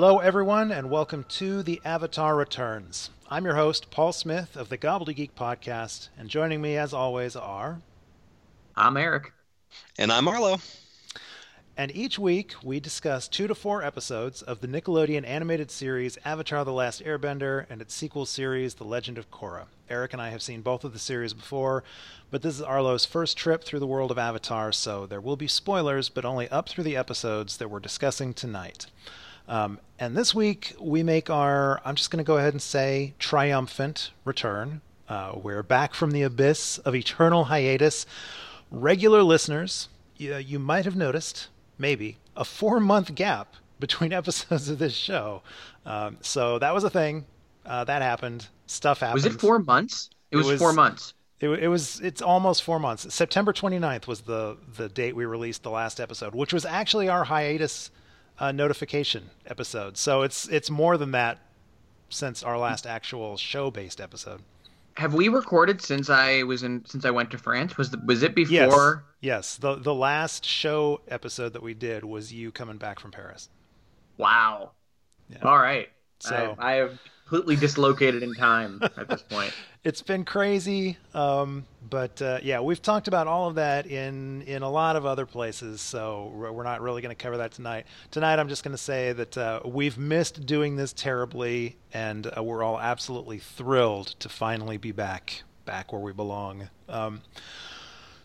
Hello, 0.00 0.20
everyone, 0.20 0.70
and 0.70 0.90
welcome 0.90 1.24
to 1.24 1.60
The 1.64 1.80
Avatar 1.84 2.36
Returns. 2.36 3.10
I'm 3.28 3.44
your 3.44 3.56
host, 3.56 3.90
Paul 3.90 4.12
Smith 4.12 4.54
of 4.54 4.68
the 4.68 4.78
Gobbledygook 4.78 5.32
Podcast, 5.32 6.08
and 6.16 6.28
joining 6.28 6.62
me, 6.62 6.76
as 6.76 6.94
always, 6.94 7.34
are. 7.34 7.80
I'm 8.76 8.96
Eric. 8.96 9.32
And 9.98 10.12
I'm 10.12 10.28
Arlo. 10.28 10.58
And 11.76 11.90
each 11.96 12.16
week, 12.16 12.54
we 12.62 12.78
discuss 12.78 13.26
two 13.26 13.48
to 13.48 13.56
four 13.56 13.82
episodes 13.82 14.40
of 14.40 14.60
the 14.60 14.68
Nickelodeon 14.68 15.26
animated 15.26 15.68
series 15.68 16.16
Avatar 16.24 16.64
The 16.64 16.72
Last 16.72 17.04
Airbender 17.04 17.66
and 17.68 17.82
its 17.82 17.92
sequel 17.92 18.24
series, 18.24 18.74
The 18.74 18.84
Legend 18.84 19.18
of 19.18 19.32
Korra. 19.32 19.64
Eric 19.90 20.12
and 20.12 20.22
I 20.22 20.28
have 20.28 20.42
seen 20.42 20.62
both 20.62 20.84
of 20.84 20.92
the 20.92 21.00
series 21.00 21.34
before, 21.34 21.82
but 22.30 22.42
this 22.42 22.54
is 22.54 22.62
Arlo's 22.62 23.04
first 23.04 23.36
trip 23.36 23.64
through 23.64 23.80
the 23.80 23.86
world 23.88 24.12
of 24.12 24.18
Avatar, 24.18 24.70
so 24.70 25.06
there 25.06 25.20
will 25.20 25.36
be 25.36 25.48
spoilers, 25.48 26.08
but 26.08 26.24
only 26.24 26.48
up 26.50 26.68
through 26.68 26.84
the 26.84 26.96
episodes 26.96 27.56
that 27.56 27.68
we're 27.68 27.80
discussing 27.80 28.32
tonight. 28.32 28.86
Um, 29.48 29.80
and 29.98 30.16
this 30.16 30.34
week, 30.34 30.74
we 30.78 31.02
make 31.02 31.30
our, 31.30 31.80
I'm 31.84 31.94
just 31.94 32.10
going 32.10 32.22
to 32.22 32.26
go 32.26 32.36
ahead 32.36 32.52
and 32.52 32.62
say, 32.62 33.14
triumphant 33.18 34.10
return. 34.24 34.82
Uh, 35.08 35.32
we're 35.42 35.62
back 35.62 35.94
from 35.94 36.10
the 36.10 36.22
abyss 36.22 36.78
of 36.78 36.94
eternal 36.94 37.44
hiatus. 37.44 38.04
Regular 38.70 39.22
listeners, 39.22 39.88
you, 40.18 40.36
you 40.36 40.58
might 40.58 40.84
have 40.84 40.96
noticed, 40.96 41.48
maybe, 41.78 42.18
a 42.36 42.44
four 42.44 42.78
month 42.78 43.14
gap 43.14 43.54
between 43.80 44.12
episodes 44.12 44.68
of 44.68 44.78
this 44.78 44.94
show. 44.94 45.42
Um, 45.86 46.18
so 46.20 46.58
that 46.58 46.74
was 46.74 46.84
a 46.84 46.90
thing. 46.90 47.24
Uh, 47.64 47.84
that 47.84 48.02
happened. 48.02 48.46
Stuff 48.66 49.00
happened. 49.00 49.24
Was 49.24 49.34
it 49.34 49.40
four 49.40 49.58
months? 49.58 50.10
It 50.30 50.36
was, 50.36 50.46
it 50.46 50.52
was 50.52 50.60
four 50.60 50.72
months. 50.74 51.14
It, 51.40 51.48
it, 51.48 51.68
was. 51.68 52.00
It's 52.00 52.20
almost 52.20 52.62
four 52.62 52.78
months. 52.78 53.12
September 53.14 53.52
29th 53.52 54.06
was 54.06 54.22
the 54.22 54.56
the 54.76 54.88
date 54.88 55.14
we 55.14 55.24
released 55.24 55.62
the 55.62 55.70
last 55.70 56.00
episode, 56.00 56.34
which 56.34 56.52
was 56.52 56.66
actually 56.66 57.08
our 57.08 57.24
hiatus 57.24 57.90
uh, 58.38 58.52
notification 58.52 59.30
episode. 59.46 59.96
So 59.96 60.22
it's 60.22 60.48
it's 60.48 60.70
more 60.70 60.96
than 60.96 61.10
that 61.12 61.38
since 62.08 62.42
our 62.42 62.58
last 62.58 62.86
actual 62.86 63.36
show 63.36 63.70
based 63.70 64.00
episode. 64.00 64.42
Have 64.94 65.14
we 65.14 65.28
recorded 65.28 65.80
since 65.80 66.10
I 66.10 66.42
was 66.42 66.62
in 66.62 66.84
since 66.84 67.04
I 67.04 67.10
went 67.10 67.30
to 67.30 67.38
France? 67.38 67.76
Was 67.76 67.90
the, 67.90 68.00
was 68.04 68.22
it 68.22 68.34
before? 68.34 69.04
Yes. 69.20 69.54
yes. 69.54 69.56
The 69.56 69.76
the 69.76 69.94
last 69.94 70.44
show 70.44 71.00
episode 71.08 71.52
that 71.52 71.62
we 71.62 71.74
did 71.74 72.04
was 72.04 72.32
you 72.32 72.50
coming 72.50 72.78
back 72.78 72.98
from 72.98 73.10
Paris. 73.10 73.48
Wow. 74.16 74.72
Yeah. 75.28 75.38
All 75.42 75.58
right. 75.58 75.88
So 76.20 76.56
I, 76.58 76.72
I 76.72 76.76
have 76.76 76.98
completely 77.28 77.56
dislocated 77.56 78.22
in 78.22 78.34
time 78.34 78.80
at 78.82 79.08
this 79.08 79.22
point. 79.22 79.52
it's 79.84 80.00
been 80.00 80.24
crazy, 80.24 80.96
um, 81.14 81.66
but 81.90 82.20
uh, 82.22 82.38
yeah, 82.42 82.58
we've 82.60 82.80
talked 82.80 83.06
about 83.06 83.26
all 83.26 83.48
of 83.48 83.56
that 83.56 83.86
in 83.86 84.42
in 84.42 84.62
a 84.62 84.70
lot 84.70 84.96
of 84.96 85.04
other 85.04 85.26
places, 85.26 85.80
so 85.80 86.32
we're 86.34 86.62
not 86.62 86.80
really 86.80 87.02
going 87.02 87.14
to 87.14 87.22
cover 87.22 87.36
that 87.36 87.52
tonight. 87.52 87.86
Tonight, 88.10 88.38
I'm 88.38 88.48
just 88.48 88.64
going 88.64 88.72
to 88.72 88.82
say 88.82 89.12
that 89.12 89.36
uh, 89.36 89.60
we've 89.64 89.98
missed 89.98 90.46
doing 90.46 90.76
this 90.76 90.92
terribly, 90.94 91.76
and 91.92 92.30
uh, 92.36 92.42
we're 92.42 92.62
all 92.62 92.80
absolutely 92.80 93.38
thrilled 93.38 94.08
to 94.20 94.28
finally 94.28 94.78
be 94.78 94.92
back 94.92 95.42
back 95.66 95.92
where 95.92 96.00
we 96.00 96.14
belong. 96.14 96.70
Um, 96.88 97.20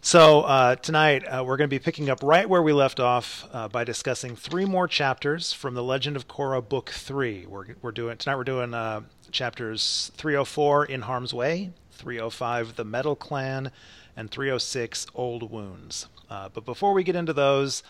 so 0.03 0.41
uh, 0.41 0.75
tonight 0.75 1.23
uh, 1.23 1.45
we're 1.45 1.55
going 1.55 1.69
to 1.69 1.73
be 1.73 1.79
picking 1.79 2.09
up 2.09 2.19
right 2.21 2.47
where 2.47 2.61
we 2.61 2.73
left 2.73 2.99
off 2.99 3.47
uh, 3.53 3.69
by 3.69 3.85
discussing 3.85 4.35
three 4.35 4.65
more 4.65 4.85
chapters 4.85 5.53
from 5.53 5.75
the 5.75 5.81
Legend 5.81 6.17
of 6.17 6.27
Korra 6.27 6.61
Book 6.61 6.89
Three. 6.89 7.45
We're 7.45 7.67
we're 7.81 7.93
doing 7.93 8.17
tonight. 8.17 8.35
We're 8.35 8.43
doing 8.43 8.73
uh, 8.73 9.03
chapters 9.31 10.11
304 10.17 10.85
In 10.87 11.03
Harm's 11.03 11.33
Way, 11.33 11.71
305 11.93 12.75
The 12.75 12.83
Metal 12.83 13.15
Clan, 13.15 13.71
and 14.17 14.29
306 14.29 15.07
Old 15.15 15.49
Wounds. 15.49 16.07
Uh, 16.29 16.49
but 16.49 16.65
before 16.65 16.91
we 16.91 17.05
get 17.05 17.15
into 17.15 17.31
those, 17.31 17.81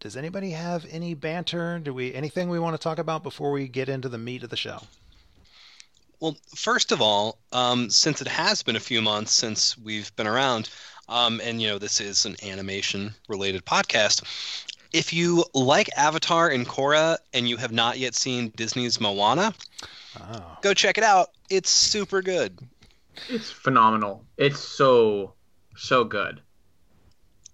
does 0.00 0.18
anybody 0.18 0.50
have 0.50 0.84
any 0.90 1.14
banter? 1.14 1.78
Do 1.78 1.94
we 1.94 2.14
anything 2.14 2.50
we 2.50 2.58
want 2.58 2.76
to 2.76 2.82
talk 2.82 2.98
about 2.98 3.22
before 3.22 3.52
we 3.52 3.68
get 3.68 3.88
into 3.88 4.10
the 4.10 4.18
meat 4.18 4.42
of 4.42 4.50
the 4.50 4.56
show? 4.56 4.80
Well, 6.20 6.36
first 6.54 6.92
of 6.92 7.00
all, 7.00 7.38
um, 7.52 7.88
since 7.88 8.20
it 8.20 8.28
has 8.28 8.62
been 8.62 8.76
a 8.76 8.80
few 8.80 9.00
months 9.00 9.32
since 9.32 9.78
we've 9.78 10.14
been 10.16 10.26
around. 10.26 10.68
Um, 11.08 11.40
and 11.42 11.60
you 11.60 11.68
know, 11.68 11.78
this 11.78 12.00
is 12.00 12.24
an 12.24 12.36
animation 12.42 13.14
related 13.28 13.64
podcast. 13.64 14.22
If 14.92 15.12
you 15.12 15.44
like 15.54 15.90
Avatar 15.96 16.48
and 16.48 16.66
Korra 16.66 17.18
and 17.32 17.48
you 17.48 17.56
have 17.56 17.72
not 17.72 17.98
yet 17.98 18.14
seen 18.14 18.52
Disney's 18.56 19.00
Moana, 19.00 19.52
oh. 20.20 20.58
go 20.62 20.72
check 20.72 20.98
it 20.98 21.04
out. 21.04 21.30
It's 21.50 21.70
super 21.70 22.22
good. 22.22 22.60
It's 23.28 23.50
phenomenal. 23.50 24.24
It's 24.36 24.60
so 24.60 25.32
so 25.76 26.04
good. 26.04 26.40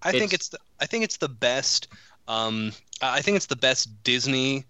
I 0.03 0.11
it's... 0.11 0.19
think 0.19 0.32
it's 0.32 0.49
the, 0.49 0.59
I 0.81 0.87
think 0.87 1.05
it's 1.05 1.17
the 1.17 1.28
best. 1.28 1.88
Um, 2.28 2.72
I 3.03 3.22
think 3.22 3.37
it's 3.37 3.47
the 3.47 3.56
best 3.56 4.03
Disney 4.05 4.65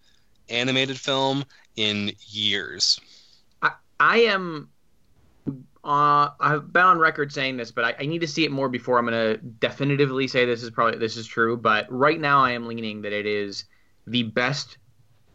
animated 0.49 0.99
film 0.99 1.45
in 1.77 2.13
years. 2.29 3.01
I, 3.63 3.73
I 3.99 4.19
am 4.19 4.69
uh, 5.83 6.31
I've 6.39 6.73
been 6.73 6.83
on 6.83 6.99
record 6.99 7.33
saying 7.33 7.57
this, 7.57 7.71
but 7.71 7.85
I, 7.85 7.95
I, 8.01 8.07
need 8.07 8.21
to 8.21 8.27
see 8.27 8.45
it 8.45 8.51
more 8.51 8.69
before 8.69 8.99
I'm 8.99 9.07
going 9.07 9.15
to 9.15 9.39
definitively 9.39 10.29
say 10.29 10.45
this 10.45 10.63
is 10.63 10.71
probably 10.71 10.99
this 10.99 11.17
is 11.17 11.27
true. 11.27 11.57
But 11.57 11.87
right 11.91 12.21
now, 12.21 12.45
I 12.45 12.51
am 12.51 12.67
leaning 12.67 13.01
that 13.03 13.15
it 13.15 13.25
is 13.25 13.65
the 14.07 14.25
best 14.25 14.77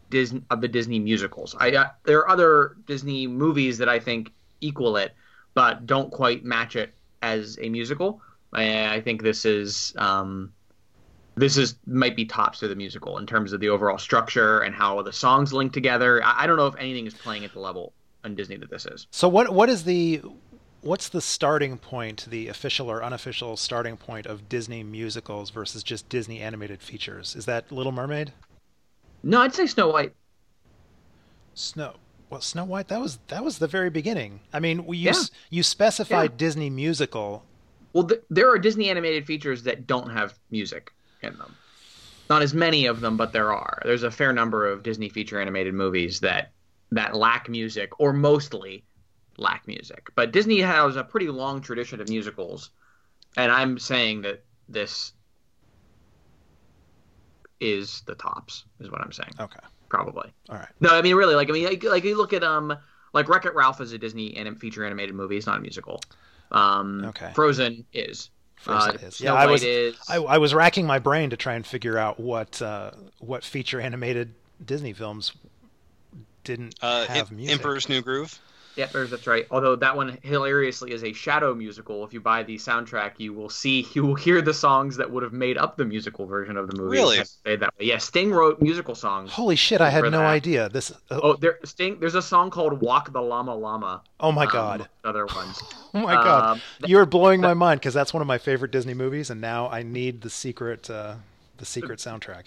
Disney 0.08 0.44
of 0.50 0.60
the 0.60 0.68
Disney 0.68 1.00
musicals. 1.00 1.56
I 1.58 1.72
uh, 1.72 1.88
there 2.04 2.18
are 2.20 2.28
other 2.28 2.76
Disney 2.86 3.26
movies 3.26 3.78
that 3.78 3.88
I 3.88 3.98
think 3.98 4.32
equal 4.60 4.96
it, 4.96 5.14
but 5.54 5.84
don't 5.84 6.12
quite 6.12 6.44
match 6.44 6.76
it 6.76 6.94
as 7.22 7.58
a 7.60 7.68
musical. 7.68 8.22
I, 8.52 8.94
I 8.94 9.00
think 9.00 9.22
this 9.22 9.44
is 9.44 9.94
um, 9.98 10.52
this 11.34 11.56
is 11.56 11.74
might 11.88 12.14
be 12.14 12.24
tops 12.24 12.62
of 12.62 12.68
the 12.68 12.76
musical 12.76 13.18
in 13.18 13.26
terms 13.26 13.52
of 13.52 13.58
the 13.58 13.68
overall 13.68 13.98
structure 13.98 14.60
and 14.60 14.76
how 14.76 15.02
the 15.02 15.12
songs 15.12 15.52
link 15.52 15.72
together. 15.72 16.22
I, 16.24 16.44
I 16.44 16.46
don't 16.46 16.56
know 16.56 16.68
if 16.68 16.76
anything 16.76 17.06
is 17.06 17.14
playing 17.14 17.44
at 17.44 17.52
the 17.52 17.58
level 17.58 17.92
on 18.26 18.34
Disney 18.34 18.56
that 18.56 18.68
this 18.68 18.84
is. 18.84 19.06
So 19.10 19.28
what 19.28 19.54
what 19.54 19.70
is 19.70 19.84
the 19.84 20.20
what's 20.82 21.08
the 21.08 21.22
starting 21.22 21.78
point, 21.78 22.26
the 22.28 22.48
official 22.48 22.90
or 22.90 23.02
unofficial 23.02 23.56
starting 23.56 23.96
point 23.96 24.26
of 24.26 24.48
Disney 24.48 24.82
musicals 24.82 25.50
versus 25.50 25.82
just 25.82 26.08
Disney 26.10 26.40
animated 26.40 26.82
features? 26.82 27.34
Is 27.34 27.46
that 27.46 27.72
Little 27.72 27.92
Mermaid? 27.92 28.32
No, 29.22 29.40
I'd 29.40 29.54
say 29.54 29.66
Snow 29.66 29.88
White. 29.88 30.12
Snow 31.54 31.94
well, 32.28 32.40
Snow 32.40 32.64
White 32.64 32.88
that 32.88 33.00
was 33.00 33.18
that 33.28 33.44
was 33.44 33.58
the 33.58 33.68
very 33.68 33.90
beginning. 33.90 34.40
I 34.52 34.60
mean, 34.60 34.84
you 34.88 34.94
yeah. 34.94 35.14
you 35.48 35.62
specified 35.62 36.32
yeah. 36.32 36.36
Disney 36.36 36.68
musical. 36.68 37.44
Well, 37.92 38.04
th- 38.04 38.22
there 38.28 38.50
are 38.50 38.58
Disney 38.58 38.90
animated 38.90 39.24
features 39.26 39.62
that 39.62 39.86
don't 39.86 40.10
have 40.10 40.38
music 40.50 40.92
in 41.22 41.38
them. 41.38 41.54
Not 42.28 42.42
as 42.42 42.52
many 42.52 42.86
of 42.86 43.00
them, 43.00 43.16
but 43.16 43.32
there 43.32 43.52
are. 43.52 43.80
There's 43.84 44.02
a 44.02 44.10
fair 44.10 44.32
number 44.32 44.66
of 44.66 44.82
Disney 44.82 45.08
feature 45.08 45.40
animated 45.40 45.74
movies 45.74 46.20
that 46.20 46.50
that 46.92 47.14
lack 47.14 47.48
music 47.48 48.00
or 48.00 48.12
mostly 48.12 48.84
lack 49.38 49.66
music. 49.66 50.08
But 50.14 50.32
Disney 50.32 50.60
has 50.60 50.96
a 50.96 51.04
pretty 51.04 51.28
long 51.28 51.60
tradition 51.60 52.00
of 52.00 52.08
musicals, 52.08 52.70
and 53.36 53.50
I'm 53.50 53.78
saying 53.78 54.22
that 54.22 54.44
this 54.68 55.12
is 57.60 58.02
the 58.06 58.14
tops, 58.14 58.64
is 58.80 58.90
what 58.90 59.00
I'm 59.00 59.12
saying. 59.12 59.32
Okay. 59.40 59.60
Probably. 59.88 60.32
All 60.48 60.56
right. 60.56 60.68
No, 60.80 60.90
I 60.90 61.02
mean 61.02 61.14
really, 61.14 61.34
like 61.34 61.48
I 61.48 61.52
mean, 61.52 61.64
like, 61.64 61.84
like 61.84 62.04
you 62.04 62.16
look 62.16 62.32
at 62.32 62.42
um, 62.42 62.76
like 63.12 63.28
Wreck 63.28 63.44
It 63.44 63.54
Ralph 63.54 63.80
is 63.80 63.92
a 63.92 63.98
Disney 63.98 64.36
anim- 64.36 64.56
feature 64.56 64.84
animated 64.84 65.14
movie. 65.14 65.36
It's 65.36 65.46
not 65.46 65.58
a 65.58 65.60
musical. 65.60 66.00
Um, 66.50 67.04
okay. 67.06 67.30
Frozen 67.34 67.84
is. 67.92 68.30
Frozen 68.56 68.90
uh, 68.90 69.06
is. 69.06 69.20
Yeah, 69.20 69.34
I 69.34 69.46
was. 69.46 69.62
Is... 69.62 69.96
I, 70.08 70.16
I, 70.16 70.38
was 70.38 70.54
racking 70.54 70.86
my 70.86 70.98
brain 70.98 71.30
to 71.30 71.36
try 71.36 71.54
and 71.54 71.64
figure 71.64 71.98
out 71.98 72.18
what 72.18 72.60
uh, 72.60 72.90
what 73.18 73.44
feature 73.44 73.80
animated 73.80 74.34
Disney 74.64 74.92
films 74.92 75.32
didn't 76.46 76.74
uh, 76.80 77.06
have 77.06 77.30
music. 77.30 77.56
Emperor's 77.56 77.88
New 77.88 78.00
Groove. 78.00 78.40
Yep, 78.76 78.92
that's 78.92 79.26
right. 79.26 79.46
Although 79.50 79.74
that 79.76 79.96
one 79.96 80.18
hilariously 80.22 80.92
is 80.92 81.02
a 81.02 81.12
shadow 81.12 81.54
musical. 81.54 82.04
If 82.04 82.12
you 82.12 82.20
buy 82.20 82.42
the 82.42 82.56
soundtrack, 82.56 83.12
you 83.16 83.32
will 83.32 83.48
see 83.48 83.86
you 83.94 84.04
will 84.04 84.14
hear 84.14 84.42
the 84.42 84.52
songs 84.52 84.96
that 84.98 85.10
would 85.10 85.22
have 85.22 85.32
made 85.32 85.56
up 85.56 85.76
the 85.76 85.84
musical 85.84 86.26
version 86.26 86.56
of 86.56 86.68
the 86.68 86.76
movie. 86.76 86.90
Really? 86.90 87.24
Say 87.24 87.56
that 87.56 87.74
way. 87.78 87.86
Yeah, 87.86 87.98
Sting 87.98 88.30
wrote 88.30 88.60
musical 88.60 88.94
songs. 88.94 89.32
Holy 89.32 89.56
shit! 89.56 89.80
I 89.80 89.88
had 89.88 90.04
no 90.04 90.10
that. 90.10 90.26
idea. 90.26 90.68
This. 90.68 90.90
Uh, 91.10 91.20
oh, 91.22 91.36
there, 91.36 91.58
Sting. 91.64 91.98
There's 91.98 92.14
a 92.14 92.22
song 92.22 92.50
called 92.50 92.80
"Walk 92.82 93.12
the 93.12 93.22
Llama 93.22 93.54
Llama." 93.54 94.02
Oh 94.20 94.30
my 94.30 94.44
um, 94.44 94.52
god. 94.52 94.88
Other 95.04 95.26
ones. 95.26 95.62
oh 95.94 96.00
my 96.00 96.14
god. 96.14 96.56
Um, 96.56 96.60
You're 96.86 97.06
blowing 97.06 97.40
my 97.40 97.54
mind 97.54 97.80
because 97.80 97.94
that's 97.94 98.12
one 98.12 98.20
of 98.20 98.26
my 98.26 98.38
favorite 98.38 98.72
Disney 98.72 98.94
movies, 98.94 99.30
and 99.30 99.40
now 99.40 99.68
I 99.70 99.82
need 99.82 100.20
the 100.20 100.30
secret, 100.30 100.90
uh, 100.90 101.16
the 101.56 101.64
secret 101.64 101.98
soundtrack 101.98 102.44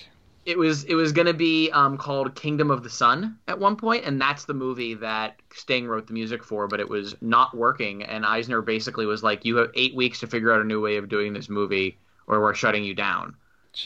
it 0.49 0.57
was 0.57 0.83
it 0.85 0.95
was 0.95 1.11
going 1.11 1.27
to 1.27 1.33
be 1.33 1.69
um, 1.71 1.95
called 1.95 2.33
Kingdom 2.33 2.71
of 2.71 2.81
the 2.81 2.89
Sun 2.89 3.37
at 3.47 3.59
one 3.59 3.75
point, 3.75 4.03
and 4.05 4.19
that's 4.19 4.45
the 4.45 4.53
movie 4.55 4.95
that 4.95 5.39
Sting 5.53 5.87
wrote 5.87 6.07
the 6.07 6.13
music 6.13 6.43
for, 6.43 6.67
but 6.67 6.79
it 6.79 6.89
was 6.89 7.15
not 7.21 7.55
working. 7.55 8.03
And 8.03 8.25
Eisner 8.25 8.61
basically 8.61 9.05
was 9.05 9.21
like, 9.21 9.45
"You 9.45 9.57
have 9.57 9.69
eight 9.75 9.95
weeks 9.95 10.21
to 10.21 10.27
figure 10.27 10.51
out 10.51 10.61
a 10.61 10.65
new 10.65 10.81
way 10.81 10.97
of 10.97 11.07
doing 11.07 11.33
this 11.33 11.49
movie, 11.49 11.99
or 12.25 12.41
we're 12.41 12.55
shutting 12.55 12.83
you 12.83 12.95
down." 12.95 13.35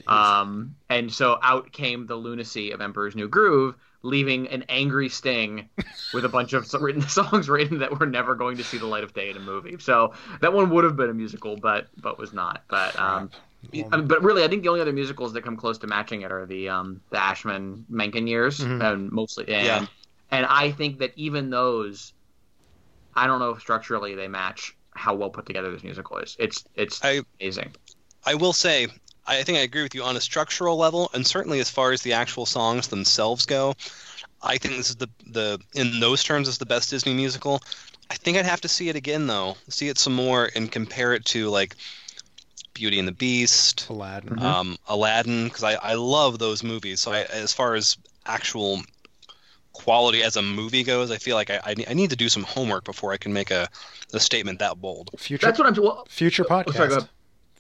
Um, 0.08 0.76
and 0.90 1.12
so 1.12 1.38
out 1.44 1.74
came 1.74 2.08
the 2.08 2.16
lunacy 2.16 2.72
of 2.72 2.80
Emperor's 2.80 3.16
New 3.16 3.28
Groove, 3.28 3.76
leaving 4.02 4.48
an 4.48 4.64
angry 4.70 5.10
Sting 5.10 5.68
with 6.14 6.24
a 6.24 6.30
bunch 6.30 6.54
of 6.54 6.72
written 6.82 7.02
songs 7.02 7.50
written 7.50 7.80
that 7.80 8.00
were 8.00 8.06
never 8.06 8.36
going 8.36 8.56
to 8.58 8.64
see 8.64 8.78
the 8.78 8.86
light 8.86 9.04
of 9.04 9.14
day 9.14 9.30
in 9.30 9.36
a 9.36 9.42
movie. 9.42 9.78
So 9.80 10.14
that 10.40 10.54
one 10.54 10.70
would 10.70 10.86
have 10.86 10.96
been 10.96 11.10
a 11.10 11.14
musical, 11.14 11.58
but 11.58 11.88
but 11.98 12.18
was 12.18 12.32
not. 12.32 12.64
But 12.70 12.98
um, 12.98 13.32
Mean, 13.72 13.90
but 13.90 14.22
really, 14.24 14.44
I 14.44 14.48
think 14.48 14.64
the 14.64 14.70
only 14.70 14.82
other 14.82 14.94
musicals 14.94 15.34
that 15.34 15.44
come 15.44 15.58
close 15.58 15.78
to 15.80 15.88
matching 15.88 16.22
it 16.22 16.32
are 16.32 16.46
the 16.46 16.70
um, 16.70 17.02
the 17.12 17.18
Ashman 17.18 17.86
Menken 17.90 18.28
years, 18.28 18.60
Mhm. 18.60 18.82
and 18.84 19.12
mostly. 19.12 19.48
And, 19.48 19.66
Yeah. 19.66 19.86
and 20.32 20.46
I 20.46 20.72
think 20.72 21.00
that 21.00 21.14
even 21.16 21.50
those, 21.50 22.14
I 23.16 23.28
don't 23.28 23.40
know 23.40 23.52
if 23.52 23.62
structurally 23.62 24.16
they 24.16 24.28
match 24.28 24.76
how 24.96 25.16
well 25.16 25.30
put 25.30 25.46
together 25.46 25.72
this 25.72 25.84
musical 25.84 26.18
is. 26.18 26.36
It's 26.40 26.64
it's 26.76 27.04
I- 27.04 27.24
amazing. 27.40 27.74
I 28.26 28.36
will 28.36 28.54
say, 28.54 28.88
I 29.26 29.44
think 29.44 29.58
I 29.58 29.62
agree 29.62 29.84
with 29.84 29.96
you 29.96 30.04
on 30.04 30.16
a 30.18 30.22
structural 30.22 30.78
level, 30.78 31.10
and 31.14 31.26
certainly 31.26 31.60
as 31.60 31.70
far 31.70 31.92
as 31.92 32.02
the 32.02 32.14
actual 32.14 32.46
songs 32.46 32.88
themselves 32.88 33.46
go, 33.46 33.74
I 34.42 34.58
think 34.58 34.76
this 34.76 34.90
is 34.90 34.98
the 34.98 35.10
the 35.28 35.60
in 35.74 36.00
those 36.00 36.24
terms 36.24 36.48
is 36.48 36.58
the 36.58 36.66
best 36.66 36.90
Disney 36.90 37.14
musical. 37.14 37.62
I 38.10 38.16
think 38.16 38.38
I'd 38.38 38.46
have 38.46 38.62
to 38.62 38.68
see 38.68 38.90
it 38.90 38.96
again 38.96 39.28
though, 39.28 39.58
see 39.70 39.88
it 39.90 39.98
some 39.98 40.14
more, 40.14 40.50
and 40.56 40.72
compare 40.72 41.14
it 41.14 41.26
to 41.26 41.50
like 41.50 41.76
Beauty 42.74 43.00
and 43.00 43.08
the 43.08 43.12
Beast, 43.14 43.88
Aladdin. 43.90 44.32
Mhm. 44.38 44.42
um, 44.42 44.78
Aladdin, 44.88 45.46
because 45.46 45.64
I, 45.64 45.74
I 45.76 45.94
love 45.94 46.40
those 46.40 46.64
movies. 46.64 47.00
So 47.02 47.12
I, 47.12 47.22
as 47.24 47.54
far 47.54 47.76
as 47.76 47.98
actual 48.26 48.82
quality 49.74 50.22
as 50.24 50.36
a 50.36 50.42
movie 50.42 50.84
goes, 50.84 51.12
I 51.12 51.18
feel 51.18 51.36
like 51.36 51.50
I, 51.50 51.60
I, 51.64 51.76
I 51.90 51.94
need 51.94 52.10
to 52.12 52.16
do 52.16 52.30
some 52.30 52.44
homework 52.44 52.84
before 52.84 53.12
I 53.14 53.18
can 53.18 53.34
make 53.34 53.52
a, 53.52 53.68
a 54.14 54.20
statement 54.20 54.60
that 54.60 54.80
bold. 54.80 55.12
Future 55.18 55.46
That's 55.48 55.60
what 55.60 55.68
I'm. 55.68 55.82
Well, 55.84 56.06
future 56.10 56.44
podcast. 56.44 56.74
sorry, 56.74 56.90
go 56.90 56.96
ahead. 56.98 57.10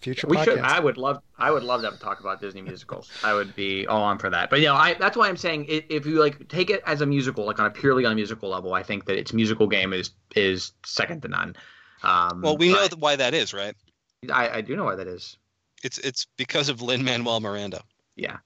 Future 0.01 0.27
we 0.27 0.35
podcast. 0.37 0.43
should. 0.43 0.59
I 0.59 0.79
would 0.79 0.97
love. 0.97 1.21
I 1.37 1.49
would 1.49 1.63
love 1.63 1.81
to 1.81 1.91
talk 1.97 2.19
about 2.19 2.41
Disney 2.41 2.61
musicals. 2.61 3.09
I 3.23 3.33
would 3.33 3.55
be 3.55 3.87
all 3.87 4.03
on 4.03 4.19
for 4.19 4.29
that. 4.29 4.49
But 4.49 4.59
you 4.59 4.65
know, 4.65 4.75
I 4.75 4.95
that's 4.95 5.15
why 5.15 5.29
I'm 5.29 5.37
saying 5.37 5.65
i- 5.69 5.85
if 5.89 6.05
you 6.05 6.19
like 6.19 6.47
take 6.49 6.69
it 6.69 6.83
as 6.85 6.99
a 7.01 7.05
musical, 7.05 7.45
like 7.45 7.59
on 7.59 7.65
a 7.67 7.71
purely 7.71 8.05
on 8.05 8.11
a 8.11 8.15
musical 8.15 8.49
level, 8.49 8.73
I 8.73 8.83
think 8.83 9.05
that 9.05 9.17
its 9.17 9.31
musical 9.33 9.65
game 9.67 9.93
is 9.93 10.11
is 10.35 10.73
second 10.85 11.21
to 11.21 11.29
none. 11.29 11.55
Um, 12.03 12.41
Well, 12.41 12.57
we 12.57 12.69
know 12.69 12.75
but 12.81 12.89
th- 12.91 12.99
why 13.01 13.15
that 13.15 13.33
is, 13.33 13.53
right? 13.53 13.75
I, 14.31 14.57
I 14.57 14.61
do 14.61 14.75
know 14.75 14.85
why 14.85 14.95
that 14.95 15.07
is. 15.07 15.37
It's 15.83 15.99
it's 15.99 16.25
because 16.35 16.67
of 16.69 16.81
Lin 16.81 17.03
Manuel 17.03 17.39
Miranda. 17.39 17.83
Yeah, 18.15 18.37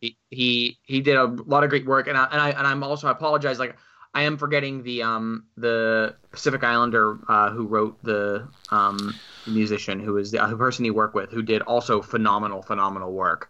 he 0.00 0.16
he 0.30 0.78
he 0.84 1.00
did 1.00 1.16
a 1.16 1.24
lot 1.24 1.64
of 1.64 1.70
great 1.70 1.86
work, 1.86 2.06
and 2.08 2.16
I 2.16 2.24
and 2.26 2.40
I 2.40 2.50
and 2.50 2.66
I'm 2.66 2.82
also 2.82 3.08
I 3.08 3.12
apologize. 3.12 3.58
Like 3.58 3.76
I 4.14 4.22
am 4.22 4.36
forgetting 4.38 4.82
the 4.82 5.02
um 5.02 5.46
the 5.56 6.16
Pacific 6.30 6.62
Islander 6.64 7.18
uh, 7.28 7.50
who 7.50 7.66
wrote 7.66 8.02
the 8.02 8.48
um 8.70 9.20
musician 9.48 10.00
who 10.00 10.16
is 10.16 10.32
the, 10.32 10.42
uh, 10.42 10.48
the 10.48 10.56
person 10.56 10.84
he 10.84 10.90
worked 10.90 11.14
with 11.14 11.30
who 11.30 11.42
did 11.42 11.62
also 11.62 12.02
phenomenal 12.02 12.62
phenomenal 12.62 13.12
work 13.12 13.48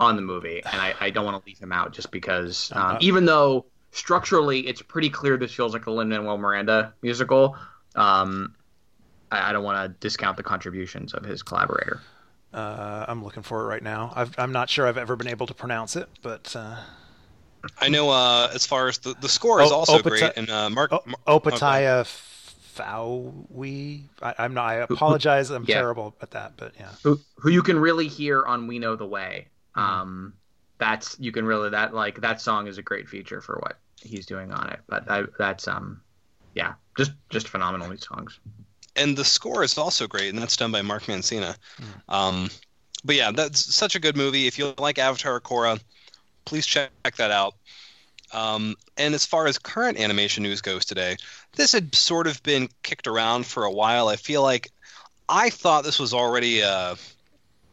on 0.00 0.16
the 0.16 0.22
movie, 0.22 0.62
and 0.72 0.80
I, 0.82 0.94
I 1.00 1.10
don't 1.10 1.24
want 1.24 1.42
to 1.42 1.48
leave 1.48 1.58
him 1.60 1.72
out 1.72 1.92
just 1.92 2.10
because 2.10 2.72
um, 2.74 2.96
Uh-huh. 2.96 3.00
even 3.00 3.24
though 3.26 3.66
structurally 3.92 4.66
it's 4.66 4.82
pretty 4.82 5.10
clear 5.10 5.36
this 5.36 5.54
feels 5.54 5.72
like 5.72 5.86
a 5.86 5.90
Lin 5.92 6.08
Manuel 6.08 6.38
Miranda 6.38 6.94
musical. 7.02 7.56
Um, 7.94 8.56
I, 9.34 9.50
I 9.50 9.52
don't 9.52 9.64
want 9.64 9.82
to 9.84 9.98
discount 10.00 10.36
the 10.36 10.42
contributions 10.42 11.12
of 11.14 11.24
his 11.24 11.42
collaborator. 11.42 12.00
Uh, 12.52 13.04
I'm 13.08 13.24
looking 13.24 13.42
for 13.42 13.62
it 13.62 13.66
right 13.66 13.82
now. 13.82 14.12
I've, 14.14 14.34
I'm 14.38 14.52
not 14.52 14.70
sure 14.70 14.86
I've 14.86 14.98
ever 14.98 15.16
been 15.16 15.28
able 15.28 15.46
to 15.48 15.54
pronounce 15.54 15.96
it, 15.96 16.08
but 16.22 16.54
uh, 16.54 16.76
I 17.80 17.88
know 17.88 18.10
uh, 18.10 18.50
as 18.54 18.64
far 18.64 18.88
as 18.88 18.98
the, 18.98 19.14
the 19.20 19.28
score 19.28 19.60
is 19.60 19.72
Oh, 19.72 19.74
also 19.76 19.98
Opata- 19.98 20.02
great, 20.08 20.32
and 20.36 20.48
uh, 20.50 20.70
Mark. 20.70 20.92
o- 20.92 21.02
Mar- 21.04 21.40
Opataya 21.40 22.06
Fowie. 22.06 24.02
I, 24.22 24.34
I'm 24.38 24.54
not. 24.54 24.66
I 24.66 24.74
apologize. 24.76 25.50
I'm 25.50 25.64
Yeah. 25.64 25.76
terrible 25.76 26.14
at 26.22 26.30
that, 26.32 26.52
but 26.56 26.74
yeah. 26.78 26.90
who 27.02 27.18
who 27.36 27.50
you 27.50 27.62
can 27.62 27.78
really 27.78 28.08
hear 28.08 28.44
on 28.44 28.66
We 28.66 28.78
Know 28.78 28.96
the 28.96 29.06
Way. 29.06 29.48
Mhm. 29.76 29.80
Um, 29.82 30.34
that's 30.78 31.16
you 31.18 31.32
can 31.32 31.44
really 31.44 31.70
that 31.70 31.94
like 31.94 32.20
that 32.20 32.40
song 32.40 32.66
is 32.66 32.78
a 32.78 32.82
great 32.82 33.08
feature 33.08 33.40
for 33.40 33.56
what 33.62 33.78
he's 34.02 34.26
doing 34.26 34.52
on 34.52 34.68
it. 34.70 34.80
But 34.88 35.10
I, 35.10 35.24
that's 35.38 35.66
um, 35.68 36.00
yeah, 36.54 36.74
just 36.96 37.12
just 37.30 37.48
phenomenal 37.48 37.96
songs. 37.96 38.38
And 38.96 39.16
the 39.16 39.24
score 39.24 39.64
is 39.64 39.78
also 39.78 40.06
great, 40.06 40.30
and 40.32 40.38
that's 40.38 40.56
done 40.56 40.72
by 40.72 40.82
Mark 40.82 41.04
Mancina. 41.04 41.56
Um, 42.08 42.50
but 43.04 43.16
yeah, 43.16 43.32
that's 43.32 43.74
such 43.74 43.96
a 43.96 44.00
good 44.00 44.16
movie. 44.16 44.46
If 44.46 44.58
you 44.58 44.74
like 44.78 44.98
Avatar 44.98 45.40
Korra, 45.40 45.80
please 46.44 46.66
check 46.66 46.90
that 47.16 47.30
out. 47.30 47.54
Um, 48.32 48.74
and 48.96 49.14
as 49.14 49.24
far 49.24 49.46
as 49.46 49.58
current 49.58 49.98
animation 49.98 50.42
news 50.42 50.60
goes 50.60 50.84
today, 50.84 51.16
this 51.54 51.72
had 51.72 51.94
sort 51.94 52.26
of 52.26 52.42
been 52.42 52.68
kicked 52.82 53.06
around 53.06 53.46
for 53.46 53.64
a 53.64 53.70
while. 53.70 54.08
I 54.08 54.16
feel 54.16 54.42
like 54.42 54.72
I 55.28 55.50
thought 55.50 55.84
this 55.84 56.00
was 56.00 56.12
already 56.12 56.60
a, 56.60 56.96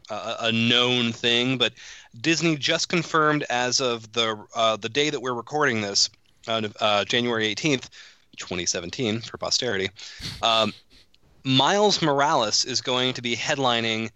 a, 0.09 0.35
a 0.39 0.51
known 0.51 1.13
thing, 1.13 1.57
but 1.57 1.73
Disney 2.19 2.57
just 2.57 2.89
confirmed 2.89 3.44
as 3.50 3.79
of 3.79 4.12
the 4.12 4.38
uh, 4.56 4.77
the 4.77 4.89
day 4.89 5.09
that 5.09 5.21
we're 5.21 5.33
recording 5.33 5.81
this, 5.81 6.09
uh, 6.47 6.68
uh, 6.79 7.06
January 7.06 7.47
eighteenth, 7.47 7.89
twenty 8.38 8.65
seventeen, 8.65 9.21
for 9.21 9.38
posterity. 9.38 9.89
Um, 10.44 10.73
Miles 11.44 12.02
Morales 12.02 12.66
is 12.66 12.82
going 12.82 13.14
to 13.14 13.22
be 13.22 13.36
headlining 13.36 14.12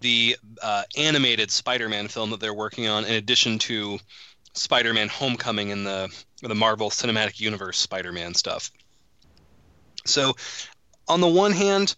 the 0.00 0.36
uh, 0.62 0.82
animated 0.96 1.50
Spider-Man 1.50 2.08
film 2.08 2.30
that 2.30 2.40
they're 2.40 2.54
working 2.54 2.88
on, 2.88 3.04
in 3.04 3.14
addition 3.14 3.58
to 3.60 3.98
Spider-Man: 4.54 5.08
Homecoming 5.08 5.72
and 5.72 5.86
the 5.86 6.14
the 6.42 6.54
Marvel 6.54 6.90
Cinematic 6.90 7.40
Universe 7.40 7.78
Spider-Man 7.78 8.34
stuff. 8.34 8.70
So, 10.04 10.36
on 11.08 11.20
the 11.20 11.28
one 11.28 11.52
hand, 11.52 11.96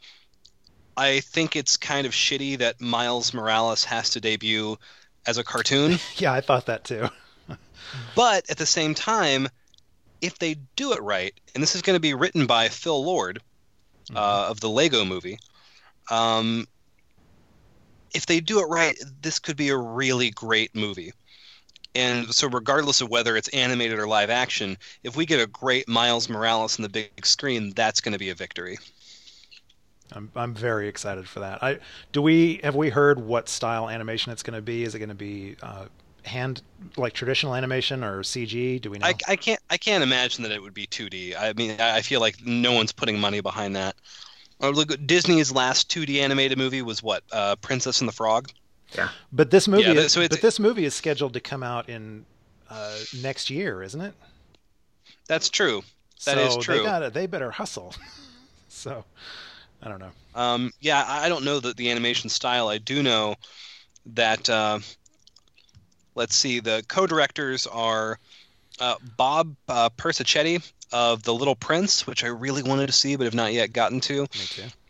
I 0.97 1.20
think 1.20 1.56
it's 1.56 1.76
kind 1.76 2.06
of 2.06 2.12
shitty 2.12 2.58
that 2.58 2.81
Miles 2.81 3.35
Morales 3.35 3.85
has 3.85 4.11
to 4.11 4.20
debut 4.20 4.79
as 5.26 5.38
a 5.38 5.44
cartoon, 5.44 5.99
Yeah, 6.17 6.32
I 6.32 6.41
thought 6.41 6.67
that 6.67 6.85
too. 6.85 7.08
but 8.14 8.49
at 8.49 8.56
the 8.56 8.67
same 8.67 8.94
time, 8.94 9.49
if 10.20 10.38
they 10.38 10.56
do 10.76 10.93
it 10.93 11.03
right, 11.03 11.35
and 11.55 11.62
this 11.62 11.75
is 11.75 11.82
going 11.82 11.97
to 11.97 12.00
be 12.00 12.14
written 12.14 12.47
by 12.47 12.69
Phil 12.69 13.05
Lord 13.05 13.43
uh, 14.14 14.47
of 14.49 14.61
the 14.61 14.69
Lego 14.69 15.05
Movie, 15.05 15.38
um, 16.11 16.67
if 18.14 18.26
they 18.26 18.41
do 18.41 18.61
it 18.61 18.67
right, 18.67 18.97
this 19.23 19.38
could 19.38 19.56
be 19.56 19.69
a 19.69 19.76
really 19.76 20.31
great 20.31 20.75
movie. 20.75 21.12
And 21.94 22.32
so, 22.35 22.49
regardless 22.49 23.00
of 23.00 23.08
whether 23.08 23.37
it's 23.37 23.49
animated 23.49 23.99
or 23.99 24.06
live 24.06 24.29
action, 24.29 24.76
if 25.03 25.17
we 25.17 25.25
get 25.25 25.41
a 25.41 25.47
great 25.47 25.88
Miles 25.88 26.29
Morales 26.29 26.79
on 26.79 26.82
the 26.82 26.88
big 26.91 27.25
screen, 27.25 27.73
that's 27.75 28.00
going 28.00 28.12
to 28.12 28.19
be 28.19 28.29
a 28.29 28.35
victory. 28.35 28.79
I'm 30.12 30.31
I'm 30.37 30.55
very 30.55 30.88
excited 30.88 31.26
for 31.26 31.41
that. 31.41 31.62
I 31.62 31.79
do 32.12 32.23
we 32.23 32.61
have 32.62 32.75
we 32.76 32.91
heard 32.91 33.19
what 33.19 33.48
style 33.48 33.89
animation 33.89 34.31
it's 34.31 34.43
going 34.43 34.56
to 34.56 34.63
be? 34.63 34.84
Is 34.84 34.94
it 34.94 34.98
going 34.98 35.08
to 35.08 35.15
be 35.15 35.56
uh, 35.63 35.86
hand 36.26 36.62
like 36.96 37.12
traditional 37.14 37.54
animation 37.54 38.04
or 38.04 38.22
CG? 38.22 38.78
Do 38.78 38.90
we 38.90 38.98
know? 38.98 39.06
I, 39.06 39.14
I 39.28 39.36
can't 39.36 39.60
I 39.70 39.76
can't 39.78 40.02
imagine 40.02 40.42
that 40.42 40.52
it 40.52 40.60
would 40.62 40.74
be 40.74 40.86
2D. 40.86 41.34
I 41.36 41.52
mean, 41.52 41.80
I 41.80 41.96
I 41.98 42.02
feel 42.02 42.20
like 42.20 42.44
no 42.44 42.72
one's 42.72 42.92
putting 42.92 43.18
money 43.20 43.40
behind 43.40 43.76
that. 43.76 43.96
Or 44.60 44.72
look, 44.72 44.90
Disney's 45.06 45.52
last 45.52 45.90
2D 45.90 46.20
animated 46.20 46.58
movie 46.58 46.82
was 46.82 47.02
what? 47.02 47.24
Uh, 47.32 47.56
Princess 47.56 48.00
and 48.00 48.08
the 48.08 48.12
Frog. 48.14 48.50
Yeah, 48.94 49.10
but 49.32 49.50
this 49.50 49.68
movie, 49.68 49.90
Yeah, 49.90 49.94
that- 49.94 50.06
is, 50.06 50.12
so 50.12 50.26
but 50.28 50.40
this 50.40 50.58
movie 50.58 50.84
is 50.84 50.94
scheduled 50.94 51.32
to 51.34 51.40
come 51.40 51.62
out 51.62 51.88
in 51.88 52.24
uh, 52.70 53.04
next 53.12 53.50
year, 53.50 53.82
isn't 53.82 54.00
it? 54.00 54.14
That's 55.28 55.50
true. 55.50 55.84
That 56.24 56.38
so 56.38 56.38
is 56.38 56.64
They 56.64 56.80
true. 56.80 56.80
got 56.80 57.12
They 57.14 57.26
better 57.26 57.50
hustle. 57.52 57.94
so 58.68 59.04
I 59.82 59.88
don't 59.88 60.00
know. 60.00 60.12
Um, 60.34 60.70
yeah, 60.80 61.02
I 61.06 61.26
I 61.26 61.28
don't 61.28 61.44
know 61.44 61.60
the, 61.60 61.72
the 61.74 61.90
animation 61.90 62.28
style. 62.30 62.68
I 62.68 62.78
do 62.78 63.02
know 63.02 63.36
that. 64.06 64.48
Uh, 64.50 64.80
let's 66.17 66.35
see. 66.35 66.58
The 66.58 66.85
co-directors 66.89 67.67
are 67.69 68.19
uh, 68.81 68.96
Bob 69.17 69.55
uh, 69.69 69.91
Persichetti 69.91 70.69
of 70.93 71.23
The 71.23 71.35
Little 71.35 71.55
Prince, 71.55 72.06
which 72.06 72.25
I 72.25 72.29
really 72.29 72.63
wanted 72.63 72.87
to 72.89 72.93
see 72.93 73.15
but 73.15 73.25
have 73.25 73.35
not 73.35 73.53
yet 73.53 73.73
gotten 73.73 74.01
to, 74.01 74.27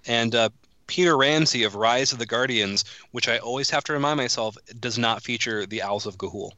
and 0.06 0.34
uh, 0.34 0.48
Peter 0.86 1.16
Ramsey 1.16 1.64
of 1.64 1.74
Rise 1.74 2.12
of 2.12 2.18
the 2.18 2.26
Guardians, 2.26 2.84
which 3.10 3.28
I 3.28 3.38
always 3.38 3.70
have 3.70 3.84
to 3.84 3.92
remind 3.92 4.16
myself 4.18 4.56
does 4.78 4.98
not 4.98 5.22
feature 5.22 5.66
the 5.66 5.82
Owls 5.82 6.06
of 6.06 6.16
Ga'Hoole. 6.16 6.52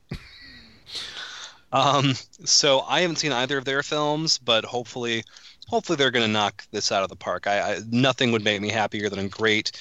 um, 1.73 2.15
so 2.45 2.81
I 2.81 3.01
haven't 3.01 3.17
seen 3.17 3.33
either 3.33 3.59
of 3.59 3.65
their 3.65 3.83
films, 3.83 4.39
but 4.39 4.65
hopefully, 4.65 5.25
hopefully 5.67 5.97
they're 5.97 6.11
going 6.11 6.27
to 6.27 6.33
knock 6.33 6.67
this 6.71 6.93
out 6.93 7.03
of 7.03 7.09
the 7.09 7.17
park. 7.17 7.47
I, 7.47 7.61
I 7.61 7.81
nothing 7.91 8.33
would 8.33 8.45
make 8.45 8.61
me 8.61 8.69
happier 8.69 9.09
than 9.09 9.19
a 9.19 9.29
great, 9.29 9.73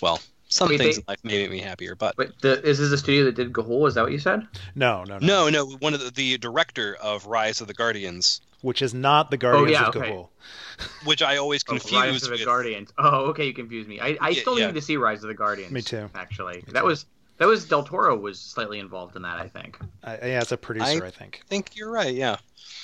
well, 0.00 0.20
some 0.56 0.68
Wait, 0.68 0.78
things 0.78 0.96
they- 0.96 1.00
in 1.00 1.04
life 1.08 1.18
may 1.24 1.42
make 1.42 1.50
me 1.50 1.58
happier, 1.60 1.94
but 1.94 2.16
But 2.16 2.40
the, 2.40 2.62
is 2.66 2.78
this 2.78 2.90
the 2.90 2.98
studio 2.98 3.24
that 3.24 3.34
did 3.34 3.52
Ga'Hoole? 3.52 3.86
Is 3.88 3.94
that 3.94 4.02
what 4.02 4.12
you 4.12 4.18
said? 4.18 4.46
No, 4.74 5.04
no, 5.04 5.18
no, 5.18 5.48
no, 5.48 5.64
no, 5.64 5.76
one 5.78 5.94
of 5.94 6.00
the, 6.00 6.10
the 6.10 6.38
director 6.38 6.96
of 7.02 7.26
Rise 7.26 7.60
of 7.60 7.66
the 7.66 7.74
Guardians, 7.74 8.40
Which 8.62 8.82
is 8.82 8.94
not 8.94 9.30
the 9.30 9.36
Guardians 9.36 9.70
yeah, 9.72 9.86
of 9.88 9.96
okay. 9.96 10.10
Ga'Hoole. 10.10 10.28
which 11.04 11.22
I 11.22 11.36
always 11.36 11.62
Oh, 11.68 11.74
Rise 11.74 11.82
confuse 11.82 12.22
of 12.24 12.28
the 12.30 12.34
with. 12.36 12.44
Guardians. 12.44 12.92
Oh, 12.98 13.26
okay, 13.30 13.46
you 13.46 13.54
confuse 13.54 13.86
me. 13.86 14.00
I, 14.00 14.16
I 14.20 14.30
Yeah, 14.30 14.40
still 14.40 14.58
yeah. 14.58 14.66
need 14.66 14.74
to 14.74 14.82
see 14.82 14.96
Rise 14.96 15.22
of 15.22 15.28
the 15.28 15.34
Guardians. 15.34 15.70
Me 15.72 15.82
too. 15.82 16.08
Actually, 16.14 16.56
Me 16.56 16.72
that 16.72 16.80
too. 16.80 16.86
was 16.86 17.06
that 17.38 17.46
was 17.46 17.66
Del 17.66 17.82
Toro 17.82 18.16
was 18.16 18.40
slightly 18.40 18.78
involved 18.78 19.14
in 19.16 19.22
that. 19.22 19.38
I 19.38 19.48
think. 19.48 19.78
I, 20.02 20.12
yeah, 20.14 20.40
it's 20.40 20.52
a 20.52 20.56
producer, 20.56 21.04
I, 21.04 21.10
think. 21.10 21.42
I 21.44 21.48
think 21.48 21.76
you're 21.76 21.90
right. 21.90 22.14
Yeah. 22.14 22.36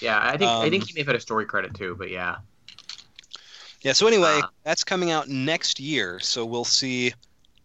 Yeah, 0.03 0.19
I 0.23 0.37
think 0.37 0.51
I 0.51 0.69
think 0.69 0.83
Um, 0.83 0.89
he 0.89 0.95
may 0.95 1.01
have 1.01 1.07
had 1.07 1.17
a 1.17 1.21
story 1.21 1.47
credit 1.47 1.75
too. 1.75 1.95
But 1.99 2.11
yeah, 2.11 2.37
Yeah. 3.83 3.93
So 3.93 4.07
anyway, 4.07 4.41
Ah. 4.43 4.51
that's 4.65 4.85
coming 4.85 5.11
out 5.11 5.29
next 5.29 5.81
year. 5.81 6.21
So 6.21 6.45
we'll 6.45 6.65
see 6.65 7.13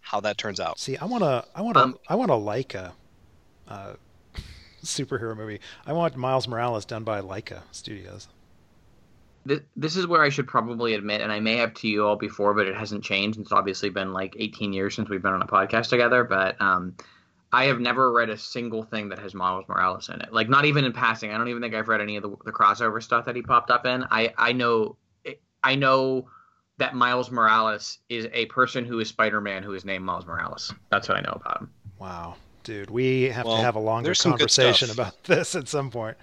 how 0.07 0.21
that 0.21 0.37
turns 0.37 0.59
out. 0.59 0.79
See, 0.79 0.95
I 0.97 1.05
want 1.05 1.23
to, 1.23 1.43
I 1.53 1.61
want 1.61 1.75
to, 1.75 1.83
Um, 1.83 1.97
I 2.07 2.15
want 2.15 2.31
a 2.31 2.35
Laika 2.35 2.93
uh, 3.67 3.93
superhero 4.83 5.35
movie. 5.35 5.59
I 5.85 5.93
want 5.93 6.15
Miles 6.15 6.47
Morales 6.47 6.85
done 6.85 7.03
by 7.03 7.19
Laika 7.21 7.61
Studios. 7.71 8.29
this, 9.45 9.59
this 9.75 9.95
is 9.97 10.07
where 10.07 10.21
I 10.23 10.29
should 10.29 10.47
probably 10.47 10.93
admit, 10.93 11.21
and 11.21 11.31
I 11.31 11.39
may 11.39 11.57
have 11.57 11.73
to 11.75 11.87
you 11.87 12.05
all 12.05 12.15
before, 12.15 12.53
but 12.53 12.67
it 12.67 12.75
hasn't 12.75 13.03
changed. 13.03 13.39
It's 13.39 13.51
obviously 13.51 13.89
been 13.89 14.13
like 14.13 14.35
18 14.39 14.71
years 14.73 14.95
since 14.95 15.09
we've 15.09 15.21
been 15.21 15.33
on 15.33 15.41
a 15.41 15.47
podcast 15.47 15.89
together, 15.89 16.23
but 16.23 16.59
um, 16.61 16.95
I 17.51 17.65
have 17.65 17.79
never 17.79 18.11
read 18.11 18.29
a 18.29 18.37
single 18.37 18.83
thing 18.83 19.09
that 19.09 19.19
has 19.19 19.33
Miles 19.33 19.65
Morales 19.67 20.09
in 20.09 20.21
it. 20.21 20.33
Like 20.33 20.47
not 20.49 20.65
even 20.65 20.85
in 20.85 20.93
passing. 20.93 21.31
I 21.31 21.37
don't 21.37 21.47
even 21.49 21.61
think 21.61 21.75
I've 21.75 21.87
read 21.89 22.01
any 22.01 22.15
of 22.15 22.23
the, 22.23 22.35
the 22.45 22.51
crossover 22.51 23.01
stuff 23.03 23.25
that 23.25 23.35
he 23.35 23.41
popped 23.41 23.71
up 23.71 23.85
in. 23.85 24.05
I 24.09 24.33
I 24.37 24.53
know 24.53 24.97
I 25.63 25.75
know 25.75 26.29
that 26.77 26.93
Miles 26.95 27.31
Morales 27.31 27.99
is 28.09 28.27
a 28.33 28.45
person 28.47 28.85
who 28.85 28.99
is 28.99 29.09
Spider-Man 29.09 29.63
who 29.63 29.73
is 29.73 29.83
named 29.85 30.05
Miles 30.05 30.25
Morales. 30.25 30.73
That's 30.91 31.07
what 31.09 31.17
I 31.17 31.21
know 31.21 31.33
about 31.43 31.61
him. 31.61 31.71
Wow, 31.99 32.35
dude, 32.63 32.89
we 32.89 33.23
have 33.29 33.45
Well, 33.45 33.57
to 33.57 33.61
have 33.63 33.75
a 33.75 33.79
longer 33.79 34.05
there's 34.07 34.19
some 34.19 34.31
good 34.33 34.39
conversation 34.39 34.91
about 34.91 35.23
this 35.23 35.55
at 35.55 35.67
some 35.67 35.89
point. 35.89 36.17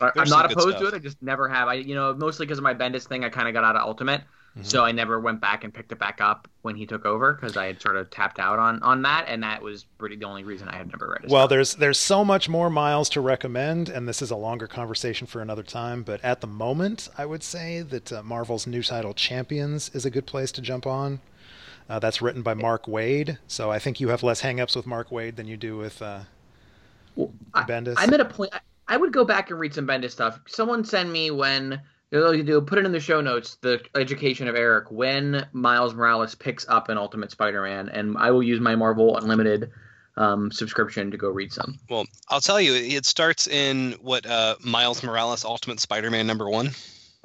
I- 0.00 0.06
I'm 0.16 0.28
not 0.28 0.28
some 0.28 0.40
good 0.48 0.52
opposed 0.52 0.78
to 0.78 0.86
it. 0.88 0.94
I 0.94 0.98
just 0.98 1.22
never 1.22 1.48
have. 1.48 1.68
I 1.68 1.74
you 1.74 1.94
know 1.94 2.12
mostly 2.14 2.46
because 2.46 2.58
of 2.58 2.64
my 2.64 2.74
Bendis 2.74 3.06
thing. 3.06 3.24
I 3.24 3.28
kind 3.28 3.46
of 3.48 3.54
got 3.54 3.64
out 3.64 3.76
of 3.76 3.82
Ultimate, 3.82 4.22
Mhm. 4.58 4.64
so 4.64 4.84
I 4.84 4.92
never 4.92 5.18
went 5.18 5.40
back 5.40 5.64
and 5.64 5.74
picked 5.74 5.90
it 5.90 5.98
back 5.98 6.20
up 6.20 6.46
when 6.62 6.76
he 6.76 6.86
took 6.86 7.04
over 7.04 7.32
because 7.34 7.56
I 7.56 7.66
had 7.66 7.82
sort 7.82 7.96
of 7.96 8.08
tapped 8.10 8.38
out 8.38 8.58
on 8.60 8.80
on 8.82 9.02
that, 9.02 9.24
and 9.26 9.42
that 9.42 9.60
was 9.62 9.84
pretty 9.98 10.14
the 10.16 10.26
only 10.26 10.44
reason 10.44 10.68
I 10.68 10.76
had 10.76 10.88
never 10.88 11.08
read 11.10 11.24
it. 11.24 11.30
Well, 11.30 11.48
there's 11.48 11.74
there's 11.74 11.98
so 11.98 12.24
much 12.24 12.48
more 12.48 12.70
miles 12.70 13.08
to 13.10 13.20
recommend, 13.20 13.88
and 13.88 14.06
this 14.08 14.22
is 14.22 14.30
a 14.30 14.36
longer 14.36 14.66
conversation 14.68 15.26
for 15.26 15.40
another 15.42 15.64
time. 15.64 16.02
But 16.04 16.22
at 16.24 16.40
the 16.40 16.46
moment, 16.46 17.08
I 17.18 17.26
would 17.26 17.42
say 17.42 17.82
that 17.82 18.12
uh, 18.12 18.22
Marvel's 18.22 18.66
new 18.66 18.82
title, 18.82 19.12
Champions, 19.12 19.88
is 19.92 20.04
a 20.06 20.10
good 20.10 20.26
place 20.26 20.52
to 20.52 20.60
jump 20.60 20.86
on. 20.86 21.20
Uh, 21.90 21.98
that's 21.98 22.22
written 22.22 22.42
by 22.42 22.54
Mark 22.54 22.86
Waid, 22.86 23.36
so 23.48 23.70
I 23.70 23.78
think 23.78 24.00
you 24.00 24.08
have 24.08 24.22
less 24.22 24.40
hangups 24.42 24.74
with 24.76 24.86
Mark 24.86 25.10
Waid 25.10 25.36
than 25.36 25.46
you 25.48 25.56
do 25.56 25.76
with 25.76 26.00
uh, 26.00 26.20
I- 27.52 27.62
Bendis. 27.64 27.94
I'm 27.98 28.14
at 28.14 28.20
a 28.20 28.24
point. 28.24 28.54
I, 28.54 28.60
I 28.86 28.96
would 28.96 29.12
go 29.12 29.24
back 29.24 29.50
and 29.50 29.58
read 29.58 29.74
some 29.74 29.86
Bendis 29.86 30.10
stuff. 30.12 30.38
Someone 30.46 30.84
send 30.84 31.12
me 31.12 31.30
when 31.30 31.80
you 32.14 32.42
do 32.42 32.60
put 32.60 32.78
it 32.78 32.84
in 32.86 32.92
the 32.92 33.00
show 33.00 33.20
notes. 33.20 33.56
The 33.60 33.80
education 33.94 34.48
of 34.48 34.54
Eric 34.54 34.90
when 34.90 35.46
Miles 35.52 35.94
Morales 35.94 36.34
picks 36.34 36.66
up 36.68 36.88
an 36.88 36.98
Ultimate 36.98 37.30
Spider-Man, 37.30 37.88
and 37.88 38.16
I 38.16 38.30
will 38.30 38.42
use 38.42 38.60
my 38.60 38.76
Marvel 38.76 39.16
Unlimited 39.16 39.70
um, 40.16 40.52
subscription 40.52 41.10
to 41.10 41.16
go 41.16 41.28
read 41.28 41.52
some. 41.52 41.78
Well, 41.90 42.06
I'll 42.28 42.40
tell 42.40 42.60
you, 42.60 42.74
it 42.74 43.04
starts 43.04 43.48
in 43.48 43.92
what 44.00 44.26
uh, 44.26 44.56
Miles 44.60 45.02
Morales 45.02 45.44
Ultimate 45.44 45.80
Spider-Man 45.80 46.26
number 46.26 46.48
one. 46.48 46.70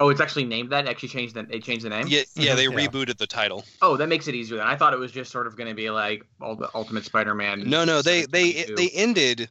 Oh, 0.00 0.08
it's 0.08 0.20
actually 0.20 0.46
named 0.46 0.70
that. 0.70 0.86
It 0.86 0.90
actually 0.90 1.10
changed 1.10 1.34
the 1.34 1.42
they 1.42 1.60
changed 1.60 1.84
the 1.84 1.90
name. 1.90 2.06
Yeah, 2.08 2.22
yeah, 2.34 2.54
they 2.54 2.64
Mhm, 2.64 2.80
yeah. 2.80 2.88
rebooted 2.88 3.18
the 3.18 3.26
title. 3.26 3.64
Oh, 3.82 3.98
that 3.98 4.08
makes 4.08 4.28
it 4.28 4.34
easier. 4.34 4.56
Then 4.56 4.66
I 4.66 4.74
thought 4.74 4.94
it 4.94 4.98
was 4.98 5.12
just 5.12 5.30
sort 5.30 5.46
of 5.46 5.56
going 5.56 5.68
to 5.68 5.74
be 5.74 5.90
like 5.90 6.24
all 6.40 6.56
the 6.56 6.70
Ultimate 6.74 7.04
Spider-Man. 7.04 7.68
No, 7.68 7.84
no, 7.84 8.00
they 8.00 8.22
they 8.24 8.52
722. 8.52 8.74
they 8.76 8.88
ended. 8.98 9.50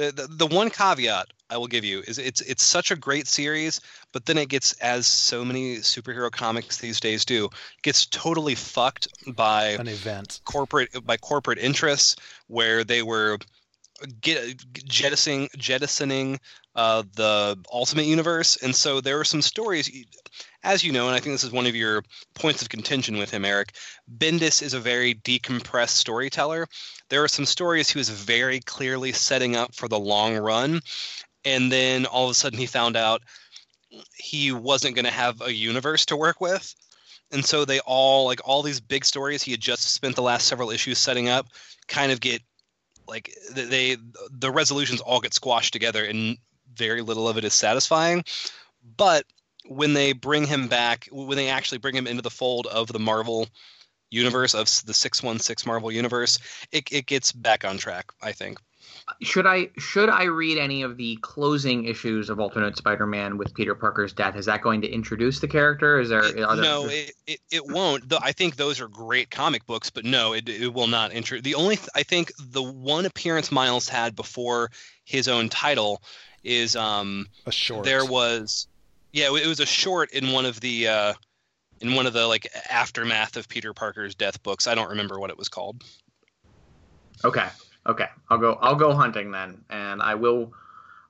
The, 0.00 0.12
the 0.12 0.46
the 0.46 0.46
one 0.46 0.70
caveat 0.70 1.26
I 1.50 1.58
will 1.58 1.66
give 1.66 1.84
you 1.84 2.00
is 2.08 2.16
it's 2.16 2.40
it's 2.40 2.62
such 2.62 2.90
a 2.90 2.96
great 2.96 3.26
series, 3.26 3.82
but 4.12 4.24
then 4.24 4.38
it 4.38 4.48
gets 4.48 4.72
as 4.80 5.06
so 5.06 5.44
many 5.44 5.76
superhero 5.76 6.30
comics 6.30 6.78
these 6.78 7.00
days 7.00 7.26
do, 7.26 7.50
gets 7.82 8.06
totally 8.06 8.54
fucked 8.54 9.08
by 9.34 9.72
an 9.72 9.88
event. 9.88 10.40
corporate 10.46 10.88
by 11.04 11.18
corporate 11.18 11.58
interests 11.58 12.16
where 12.46 12.82
they 12.82 13.02
were 13.02 13.36
get, 14.22 14.56
jettisoning 14.86 15.50
jettisoning 15.58 16.40
uh, 16.76 17.02
the 17.14 17.58
Ultimate 17.70 18.06
Universe, 18.06 18.56
and 18.56 18.74
so 18.74 19.02
there 19.02 19.20
are 19.20 19.24
some 19.24 19.42
stories, 19.42 19.90
as 20.62 20.82
you 20.82 20.92
know, 20.92 21.08
and 21.08 21.14
I 21.14 21.20
think 21.20 21.34
this 21.34 21.44
is 21.44 21.52
one 21.52 21.66
of 21.66 21.76
your 21.76 22.04
points 22.34 22.62
of 22.62 22.70
contention 22.70 23.18
with 23.18 23.30
him, 23.30 23.44
Eric. 23.44 23.74
Bendis 24.16 24.62
is 24.62 24.72
a 24.72 24.80
very 24.80 25.14
decompressed 25.16 25.90
storyteller. 25.90 26.68
There 27.10 27.22
are 27.22 27.28
some 27.28 27.44
stories 27.44 27.90
he 27.90 27.98
was 27.98 28.08
very 28.08 28.60
clearly 28.60 29.12
setting 29.12 29.56
up 29.56 29.74
for 29.74 29.88
the 29.88 29.98
long 29.98 30.36
run, 30.36 30.80
and 31.44 31.70
then 31.70 32.06
all 32.06 32.24
of 32.24 32.30
a 32.30 32.34
sudden 32.34 32.58
he 32.58 32.66
found 32.66 32.96
out 32.96 33.22
he 34.14 34.52
wasn't 34.52 34.94
going 34.94 35.04
to 35.04 35.10
have 35.10 35.40
a 35.42 35.52
universe 35.52 36.06
to 36.06 36.16
work 36.16 36.40
with. 36.40 36.74
And 37.32 37.44
so 37.44 37.64
they 37.64 37.80
all 37.80 38.24
like 38.24 38.40
all 38.44 38.62
these 38.62 38.80
big 38.80 39.04
stories 39.04 39.42
he 39.42 39.50
had 39.50 39.60
just 39.60 39.92
spent 39.92 40.16
the 40.16 40.22
last 40.22 40.48
several 40.48 40.70
issues 40.70 40.98
setting 40.98 41.28
up 41.28 41.46
kind 41.86 42.12
of 42.12 42.20
get 42.20 42.42
like 43.06 43.34
they 43.52 43.96
the 44.30 44.50
resolutions 44.50 45.00
all 45.00 45.20
get 45.20 45.34
squashed 45.34 45.72
together 45.72 46.04
and 46.04 46.38
very 46.74 47.02
little 47.02 47.28
of 47.28 47.36
it 47.36 47.44
is 47.44 47.54
satisfying. 47.54 48.24
But 48.96 49.24
when 49.66 49.94
they 49.94 50.12
bring 50.12 50.46
him 50.46 50.68
back 50.68 51.08
when 51.12 51.36
they 51.36 51.48
actually 51.48 51.78
bring 51.78 51.94
him 51.94 52.06
into 52.06 52.22
the 52.22 52.30
fold 52.30 52.66
of 52.66 52.88
the 52.88 52.98
marvel 52.98 53.48
universe 54.10 54.54
of 54.54 54.64
the 54.86 54.94
616 54.94 55.68
marvel 55.68 55.90
universe 55.92 56.38
it, 56.72 56.90
it 56.92 57.06
gets 57.06 57.32
back 57.32 57.64
on 57.64 57.78
track 57.78 58.12
i 58.22 58.32
think 58.32 58.58
Should 59.22 59.46
I 59.46 59.68
should 59.78 60.08
I 60.08 60.24
read 60.24 60.58
any 60.58 60.82
of 60.82 60.96
the 60.96 61.16
closing 61.20 61.84
issues 61.84 62.30
of 62.30 62.38
Alternate 62.38 62.76
Spider-Man 62.76 63.38
with 63.38 63.52
Peter 63.54 63.74
Parker's 63.74 64.12
death? 64.12 64.36
Is 64.36 64.46
that 64.46 64.62
going 64.62 64.80
to 64.82 64.88
introduce 64.88 65.40
the 65.40 65.48
character? 65.48 65.98
Is 66.00 66.08
there? 66.08 66.24
It- 66.24 66.42
are 66.42 66.54
there 66.54 66.64
no, 66.64 66.86
it, 66.86 67.12
it, 67.26 67.40
it 67.50 67.66
won't. 67.66 68.08
Though 68.08 68.18
I 68.22 68.32
think 68.32 68.54
those 68.56 68.80
are 68.80 68.88
great 68.88 69.30
comic 69.30 69.66
books, 69.66 69.90
but 69.90 70.04
no, 70.04 70.32
it, 70.34 70.48
it 70.48 70.72
will 70.72 70.86
not 70.86 71.12
enter. 71.12 71.40
The 71.40 71.54
only 71.56 71.76
th- 71.76 71.88
I 71.94 72.02
think 72.04 72.30
the 72.38 72.62
one 72.62 73.04
appearance 73.06 73.50
Miles 73.50 73.88
had 73.88 74.14
before 74.14 74.70
his 75.04 75.26
own 75.28 75.48
title 75.48 76.02
is 76.44 76.76
um 76.76 77.26
A 77.46 77.52
short. 77.52 77.84
there 77.84 78.04
was 78.04 78.68
yeah 79.12 79.26
it 79.26 79.46
was 79.46 79.60
a 79.60 79.66
short 79.66 80.12
in 80.12 80.30
one 80.32 80.46
of 80.46 80.60
the 80.60 80.88
uh 80.88 81.14
in 81.80 81.94
one 81.94 82.06
of 82.06 82.12
the 82.12 82.26
like 82.26 82.50
aftermath 82.68 83.36
of 83.36 83.48
Peter 83.48 83.72
Parker's 83.72 84.14
death 84.14 84.42
books. 84.42 84.66
I 84.66 84.74
don't 84.74 84.90
remember 84.90 85.18
what 85.18 85.30
it 85.30 85.38
was 85.38 85.48
called. 85.48 85.82
Okay. 87.24 87.46
Okay. 87.86 88.06
I'll 88.28 88.38
go. 88.38 88.58
I'll 88.60 88.76
go 88.76 88.94
hunting 88.94 89.30
then, 89.30 89.64
and 89.70 90.02
I 90.02 90.14
will. 90.14 90.52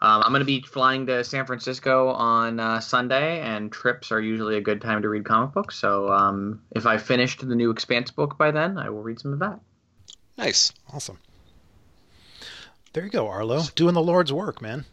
Um, 0.02 0.22
I'm 0.22 0.30
going 0.30 0.40
to 0.40 0.46
be 0.46 0.62
flying 0.62 1.06
to 1.06 1.22
San 1.22 1.44
Francisco 1.44 2.08
on 2.08 2.58
uh, 2.58 2.80
Sunday, 2.80 3.40
and 3.40 3.70
trips 3.70 4.10
are 4.10 4.20
usually 4.20 4.56
a 4.56 4.60
good 4.60 4.80
time 4.80 5.02
to 5.02 5.10
read 5.10 5.26
comic 5.26 5.52
books. 5.52 5.76
So 5.76 6.10
um, 6.10 6.62
if 6.70 6.86
I 6.86 6.96
finished 6.96 7.46
the 7.46 7.54
new 7.54 7.70
Expanse 7.70 8.10
book 8.10 8.38
by 8.38 8.50
then, 8.50 8.78
I 8.78 8.88
will 8.88 9.02
read 9.02 9.20
some 9.20 9.34
of 9.34 9.40
that. 9.40 9.60
Nice. 10.38 10.72
awesome. 10.90 11.18
There 12.94 13.04
you 13.04 13.10
go, 13.10 13.28
Arlo, 13.28 13.62
doing 13.74 13.94
the 13.94 14.02
Lord's 14.02 14.32
work, 14.32 14.62
man. 14.62 14.86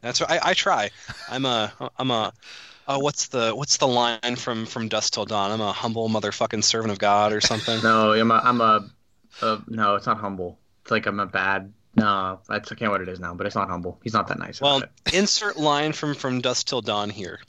That's 0.00 0.20
right. 0.20 0.32
I, 0.32 0.50
I 0.50 0.54
try. 0.54 0.90
I'm 1.28 1.44
a 1.44 1.72
I'm 1.96 2.10
a 2.10 2.32
uh, 2.90 2.98
what's 2.98 3.28
the 3.28 3.52
what's 3.54 3.76
the 3.76 3.86
line 3.86 4.36
from 4.36 4.66
from 4.66 4.88
Dusk 4.88 5.12
Till 5.14 5.24
Dawn? 5.24 5.50
I'm 5.52 5.60
a 5.60 5.72
humble 5.72 6.08
motherfucking 6.08 6.64
servant 6.64 6.92
of 6.92 6.98
God 6.98 7.32
or 7.32 7.40
something. 7.40 7.80
No, 7.84 8.12
I'm 8.12 8.30
a. 8.30 8.34
I'm 8.34 8.60
a, 8.60 8.90
a 9.42 9.58
no, 9.68 9.94
it's 9.94 10.06
not 10.06 10.18
humble. 10.18 10.58
It's 10.82 10.90
like 10.90 11.06
I'm 11.06 11.20
a 11.20 11.26
bad. 11.26 11.72
No, 11.96 12.40
I 12.48 12.58
can't 12.60 12.90
what 12.90 13.00
it 13.00 13.08
is 13.08 13.20
now, 13.20 13.34
but 13.34 13.46
it's 13.46 13.56
not 13.56 13.68
humble. 13.68 13.98
He's 14.02 14.12
not 14.12 14.28
that 14.28 14.38
nice. 14.38 14.60
Well, 14.60 14.78
about 14.78 14.90
insert 15.12 15.56
line 15.56 15.92
from 15.92 16.14
from 16.14 16.40
Dusk 16.40 16.66
Till 16.66 16.80
Dawn 16.80 17.10
here. 17.10 17.40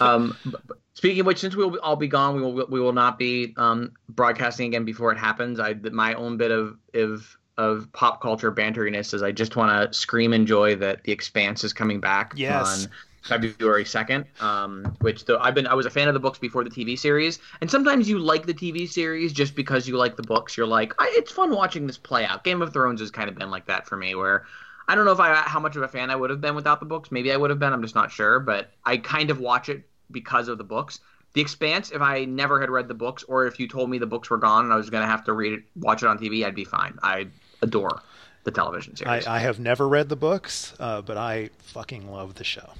um, 0.00 0.36
b- 0.44 0.50
b- 0.66 0.74
speaking 0.94 1.20
of 1.20 1.26
which, 1.26 1.38
since 1.38 1.54
we'll 1.54 1.78
all 1.80 1.96
be 1.96 2.08
gone, 2.08 2.34
we 2.36 2.42
will 2.42 2.66
we 2.68 2.80
will 2.80 2.92
not 2.92 3.18
be 3.18 3.54
um 3.56 3.92
broadcasting 4.08 4.66
again 4.68 4.84
before 4.84 5.12
it 5.12 5.18
happens. 5.18 5.60
I 5.60 5.74
my 5.74 6.14
own 6.14 6.36
bit 6.38 6.50
of 6.50 6.78
of 6.94 7.36
of 7.58 7.90
pop 7.92 8.20
culture 8.20 8.50
banteriness 8.50 9.14
is 9.14 9.22
I 9.22 9.32
just 9.32 9.56
want 9.56 9.90
to 9.90 9.96
scream 9.98 10.32
and 10.32 10.46
joy 10.46 10.76
that 10.76 11.04
the 11.04 11.12
Expanse 11.12 11.64
is 11.64 11.72
coming 11.72 12.00
back 12.00 12.32
Yes. 12.36 12.84
on 12.84 12.90
February 13.26 13.84
second. 13.84 14.26
Um, 14.40 14.96
which 15.00 15.24
though 15.24 15.38
I've 15.38 15.54
been 15.54 15.66
I 15.66 15.74
was 15.74 15.86
a 15.86 15.90
fan 15.90 16.08
of 16.08 16.14
the 16.14 16.20
books 16.20 16.38
before 16.38 16.64
the 16.64 16.70
TV 16.70 16.98
series, 16.98 17.38
and 17.60 17.70
sometimes 17.70 18.08
you 18.08 18.18
like 18.18 18.46
the 18.46 18.54
TV 18.54 18.88
series 18.88 19.32
just 19.32 19.54
because 19.54 19.86
you 19.88 19.96
like 19.96 20.16
the 20.16 20.22
books. 20.22 20.56
You're 20.56 20.66
like, 20.66 20.94
it's 21.00 21.32
fun 21.32 21.50
watching 21.50 21.86
this 21.86 21.98
play 21.98 22.24
out. 22.24 22.44
Game 22.44 22.62
of 22.62 22.72
Thrones 22.72 23.00
has 23.00 23.10
kind 23.10 23.28
of 23.28 23.36
been 23.36 23.50
like 23.50 23.66
that 23.66 23.86
for 23.86 23.96
me, 23.96 24.14
where 24.14 24.46
I 24.88 24.94
don't 24.94 25.04
know 25.04 25.12
if 25.12 25.20
I 25.20 25.34
how 25.34 25.60
much 25.60 25.76
of 25.76 25.82
a 25.82 25.88
fan 25.88 26.10
I 26.10 26.16
would 26.16 26.30
have 26.30 26.40
been 26.40 26.54
without 26.54 26.80
the 26.80 26.86
books. 26.86 27.10
Maybe 27.10 27.32
I 27.32 27.36
would 27.36 27.50
have 27.50 27.58
been. 27.58 27.72
I'm 27.72 27.82
just 27.82 27.94
not 27.94 28.10
sure. 28.10 28.40
But 28.40 28.70
I 28.84 28.96
kind 28.98 29.30
of 29.30 29.40
watch 29.40 29.68
it 29.68 29.88
because 30.10 30.48
of 30.48 30.58
the 30.58 30.64
books. 30.64 31.00
The 31.32 31.40
Expanse, 31.42 31.90
if 31.90 32.00
I 32.00 32.24
never 32.24 32.60
had 32.60 32.70
read 32.70 32.88
the 32.88 32.94
books, 32.94 33.22
or 33.24 33.46
if 33.46 33.60
you 33.60 33.68
told 33.68 33.90
me 33.90 33.98
the 33.98 34.06
books 34.06 34.30
were 34.30 34.38
gone 34.38 34.64
and 34.64 34.72
I 34.72 34.76
was 34.76 34.88
going 34.88 35.02
to 35.02 35.08
have 35.08 35.24
to 35.24 35.34
read 35.34 35.52
it, 35.52 35.64
watch 35.74 36.02
it 36.02 36.06
on 36.06 36.18
TV, 36.18 36.46
I'd 36.46 36.54
be 36.54 36.64
fine. 36.64 36.98
I 37.02 37.26
adore 37.60 38.00
the 38.46 38.52
television 38.52 38.96
series. 38.96 39.26
I 39.26 39.40
have 39.40 39.58
never 39.58 39.86
read 39.86 40.08
the 40.08 40.16
books, 40.16 40.72
uh, 40.80 41.02
but 41.02 41.18
I 41.18 41.50
fucking 41.58 42.10
love 42.10 42.36
the 42.36 42.44
show. 42.44 42.70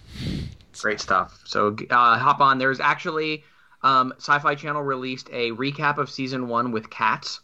Great 0.80 1.00
stuff. 1.00 1.42
So 1.44 1.76
uh, 1.90 2.18
hop 2.18 2.40
on. 2.40 2.58
There's 2.58 2.80
actually 2.80 3.44
um, 3.82 4.14
Sci-Fi 4.16 4.54
Channel 4.54 4.82
released 4.82 5.28
a 5.32 5.50
recap 5.50 5.99
of 5.99 6.08
season 6.08 6.49
one 6.49 6.70
with 6.70 6.88
cats, 6.88 7.40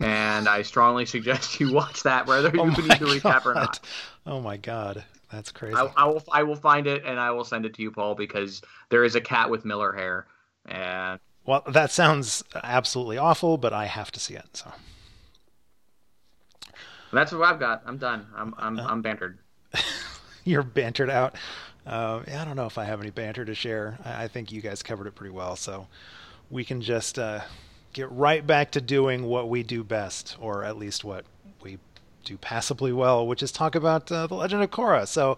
and 0.00 0.46
I 0.48 0.62
strongly 0.62 1.06
suggest 1.06 1.58
you 1.58 1.72
watch 1.72 2.02
that, 2.02 2.26
whether 2.26 2.50
you 2.54 2.60
Oh 2.60 2.66
need 2.66 2.86
my 2.86 2.98
to 2.98 3.06
recap 3.06 3.46
or 3.46 3.54
not. 3.54 3.80
Oh 4.26 4.40
my 4.40 4.58
god, 4.58 5.02
that's 5.32 5.50
crazy. 5.50 5.74
I, 5.74 5.88
I 5.96 6.04
will 6.04 6.22
I 6.30 6.42
will 6.42 6.56
find 6.56 6.86
it 6.86 7.04
and 7.06 7.18
I 7.18 7.30
will 7.30 7.44
send 7.44 7.64
it 7.64 7.74
to 7.74 7.82
you, 7.82 7.90
Paul, 7.90 8.14
because 8.14 8.60
there 8.90 9.02
is 9.02 9.14
a 9.14 9.20
cat 9.20 9.48
with 9.48 9.64
Miller 9.64 9.92
hair, 9.94 10.26
and 10.66 11.18
Well, 11.46 11.62
that 11.68 11.90
sounds 11.90 12.44
absolutely 12.54 13.16
awful, 13.16 13.56
but 13.56 13.72
I 13.72 13.86
have 13.86 14.10
to 14.12 14.20
see 14.20 14.34
it. 14.34 14.56
So 14.58 14.72
that's 17.14 17.32
what 17.32 17.42
I've 17.42 17.58
got. 17.60 17.82
I'm 17.86 17.98
done. 17.98 18.26
I'm 18.36 18.54
I'm 18.58 18.78
I'm 18.78 19.02
bantered. 19.02 19.38
you're 20.44 20.62
bantered 20.62 21.10
out. 21.10 21.36
Uh, 21.86 22.22
yeah, 22.26 22.42
I 22.42 22.44
don't 22.44 22.56
know 22.56 22.66
if 22.66 22.78
I 22.78 22.84
have 22.84 23.00
any 23.00 23.10
banter 23.10 23.44
to 23.44 23.54
share. 23.54 23.98
I, 24.04 24.24
I 24.24 24.28
think 24.28 24.50
you 24.52 24.60
guys 24.62 24.82
covered 24.82 25.06
it 25.06 25.14
pretty 25.14 25.32
well, 25.34 25.54
so 25.56 25.86
we 26.50 26.64
can 26.64 26.80
just 26.80 27.18
uh, 27.18 27.40
get 27.92 28.10
right 28.10 28.46
back 28.46 28.70
to 28.72 28.80
doing 28.80 29.24
what 29.26 29.48
we 29.48 29.62
do 29.62 29.84
best, 29.84 30.36
or 30.40 30.64
at 30.64 30.78
least 30.78 31.04
what 31.04 31.24
we 31.62 31.78
do 32.24 32.38
passably 32.38 32.92
well, 32.92 33.26
which 33.26 33.42
is 33.42 33.52
talk 33.52 33.74
about 33.74 34.10
uh, 34.10 34.26
the 34.26 34.34
Legend 34.34 34.62
of 34.62 34.70
Korra. 34.70 35.06
So 35.06 35.36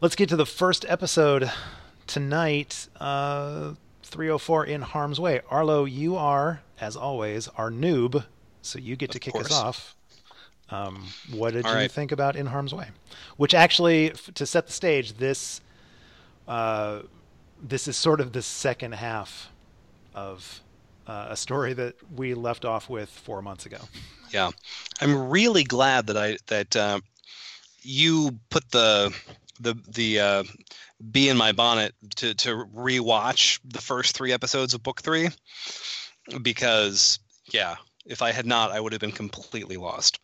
let's 0.00 0.16
get 0.16 0.28
to 0.30 0.36
the 0.36 0.46
first 0.46 0.86
episode 0.88 1.50
tonight, 2.06 2.88
uh, 2.98 3.74
304 4.04 4.64
in 4.64 4.80
harm's 4.80 5.20
way. 5.20 5.42
Arlo, 5.50 5.84
you 5.84 6.16
are, 6.16 6.62
as 6.80 6.96
always, 6.96 7.48
our 7.48 7.70
noob, 7.70 8.24
so 8.62 8.78
you 8.78 8.96
get 8.96 9.10
Of 9.10 9.14
to 9.14 9.18
kick 9.20 9.34
course. 9.34 9.46
us 9.46 9.52
off. 9.52 9.94
Um, 10.70 11.06
what 11.30 11.54
did 11.54 11.64
All 11.64 11.72
you 11.72 11.78
right. 11.78 11.90
think 11.90 12.12
about 12.12 12.36
In 12.36 12.46
Harm's 12.46 12.74
Way? 12.74 12.88
Which 13.36 13.54
actually, 13.54 14.10
f- 14.12 14.30
to 14.34 14.44
set 14.44 14.66
the 14.66 14.72
stage, 14.72 15.14
this 15.14 15.60
uh, 16.46 17.00
this 17.62 17.88
is 17.88 17.96
sort 17.96 18.20
of 18.20 18.32
the 18.32 18.42
second 18.42 18.92
half 18.92 19.50
of 20.14 20.60
uh, 21.06 21.28
a 21.30 21.36
story 21.36 21.72
that 21.72 21.94
we 22.14 22.34
left 22.34 22.64
off 22.64 22.88
with 22.88 23.08
four 23.08 23.40
months 23.42 23.66
ago. 23.66 23.78
Yeah, 24.30 24.50
I'm 25.00 25.30
really 25.30 25.64
glad 25.64 26.06
that 26.08 26.16
I 26.16 26.36
that 26.48 26.76
uh, 26.76 27.00
you 27.82 28.38
put 28.50 28.70
the 28.70 29.14
the 29.60 29.74
the 29.88 30.20
uh, 30.20 30.44
bee 31.10 31.30
in 31.30 31.36
my 31.36 31.52
bonnet 31.52 31.94
to 32.16 32.34
to 32.34 32.66
rewatch 32.74 33.60
the 33.64 33.80
first 33.80 34.16
three 34.16 34.32
episodes 34.32 34.74
of 34.74 34.82
book 34.82 35.00
three, 35.00 35.30
because 36.42 37.18
yeah, 37.52 37.76
if 38.04 38.22
I 38.22 38.32
had 38.32 38.46
not, 38.46 38.70
I 38.70 38.80
would 38.80 38.92
have 38.92 39.00
been 39.00 39.12
completely 39.12 39.76
lost. 39.76 40.18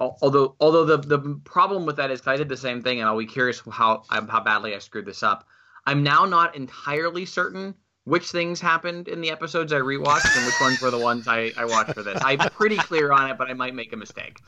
Al- 0.00 0.18
Although, 0.22 0.56
although 0.60 0.84
the 0.84 0.96
the 0.96 1.40
problem 1.44 1.86
with 1.86 1.96
that 1.96 2.10
is 2.10 2.26
I 2.26 2.36
did 2.36 2.48
the 2.48 2.56
same 2.56 2.82
thing, 2.82 3.00
and 3.00 3.08
I'll 3.08 3.18
be 3.18 3.26
curious 3.26 3.62
how 3.70 4.02
how 4.08 4.40
badly 4.40 4.74
I 4.74 4.78
screwed 4.78 5.06
this 5.06 5.22
up. 5.22 5.46
I'm 5.86 6.02
now 6.02 6.24
not 6.24 6.56
entirely 6.56 7.26
certain 7.26 7.74
which 8.04 8.30
things 8.30 8.60
happened 8.60 9.08
in 9.08 9.20
the 9.20 9.30
episodes 9.30 9.72
I 9.72 9.78
rewatched 9.78 10.36
and 10.36 10.46
which 10.46 10.60
ones 10.60 10.80
were 10.80 10.90
the 10.90 10.98
ones 10.98 11.28
I, 11.28 11.52
I 11.56 11.66
watched 11.66 11.94
for 11.94 12.02
this. 12.02 12.18
I'm 12.24 12.38
pretty 12.50 12.76
clear 12.76 13.12
on 13.12 13.30
it, 13.30 13.38
but 13.38 13.48
I 13.48 13.54
might 13.54 13.74
make 13.74 13.92
a 13.92 13.96
mistake. 13.96 14.40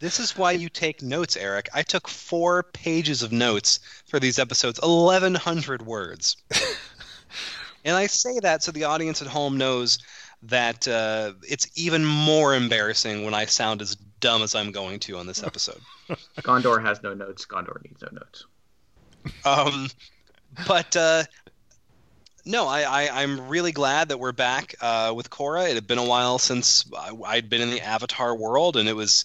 This 0.00 0.18
is 0.18 0.36
why 0.36 0.52
you 0.52 0.68
take 0.68 1.02
notes, 1.02 1.36
Eric. 1.36 1.68
I 1.72 1.82
took 1.82 2.08
four 2.08 2.64
pages 2.64 3.22
of 3.22 3.32
notes 3.32 3.80
for 4.06 4.18
these 4.18 4.38
episodes, 4.38 4.80
1,100 4.82 5.82
words. 5.82 6.36
and 7.84 7.96
I 7.96 8.08
say 8.08 8.40
that 8.40 8.62
so 8.62 8.72
the 8.72 8.84
audience 8.84 9.22
at 9.22 9.28
home 9.28 9.56
knows 9.56 9.98
that 10.42 10.86
uh, 10.86 11.32
it's 11.48 11.68
even 11.76 12.04
more 12.04 12.54
embarrassing 12.54 13.24
when 13.24 13.34
I 13.34 13.46
sound 13.46 13.82
as 13.82 13.96
dumb 14.20 14.42
as 14.42 14.54
I'm 14.54 14.72
going 14.72 14.98
to 15.00 15.18
on 15.18 15.26
this 15.26 15.42
episode. 15.42 15.80
Gondor 16.38 16.82
has 16.82 17.02
no 17.02 17.14
notes. 17.14 17.46
Gondor 17.46 17.82
needs 17.84 18.02
no 18.02 18.08
notes. 18.12 18.44
Um, 19.44 19.88
but 20.66 20.96
uh, 20.96 21.24
no, 22.44 22.66
I, 22.66 22.82
I, 22.82 23.22
I'm 23.22 23.48
really 23.48 23.72
glad 23.72 24.08
that 24.08 24.18
we're 24.18 24.32
back 24.32 24.74
uh, 24.80 25.12
with 25.14 25.30
Korra. 25.30 25.68
It 25.68 25.74
had 25.74 25.86
been 25.86 25.98
a 25.98 26.04
while 26.04 26.38
since 26.38 26.84
I, 26.96 27.10
I'd 27.26 27.50
been 27.50 27.60
in 27.60 27.70
the 27.70 27.80
Avatar 27.80 28.34
world, 28.36 28.76
and 28.76 28.88
it 28.88 28.94
was 28.94 29.24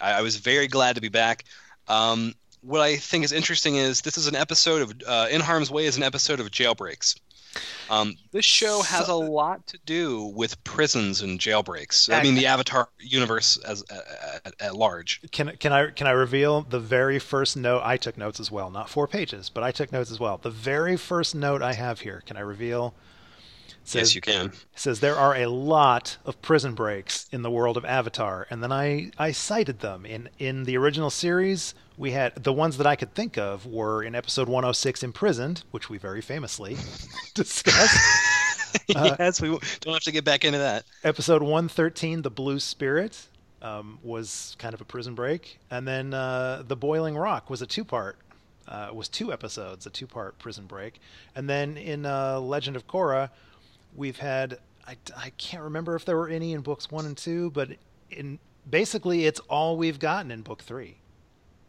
I, 0.00 0.12
I 0.12 0.20
was 0.22 0.36
very 0.36 0.68
glad 0.68 0.96
to 0.96 1.00
be 1.00 1.08
back. 1.08 1.44
Um, 1.88 2.34
what 2.60 2.80
I 2.80 2.96
think 2.96 3.24
is 3.24 3.32
interesting 3.32 3.76
is 3.76 4.02
this 4.02 4.18
is 4.18 4.26
an 4.26 4.36
episode 4.36 4.82
of 4.82 5.02
uh, 5.06 5.28
In 5.30 5.40
Harm's 5.40 5.70
Way 5.70 5.86
is 5.86 5.96
an 5.96 6.02
episode 6.02 6.40
of 6.40 6.50
jailbreaks. 6.50 7.16
Um, 7.90 8.16
this 8.32 8.44
show 8.44 8.82
has 8.82 9.08
a 9.08 9.14
lot 9.14 9.66
to 9.68 9.78
do 9.86 10.24
with 10.24 10.62
prisons 10.64 11.22
and 11.22 11.40
jailbreaks. 11.40 12.12
I 12.12 12.22
mean, 12.22 12.34
the 12.34 12.46
Avatar 12.46 12.88
universe 12.98 13.56
as 13.58 13.82
at, 14.44 14.54
at 14.60 14.76
large. 14.76 15.20
Can 15.32 15.56
can 15.56 15.72
I 15.72 15.90
can 15.90 16.06
I 16.06 16.10
reveal 16.10 16.62
the 16.62 16.80
very 16.80 17.18
first 17.18 17.56
note? 17.56 17.82
I 17.84 17.96
took 17.96 18.18
notes 18.18 18.40
as 18.40 18.50
well, 18.50 18.70
not 18.70 18.90
four 18.90 19.08
pages, 19.08 19.48
but 19.48 19.62
I 19.62 19.72
took 19.72 19.90
notes 19.90 20.10
as 20.10 20.20
well. 20.20 20.38
The 20.38 20.50
very 20.50 20.96
first 20.96 21.34
note 21.34 21.62
I 21.62 21.72
have 21.72 22.00
here. 22.00 22.22
Can 22.26 22.36
I 22.36 22.40
reveal? 22.40 22.94
yes, 23.94 24.14
you 24.14 24.20
can. 24.20 24.52
says 24.74 25.00
there 25.00 25.16
are 25.16 25.34
a 25.34 25.46
lot 25.46 26.18
of 26.26 26.40
prison 26.42 26.74
breaks 26.74 27.26
in 27.32 27.42
the 27.42 27.50
world 27.50 27.76
of 27.76 27.84
Avatar, 27.84 28.46
and 28.50 28.62
then 28.62 28.72
I 28.72 29.12
I 29.18 29.32
cited 29.32 29.80
them 29.80 30.04
in 30.04 30.28
in 30.38 30.64
the 30.64 30.76
original 30.76 31.10
series. 31.10 31.74
We 31.98 32.12
had 32.12 32.34
the 32.36 32.52
ones 32.52 32.78
that 32.78 32.86
I 32.86 32.96
could 32.96 33.12
think 33.12 33.36
of 33.36 33.66
were 33.66 34.02
in 34.02 34.14
episode 34.14 34.48
106, 34.48 35.02
imprisoned, 35.02 35.64
which 35.72 35.90
we 35.90 35.98
very 35.98 36.20
famously 36.20 36.76
discussed. 37.34 37.98
Uh, 38.94 39.16
yes, 39.18 39.40
we 39.40 39.48
don't 39.48 39.94
have 39.94 40.02
to 40.02 40.12
get 40.12 40.24
back 40.24 40.44
into 40.44 40.58
that. 40.58 40.84
episode 41.02 41.40
113, 41.42 42.20
the 42.20 42.30
Blue 42.30 42.60
Spirit, 42.60 43.18
um, 43.62 43.98
was 44.02 44.56
kind 44.58 44.74
of 44.74 44.82
a 44.82 44.84
prison 44.84 45.14
break, 45.14 45.58
and 45.70 45.88
then 45.88 46.12
uh, 46.12 46.62
the 46.66 46.76
Boiling 46.76 47.16
Rock 47.16 47.48
was 47.48 47.62
a 47.62 47.66
two-part. 47.66 48.18
Uh, 48.66 48.90
was 48.92 49.08
two 49.08 49.32
episodes, 49.32 49.86
a 49.86 49.90
two-part 49.90 50.38
prison 50.38 50.66
break, 50.66 51.00
and 51.34 51.48
then 51.48 51.78
in 51.78 52.04
uh, 52.04 52.38
Legend 52.40 52.76
of 52.76 52.86
Korra, 52.86 53.30
we've 53.96 54.18
had 54.18 54.58
I, 54.86 54.96
I 55.16 55.30
can't 55.36 55.62
remember 55.62 55.94
if 55.94 56.04
there 56.04 56.16
were 56.16 56.28
any 56.28 56.54
in 56.54 56.62
books 56.62 56.90
one 56.90 57.04
and 57.04 57.16
two, 57.16 57.50
but 57.50 57.70
in 58.10 58.38
basically 58.68 59.26
it's 59.26 59.40
all 59.40 59.76
we've 59.76 59.98
gotten 59.98 60.30
in 60.30 60.42
book 60.42 60.62
three. 60.62 60.96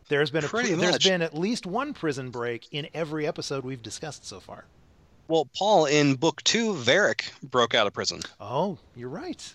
There's 0.09 0.31
been 0.31 0.43
a 0.43 0.47
Pretty 0.47 0.73
there's 0.73 0.93
much. 0.93 1.03
been 1.05 1.21
at 1.21 1.37
least 1.37 1.65
one 1.65 1.93
prison 1.93 2.31
break 2.31 2.67
in 2.71 2.87
every 2.93 3.25
episode 3.25 3.63
we've 3.63 3.81
discussed 3.81 4.25
so 4.25 4.39
far. 4.39 4.65
Well, 5.27 5.47
Paul, 5.57 5.85
in 5.85 6.15
book 6.15 6.43
two, 6.43 6.73
Varrick 6.73 7.31
broke 7.43 7.75
out 7.75 7.85
of 7.87 7.93
prison. 7.93 8.21
Oh, 8.41 8.77
you're 8.95 9.09
right. 9.09 9.53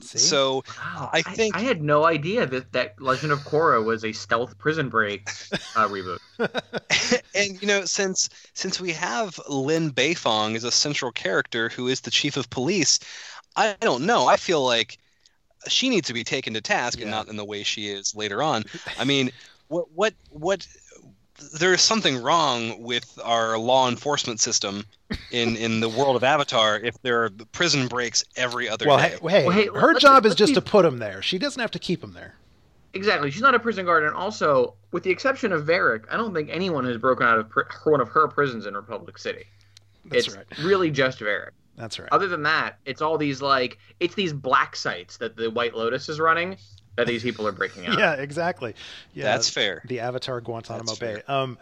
See? 0.00 0.18
So 0.18 0.64
Wow, 0.78 1.10
I 1.12 1.22
think- 1.22 1.54
I, 1.56 1.60
had 1.60 1.82
no 1.82 2.04
idea 2.06 2.46
that 2.46 2.72
that 2.72 3.00
Legend 3.00 3.32
of 3.32 3.40
Korra 3.40 3.84
was 3.84 4.04
a 4.04 4.12
stealth 4.12 4.58
prison 4.58 4.88
break 4.88 5.28
uh, 5.76 5.86
reboot. 5.88 6.18
and 7.34 7.60
you 7.60 7.68
know, 7.68 7.84
since 7.84 8.28
since 8.54 8.80
we 8.80 8.92
have 8.92 9.38
Lin 9.48 9.90
Beifong 9.90 10.56
as 10.56 10.64
a 10.64 10.70
central 10.72 11.12
character 11.12 11.68
who 11.68 11.86
is 11.86 12.00
the 12.00 12.10
chief 12.10 12.36
of 12.36 12.48
police, 12.50 12.98
I 13.56 13.76
don't 13.80 14.06
know. 14.06 14.26
I 14.26 14.36
feel 14.38 14.64
like 14.64 14.98
she 15.68 15.88
needs 15.88 16.08
to 16.08 16.14
be 16.14 16.24
taken 16.24 16.54
to 16.54 16.60
task 16.60 17.00
and 17.00 17.10
not 17.10 17.28
in 17.28 17.36
the 17.36 17.44
way 17.44 17.62
she 17.62 17.88
is 17.88 18.14
later 18.14 18.42
on. 18.42 18.64
I 18.98 19.04
mean, 19.04 19.30
what 19.68 19.90
what 19.94 20.14
what 20.30 20.66
there's 21.58 21.80
something 21.80 22.22
wrong 22.22 22.82
with 22.82 23.18
our 23.24 23.56
law 23.56 23.88
enforcement 23.88 24.40
system 24.40 24.84
in 25.30 25.56
in 25.64 25.80
the 25.80 25.88
world 25.88 26.16
of 26.16 26.24
Avatar 26.24 26.78
if 26.78 27.00
there 27.02 27.24
are 27.24 27.30
prison 27.52 27.88
breaks 27.88 28.24
every 28.36 28.68
other 28.68 28.86
well, 28.86 28.98
day. 28.98 29.16
hey, 29.22 29.28
hey, 29.28 29.46
Well, 29.46 29.56
hey, 29.56 29.66
her 29.68 29.94
job 29.98 30.26
is 30.26 30.34
just 30.34 30.50
be- 30.50 30.54
to 30.54 30.62
put 30.62 30.84
him 30.84 30.98
there. 30.98 31.22
She 31.22 31.38
doesn't 31.38 31.60
have 31.60 31.70
to 31.72 31.78
keep 31.78 32.02
him 32.02 32.12
there. 32.12 32.34
Exactly. 32.92 33.30
She's 33.30 33.42
not 33.42 33.54
a 33.54 33.60
prison 33.60 33.86
guard, 33.86 34.02
and 34.02 34.14
also, 34.14 34.74
with 34.90 35.04
the 35.04 35.10
exception 35.10 35.52
of 35.52 35.64
Varrick, 35.64 36.06
I 36.10 36.16
don't 36.16 36.34
think 36.34 36.48
anyone 36.50 36.84
has 36.86 36.96
broken 36.96 37.24
out 37.24 37.38
of 37.38 37.48
pri- 37.48 37.62
one 37.84 38.00
of 38.00 38.08
her 38.08 38.26
prisons 38.26 38.66
in 38.66 38.74
Republic 38.74 39.16
City. 39.16 39.44
That's 40.06 40.26
it's 40.26 40.36
right. 40.36 40.44
really 40.58 40.90
just 40.90 41.20
Varrick. 41.20 41.54
That's 41.80 41.98
right. 41.98 42.08
Other 42.12 42.28
than 42.28 42.42
that, 42.42 42.78
it's 42.84 43.00
all 43.00 43.16
these 43.16 43.40
like 43.40 43.78
it's 44.00 44.14
these 44.14 44.34
black 44.34 44.76
sites 44.76 45.16
that 45.16 45.36
the 45.36 45.50
White 45.50 45.74
Lotus 45.74 46.10
is 46.10 46.20
running 46.20 46.58
that 46.96 47.06
these 47.06 47.22
people 47.22 47.46
are 47.46 47.52
breaking 47.52 47.86
out. 47.86 47.98
Yeah, 47.98 48.14
exactly. 48.14 48.74
Yeah, 49.14 49.24
That's 49.24 49.48
fair. 49.48 49.82
The 49.86 50.00
Avatar 50.00 50.42
Guantanamo 50.42 50.84
That's 50.84 50.98
Bay. 50.98 51.22
fair. 51.26 51.30
Um, 51.30 51.58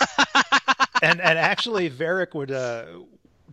and 1.02 1.20
and 1.20 1.38
actually, 1.38 1.88
Varrick 1.88 2.32
would 2.34 2.50
uh, 2.50 2.86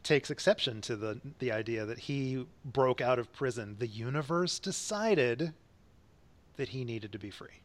takes 0.04 0.30
exception 0.32 0.80
to 0.82 0.96
the 0.96 1.20
the 1.40 1.52
idea 1.52 1.86
that 1.86 2.00
he 2.00 2.46
broke 2.64 3.02
out 3.02 3.20
of 3.20 3.32
prison. 3.34 3.76
The 3.78 3.88
universe 3.88 4.60
decided 4.60 5.54
that 6.56 6.70
he 6.70 6.86
needed 6.86 7.12
to 7.12 7.20
be 7.20 7.32
free. 7.32 7.62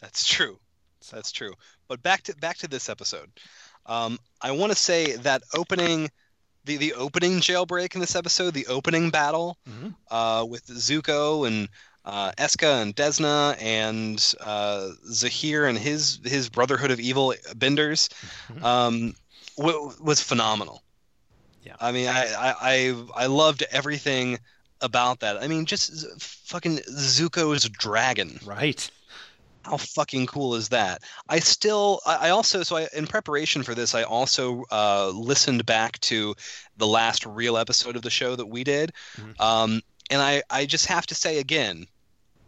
That's 0.00 0.26
true. 0.26 0.58
That's 1.12 1.30
true. 1.30 1.54
But 1.86 2.02
back 2.02 2.22
to 2.24 2.36
back 2.36 2.56
to 2.58 2.68
this 2.68 2.88
episode. 2.88 3.30
Um, 3.86 4.18
I 4.40 4.50
want 4.50 4.72
to 4.72 4.78
say 4.78 5.16
that 5.16 5.42
opening, 5.54 6.10
the 6.68 6.76
the 6.76 6.94
opening 6.94 7.40
jailbreak 7.40 7.94
in 7.94 8.00
this 8.00 8.14
episode, 8.14 8.54
the 8.54 8.66
opening 8.68 9.10
battle 9.10 9.56
Mhm. 9.68 9.94
uh, 10.10 10.44
with 10.48 10.64
Zuko 10.66 11.46
and 11.46 11.68
uh, 12.04 12.32
Eska 12.38 12.80
and 12.82 12.94
Desna 12.94 13.60
and 13.60 14.34
uh, 14.40 14.90
Zahir 15.10 15.66
and 15.66 15.76
his 15.78 16.20
his 16.24 16.48
Brotherhood 16.48 16.90
of 16.90 17.00
Evil 17.00 17.34
Benders 17.56 18.08
Mhm. 18.52 18.62
um, 18.62 19.14
w- 19.56 19.92
was 20.00 20.22
phenomenal. 20.22 20.82
Yeah. 21.64 21.74
I 21.80 21.92
mean, 21.92 22.08
I, 22.08 22.22
I 22.32 22.54
I 22.60 23.04
I 23.24 23.26
loved 23.26 23.64
everything 23.70 24.38
about 24.80 25.20
that. 25.20 25.42
I 25.42 25.48
mean, 25.48 25.66
just 25.66 25.90
fucking 26.20 26.78
Zuko's 26.78 27.68
dragon 27.68 28.38
Right. 28.44 28.90
How 29.68 29.76
fucking 29.76 30.26
cool 30.26 30.54
is 30.54 30.68
that? 30.70 31.02
I 31.28 31.38
still 31.40 32.00
i 32.06 32.28
I 32.28 32.30
also 32.30 32.62
so 32.62 32.76
I, 32.76 32.88
in 32.94 33.06
preparation 33.06 33.62
for 33.62 33.74
this 33.74 33.94
i 33.94 34.02
also 34.02 34.64
uh, 34.70 35.08
listened 35.10 35.64
back 35.66 35.98
to 36.00 36.34
the 36.76 36.86
last 36.86 37.26
real 37.26 37.56
episode 37.56 37.96
of 37.96 38.02
the 38.02 38.10
show 38.10 38.36
that 38.36 38.46
we 38.46 38.64
did. 38.64 38.92
Mhm. 39.18 39.40
um, 39.40 39.80
and 40.10 40.22
i 40.22 40.42
i 40.50 40.64
just 40.66 40.86
have 40.86 41.06
to 41.06 41.14
say 41.14 41.38
again 41.38 41.84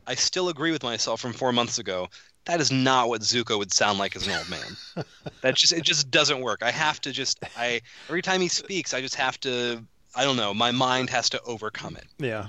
i 0.06 0.14
still 0.14 0.48
agree 0.48 0.72
with 0.72 0.82
myself 0.82 1.20
from 1.20 1.32
four 1.32 1.52
months 1.52 1.78
ago. 1.78 2.08
That 2.46 2.60
is 2.60 2.70
not 2.72 3.08
what 3.08 3.20
zuko 3.20 3.58
would 3.58 3.72
sound 3.72 3.98
like 3.98 4.16
as 4.16 4.26
an 4.26 4.32
old 4.32 4.48
man. 4.48 4.76
That 5.42 5.54
just 5.56 5.72
it 5.72 5.84
just 5.84 6.10
doesn't 6.10 6.40
work. 6.40 6.62
I 6.62 6.70
have 6.70 7.00
to 7.02 7.12
just 7.12 7.38
i 7.56 7.80
every 8.08 8.22
time 8.22 8.40
he 8.40 8.48
speaks 8.48 8.92
i 8.94 9.00
just 9.00 9.14
have 9.14 9.38
to 9.40 9.84
i 10.16 10.24
don't 10.24 10.36
know 10.36 10.52
my 10.54 10.70
mind 10.70 11.10
has 11.10 11.30
to 11.30 11.40
overcome 11.42 11.96
it. 11.96 12.06
Yeah, 12.18 12.48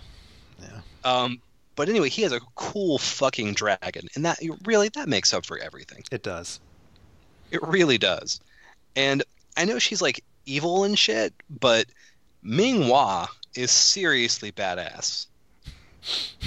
Yeah. 0.62 0.82
um, 1.04 1.42
but 1.82 1.90
anyway, 1.90 2.10
he 2.10 2.22
has 2.22 2.32
a 2.32 2.40
cool 2.54 3.00
fucking 3.00 3.56
dragon, 3.56 4.08
and 4.16 4.24
that 4.24 4.38
really 4.66 4.90
that 4.90 5.10
makes 5.10 5.34
up 5.34 5.48
for 5.48 5.58
everything. 5.58 6.04
It 6.12 6.22
does. 6.22 6.60
It 7.50 7.60
really 7.64 7.98
does. 7.98 8.40
And 8.96 9.24
I 9.58 9.66
know 9.66 9.80
she's 9.80 10.00
like 10.00 10.24
evil 10.46 10.84
and 10.84 10.96
shit, 10.98 11.34
but 11.50 11.88
Ming 12.44 12.84
Hua 12.84 13.26
is 13.56 13.72
seriously 13.72 14.52
badass. 14.52 15.26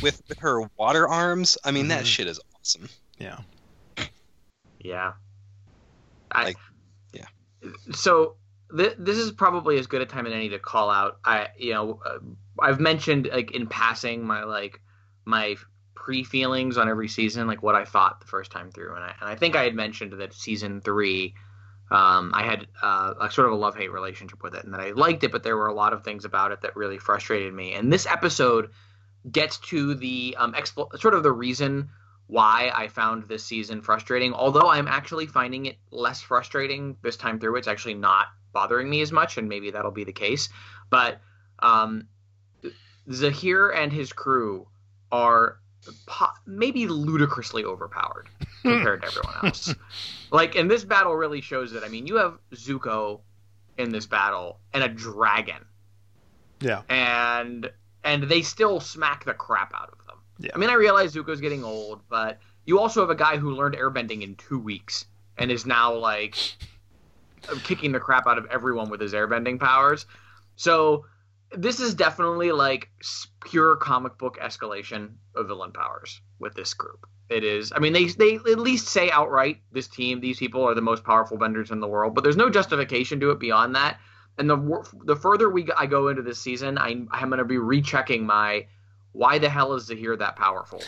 With, 0.01 0.23
with 0.29 0.38
her 0.38 0.62
water 0.77 1.09
arms, 1.09 1.59
I 1.64 1.73
mean 1.73 1.88
that 1.88 2.05
Mhm. 2.05 2.07
shit 2.07 2.27
is 2.29 2.40
awesome. 2.61 2.88
Yeah. 3.18 3.38
Yeah. 4.79 5.14
I, 6.31 6.44
Like, 6.44 6.57
yeah. 7.12 7.27
so 7.90 8.37
th- 8.77 8.94
this 8.99 9.18
is 9.18 9.33
probably 9.33 9.79
as 9.81 9.88
good 9.88 10.01
a 10.01 10.07
time 10.07 10.27
as 10.27 10.33
any 10.33 10.49
to 10.51 10.61
call 10.61 10.90
out. 10.90 11.18
I 11.25 11.49
you 11.59 11.73
know 11.75 12.01
uh, 12.07 12.18
I've 12.61 12.79
mentioned 12.79 13.29
like 13.33 13.51
in 13.51 13.66
passing 13.66 14.25
my 14.25 14.44
like 14.44 14.81
my 15.25 15.57
pre 15.95 16.25
feelings 16.25 16.77
on 16.77 16.89
every 16.89 17.09
season, 17.09 17.47
like 17.47 17.63
what 17.63 17.75
I 17.75 17.85
thought 17.85 18.21
the 18.21 18.27
first 18.27 18.51
time 18.51 18.71
through, 18.71 18.95
and 18.95 19.05
I 19.05 19.15
and 19.21 19.29
I 19.29 19.35
think 19.35 19.57
I 19.57 19.65
had 19.65 19.75
mentioned 19.75 20.13
that 20.13 20.35
season 20.35 20.81
three. 20.81 21.35
Um, 21.91 22.33
I 22.35 22.45
had 22.45 22.67
uh, 22.83 23.15
a 23.21 23.31
sort 23.31 23.47
of 23.47 23.53
a 23.53 23.57
love 23.57 23.77
hate 23.77 23.93
relationship 23.93 24.43
with 24.43 24.55
it, 24.55 24.65
and 24.65 24.73
that 24.75 24.81
I 24.81 24.91
liked 24.91 25.23
it, 25.25 25.33
but 25.33 25.43
there 25.43 25.57
were 25.57 25.69
a 25.69 25.75
lot 25.75 25.93
of 25.93 26.03
things 26.03 26.25
about 26.25 26.53
it 26.53 26.63
that 26.63 26.77
really 26.77 26.99
frustrated 26.99 27.53
me. 27.53 27.75
And 27.75 27.93
this 27.93 28.07
episode 28.07 28.71
gets 29.31 29.59
to 29.59 29.95
the 29.95 30.35
um, 30.39 30.55
sort 30.97 31.15
of 31.15 31.23
the 31.23 31.33
reason 31.33 31.91
why 32.27 32.73
I 32.75 32.89
found 32.89 33.29
this 33.29 33.45
season 33.45 33.83
frustrating. 33.83 34.33
Although 34.33 34.71
I'm 34.71 34.89
actually 34.89 35.27
finding 35.27 35.67
it 35.67 35.77
less 35.91 36.21
frustrating 36.23 36.97
this 37.03 37.17
time 37.17 37.39
through, 37.39 37.57
it's 37.57 37.69
actually 37.69 37.95
not 37.95 38.27
bothering 38.53 38.89
me 38.89 39.03
as 39.03 39.13
much, 39.13 39.37
and 39.37 39.49
maybe 39.49 39.71
that'll 39.71 39.91
be 39.91 40.05
the 40.05 40.13
case. 40.13 40.49
But 40.91 41.21
um, 41.59 42.09
Zahir 43.13 43.71
and 43.71 43.93
his 43.93 44.13
crew 44.13 44.67
are 45.14 45.59
po- 46.07 46.27
maybe 46.44 46.88
ludicrously 46.88 47.64
overpowered 47.64 48.29
compared 48.62 49.03
to 49.03 49.07
everyone 49.07 49.35
else. 49.44 49.72
Like, 50.33 50.57
and 50.57 50.68
this 50.68 50.83
battle 50.85 51.14
really 51.14 51.40
shows 51.40 51.70
that. 51.72 51.85
I 51.85 51.88
mean, 51.88 52.09
you 52.09 52.16
have 52.16 52.38
Zuko 52.53 53.20
in 53.79 53.90
this 53.90 54.07
battle 54.07 54.59
and 54.72 54.83
a 54.83 54.88
dragon. 54.88 55.64
Yeah. 56.61 56.83
And 56.88 57.70
and 58.03 58.24
they 58.24 58.42
still 58.42 58.81
smack 58.81 59.24
the 59.24 59.35
crap 59.35 59.72
out 59.72 59.90
of 59.92 60.05
them. 60.07 60.16
Yeah. 60.40 60.50
I 60.55 60.59
mean, 60.59 60.68
I 60.68 60.74
realize 60.74 61.14
Zuko's 61.14 61.40
getting 61.40 61.62
old, 61.62 62.00
but 62.09 62.40
you 62.66 62.81
also 62.81 63.00
have 63.00 63.11
a 63.11 63.14
guy 63.14 63.37
who 63.37 63.55
learned 63.55 63.77
airbending 63.77 64.22
in 64.22 64.35
two 64.35 64.59
weeks 64.59 65.07
and 65.38 65.50
is 65.50 65.64
now 65.64 65.94
like 65.94 66.37
kicking 67.62 67.92
the 67.92 68.00
crap 68.00 68.27
out 68.27 68.38
of 68.38 68.46
everyone 68.46 68.90
with 68.90 69.00
his 69.00 69.12
airbending 69.12 69.61
powers. 69.61 70.07
So 70.57 71.07
this 71.57 71.81
is 71.81 71.95
definitely 71.95 72.53
like 72.53 72.90
pure 73.45 73.77
comic 73.77 74.19
book 74.19 74.38
escalation 74.40 75.12
of 75.37 75.49
villain 75.49 75.73
powers 75.73 76.21
with 76.38 76.55
this 76.55 76.75
group. 76.75 77.07
It 77.31 77.43
is. 77.43 77.73
I 77.75 77.79
mean, 77.79 77.93
they 77.93 78.07
they 78.07 78.35
at 78.37 78.59
least 78.59 78.88
say 78.88 79.11
outright 79.11 79.61
this 79.73 79.88
team, 79.88 80.21
these 80.21 80.38
people 80.38 80.62
are 80.69 80.75
the 80.75 80.83
most 80.83 81.05
powerful 81.05 81.38
benders 81.38 81.71
in 81.71 81.81
the 81.81 81.88
world, 81.88 82.14
but 82.14 82.23
there's 82.23 82.37
no 82.37 82.51
justification 82.51 83.19
to 83.21 83.31
it 83.31 83.38
beyond 83.40 83.75
that. 83.77 83.99
And 84.37 84.51
the 84.51 84.85
the 85.05 85.17
further 85.17 85.49
we 85.49 85.67
I 85.77 85.87
go 85.87 86.09
into 86.09 86.23
this 86.23 86.38
season, 86.40 86.77
I, 86.77 86.88
I'm 87.11 87.29
going 87.31 87.38
to 87.38 87.45
be 87.45 87.57
rechecking 87.59 88.27
my 88.27 88.67
why 89.12 89.38
the 89.38 89.49
hell 89.49 89.75
is 89.75 89.87
Zahir 89.87 90.17
that 90.17 90.37
powerful? 90.37 90.83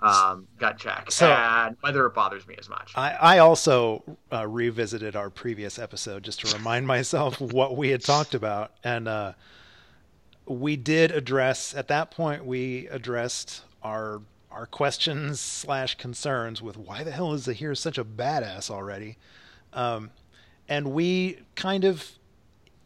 Um, 0.00 0.46
gut 0.58 0.78
check, 0.78 1.10
So- 1.10 1.30
and 1.32 1.76
whether 1.80 2.04
it 2.06 2.14
bothers 2.14 2.46
me 2.46 2.56
as 2.58 2.68
much. 2.68 2.92
I, 2.94 3.12
I 3.12 3.38
also 3.38 4.02
uh, 4.30 4.46
revisited 4.46 5.16
our 5.16 5.30
previous 5.30 5.78
episode 5.78 6.22
just 6.22 6.40
to 6.46 6.56
remind 6.56 6.86
myself 6.96 7.40
what 7.40 7.76
we 7.76 7.88
had 7.88 8.02
talked 8.02 8.34
about, 8.34 8.72
and 8.84 9.08
uh, 9.08 9.32
we 10.46 10.76
did 10.76 11.10
address 11.10 11.74
at 11.74 11.88
that 11.88 12.10
point. 12.10 12.44
We 12.44 12.88
addressed 12.88 13.62
our 13.82 14.20
our 14.50 14.66
questions 14.66 15.40
slash 15.40 15.96
concerns 15.96 16.62
with 16.62 16.76
why 16.76 17.02
the 17.02 17.10
hell 17.10 17.32
is 17.32 17.42
Zahir 17.42 17.74
such 17.74 17.98
a 17.98 18.04
badass 18.04 18.70
already, 18.70 19.16
um, 19.72 20.10
and 20.68 20.92
we 20.92 21.40
kind 21.56 21.84
of 21.84 22.18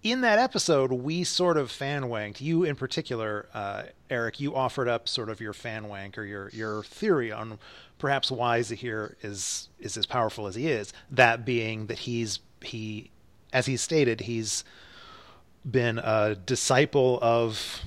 in 0.03 0.21
that 0.21 0.39
episode, 0.39 0.93
we 0.93 1.25
sort 1.25 1.57
of 1.57 1.71
fan 1.71 2.05
wanked. 2.05 2.41
You, 2.41 2.65
in 2.65 2.77
particular, 2.77 3.49
uh, 3.53 3.85
Eric, 4.09 4.41
you 4.41 4.55
offered 4.55 4.89
up 4.89 5.09
sort 5.09 5.29
of 5.29 5.41
your 5.41 5.53
fan 5.53 5.89
wank 5.89 6.17
or 6.19 6.25
your 6.25 6.51
your 6.51 6.83
theory 6.85 7.33
on 7.33 7.59
perhaps 7.99 8.31
why 8.31 8.63
Zahir 8.63 9.17
is 9.23 9.69
is 9.81 9.97
as 9.97 10.07
powerful 10.07 10.47
as 10.47 10.55
he 10.55 10.69
is. 10.69 10.93
That 11.11 11.45
being 11.45 11.87
that 11.87 12.01
he's 12.01 12.41
he, 12.63 13.11
as 13.53 13.67
he 13.67 13.77
stated, 13.77 14.21
he's 14.23 14.65
been 15.71 15.99
a 15.99 16.35
disciple 16.35 17.19
of 17.23 17.83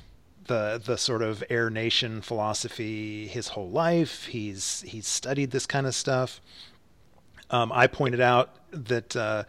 the 0.45 0.81
the 0.83 0.97
sort 0.97 1.21
of 1.21 1.43
Air 1.49 1.69
Nation 1.69 2.21
philosophy 2.21 3.27
his 3.27 3.49
whole 3.49 3.69
life. 3.69 4.25
He's 4.25 4.81
he's 4.81 5.07
studied 5.07 5.51
this 5.51 5.65
kind 5.65 5.87
of 5.87 5.95
stuff. 5.95 6.41
Um, 7.49 7.71
I 7.73 7.87
pointed 7.87 8.21
out 8.21 8.55
that 8.71 9.15
uh, 9.15 9.43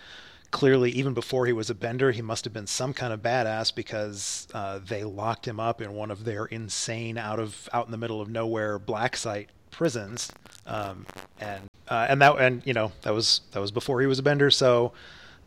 clearly, 0.50 0.90
even 0.90 1.14
before 1.14 1.46
he 1.46 1.52
was 1.52 1.70
a 1.70 1.74
bender, 1.74 2.12
he 2.12 2.22
must 2.22 2.44
have 2.44 2.52
been 2.52 2.66
some 2.66 2.92
kind 2.92 3.12
of 3.12 3.22
badass 3.22 3.74
because 3.74 4.46
uh, 4.54 4.80
they 4.86 5.04
locked 5.04 5.46
him 5.46 5.58
up 5.58 5.80
in 5.80 5.92
one 5.94 6.10
of 6.10 6.24
their 6.24 6.46
insane, 6.46 7.18
out 7.18 7.40
of 7.40 7.68
out 7.72 7.86
in 7.86 7.92
the 7.92 7.98
middle 7.98 8.20
of 8.20 8.28
nowhere 8.28 8.78
black 8.78 9.16
site 9.16 9.50
prisons, 9.70 10.30
um, 10.66 11.06
and 11.40 11.62
uh, 11.88 12.06
and 12.08 12.22
that 12.22 12.38
and 12.38 12.62
you 12.64 12.74
know 12.74 12.92
that 13.02 13.12
was 13.12 13.40
that 13.52 13.60
was 13.60 13.72
before 13.72 14.00
he 14.00 14.06
was 14.06 14.18
a 14.18 14.22
bender. 14.22 14.50
So 14.50 14.92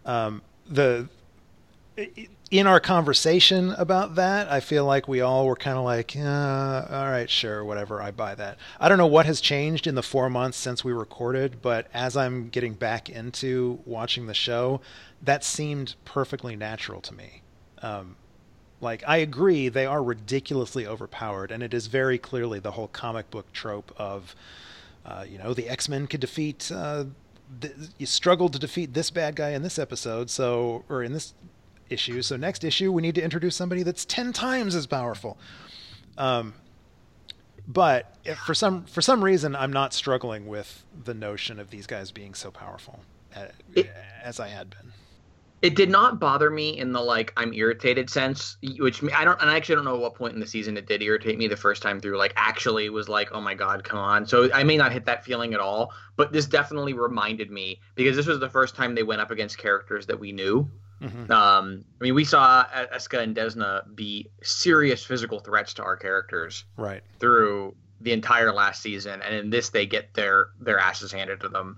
um, 0.06 0.42
the 0.68 1.08
in 2.60 2.68
our 2.68 2.80
conversation 2.80 3.72
about 3.72 4.16
that, 4.16 4.52
I 4.52 4.60
feel 4.60 4.86
like 4.86 5.08
we 5.08 5.22
all 5.22 5.46
were 5.46 5.56
kind 5.56 5.78
of 5.78 5.84
like, 5.84 6.16
uh, 6.16 6.86
all 6.90 7.10
right, 7.10 7.30
sure, 7.30 7.64
whatever, 7.64 8.02
I 8.02 8.12
buy 8.12 8.36
that. 8.36 8.58
I 8.80 8.90
don't 8.90 8.98
know 8.98 9.08
what 9.08 9.26
has 9.26 9.42
changed 9.42 9.88
in 9.88 9.96
the 9.96 10.04
four 10.04 10.30
months 10.30 10.58
since 10.58 10.84
we 10.84 10.92
recorded, 10.92 11.62
but 11.62 11.88
as 11.94 12.16
I'm 12.16 12.50
getting 12.50 12.74
back 12.74 13.10
into 13.10 13.80
watching 13.86 14.28
the 14.28 14.34
show, 14.34 14.82
that 15.22 15.44
seemed 15.44 15.96
perfectly 16.06 16.56
natural 16.56 17.02
to 17.02 17.14
me. 17.14 17.42
Um, 17.82 18.16
like, 18.82 19.04
I 19.08 19.18
agree, 19.18 19.70
they 19.70 19.86
are 19.86 20.04
ridiculously 20.04 20.86
overpowered, 20.86 21.52
and 21.52 21.64
it 21.64 21.74
is 21.74 21.88
very 21.88 22.18
clearly 22.18 22.60
the 22.60 22.72
whole 22.72 22.90
comic 22.90 23.32
book 23.32 23.52
trope 23.54 23.94
of, 23.98 24.36
uh, 25.06 25.26
you 25.28 25.38
know, 25.38 25.54
the 25.54 25.70
X 25.70 25.88
Men 25.90 26.08
could 26.08 26.20
defeat. 26.20 26.72
Uh, 26.72 27.06
you 27.98 28.06
struggled 28.06 28.54
to 28.54 28.60
defeat 28.60 28.94
this 28.94 29.12
bad 29.12 29.36
guy 29.36 29.52
in 29.52 29.64
this 29.64 29.80
episode, 29.80 30.30
so 30.30 30.84
or 30.90 31.04
in 31.04 31.14
this 31.14 31.34
issue. 31.90 32.22
So 32.22 32.38
next 32.38 32.64
issue, 32.64 32.92
we 32.92 33.02
need 33.02 33.16
to 33.16 33.22
introduce 33.24 33.56
somebody 33.56 33.84
that's 33.84 34.06
ten 34.06 34.34
times 34.34 34.76
as 34.76 34.88
powerful. 34.88 35.38
Um, 36.18 36.54
but 37.68 38.16
for 38.46 38.54
some 38.54 38.86
for 38.86 39.02
some 39.02 39.24
reason, 39.24 39.56
I'm 39.56 39.74
not 39.74 39.94
struggling 39.94 40.48
with 40.48 40.86
the 41.04 41.14
notion 41.14 41.60
of 41.60 41.70
these 41.70 41.88
guys 41.88 42.12
being 42.12 42.34
so 42.34 42.52
powerful 42.52 43.00
uh, 43.36 43.46
It- 43.76 43.90
as 44.24 44.40
I 44.40 44.48
had 44.48 44.70
been. 44.70 44.92
It 45.62 45.74
did 45.76 45.90
not 45.90 46.20
bother 46.20 46.52
me 46.52 46.78
in 46.78 46.92
the 46.92 47.02
like 47.02 47.34
I'm 47.38 47.52
irritated 47.52 48.08
sense, 48.08 48.58
which 48.78 49.02
I 49.16 49.26
don't, 49.26 49.42
and 49.42 49.50
I 49.50 49.56
actually 49.56 49.76
don't 49.76 49.86
know 49.86 49.98
what 49.98 50.14
point 50.14 50.36
in 50.36 50.40
the 50.40 50.46
season 50.46 50.78
it 50.78 50.86
did 50.86 51.02
irritate 51.02 51.40
me 51.40 51.48
the 51.48 51.58
first 51.58 51.82
time 51.82 52.00
through. 52.00 52.18
Like, 52.20 52.34
actually, 52.36 52.88
was 52.92 53.10
like, 53.10 53.30
oh 53.32 53.42
my 53.42 53.56
god, 53.56 53.84
come 53.84 53.98
on. 53.98 54.28
So 54.28 54.52
I 54.54 54.64
may 54.64 54.78
not 54.78 54.92
hit 54.92 55.06
that 55.06 55.26
feeling 55.26 55.56
at 55.56 55.60
all, 55.60 55.92
but 56.18 56.32
this 56.32 56.46
definitely 56.46 56.94
reminded 56.94 57.50
me 57.50 57.80
because 57.96 58.16
this 58.16 58.28
was 58.28 58.40
the 58.40 58.50
first 58.50 58.76
time 58.76 58.94
they 58.94 59.02
went 59.02 59.22
up 59.22 59.32
against 59.32 59.58
characters 59.58 60.06
that 60.06 60.20
we 60.20 60.32
knew. 60.32 60.70
Mhm. 61.06 61.30
Um, 61.30 61.86
I 62.00 62.04
mean, 62.04 62.16
we 62.16 62.26
saw 62.26 62.66
Eska 62.94 63.20
and 63.20 63.36
Desna 63.36 63.84
be 63.96 64.30
serious 64.44 65.04
physical 65.04 65.40
threats 65.40 65.74
to 65.76 65.84
our 65.84 65.96
characters 65.96 66.64
Right. 66.78 67.04
through 67.20 67.76
the 68.02 68.12
entire 68.12 68.52
last 68.52 68.82
season, 68.82 69.22
and 69.22 69.34
in 69.36 69.50
this 69.50 69.70
they 69.70 69.86
get 69.86 70.14
their 70.14 70.50
their 70.60 70.80
asses 70.80 71.12
handed 71.12 71.40
to 71.42 71.50
them 71.50 71.78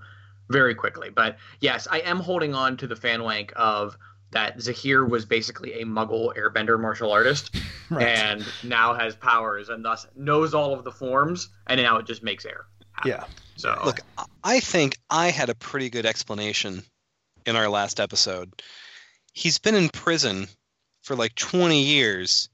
very 0.49 0.73
quickly. 0.75 1.09
But 1.09 1.37
yes, 1.59 1.87
I 1.91 1.99
am 1.99 2.19
holding 2.19 2.53
on 2.55 2.77
to 2.77 2.87
the 2.87 2.95
fan 2.95 3.23
wank 3.23 3.51
of 3.55 3.97
that 4.31 4.59
Zahir 4.61 5.05
was 5.05 5.25
basically 5.25 5.73
a 5.81 5.85
Muggle 5.85 6.35
airbender 6.37 6.79
martial 6.79 7.11
artist, 7.11 7.55
Right. 7.89 8.05
and 8.07 8.45
now 8.63 8.93
has 8.93 9.15
powers 9.15 9.69
and 9.69 9.83
thus 9.85 10.05
knows 10.15 10.53
all 10.53 10.73
of 10.73 10.83
the 10.83 10.91
forms, 10.91 11.49
and 11.67 11.81
now 11.81 11.97
it 11.97 12.05
just 12.05 12.23
makes 12.23 12.45
air. 12.45 12.65
happen. 12.93 13.11
yeah. 13.11 13.23
So 13.57 13.79
Look, 13.85 13.99
I 14.43 14.59
think 14.59 14.97
I 15.09 15.29
had 15.31 15.49
a 15.49 15.55
pretty 15.55 15.89
good 15.89 16.05
explanation 16.05 16.83
in 17.45 17.55
our 17.55 17.69
last 17.69 17.99
episode. 17.99 18.61
He's 19.37 19.59
been 19.59 19.75
in 19.75 19.89
prison 19.89 20.47
for 21.03 21.15
like 21.15 21.35
20 21.35 21.79
years. 21.83 22.49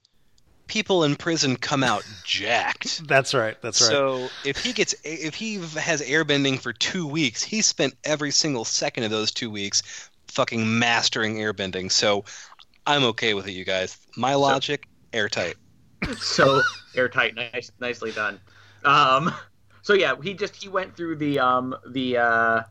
People 0.67 1.05
in 1.05 1.15
prison 1.15 1.55
come 1.55 1.81
out 1.81 2.03
jacked. 2.25 3.07
That's 3.07 3.33
right. 3.33 3.55
That's 3.61 3.79
right. 3.79 3.89
So 3.89 4.27
if 4.43 4.57
he 4.57 4.73
gets 4.73 4.93
if 5.05 5.33
he 5.33 5.59
has 5.59 6.01
airbending 6.01 6.59
for 6.59 6.73
2 6.73 7.07
weeks, 7.07 7.41
he 7.41 7.61
spent 7.61 7.93
every 8.03 8.31
single 8.31 8.65
second 8.65 9.05
of 9.05 9.11
those 9.11 9.31
2 9.31 9.49
weeks 9.49 10.09
fucking 10.27 10.77
mastering 10.77 11.37
airbending. 11.37 11.89
So 11.89 12.25
I'm 12.85 13.05
okay 13.05 13.33
with 13.33 13.47
it, 13.47 13.53
you 13.53 13.63
guys. 13.63 13.97
My 14.17 14.35
logic, 14.35 14.85
airtight. 15.13 15.55
so 16.17 16.61
airtight, 16.97 17.33
nice, 17.35 17.71
nicely 17.79 18.11
done. 18.11 18.41
Um, 18.83 19.33
so 19.83 19.93
yeah, 19.93 20.15
he 20.21 20.33
just 20.33 20.61
he 20.61 20.67
went 20.67 20.97
through 20.97 21.15
the 21.15 21.39
um 21.39 21.77
the 21.87 22.17
uh, 22.17 22.63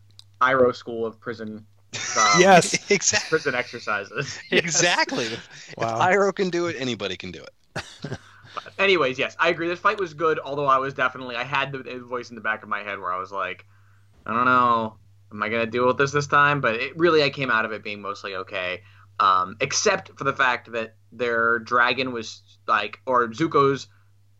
Iroh 0.43 0.77
school 0.77 1.07
of 1.07 1.19
prison. 1.19 1.65
Um, 1.95 2.41
yes. 2.41 2.75
exactly. 2.91 3.29
prison 3.29 3.55
exercises. 3.55 4.39
Exactly. 4.51 5.29
Wow. 5.77 5.97
If 5.97 6.17
Iroh 6.17 6.35
can 6.35 6.51
do 6.51 6.67
it, 6.67 6.77
anybody 6.79 7.17
can 7.17 7.33
do 7.33 7.43
it. 7.43 8.19
But 8.55 8.73
anyways, 8.79 9.19
yes, 9.19 9.37
I 9.39 9.49
agree. 9.49 9.69
This 9.69 9.79
fight 9.79 9.99
was 9.99 10.15
good, 10.15 10.39
although 10.39 10.67
I 10.67 10.79
was 10.79 10.95
definitely 10.95 11.37
I 11.37 11.45
had 11.45 11.73
the, 11.73 11.79
the 11.79 11.99
voice 12.01 12.31
in 12.31 12.35
the 12.35 12.43
back 12.43 12.63
of 12.63 12.69
my 12.69 12.83
head 12.83 12.99
where 12.99 13.13
I 13.13 13.19
was 13.19 13.33
like, 13.33 13.67
I 14.27 14.33
don't 14.33 14.45
know, 14.45 14.97
am 15.33 15.43
I 15.43 15.49
gonna 15.49 15.67
deal 15.67 15.87
with 15.87 15.99
this 15.99 16.13
this 16.13 16.27
time? 16.27 16.61
But 16.61 16.77
it 16.77 16.97
really, 16.97 17.23
I 17.23 17.31
came 17.31 17.51
out 17.51 17.65
of 17.65 17.73
it 17.73 17.83
being 17.83 18.03
mostly 18.03 18.35
okay, 18.37 18.83
um, 19.21 19.57
except 19.61 20.17
for 20.19 20.25
the 20.25 20.33
fact 20.33 20.73
that 20.73 20.97
their 21.11 21.59
dragon 21.61 22.13
was 22.13 22.43
like, 22.67 23.01
or 23.07 23.29
Zuko's 23.29 23.89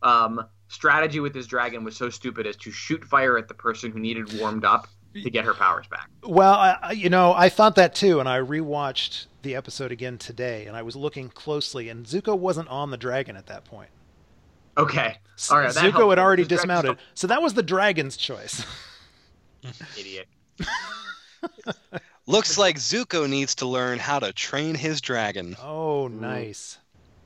um, 0.01 0.45
strategy 0.67 1.19
with 1.19 1.33
his 1.33 1.47
dragon 1.47 1.83
was 1.83 1.95
so 1.97 2.09
stupid 2.09 2.45
as 2.45 2.55
to 2.57 2.71
shoot 2.71 3.03
fire 3.03 3.37
at 3.37 3.47
the 3.47 3.53
person 3.53 3.91
who 3.91 3.99
needed 3.99 4.39
warmed 4.39 4.65
up 4.65 4.87
to 5.13 5.29
get 5.29 5.45
her 5.45 5.53
powers 5.53 5.87
back. 5.87 6.09
Well, 6.23 6.53
I, 6.53 6.77
I- 6.81 6.91
you 6.93 7.09
know, 7.09 7.33
I 7.33 7.49
thought 7.49 7.75
that 7.75 7.95
too, 7.95 8.19
and 8.19 8.27
I 8.29 8.39
rewatched 8.39 9.27
the 9.41 9.55
episode 9.55 9.91
again 9.91 10.17
today, 10.17 10.65
and 10.67 10.75
I 10.75 10.81
was 10.81 10.95
looking 10.95 11.29
closely, 11.29 11.89
and 11.89 12.05
Zuko 12.05 12.37
wasn't 12.37 12.69
on 12.69 12.91
the 12.91 12.97
dragon 12.97 13.35
at 13.35 13.47
that 13.47 13.65
point. 13.65 13.89
Okay, 14.77 15.17
S- 15.37 15.51
all 15.51 15.59
right. 15.59 15.69
Zuko 15.69 15.91
helps, 15.91 16.09
had 16.11 16.19
already 16.19 16.43
because 16.43 16.63
Dragon's 16.63 16.81
dismounted, 16.81 16.97
so 17.13 17.27
that 17.27 17.41
was 17.41 17.53
the 17.53 17.61
dragon's 17.63 18.17
choice. 18.17 18.65
Idiot. 19.99 20.27
Looks 22.25 22.57
like 22.57 22.77
Zuko 22.77 23.29
needs 23.29 23.55
to 23.55 23.65
learn 23.65 23.99
how 23.99 24.19
to 24.19 24.31
train 24.31 24.75
his 24.75 25.01
dragon. 25.01 25.55
oh, 25.61 26.07
nice, 26.07 26.77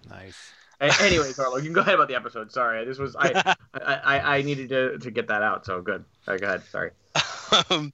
nice. 0.09 0.51
Anyway, 0.79 1.31
Carlo, 1.33 1.57
you 1.57 1.63
can 1.63 1.73
go 1.73 1.81
ahead 1.81 1.95
about 1.95 2.07
the 2.07 2.15
episode. 2.15 2.51
Sorry, 2.51 2.83
this 2.85 2.97
was 2.99 3.15
I 3.15 3.55
I, 3.73 3.93
I, 3.95 4.37
I 4.37 4.41
needed 4.41 4.69
to, 4.69 4.97
to 4.99 5.11
get 5.11 5.27
that 5.27 5.41
out. 5.41 5.65
So 5.65 5.81
good. 5.81 6.03
All 6.27 6.33
right, 6.33 6.41
go 6.41 6.47
ahead. 6.47 6.63
Sorry. 6.71 6.91
um, 7.69 7.91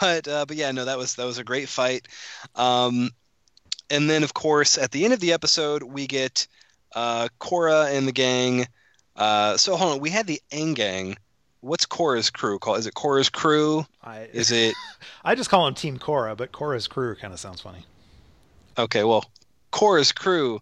but 0.00 0.28
uh, 0.28 0.44
but 0.46 0.56
yeah, 0.56 0.70
no, 0.72 0.84
that 0.84 0.98
was 0.98 1.14
that 1.16 1.24
was 1.24 1.38
a 1.38 1.44
great 1.44 1.68
fight. 1.68 2.08
Um, 2.54 3.10
and 3.90 4.08
then 4.08 4.22
of 4.22 4.34
course 4.34 4.78
at 4.78 4.90
the 4.90 5.04
end 5.04 5.12
of 5.12 5.20
the 5.20 5.32
episode 5.32 5.82
we 5.82 6.06
get 6.06 6.46
uh, 6.94 7.28
Korra 7.40 7.96
and 7.96 8.06
the 8.06 8.12
gang. 8.12 8.66
Uh, 9.16 9.56
so 9.56 9.76
hold 9.76 9.94
on, 9.94 10.00
we 10.00 10.10
had 10.10 10.26
the 10.26 10.40
Aang 10.50 10.74
gang. 10.74 11.16
What's 11.60 11.86
Korra's 11.86 12.30
crew 12.30 12.58
called? 12.58 12.78
Is 12.78 12.86
it 12.86 12.94
Korra's 12.94 13.28
crew? 13.28 13.86
I 14.02 14.28
Is 14.32 14.50
it 14.50 14.74
I 15.24 15.34
just 15.34 15.50
call 15.50 15.64
them 15.66 15.74
Team 15.74 15.98
Korra, 15.98 16.36
but 16.36 16.52
Korra's 16.52 16.88
crew 16.88 17.14
kind 17.14 17.32
of 17.32 17.38
sounds 17.40 17.60
funny. 17.60 17.84
okay? 18.78 19.04
Well, 19.04 19.24
Korra's 19.72 20.12
crew 20.12 20.60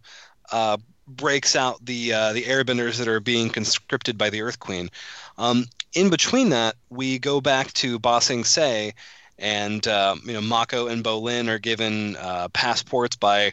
uh, 0.53 0.77
breaks 1.07 1.57
out 1.57 1.85
the 1.85 2.13
uh, 2.13 2.33
the 2.33 2.43
Airbenders 2.45 2.99
that 2.99 3.09
are 3.09 3.21
being 3.21 3.51
conscripted 3.51 4.19
by 4.19 4.31
the 4.31 4.43
Earth 4.43 4.59
Queen. 4.59 4.91
Um, 5.39 5.67
in 5.95 6.11
between 6.11 6.51
that, 6.51 6.77
we 6.89 7.19
go 7.19 7.41
back 7.41 7.73
to 7.75 7.99
Ba 7.99 8.21
Sing 8.21 8.45
Se, 8.45 8.95
and 9.39 9.87
uh, 9.87 10.17
you 10.25 10.33
know 10.33 10.41
Mako 10.41 10.89
and 10.89 11.03
Bolin 11.05 11.49
are 11.49 11.59
given 11.59 12.17
uh, 12.17 12.49
passports 12.49 13.17
by 13.17 13.53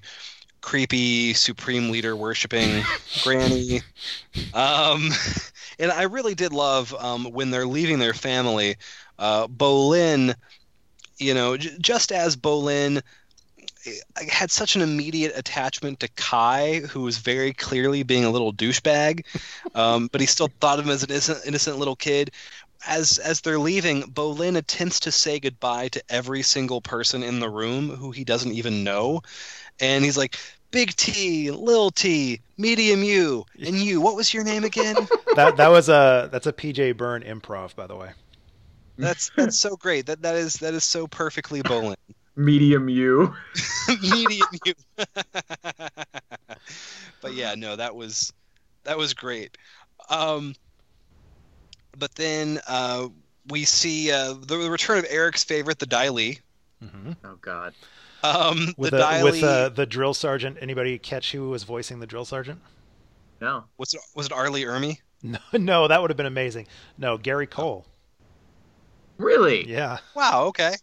creepy 0.62 1.34
supreme 1.34 1.89
leader 1.89 2.15
worshiping 2.15 2.84
Granny. 3.21 3.82
Um, 4.54 5.12
and 5.80 5.91
I 5.91 6.04
really 6.04 6.36
did 6.36 6.54
love 6.54 6.93
um, 6.93 7.26
when 7.26 7.52
they're 7.52 7.67
leaving 7.67 8.00
their 8.00 8.13
family. 8.13 8.76
Uh, 9.17 9.47
Bolin, 9.47 10.36
you 11.17 11.34
know, 11.34 11.58
j- 11.58 11.78
just 11.80 12.12
as 12.12 12.36
Bolin 12.36 13.02
I 14.17 14.23
had 14.30 14.52
such 14.52 14.76
an 14.76 14.82
immediate 14.82 15.34
attachment 15.36 16.00
to 16.02 16.08
Kai, 16.10 16.80
who 16.80 17.02
was 17.02 17.17
very 17.17 17.54
clearly 17.54 18.04
being 18.04 18.26
a 18.26 18.30
little 18.30 18.54
douchebag, 18.54 19.26
um, 19.76 20.10
but 20.12 20.21
he 20.21 20.28
still 20.28 20.50
thought 20.60 20.80
of 20.80 20.86
him 20.86 20.91
as 20.91 21.04
an 21.04 21.12
innocent, 21.12 21.39
innocent 21.45 21.78
little 21.78 21.95
kid. 21.95 22.32
As 22.88 23.17
as 23.17 23.41
they're 23.41 23.60
leaving, 23.60 24.04
Bolin 24.04 24.56
attempts 24.56 25.00
to 25.02 25.12
say 25.12 25.39
goodbye 25.39 25.88
to 25.89 26.04
every 26.10 26.43
single 26.43 26.80
person 26.80 27.23
in 27.23 27.39
the 27.39 27.50
room 27.50 27.89
who 27.89 28.12
he 28.12 28.23
doesn't 28.23 28.52
even 28.52 28.84
know, 28.84 29.21
and 29.80 30.06
he's 30.06 30.17
like, 30.17 30.38
"Big 30.71 30.95
T, 30.95 31.50
Lil 31.50 31.89
T, 31.89 32.39
Medium 32.58 33.04
U, 33.04 33.45
and 33.60 33.76
you. 33.76 34.00
What 34.00 34.15
was 34.15 34.34
your 34.34 34.43
name 34.43 34.63
again?" 34.63 34.95
That 35.36 35.58
that 35.58 35.67
was 35.67 35.89
a 35.89 36.30
that's 36.32 36.47
a 36.47 36.54
PJ 36.54 36.97
Byrne 36.97 37.23
improv, 37.23 37.76
by 37.76 37.88
the 37.88 37.95
way. 37.95 38.12
That's 38.97 39.30
that's 39.36 39.60
so 39.60 39.76
great. 39.76 40.08
That 40.08 40.21
that 40.23 40.36
is 40.36 40.56
that 40.56 40.73
is 40.73 40.84
so 40.84 41.08
perfectly 41.08 41.62
Bolin. 41.63 41.95
Medium 42.38 42.88
U. 42.88 43.36
medium 44.02 44.47
you. 44.63 44.73
but 47.21 47.34
yeah, 47.34 47.56
no, 47.56 47.76
that 47.76 47.95
was 47.95 48.32
that 48.84 48.97
was 48.97 49.13
great. 49.13 49.58
Um, 50.10 50.54
but 51.97 52.13
then 52.15 52.60
uh, 52.67 53.10
we 53.50 53.65
see 53.65 54.12
uh, 54.12 54.34
the, 54.34 54.58
the 54.58 54.69
return 54.69 55.00
of 55.00 55.06
Eric's 55.10 55.43
favorite, 55.43 55.80
the 55.80 55.86
Dai 55.88 56.10
Li. 56.10 56.39
hmm 56.82 57.13
Oh 57.26 57.38
God. 57.41 57.73
Um, 58.23 58.73
With 58.78 58.91
the 58.91 58.97
the, 58.97 59.04
Dai 59.04 59.23
with 59.23 59.34
Li- 59.34 59.43
uh, 59.43 59.69
the 59.69 59.86
drill 59.86 60.13
sergeant. 60.13 60.58
Anybody 60.62 60.97
catch 61.00 61.32
who 61.32 61.50
was 61.50 61.63
voicing 61.63 62.00
the 62.00 62.08
drill 62.08 62.26
sergeant? 62.26 62.60
No. 63.41 63.65
was 63.78 63.93
it 63.93 64.02
was 64.15 64.28
it 64.28 64.32
R. 64.32 64.50
Lee 64.50 64.63
Ermey? 64.63 64.97
No, 65.23 65.39
no, 65.54 65.88
that 65.88 66.02
would 66.02 66.10
have 66.12 66.17
been 66.17 66.26
amazing. 66.26 66.67
No, 66.97 67.17
Gary 67.17 67.47
Cole. 67.47 67.86
Really? 69.17 69.67
Yeah, 69.67 69.97
Wow. 70.15 70.45
Okay. 70.45 70.76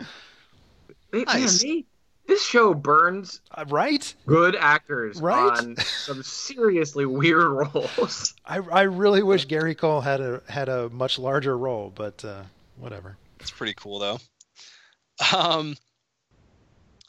They- 1.14 1.24
Nice. 1.24 1.62
Man, 1.64 1.72
they, 1.76 1.84
this 2.26 2.42
show 2.44 2.72
burns 2.72 3.40
uh, 3.50 3.66
right. 3.68 4.14
good 4.26 4.56
actors 4.56 5.20
Right? 5.20 5.58
on 5.58 5.76
some 5.76 6.22
seriously 6.22 7.04
weird 7.06 7.44
roles. 7.74 8.34
I 8.46 8.56
I 8.56 8.82
really 8.82 9.22
wish 9.22 9.44
Gary 9.46 9.74
Cole 9.74 10.00
had 10.00 10.20
a 10.20 10.42
had 10.48 10.68
a 10.70 10.88
much 10.88 11.18
larger 11.18 11.56
role, 11.58 11.92
but 11.94 12.24
uh, 12.24 12.42
whatever. 12.78 13.16
It's 13.40 13.50
pretty 13.50 13.74
cool 13.74 13.98
though. 13.98 14.18
Um. 15.36 15.76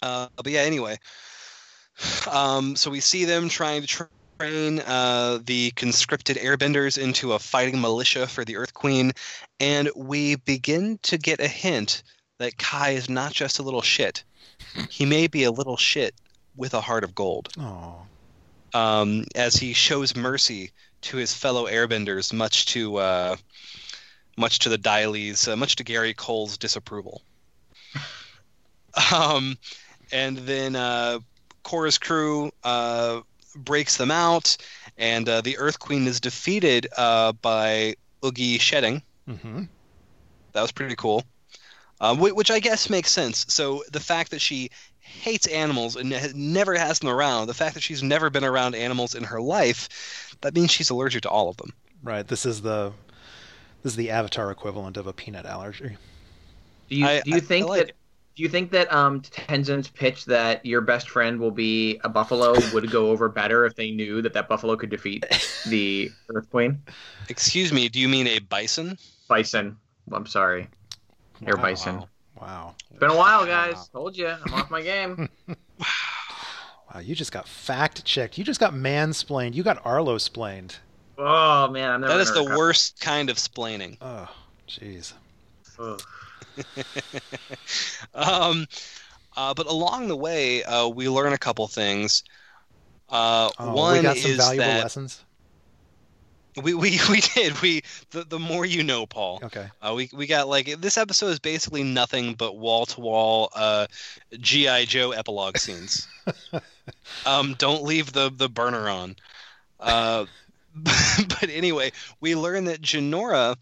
Uh, 0.02 0.28
but 0.36 0.48
yeah. 0.48 0.62
Anyway. 0.62 0.98
Um. 2.30 2.76
So 2.76 2.92
we 2.92 3.00
see 3.00 3.24
them 3.26 3.48
trying 3.48 3.84
to 3.84 4.08
train 4.38 4.80
uh, 4.80 5.40
the 5.46 5.72
conscripted 5.72 6.36
airbenders 6.38 7.02
into 7.02 7.34
a 7.34 7.40
fighting 7.40 7.80
militia 7.80 8.28
for 8.28 8.44
the 8.44 8.58
Earth 8.58 8.74
Queen, 8.74 9.14
and 9.62 9.90
we 9.96 10.36
begin 10.36 11.00
to 11.04 11.18
get 11.18 11.40
a 11.40 11.48
hint 11.48 12.04
that 12.38 12.58
Kai 12.58 12.92
is 12.92 13.10
not 13.10 13.32
just 13.34 13.60
a 13.60 13.64
little 13.64 13.82
shit. 13.82 14.24
He 14.90 15.06
may 15.06 15.28
be 15.28 15.44
a 15.44 15.52
little 15.52 15.78
shit 15.78 16.14
with 16.56 16.74
a 16.74 16.82
heart 16.82 17.04
of 17.04 17.16
gold. 17.16 17.50
Oh, 17.60 18.02
Um, 18.74 19.26
as 19.36 19.56
he 19.56 19.74
shows 19.74 20.16
mercy 20.16 20.72
to 21.02 21.18
his 21.18 21.34
fellow 21.34 21.66
airbenders, 21.68 22.34
much 22.34 22.66
to 22.68 22.98
uh, 22.98 23.36
much 24.38 24.60
to 24.60 24.70
the 24.70 24.78
Dai 24.78 25.06
Li's, 25.08 25.48
uh, 25.48 25.56
much 25.56 25.78
to 25.78 25.84
Gary 25.84 26.14
Cole's 26.14 26.58
disapproval. 26.58 27.22
um, 29.14 29.58
and 30.12 30.38
then 30.40 30.76
uh, 30.76 31.20
Korra's 31.64 31.98
crew 31.98 32.52
uh, 32.64 33.22
breaks 33.56 33.98
them 33.98 34.12
out, 34.12 34.58
and 34.98 35.28
uh, 35.30 35.42
the 35.42 35.58
Earth 35.58 35.80
Queen 35.80 36.06
is 36.08 36.20
defeated 36.20 36.88
uh, 36.98 37.32
by 37.34 37.96
Oogi 38.22 38.60
shedding. 38.60 39.02
hmm 39.26 39.64
That 40.54 40.62
was 40.62 40.72
pretty 40.74 40.96
cool. 40.96 41.24
Um, 42.02 42.18
whi- 42.20 42.34
which 42.34 42.52
I 42.52 42.60
guess 42.60 42.90
makes 42.90 43.12
sense. 43.12 43.46
So 43.50 43.84
the 43.92 44.00
fact 44.00 44.32
that 44.32 44.42
she 44.42 44.70
hates 45.00 45.48
animals 45.48 45.96
and 45.96 46.12
has, 46.12 46.36
never 46.36 46.74
has 46.76 47.00
them 47.00 47.10
around, 47.10 47.48
the 47.48 47.54
fact 47.54 47.74
that 47.76 47.84
she's 47.84 48.04
never 48.04 48.30
been 48.30 48.44
around 48.44 48.76
animals 48.76 49.16
in 49.16 49.24
her 49.24 49.40
life, 49.42 50.36
that 50.42 50.54
means 50.54 50.72
she's 50.72 50.90
allergic 50.90 51.22
to 51.24 51.30
all 51.30 51.48
of 51.50 51.58
them. 51.58 51.72
right. 52.04 52.28
This 52.28 52.46
is 52.46 52.62
the 52.62 52.92
this 53.84 53.94
is 53.94 53.96
the 53.98 54.10
Avatar 54.12 54.52
equivalent 54.52 54.98
of 54.98 55.08
a 55.08 55.14
peanut 55.14 55.46
allergy. 55.46 55.96
Do 56.90 56.96
you 56.96 57.06
I- 57.08 57.22
do 57.22 57.30
you 57.32 57.38
I- 57.38 57.40
think 57.40 57.66
I 57.66 57.70
like 57.70 57.88
that 57.88 57.96
do 58.36 58.44
you 58.44 58.50
think 58.50 58.72
that 58.72 58.92
um 58.92 59.22
Tenzin's 59.22 59.88
pitch 59.88 60.26
that 60.26 60.66
your 60.66 60.82
best 60.82 61.10
friend 61.10 61.40
will 61.40 61.52
be 61.52 62.02
a 62.04 62.10
buffalo 62.10 62.54
would 62.74 62.92
go 62.92 63.10
over 63.12 63.30
better 63.30 63.66
if 63.66 63.76
they 63.76 63.92
knew 63.92 64.22
that 64.22 64.34
that 64.34 64.50
buffalo 64.50 64.76
could 64.76 64.90
defeat 64.90 65.24
the 65.68 66.12
Earth 66.36 66.50
Queen? 66.50 66.82
Excuse 67.30 67.72
me, 67.72 67.88
do 67.88 68.02
you 68.02 68.10
mean 68.10 68.28
a 68.28 68.40
bison? 68.40 68.98
Bison. 69.30 69.78
I'm 70.12 70.26
sorry. 70.26 70.68
Air 71.46 71.56
Wow. 71.58 71.62
bison. 71.64 72.04
Wow, 72.42 72.76
It's 72.92 73.00
been 73.00 73.12
a 73.12 73.16
while, 73.18 73.46
guys. 73.46 73.88
Told 73.90 74.18
you, 74.18 74.28
I'm 74.28 74.54
off 74.54 74.70
my 74.70 74.82
game. 74.82 75.30
wow. 75.48 77.00
You 77.02 77.16
just 77.16 77.32
got 77.32 77.48
fact 77.48 78.04
checked. 78.04 78.38
You 78.38 78.44
just 78.44 78.60
got 78.60 78.74
mansplained. 78.74 79.54
You 79.56 79.64
got 79.64 79.84
Arlo 79.86 80.18
splained. 80.18 80.76
Oh 81.18 81.70
man, 81.70 81.90
I'm 81.92 82.02
never. 82.02 82.14
That 82.14 82.20
is 82.20 82.34
the 82.34 82.42
recover. 82.42 82.58
worst 82.58 83.00
kind 83.00 83.30
of 83.30 83.38
splaining. 83.38 83.98
Oh, 84.02 84.28
jeez. 84.68 85.14
Um, 88.14 88.66
uh, 89.36 89.54
but 89.54 89.68
along 89.68 90.08
the 90.08 90.16
way, 90.16 90.64
uh, 90.64 90.88
we 90.88 91.10
learn 91.10 91.34
a 91.34 91.38
couple 91.38 91.68
things. 91.68 92.24
Uh, 93.10 93.50
Oh, 93.60 93.74
one 93.76 93.98
we 93.98 94.02
got 94.04 94.18
some 94.18 94.32
is 94.32 94.38
valuable 94.38 94.66
that 94.66 94.84
lessons. 94.84 95.22
We, 96.62 96.74
we 96.74 97.00
we 97.10 97.22
did 97.22 97.62
we 97.62 97.84
the, 98.12 98.24
the 98.24 98.40
more 98.40 98.66
you 98.66 98.84
know, 98.84 99.06
Paul. 99.06 99.40
Okay. 99.44 99.68
Uh, 99.82 99.94
we 99.96 100.10
we 100.14 100.28
got 100.28 100.48
like 100.48 100.82
this 100.82 100.98
episode 100.98 101.28
is 101.28 101.40
basically 101.40 101.84
nothing 101.84 102.34
but 102.34 102.58
wall 102.58 102.86
to 102.88 103.02
wall 103.02 103.50
GI 104.40 104.86
Joe 104.86 105.12
epilogue 105.12 105.58
scenes. 105.58 106.08
um, 107.26 107.56
don't 107.58 107.84
leave 107.84 108.12
the 108.14 108.32
the 108.36 108.50
burner 108.50 108.90
on. 108.90 109.16
Uh, 109.80 110.26
but 110.76 111.50
anyway, 111.50 111.92
we 112.20 112.36
learn 112.36 112.66
that 112.66 112.82
Jinora 112.82 113.56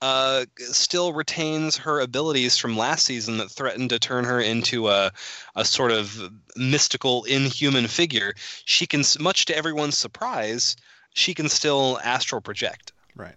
uh, 0.00 0.44
still 0.56 1.12
retains 1.12 1.78
her 1.78 2.00
abilities 2.00 2.58
from 2.58 2.76
last 2.76 3.06
season 3.06 3.38
that 3.38 3.50
threatened 3.50 3.90
to 3.90 3.98
turn 3.98 4.24
her 4.24 4.40
into 4.40 4.88
a 4.88 5.10
a 5.56 5.64
sort 5.64 5.90
of 5.90 6.30
mystical, 6.56 7.24
inhuman 7.24 7.88
figure. 7.88 8.34
She 8.64 8.86
can, 8.86 9.02
much 9.18 9.46
to 9.46 9.56
everyone's 9.56 9.96
surprise, 9.96 10.76
she 11.14 11.32
can 11.32 11.48
still 11.48 11.98
astral 12.04 12.42
project 12.42 12.92
Right. 13.16 13.36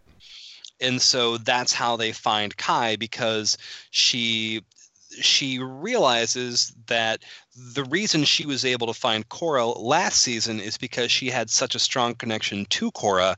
and 0.81 1.01
so 1.01 1.37
that's 1.37 1.71
how 1.73 1.95
they 1.95 2.11
find 2.11 2.55
Kai 2.57 2.97
because 2.97 3.57
she 3.91 4.61
she 5.21 5.57
realizes 5.59 6.73
that 6.87 7.23
the 7.73 7.85
reason 7.85 8.23
she 8.25 8.45
was 8.45 8.65
able 8.65 8.87
to 8.87 8.93
find 8.93 9.27
Korra 9.29 9.73
last 9.79 10.21
season 10.21 10.59
is 10.59 10.77
because 10.77 11.09
she 11.11 11.29
had 11.29 11.49
such 11.49 11.75
a 11.75 11.79
strong 11.79 12.13
connection 12.13 12.65
to 12.65 12.91
Korra, 12.91 13.35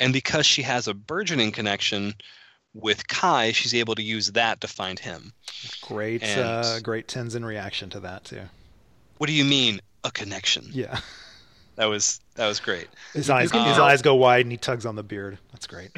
and 0.00 0.12
because 0.12 0.44
she 0.44 0.62
has 0.62 0.88
a 0.88 0.94
burgeoning 0.94 1.52
connection 1.52 2.14
with 2.74 3.06
Kai, 3.06 3.52
she's 3.52 3.72
able 3.72 3.94
to 3.94 4.02
use 4.02 4.32
that 4.32 4.60
to 4.62 4.68
find 4.68 4.98
him. 4.98 5.32
Great, 5.82 6.22
And- 6.24 6.40
uh, 6.40 6.80
great 6.80 7.06
Tenzin 7.06 7.44
reaction 7.44 7.88
to 7.90 8.00
that 8.00 8.24
too. 8.24 8.42
What 9.18 9.28
do 9.28 9.32
you 9.32 9.44
mean 9.44 9.80
a 10.04 10.10
connection? 10.10 10.70
Yeah, 10.72 11.00
That 11.76 11.86
was 11.86 12.20
that 12.34 12.46
was 12.46 12.60
great. 12.60 12.88
his 13.14 13.30
eyes 13.30 13.50
can 13.50 13.64
his 13.66 13.76
tell- 13.76 13.84
eyes 13.84 14.02
go 14.02 14.14
wide 14.14 14.44
and 14.44 14.52
he 14.52 14.58
tugs 14.58 14.84
on 14.86 14.94
the 14.96 15.02
beard. 15.02 15.38
That's 15.52 15.66
great. 15.66 15.90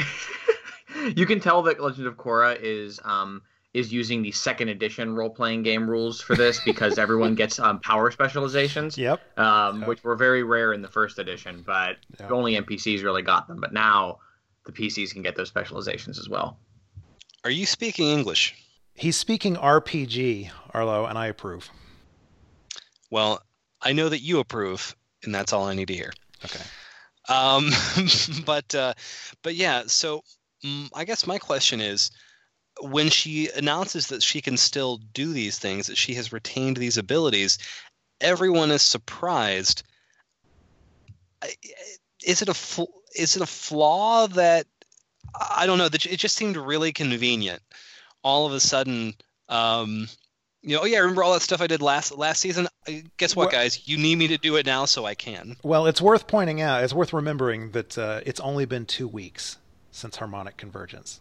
you 1.16 1.26
can 1.26 1.40
tell 1.40 1.62
that 1.62 1.80
Legend 1.80 2.06
of 2.06 2.16
Korra 2.16 2.56
is 2.60 3.00
um 3.04 3.42
is 3.72 3.92
using 3.92 4.22
the 4.22 4.30
second 4.30 4.68
edition 4.68 5.16
role 5.16 5.28
playing 5.30 5.64
game 5.64 5.90
rules 5.90 6.20
for 6.20 6.36
this 6.36 6.60
because 6.64 6.96
everyone 6.96 7.34
gets 7.42 7.58
um, 7.58 7.80
power 7.80 8.08
specializations, 8.12 8.96
Yep. 8.96 9.20
um, 9.36 9.80
Yep. 9.80 9.88
which 9.88 10.04
were 10.04 10.14
very 10.14 10.44
rare 10.44 10.72
in 10.72 10.80
the 10.80 10.86
first 10.88 11.18
edition, 11.18 11.64
but 11.66 11.96
Yep. 12.20 12.30
only 12.30 12.54
NPCs 12.54 13.02
really 13.02 13.22
got 13.22 13.48
them. 13.48 13.58
But 13.60 13.72
now 13.72 14.18
the 14.64 14.70
PCs 14.70 15.12
can 15.12 15.22
get 15.22 15.34
those 15.34 15.48
specializations 15.48 16.20
as 16.20 16.28
well. 16.28 16.56
Are 17.42 17.50
you 17.50 17.66
speaking 17.66 18.06
English? 18.06 18.54
He's 18.94 19.16
speaking 19.16 19.56
RPG, 19.56 20.50
Arlo, 20.72 21.06
and 21.06 21.18
I 21.18 21.26
approve. 21.26 21.68
Well, 23.10 23.42
I 23.82 23.92
know 23.92 24.08
that 24.08 24.20
you 24.20 24.38
approve, 24.38 24.94
and 25.26 25.34
that's 25.34 25.52
all 25.52 25.64
I 25.64 25.74
need 25.74 25.88
to 25.88 25.94
hear. 25.94 26.12
Okay. 26.44 26.62
Um, 27.28 27.70
but 28.44 28.74
uh, 28.74 28.94
but 29.42 29.54
yeah, 29.54 29.84
so 29.86 30.22
mm, 30.64 30.88
I 30.94 31.04
guess 31.04 31.26
my 31.26 31.38
question 31.38 31.80
is, 31.80 32.10
when 32.80 33.08
she 33.08 33.48
announces 33.50 34.08
that 34.08 34.22
she 34.22 34.40
can 34.40 34.56
still 34.56 34.98
do 35.12 35.32
these 35.32 35.58
things, 35.58 35.86
that 35.86 35.96
she 35.96 36.14
has 36.14 36.32
retained 36.32 36.76
these 36.76 36.98
abilities, 36.98 37.58
everyone 38.20 38.70
is 38.70 38.82
surprised. 38.82 39.82
Is 42.24 42.42
it 42.42 42.48
a 42.48 42.54
fl- 42.54 42.84
is 43.16 43.36
it 43.36 43.42
a 43.42 43.46
flaw 43.46 44.26
that 44.28 44.66
I 45.34 45.66
don't 45.66 45.78
know? 45.78 45.88
That 45.88 46.06
it 46.06 46.18
just 46.18 46.36
seemed 46.36 46.56
really 46.56 46.92
convenient. 46.92 47.62
All 48.22 48.46
of 48.46 48.52
a 48.54 48.60
sudden, 48.60 49.14
um, 49.48 50.08
you 50.64 50.76
know, 50.76 50.82
oh 50.82 50.86
yeah, 50.86 50.98
remember 50.98 51.22
all 51.22 51.34
that 51.34 51.42
stuff 51.42 51.60
I 51.60 51.66
did 51.66 51.82
last 51.82 52.16
last 52.16 52.40
season? 52.40 52.66
Guess 53.18 53.36
what, 53.36 53.44
Well- 53.44 53.52
guys? 53.52 53.86
You 53.86 53.98
need 53.98 54.16
me 54.16 54.28
to 54.28 54.38
do 54.38 54.56
it 54.56 54.66
now, 54.66 54.86
so 54.86 55.04
I 55.04 55.14
can. 55.14 55.56
Well, 55.62 55.86
it's 55.86 56.00
worth 56.00 56.26
pointing 56.26 56.60
out, 56.60 56.82
it's 56.82 56.94
worth 56.94 57.12
remembering 57.12 57.70
that 57.72 57.96
uh, 57.98 58.20
it's 58.24 58.40
only 58.40 58.64
been 58.64 58.86
two 58.86 59.06
weeks 59.06 59.58
since 59.90 60.16
harmonic 60.16 60.56
convergence. 60.56 61.20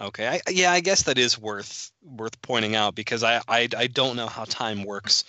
Okay, 0.00 0.26
I, 0.28 0.40
yeah, 0.50 0.72
I 0.72 0.80
guess 0.80 1.02
that 1.04 1.18
is 1.18 1.38
worth 1.38 1.90
worth 2.04 2.40
pointing 2.40 2.76
out 2.76 2.94
because 2.94 3.24
I, 3.24 3.42
I 3.48 3.68
I 3.76 3.86
don't 3.88 4.16
know 4.16 4.28
how 4.28 4.44
time 4.44 4.84
works 4.84 5.24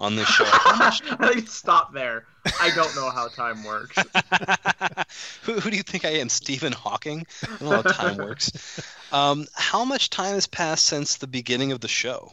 on 0.00 0.16
this 0.16 0.28
show. 0.28 0.44
How 0.46 0.76
much- 0.76 1.02
stop 1.48 1.92
there. 1.92 2.26
I 2.60 2.70
don't 2.74 2.94
know 2.94 3.10
how 3.10 3.28
time 3.28 3.64
works. 3.64 3.96
who, 5.42 5.54
who 5.54 5.70
do 5.70 5.76
you 5.76 5.82
think 5.82 6.04
I 6.04 6.10
am, 6.10 6.28
Stephen 6.28 6.72
Hawking? 6.72 7.26
I 7.42 7.46
don't 7.46 7.60
know 7.62 7.70
how 7.76 7.82
time 7.82 8.16
works. 8.18 8.80
Um, 9.12 9.46
how 9.54 9.84
much 9.84 10.10
time 10.10 10.34
has 10.34 10.46
passed 10.46 10.86
since 10.86 11.16
the 11.16 11.26
beginning 11.26 11.72
of 11.72 11.80
the 11.80 11.88
show? 11.88 12.32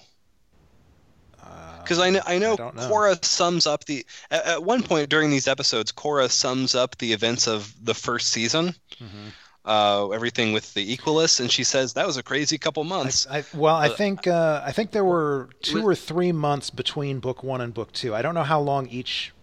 Because 1.81 1.99
I 1.99 2.11
know 2.11 2.21
I 2.25 2.37
know, 2.37 2.55
don't 2.55 2.75
know. 2.75 2.89
Korra 2.89 3.23
sums 3.25 3.67
up 3.67 3.83
the 3.83 4.05
at, 4.31 4.45
at 4.45 4.63
one 4.63 4.83
point 4.83 5.09
during 5.09 5.29
these 5.29 5.49
episodes, 5.49 5.91
Korra 5.91 6.31
sums 6.31 6.75
up 6.75 6.97
the 6.97 7.11
events 7.11 7.45
of 7.45 7.73
the 7.83 7.93
first 7.93 8.29
season. 8.29 8.73
Mhm. 9.01 9.31
Uh, 9.65 10.09
everything 10.09 10.51
with 10.53 10.73
the 10.73 10.95
Equalist, 10.97 11.39
and 11.39 11.51
she 11.51 11.63
says 11.63 11.93
that 11.93 12.05
was 12.07 12.17
a 12.17 12.23
crazy 12.23 12.57
couple 12.57 12.83
months. 12.83 13.27
I, 13.29 13.39
I, 13.39 13.45
well, 13.53 13.75
I 13.75 13.87
Uh, 13.87 13.89
think 13.89 14.27
uh, 14.27 14.61
I 14.65 14.71
think 14.71 14.91
there 14.91 15.03
were 15.05 15.49
two 15.61 15.85
or 15.85 15.95
three 15.95 16.31
months 16.31 16.69
between 16.69 17.19
book 17.19 17.43
one 17.43 17.61
and 17.61 17.73
book 17.73 17.91
two. 17.91 18.13
I 18.15 18.21
don't 18.21 18.33
know 18.35 18.43
how 18.43 18.59
long 18.59 18.87
each 18.89 19.33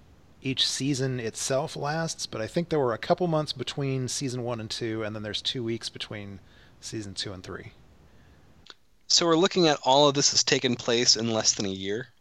each 0.42 0.66
season 0.66 1.20
itself 1.20 1.76
lasts, 1.76 2.26
but 2.26 2.40
I 2.40 2.46
think 2.46 2.68
there 2.70 2.80
were 2.80 2.94
a 2.94 2.98
couple 2.98 3.26
months 3.26 3.52
between 3.52 4.09
season 4.09 4.42
one 4.44 4.61
and 4.61 4.70
two, 4.70 5.02
and 5.02 5.14
then 5.14 5.22
there's 5.22 5.42
two 5.42 5.62
weeks 5.64 5.88
between 5.88 6.40
season 6.80 7.14
two 7.14 7.33
and 7.33 7.42
three. 7.44 7.72
So 9.09 9.26
we're 9.26 9.37
looking 9.37 9.66
at 9.68 9.78
all 9.83 10.09
of 10.09 10.14
this 10.14 10.30
has 10.30 10.42
taken 10.42 10.74
place 10.74 11.14
in 11.14 11.30
less 11.30 11.52
than 11.52 11.66
a 11.66 11.68
year. 11.68 12.14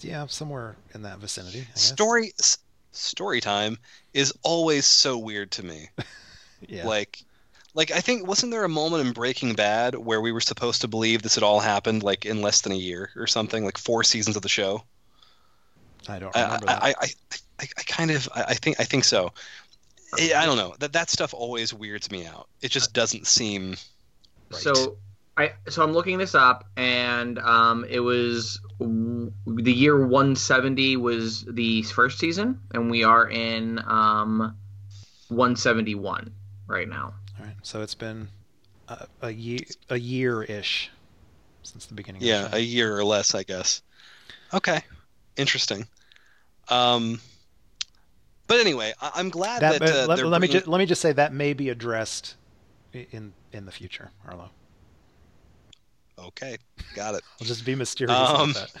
Yeah, 0.00 0.26
somewhere 0.26 0.76
in 0.94 1.02
that 1.02 1.18
vicinity. 1.18 1.68
Story 1.74 2.32
s- 2.38 2.58
story 2.92 3.40
time 3.40 3.78
is 4.14 4.32
always 4.42 4.86
so 4.86 5.18
weird 5.18 5.50
to 5.52 5.64
me. 5.64 5.88
Yeah. 6.68 6.84
Like 6.86 7.24
like 7.74 7.90
I 7.90 8.00
think 8.00 8.26
wasn't 8.26 8.52
there 8.52 8.64
a 8.64 8.68
moment 8.68 9.06
in 9.06 9.12
Breaking 9.12 9.54
Bad 9.54 9.94
where 9.94 10.20
we 10.20 10.32
were 10.32 10.40
supposed 10.40 10.80
to 10.82 10.88
believe 10.88 11.22
this 11.22 11.34
had 11.36 11.44
all 11.44 11.60
happened 11.60 12.02
like 12.02 12.26
in 12.26 12.42
less 12.42 12.62
than 12.62 12.72
a 12.72 12.76
year 12.76 13.10
or 13.16 13.26
something, 13.26 13.64
like 13.64 13.78
four 13.78 14.02
seasons 14.04 14.36
of 14.36 14.42
the 14.42 14.48
show? 14.48 14.82
I 16.08 16.18
don't 16.18 16.36
I 16.36 16.44
remember 16.44 16.66
that. 16.66 16.82
I, 16.82 16.88
I, 16.88 17.06
I, 17.60 17.68
I 17.78 17.82
kind 17.86 18.10
of 18.10 18.28
I 18.34 18.42
I 18.48 18.54
think 18.54 18.80
I 18.80 18.84
think 18.84 19.04
so. 19.04 19.32
I 20.18 20.32
I 20.36 20.46
don't 20.46 20.56
know. 20.56 20.74
That 20.80 20.92
that 20.94 21.10
stuff 21.10 21.34
always 21.34 21.72
weirds 21.72 22.10
me 22.10 22.26
out. 22.26 22.48
It 22.60 22.70
just 22.70 22.92
doesn't 22.92 23.26
seem 23.26 23.76
right. 24.50 24.60
So 24.60 24.96
I 25.36 25.52
so 25.68 25.82
I'm 25.82 25.92
looking 25.92 26.18
this 26.18 26.34
up, 26.34 26.64
and 26.76 27.38
um, 27.38 27.86
it 27.88 28.00
was 28.00 28.60
w- 28.78 29.32
the 29.46 29.72
year 29.72 29.96
170 29.96 30.96
was 30.96 31.44
the 31.44 31.82
first 31.82 32.18
season, 32.18 32.60
and 32.74 32.90
we 32.90 33.04
are 33.04 33.28
in 33.28 33.78
um, 33.86 34.56
171 35.28 36.32
right 36.66 36.88
now. 36.88 37.14
So 37.62 37.82
it's 37.82 37.94
been 37.94 38.28
a, 38.88 39.06
a 39.22 39.30
year 39.30 39.58
a 39.88 39.98
year 39.98 40.42
ish 40.42 40.90
since 41.62 41.86
the 41.86 41.94
beginning. 41.94 42.22
yeah, 42.22 42.46
of 42.46 42.50
the 42.52 42.56
a 42.58 42.60
year 42.60 42.96
or 42.96 43.04
less, 43.04 43.34
I 43.34 43.42
guess. 43.42 43.82
Okay, 44.52 44.80
interesting. 45.36 45.86
Um, 46.68 47.20
but 48.46 48.60
anyway, 48.60 48.92
I, 49.00 49.12
I'm 49.14 49.28
glad 49.30 49.62
that, 49.62 49.80
that, 49.80 49.88
uh, 50.04 50.06
let, 50.06 50.24
let 50.24 50.40
me 50.40 50.46
bringing- 50.46 50.52
just 50.52 50.66
let 50.66 50.78
me 50.78 50.86
just 50.86 51.00
say 51.00 51.12
that 51.12 51.32
may 51.32 51.52
be 51.52 51.68
addressed 51.68 52.36
in 52.92 53.32
in 53.52 53.66
the 53.66 53.72
future, 53.72 54.10
Arlo. 54.26 54.50
Okay, 56.18 56.58
got 56.94 57.14
it. 57.14 57.22
I'll 57.40 57.46
just 57.46 57.64
be 57.64 57.74
mysterious 57.74 58.16
Um, 58.16 58.50
about 58.50 58.54
that. 58.72 58.80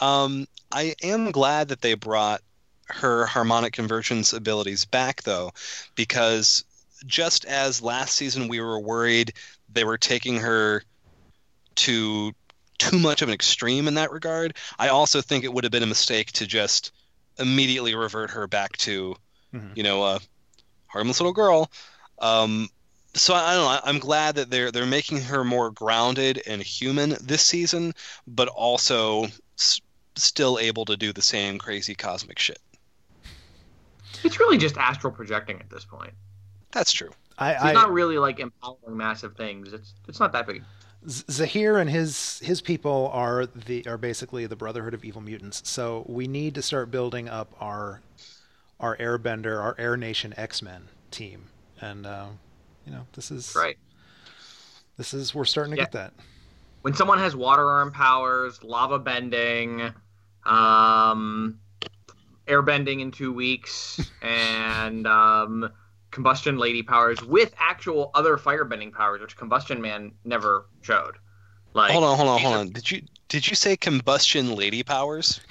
Um, 0.00 0.48
I 0.72 0.94
am 1.02 1.30
glad 1.30 1.68
that 1.68 1.80
they 1.80 1.94
brought 1.94 2.40
her 2.86 3.26
harmonic 3.26 3.72
convergence 3.72 4.32
abilities 4.32 4.84
back, 4.84 5.22
though, 5.22 5.52
because 5.94 6.64
just 7.06 7.44
as 7.44 7.82
last 7.82 8.16
season 8.16 8.48
we 8.48 8.60
were 8.60 8.78
worried 8.80 9.32
they 9.72 9.84
were 9.84 9.98
taking 9.98 10.36
her 10.36 10.82
to 11.74 12.32
too 12.78 12.98
much 12.98 13.22
of 13.22 13.28
an 13.28 13.34
extreme 13.34 13.88
in 13.88 13.94
that 13.94 14.10
regard, 14.10 14.56
I 14.78 14.88
also 14.88 15.20
think 15.20 15.44
it 15.44 15.52
would 15.52 15.64
have 15.64 15.70
been 15.70 15.82
a 15.82 15.86
mistake 15.86 16.32
to 16.32 16.46
just 16.46 16.92
immediately 17.38 17.94
revert 17.94 18.30
her 18.30 18.46
back 18.46 18.76
to, 18.78 19.16
Mhm. 19.54 19.76
you 19.76 19.82
know, 19.82 20.04
a 20.04 20.20
harmless 20.88 21.20
little 21.20 21.32
girl. 21.32 21.70
Um, 22.18 22.68
so 23.14 23.34
I, 23.34 23.52
I 23.52 23.54
don't 23.54 23.64
know. 23.64 23.80
I'm 23.84 23.98
glad 23.98 24.34
that 24.34 24.50
they're 24.50 24.70
they're 24.70 24.84
making 24.86 25.22
her 25.22 25.44
more 25.44 25.70
grounded 25.70 26.42
and 26.46 26.62
human 26.62 27.16
this 27.20 27.44
season, 27.44 27.94
but 28.26 28.48
also 28.48 29.28
s- 29.58 29.80
still 30.16 30.58
able 30.58 30.84
to 30.86 30.96
do 30.96 31.12
the 31.12 31.22
same 31.22 31.58
crazy 31.58 31.94
cosmic 31.94 32.38
shit. 32.38 32.58
It's 34.24 34.38
really 34.38 34.58
just 34.58 34.76
astral 34.76 35.12
projecting 35.12 35.60
at 35.60 35.70
this 35.70 35.84
point. 35.84 36.12
That's 36.72 36.92
true. 36.92 37.10
I, 37.38 37.54
He's 37.54 37.62
I 37.62 37.72
not 37.72 37.92
really 37.92 38.18
like 38.18 38.40
empowering 38.40 38.96
massive 38.96 39.36
things. 39.36 39.72
It's 39.72 39.94
it's 40.08 40.20
not 40.20 40.32
that 40.32 40.46
big. 40.46 40.62
Z- 41.08 41.24
Zahir 41.30 41.78
and 41.78 41.88
his 41.90 42.38
his 42.40 42.60
people 42.60 43.10
are 43.12 43.46
the 43.46 43.86
are 43.86 43.98
basically 43.98 44.46
the 44.46 44.56
Brotherhood 44.56 44.94
of 44.94 45.04
Evil 45.04 45.20
Mutants. 45.22 45.68
So 45.68 46.04
we 46.08 46.26
need 46.28 46.54
to 46.54 46.62
start 46.62 46.90
building 46.90 47.28
up 47.28 47.54
our 47.60 48.00
our 48.80 48.96
Airbender, 48.98 49.60
our 49.60 49.74
Air 49.78 49.96
Nation 49.96 50.34
X 50.36 50.62
Men 50.62 50.88
team, 51.10 51.44
and 51.80 52.06
uh, 52.06 52.26
you 52.86 52.92
know 52.92 53.06
this 53.14 53.30
is 53.30 53.54
Right. 53.56 53.78
This 54.96 55.14
is 55.14 55.34
we're 55.34 55.44
starting 55.44 55.72
to 55.72 55.78
Yeah. 55.78 55.84
get 55.84 55.92
that. 55.92 56.12
When 56.82 56.94
someone 56.94 57.18
has 57.18 57.34
water 57.34 57.68
arm 57.68 57.92
powers, 57.92 58.62
lava 58.62 58.98
bending, 58.98 59.92
um, 60.44 61.58
air 62.46 62.60
bending 62.62 63.00
in 63.00 63.10
two 63.10 63.32
weeks, 63.32 64.00
and 64.22 65.06
um, 65.06 65.70
combustion 66.12 66.58
lady 66.58 66.82
powers 66.82 67.22
with 67.22 67.54
actual 67.58 68.10
other 68.14 68.38
fire 68.38 68.64
bending 68.64 68.92
powers, 68.92 69.20
which 69.20 69.36
Combustion 69.36 69.80
Man 69.80 70.12
never 70.24 70.68
showed. 70.82 71.18
Like, 71.74 71.92
hold 71.92 72.04
on, 72.04 72.16
hold 72.16 72.28
on, 72.28 72.40
hold 72.40 72.54
on. 72.54 72.70
Did 72.72 72.90
you 72.90 73.02
did 73.28 73.48
you 73.48 73.56
say 73.56 73.76
combustion 73.76 74.54
lady 74.56 74.82
powers? 74.82 75.40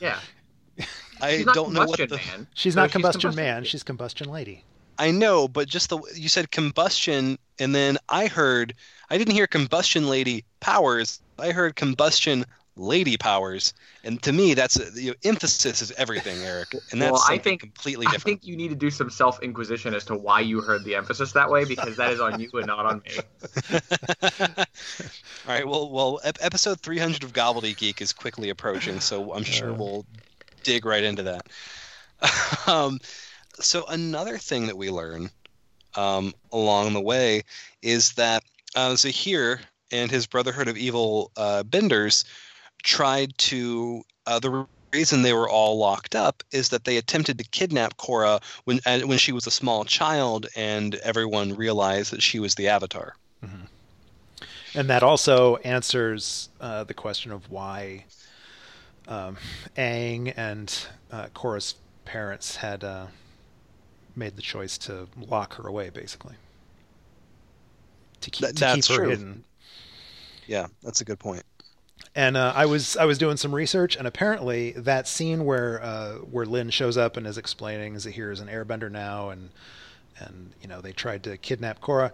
Yeah, 0.00 0.20
I 1.20 1.30
she's 1.36 1.46
not 1.46 1.54
don't 1.54 1.72
know 1.72 1.84
what 1.84 2.00
Combustion 2.00 2.08
the 2.08 2.16
Man. 2.16 2.48
She's 2.54 2.74
So 2.74 2.76
not 2.76 2.90
combustion, 2.90 3.34
man. 3.34 3.62
Lady. 3.62 3.68
She's 3.68 3.82
combustion 3.82 4.28
lady. 4.30 4.66
I 4.98 5.10
know, 5.10 5.48
but 5.48 5.68
just 5.68 5.88
the 5.90 5.98
you 6.14 6.28
said 6.28 6.50
combustion, 6.50 7.38
and 7.58 7.74
then 7.74 7.98
I 8.08 8.26
heard 8.26 8.74
I 9.10 9.18
didn't 9.18 9.34
hear 9.34 9.46
combustion 9.46 10.08
lady 10.08 10.44
powers. 10.60 11.20
I 11.38 11.52
heard 11.52 11.76
combustion 11.76 12.44
lady 12.76 13.16
powers, 13.18 13.74
and 14.02 14.22
to 14.22 14.32
me, 14.32 14.54
that's 14.54 14.76
you 14.96 15.10
know, 15.10 15.16
emphasis 15.24 15.82
is 15.82 15.90
everything, 15.92 16.38
Eric, 16.42 16.74
and 16.90 17.02
that's 17.02 17.12
Well, 17.12 17.24
I 17.28 17.36
think- 17.38 17.60
completely 17.60 18.06
different. 18.06 18.22
I 18.22 18.24
think 18.24 18.46
you 18.46 18.56
need 18.56 18.68
to 18.68 18.74
do 18.74 18.90
some 18.90 19.10
self 19.10 19.42
inquisition 19.42 19.94
as 19.94 20.04
to 20.06 20.14
why 20.16 20.40
you 20.40 20.60
heard 20.62 20.82
the 20.84 20.94
emphasis 20.94 21.32
that 21.32 21.50
way, 21.50 21.64
because 21.64 21.96
that 21.96 22.12
is 22.12 22.20
on 22.20 22.40
you 22.40 22.48
and 22.54 22.66
not 22.66 22.86
on 22.86 23.02
me. 23.04 23.18
All 24.58 24.64
right, 25.48 25.66
well, 25.66 25.90
well, 25.90 26.20
episode 26.40 26.80
300 26.80 27.22
of 27.24 27.32
Gobbledygeek 27.32 28.00
is 28.00 28.12
quickly 28.12 28.48
approaching, 28.50 29.00
so 29.00 29.32
I'm 29.34 29.44
sure 29.44 29.70
Uh. 29.70 29.74
we'll 29.74 30.06
dig 30.62 30.84
right 30.86 31.02
into 31.04 31.22
that. 31.24 31.46
um, 32.68 32.98
so 33.58 33.84
another 33.88 34.38
thing 34.38 34.66
that 34.68 34.76
we 34.76 34.90
learn 34.90 35.30
um, 35.94 36.32
along 36.52 36.92
the 36.94 37.00
way 37.00 37.42
is 37.82 38.12
that 38.14 38.42
uh, 38.76 38.94
Zahir 38.96 39.60
and 39.90 40.10
his 40.10 40.26
Brotherhood 40.26 40.68
of 40.68 40.76
Evil 40.78 41.30
uh, 41.36 41.62
Benders 41.64 42.24
tried 42.82 43.36
to. 43.38 44.02
Uh, 44.26 44.38
the 44.38 44.66
reason 44.92 45.22
they 45.22 45.32
were 45.32 45.48
all 45.48 45.78
locked 45.78 46.14
up 46.14 46.42
is 46.52 46.68
that 46.68 46.84
they 46.84 46.96
attempted 46.96 47.38
to 47.38 47.44
kidnap 47.44 47.96
Korra 47.96 48.42
when 48.64 48.80
uh, 48.86 49.00
when 49.00 49.18
she 49.18 49.32
was 49.32 49.46
a 49.46 49.50
small 49.50 49.84
child, 49.84 50.46
and 50.56 50.94
everyone 50.96 51.54
realized 51.54 52.12
that 52.12 52.22
she 52.22 52.38
was 52.38 52.54
the 52.54 52.68
Avatar. 52.68 53.16
Mm-hmm. 53.44 53.64
And 54.74 54.88
that 54.88 55.02
also 55.02 55.56
answers 55.56 56.48
uh, 56.60 56.84
the 56.84 56.94
question 56.94 57.30
of 57.30 57.50
why 57.50 58.04
um, 59.06 59.36
Aang 59.76 60.32
and 60.36 60.86
uh, 61.10 61.26
Korra's 61.34 61.74
parents 62.04 62.56
had 62.56 62.82
uh, 62.82 63.06
made 64.16 64.36
the 64.36 64.42
choice 64.42 64.78
to 64.78 65.08
lock 65.28 65.54
her 65.54 65.68
away, 65.68 65.90
basically, 65.90 66.34
to 68.20 68.30
keep, 68.30 68.46
Th- 68.46 68.54
to 68.54 68.60
that's 68.60 68.88
keep 68.88 68.96
her 68.96 69.02
true. 69.02 69.10
hidden. 69.10 69.44
Yeah, 70.46 70.66
that's 70.82 71.00
a 71.00 71.04
good 71.04 71.18
point. 71.18 71.42
And 72.14 72.36
uh, 72.36 72.52
I 72.54 72.66
was 72.66 72.96
I 72.96 73.06
was 73.06 73.16
doing 73.16 73.38
some 73.38 73.54
research, 73.54 73.96
and 73.96 74.06
apparently 74.06 74.72
that 74.72 75.08
scene 75.08 75.44
where 75.46 75.82
uh, 75.82 76.12
where 76.16 76.44
Lin 76.44 76.68
shows 76.70 76.98
up 76.98 77.16
and 77.16 77.26
is 77.26 77.38
explaining 77.38 77.98
Zahir 77.98 78.30
is 78.30 78.40
an 78.40 78.48
Airbender 78.48 78.90
now, 78.90 79.30
and 79.30 79.50
and 80.18 80.52
you 80.60 80.68
know 80.68 80.82
they 80.82 80.92
tried 80.92 81.22
to 81.24 81.38
kidnap 81.38 81.80
Korra. 81.80 82.12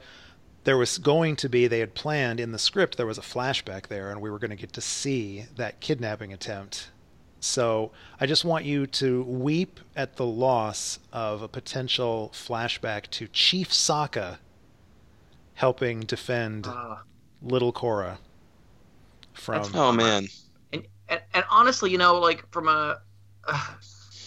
There 0.62 0.76
was 0.76 0.98
going 0.98 1.34
to 1.36 1.48
be 1.48 1.66
they 1.66 1.80
had 1.80 1.94
planned 1.94 2.38
in 2.38 2.52
the 2.52 2.58
script 2.58 2.96
there 2.96 3.06
was 3.06 3.18
a 3.18 3.22
flashback 3.22 3.88
there, 3.88 4.10
and 4.10 4.20
we 4.20 4.30
were 4.30 4.38
going 4.38 4.50
to 4.50 4.56
get 4.56 4.72
to 4.74 4.80
see 4.80 5.46
that 5.56 5.80
kidnapping 5.80 6.32
attempt. 6.32 6.90
So 7.40 7.90
I 8.20 8.26
just 8.26 8.44
want 8.44 8.64
you 8.64 8.86
to 8.86 9.22
weep 9.24 9.80
at 9.96 10.16
the 10.16 10.26
loss 10.26 10.98
of 11.12 11.42
a 11.42 11.48
potential 11.48 12.30
flashback 12.34 13.10
to 13.12 13.28
Chief 13.28 13.70
Sokka 13.70 14.38
helping 15.54 16.00
defend 16.00 16.66
Uh, 16.68 16.96
little 17.42 17.72
Korra 17.72 18.18
from 19.40 19.54
That's- 19.62 19.74
Oh 19.74 19.92
man, 19.92 20.28
and, 20.72 20.86
and 21.08 21.20
and 21.34 21.44
honestly, 21.50 21.90
you 21.90 21.98
know, 21.98 22.18
like 22.20 22.44
from 22.52 22.68
a 22.68 23.00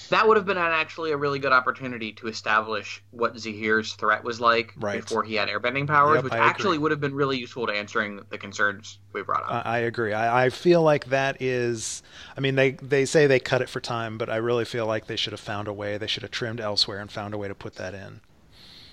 that 0.09 0.27
would 0.27 0.35
have 0.35 0.45
been 0.45 0.57
an, 0.57 0.63
actually 0.63 1.11
a 1.11 1.17
really 1.17 1.39
good 1.39 1.53
opportunity 1.53 2.11
to 2.11 2.27
establish 2.27 3.01
what 3.11 3.37
Zahir's 3.39 3.93
threat 3.93 4.23
was 4.25 4.41
like 4.41 4.73
Right. 4.75 4.99
before 5.01 5.23
he 5.23 5.35
had 5.35 5.47
airbending 5.47 5.87
powers, 5.87 6.15
Yep, 6.15 6.23
which 6.25 6.33
I 6.33 6.37
agree. 6.37 6.49
actually 6.49 6.77
would 6.79 6.91
have 6.91 6.99
been 6.99 7.15
really 7.15 7.37
useful 7.37 7.65
to 7.67 7.71
answering 7.73 8.19
the 8.29 8.37
concerns 8.37 8.99
we 9.13 9.21
brought 9.23 9.43
up. 9.43 9.65
I 9.65 9.75
I 9.75 9.77
agree. 9.79 10.11
I, 10.13 10.45
I 10.45 10.49
feel 10.49 10.81
like 10.83 11.05
that 11.05 11.41
is. 11.41 12.03
I 12.35 12.41
mean, 12.41 12.55
they 12.55 12.71
they 12.71 13.05
say 13.05 13.25
they 13.27 13.39
cut 13.39 13.61
it 13.61 13.69
for 13.69 13.79
time, 13.79 14.17
but 14.17 14.29
I 14.29 14.35
really 14.37 14.65
feel 14.65 14.85
like 14.85 15.07
they 15.07 15.15
should 15.15 15.31
have 15.33 15.39
found 15.39 15.67
a 15.69 15.73
way. 15.73 15.97
They 15.97 16.07
should 16.07 16.23
have 16.23 16.31
trimmed 16.31 16.59
elsewhere 16.59 16.99
and 16.99 17.09
found 17.11 17.33
a 17.33 17.37
way 17.37 17.47
to 17.47 17.55
put 17.55 17.75
that 17.75 17.93
in. 17.93 18.19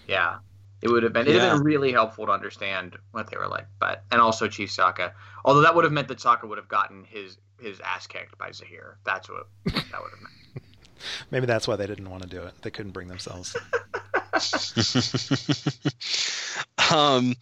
yeah, 0.07 0.39
it 0.81 0.89
would 0.89 1.03
have 1.03 1.13
been. 1.13 1.27
It'd 1.27 1.41
have 1.41 1.59
been 1.59 1.65
really 1.65 1.93
helpful 1.93 2.27
to 2.27 2.33
understand 2.33 2.97
what 3.11 3.31
they 3.31 3.37
were 3.37 3.49
like, 3.49 3.67
but 3.81 4.05
and 4.11 4.21
also 4.21 4.49
Chief 4.49 4.71
Sokka. 4.71 5.13
Although 5.45 5.63
that 5.63 5.75
would 5.75 5.85
have 5.85 5.93
meant 5.93 6.09
that 6.09 6.19
Sokka 6.19 6.49
would 6.49 6.59
have 6.59 6.69
gotten 6.69 7.05
his 7.05 7.39
his 7.61 7.81
ass 7.81 8.07
kicked 8.07 8.39
by 8.39 8.53
Zahir. 8.53 8.99
That's 9.05 9.29
what 9.29 9.49
that 9.65 9.75
would 9.75 10.11
have 10.11 10.21
meant. 10.21 10.65
Maybe 11.31 11.47
that's 11.47 11.67
why 11.69 11.77
they 11.77 11.87
didn't 11.87 12.11
want 12.11 12.23
to 12.23 12.29
do 12.29 12.43
it. 12.43 12.55
They 12.63 12.71
couldn't 12.71 12.93
bring 12.93 13.09
themselves. 13.09 13.57
um, 16.93 17.35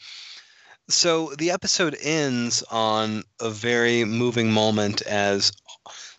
so 0.88 1.32
the 1.38 1.50
episode 1.50 1.96
ends 2.00 2.62
on 2.70 3.24
a 3.40 3.50
very 3.50 4.04
moving 4.04 4.52
moment 4.52 5.02
as 5.02 5.52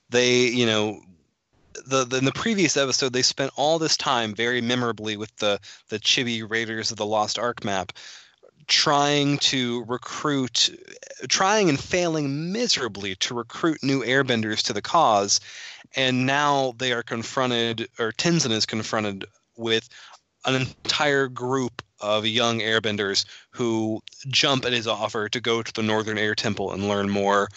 they, 0.10 0.48
you 0.48 0.66
know, 0.66 1.00
the, 1.88 2.06
the 2.06 2.18
in 2.18 2.26
the 2.26 2.32
previous 2.32 2.78
episode 2.78 3.14
they 3.14 3.22
spent 3.22 3.52
all 3.56 3.80
this 3.80 3.98
time 3.98 4.34
very 4.34 4.62
memorably 4.62 5.18
with 5.18 5.36
the 5.38 5.60
the 5.90 6.00
Chibi 6.00 6.50
Raiders 6.50 6.92
of 6.92 6.98
the 6.98 7.06
Lost 7.06 7.40
Ark 7.40 7.64
map 7.64 7.94
trying 8.68 9.38
to 9.38 9.84
recruit 9.86 10.70
trying 11.30 11.70
and 11.70 11.80
failing 11.80 12.52
miserably 12.52 13.16
to 13.16 13.34
recruit 13.34 13.82
new 13.82 14.04
airbenders 14.04 14.62
to 14.64 14.74
the 14.74 14.82
cause. 14.82 15.40
And 15.96 16.26
now 16.26 16.74
they 16.78 16.92
are 16.92 17.04
confronted 17.04 17.88
or 17.98 18.12
Tenzin 18.12 18.52
is 18.52 18.66
confronted 18.66 19.26
with 19.56 19.88
an 20.46 20.56
entire 20.56 21.28
group 21.28 21.82
of 22.00 22.26
young 22.26 22.60
airbenders 22.60 23.26
who 23.52 24.02
jump 24.28 24.66
at 24.66 24.74
his 24.74 24.88
offer 24.88 25.30
to 25.30 25.42
go 25.42 25.64
to 25.64 25.74
the 25.74 25.82
Northern 25.82 26.18
Air 26.18 26.36
Temple 26.36 26.74
and 26.74 26.88
learn 26.88 27.10
more 27.10 27.48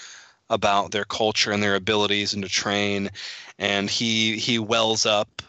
about 0.51 0.91
their 0.91 1.05
culture 1.05 1.53
and 1.53 1.63
their 1.63 1.77
abilities 1.77 2.35
and 2.35 2.43
to 2.43 2.49
train 2.49 3.11
and 3.59 3.89
he 3.89 4.37
he 4.37 4.59
wells 4.59 5.07
up 5.07 5.43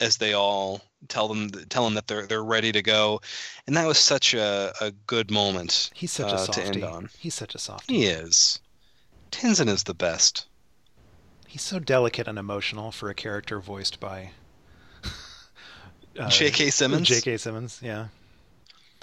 as 0.00 0.18
they 0.18 0.34
all 0.34 0.82
tell 1.06 1.28
them 1.28 1.48
tell 1.68 1.86
him 1.86 1.94
that 1.94 2.06
they're 2.08 2.26
they're 2.26 2.44
ready 2.44 2.72
to 2.72 2.82
go 2.82 3.20
and 3.66 3.76
that 3.76 3.86
was 3.86 3.98
such 3.98 4.34
a, 4.34 4.72
a 4.80 4.90
good 5.06 5.30
moment 5.30 5.90
He's 5.94 6.12
such 6.12 6.32
uh, 6.32 6.46
a 6.48 6.52
to 6.52 6.62
end 6.62 6.84
on 6.84 7.08
He's 7.18 7.34
such 7.34 7.54
a 7.54 7.58
softie. 7.58 7.94
he 7.94 8.06
is 8.06 8.58
Tenzin 9.30 9.68
is 9.68 9.84
the 9.84 9.94
best 9.94 10.46
He's 11.46 11.62
so 11.62 11.78
delicate 11.78 12.28
and 12.28 12.38
emotional 12.38 12.92
for 12.92 13.08
a 13.08 13.14
character 13.14 13.58
voiced 13.58 14.00
by 14.00 14.32
uh, 16.18 16.28
J.K. 16.28 16.70
Simmons 16.70 17.08
J.K. 17.08 17.36
Simmons. 17.38 17.80
Yeah. 17.82 18.08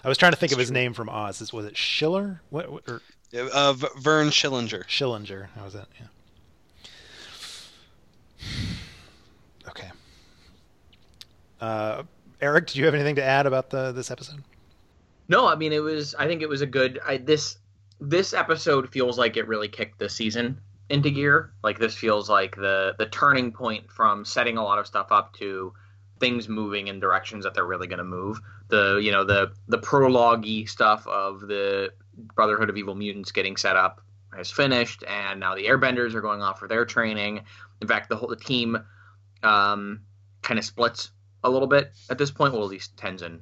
I 0.03 0.07
was 0.07 0.17
trying 0.19 0.33
to 0.33 0.37
think 0.37 0.51
of 0.51 0.59
his 0.59 0.69
name 0.69 0.93
from 0.93 1.09
Oz. 1.09 1.51
Was 1.51 1.65
it 1.65 1.75
Schiller? 1.75 2.41
What, 2.51 2.71
what 2.71 2.83
or 2.87 3.01
uh, 3.35 3.73
V- 3.73 3.87
Vern 3.97 4.29
Schillinger 4.29 4.85
Schillinger? 4.85 5.47
How 5.55 5.65
was 5.65 5.73
that? 5.73 5.87
Yeah. 5.99 6.07
Okay. 9.67 9.89
Uh, 11.59 12.03
Eric, 12.39 12.67
did 12.67 12.75
you 12.75 12.85
have 12.85 12.93
anything 12.93 13.15
to 13.15 13.23
add 13.23 13.47
about 13.47 13.71
the 13.71 13.91
this 13.91 14.11
episode? 14.11 14.43
No, 15.27 15.47
I 15.47 15.55
mean 15.55 15.73
it 15.73 15.79
was. 15.79 16.13
I 16.15 16.27
think 16.27 16.41
it 16.41 16.49
was 16.49 16.61
a 16.61 16.67
good. 16.67 16.99
I, 17.05 17.17
this 17.17 17.57
this 17.99 18.33
episode 18.33 18.91
feels 18.91 19.17
like 19.17 19.37
it 19.37 19.47
really 19.47 19.67
kicked 19.67 19.97
the 19.99 20.09
season 20.09 20.59
into 20.89 21.09
gear. 21.09 21.51
Like 21.63 21.79
this 21.79 21.95
feels 21.95 22.29
like 22.29 22.55
the 22.55 22.95
the 22.97 23.07
turning 23.07 23.51
point 23.51 23.91
from 23.91 24.25
setting 24.25 24.57
a 24.57 24.63
lot 24.63 24.77
of 24.77 24.85
stuff 24.85 25.11
up 25.11 25.33
to 25.37 25.73
things 26.19 26.47
moving 26.47 26.87
in 26.87 26.99
directions 26.99 27.43
that 27.43 27.53
they're 27.53 27.65
really 27.65 27.87
going 27.87 27.97
to 27.97 28.03
move. 28.03 28.39
The 28.67 28.99
you 29.01 29.11
know 29.11 29.23
the 29.23 29.53
the 29.67 29.77
prologue 29.77 30.45
stuff 30.67 31.07
of 31.07 31.41
the 31.41 31.91
Brotherhood 32.17 32.69
of 32.69 32.77
Evil 32.77 32.95
Mutants 32.95 33.31
getting 33.31 33.57
set 33.57 33.75
up 33.75 34.01
has 34.35 34.51
finished, 34.51 35.03
and 35.07 35.39
now 35.39 35.55
the 35.55 35.65
Airbenders 35.65 36.13
are 36.13 36.21
going 36.21 36.41
off 36.41 36.59
for 36.59 36.67
their 36.67 36.85
training. 36.85 37.41
In 37.81 37.87
fact, 37.87 38.09
the 38.09 38.15
whole 38.15 38.29
the 38.29 38.35
team 38.35 38.77
um, 39.43 40.01
kind 40.41 40.59
of 40.59 40.65
splits 40.65 41.11
a 41.43 41.49
little 41.49 41.67
bit 41.67 41.91
at 42.09 42.17
this 42.17 42.31
point. 42.31 42.53
Well, 42.53 42.63
at 42.63 42.69
least 42.69 42.95
Tenzin 42.97 43.39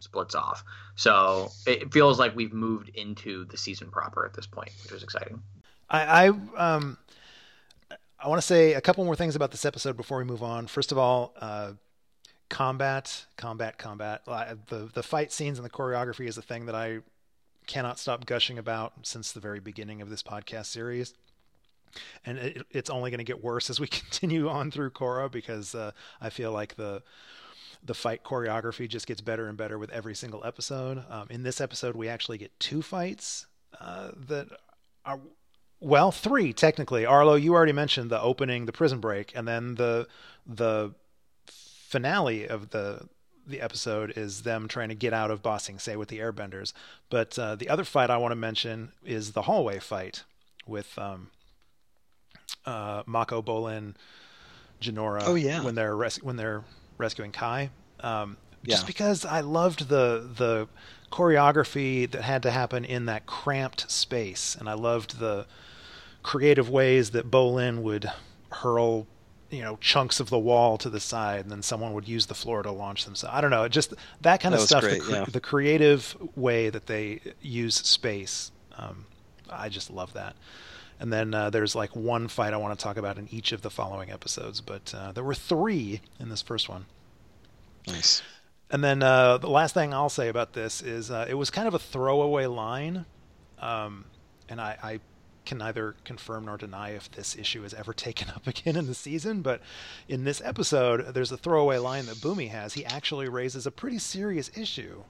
splits 0.00 0.34
off. 0.34 0.64
So 0.96 1.50
it 1.66 1.92
feels 1.92 2.18
like 2.18 2.36
we've 2.36 2.52
moved 2.52 2.90
into 2.90 3.46
the 3.46 3.56
season 3.56 3.90
proper 3.90 4.24
at 4.26 4.34
this 4.34 4.46
point, 4.46 4.70
which 4.82 4.92
is 4.92 5.02
exciting. 5.02 5.42
I, 5.88 6.26
I 6.26 6.28
um 6.56 6.98
I 8.18 8.28
want 8.28 8.40
to 8.40 8.46
say 8.46 8.74
a 8.74 8.80
couple 8.80 9.04
more 9.04 9.16
things 9.16 9.36
about 9.36 9.50
this 9.50 9.64
episode 9.64 9.96
before 9.96 10.18
we 10.18 10.24
move 10.24 10.42
on. 10.42 10.66
First 10.66 10.92
of 10.92 10.98
all, 10.98 11.34
uh, 11.38 11.72
combat, 12.48 13.26
combat, 13.36 13.76
combat. 13.78 14.24
The 14.24 14.90
the 14.92 15.02
fight 15.02 15.32
scenes 15.32 15.58
and 15.58 15.64
the 15.64 15.70
choreography 15.70 16.26
is 16.26 16.38
a 16.38 16.42
thing 16.42 16.66
that 16.66 16.74
I 16.74 17.00
cannot 17.66 17.98
stop 17.98 18.26
gushing 18.26 18.58
about 18.58 18.92
since 19.02 19.32
the 19.32 19.40
very 19.40 19.60
beginning 19.60 20.00
of 20.02 20.10
this 20.10 20.22
podcast 20.22 20.66
series. 20.66 21.14
And 22.26 22.38
it, 22.38 22.66
it's 22.70 22.90
only 22.90 23.10
going 23.10 23.18
to 23.18 23.24
get 23.24 23.42
worse 23.42 23.70
as 23.70 23.78
we 23.78 23.86
continue 23.88 24.48
on 24.48 24.70
through 24.70 24.90
Korra 24.90 25.30
because 25.30 25.74
uh, 25.74 25.92
I 26.20 26.30
feel 26.30 26.52
like 26.52 26.76
the 26.76 27.02
the 27.86 27.94
fight 27.94 28.24
choreography 28.24 28.88
just 28.88 29.06
gets 29.06 29.20
better 29.20 29.46
and 29.46 29.58
better 29.58 29.78
with 29.78 29.90
every 29.90 30.14
single 30.14 30.42
episode. 30.42 31.04
Um, 31.10 31.26
in 31.28 31.42
this 31.42 31.60
episode, 31.60 31.94
we 31.94 32.08
actually 32.08 32.38
get 32.38 32.58
two 32.58 32.80
fights 32.80 33.44
uh, 33.78 34.12
that 34.26 34.48
are 35.04 35.20
well, 35.80 36.10
three 36.10 36.52
technically. 36.54 37.04
Arlo, 37.04 37.34
you 37.34 37.54
already 37.54 37.72
mentioned 37.72 38.10
the 38.10 38.20
opening, 38.20 38.64
the 38.64 38.72
prison 38.72 39.00
break, 39.00 39.32
and 39.34 39.46
then 39.46 39.74
the 39.74 40.08
the 40.46 40.94
finale 41.46 42.48
of 42.48 42.70
the 42.70 43.08
the 43.46 43.60
episode 43.60 44.12
is 44.16 44.42
them 44.42 44.68
trying 44.68 44.88
to 44.88 44.94
get 44.94 45.12
out 45.12 45.30
of 45.30 45.42
Ba 45.42 45.58
Sing 45.58 45.78
Se 45.78 45.96
with 45.96 46.08
the 46.08 46.18
Airbenders. 46.18 46.72
But 47.10 47.38
uh, 47.38 47.56
the 47.56 47.68
other 47.68 47.84
fight 47.84 48.10
I 48.10 48.16
want 48.16 48.32
to 48.32 48.36
mention 48.36 48.92
is 49.04 49.32
the 49.32 49.42
hallway 49.42 49.78
fight 49.78 50.24
with 50.66 50.98
um, 50.98 51.30
uh, 52.66 53.02
Mako 53.06 53.42
Bolin, 53.42 53.94
Jinora. 54.80 55.22
Oh, 55.24 55.34
yeah. 55.34 55.62
when 55.62 55.74
they're 55.74 55.96
res- 55.96 56.22
when 56.22 56.36
they're 56.36 56.64
rescuing 56.98 57.32
Kai. 57.32 57.70
Um, 58.00 58.36
Yeah. 58.62 58.76
Just 58.76 58.86
because 58.86 59.24
I 59.24 59.40
loved 59.40 59.88
the 59.88 60.28
the 60.36 60.68
choreography 61.12 62.10
that 62.10 62.22
had 62.22 62.42
to 62.42 62.50
happen 62.50 62.84
in 62.84 63.06
that 63.06 63.26
cramped 63.26 63.90
space, 63.90 64.56
and 64.58 64.68
I 64.68 64.74
loved 64.74 65.18
the 65.18 65.46
creative 66.22 66.70
ways 66.70 67.10
that 67.10 67.30
Bolin 67.30 67.82
would 67.82 68.10
hurl 68.50 69.06
you 69.54 69.62
know 69.62 69.76
chunks 69.80 70.20
of 70.20 70.30
the 70.30 70.38
wall 70.38 70.76
to 70.78 70.90
the 70.90 71.00
side 71.00 71.40
and 71.40 71.50
then 71.50 71.62
someone 71.62 71.92
would 71.92 72.08
use 72.08 72.26
the 72.26 72.34
floor 72.34 72.62
to 72.62 72.70
launch 72.70 73.04
themselves 73.04 73.34
i 73.34 73.40
don't 73.40 73.50
know 73.50 73.66
just 73.68 73.94
that 74.20 74.40
kind 74.40 74.52
That 74.54 74.60
of 74.60 74.66
stuff 74.66 74.82
great, 74.82 75.00
the, 75.00 75.04
cre- 75.04 75.12
yeah. 75.12 75.24
the 75.24 75.40
creative 75.40 76.16
way 76.36 76.70
that 76.70 76.86
they 76.86 77.20
use 77.40 77.74
space 77.76 78.50
um, 78.76 79.06
i 79.50 79.68
just 79.68 79.90
love 79.90 80.12
that. 80.14 80.36
And 81.00 81.12
then 81.12 81.34
uh, 81.34 81.50
there's 81.50 81.74
like 81.74 81.94
one 81.94 82.28
fight 82.28 82.52
i 82.54 82.56
want 82.56 82.78
to 82.78 82.82
talk 82.82 82.96
about 82.96 83.18
in 83.18 83.28
each 83.32 83.52
of 83.52 83.62
the 83.62 83.70
following 83.70 84.10
episodes 84.10 84.60
but 84.60 84.94
uh, 84.96 85.12
there 85.12 85.24
were 85.24 85.34
three 85.34 86.00
in 86.20 86.28
this 86.28 86.40
first 86.40 86.68
one. 86.68 86.86
Nice. 87.86 88.22
And 88.70 88.82
then 88.82 89.02
uh, 89.02 89.38
the 89.38 89.48
last 89.50 89.74
thing 89.74 89.92
I'll 89.92 90.08
say 90.08 90.28
about 90.28 90.52
this 90.52 90.82
is 90.82 91.10
uh, 91.10 91.26
it 91.28 91.34
was 91.34 91.50
kind 91.50 91.68
of 91.68 91.74
a 91.74 91.78
throwaway 91.78 92.46
line, 92.46 93.04
um, 93.60 94.06
and 94.48 94.60
I, 94.60 94.76
I 94.82 95.00
can 95.44 95.58
neither 95.58 95.94
confirm 96.04 96.46
nor 96.46 96.56
deny 96.56 96.90
if 96.90 97.10
this 97.10 97.36
issue 97.36 97.64
is 97.64 97.74
ever 97.74 97.92
taken 97.94 98.28
up 98.30 98.46
again 98.46 98.76
in 98.76 98.86
the 98.86 98.94
season. 98.94 99.42
But 99.42 99.60
in 100.08 100.24
this 100.24 100.40
episode, 100.44 101.14
there's 101.14 101.32
a 101.32 101.36
throwaway 101.36 101.78
line 101.78 102.06
that 102.06 102.16
Bumi 102.16 102.50
has. 102.50 102.74
He 102.74 102.84
actually 102.84 103.28
raises 103.28 103.66
a 103.66 103.70
pretty 103.70 103.98
serious 103.98 104.50
issue 104.56 105.02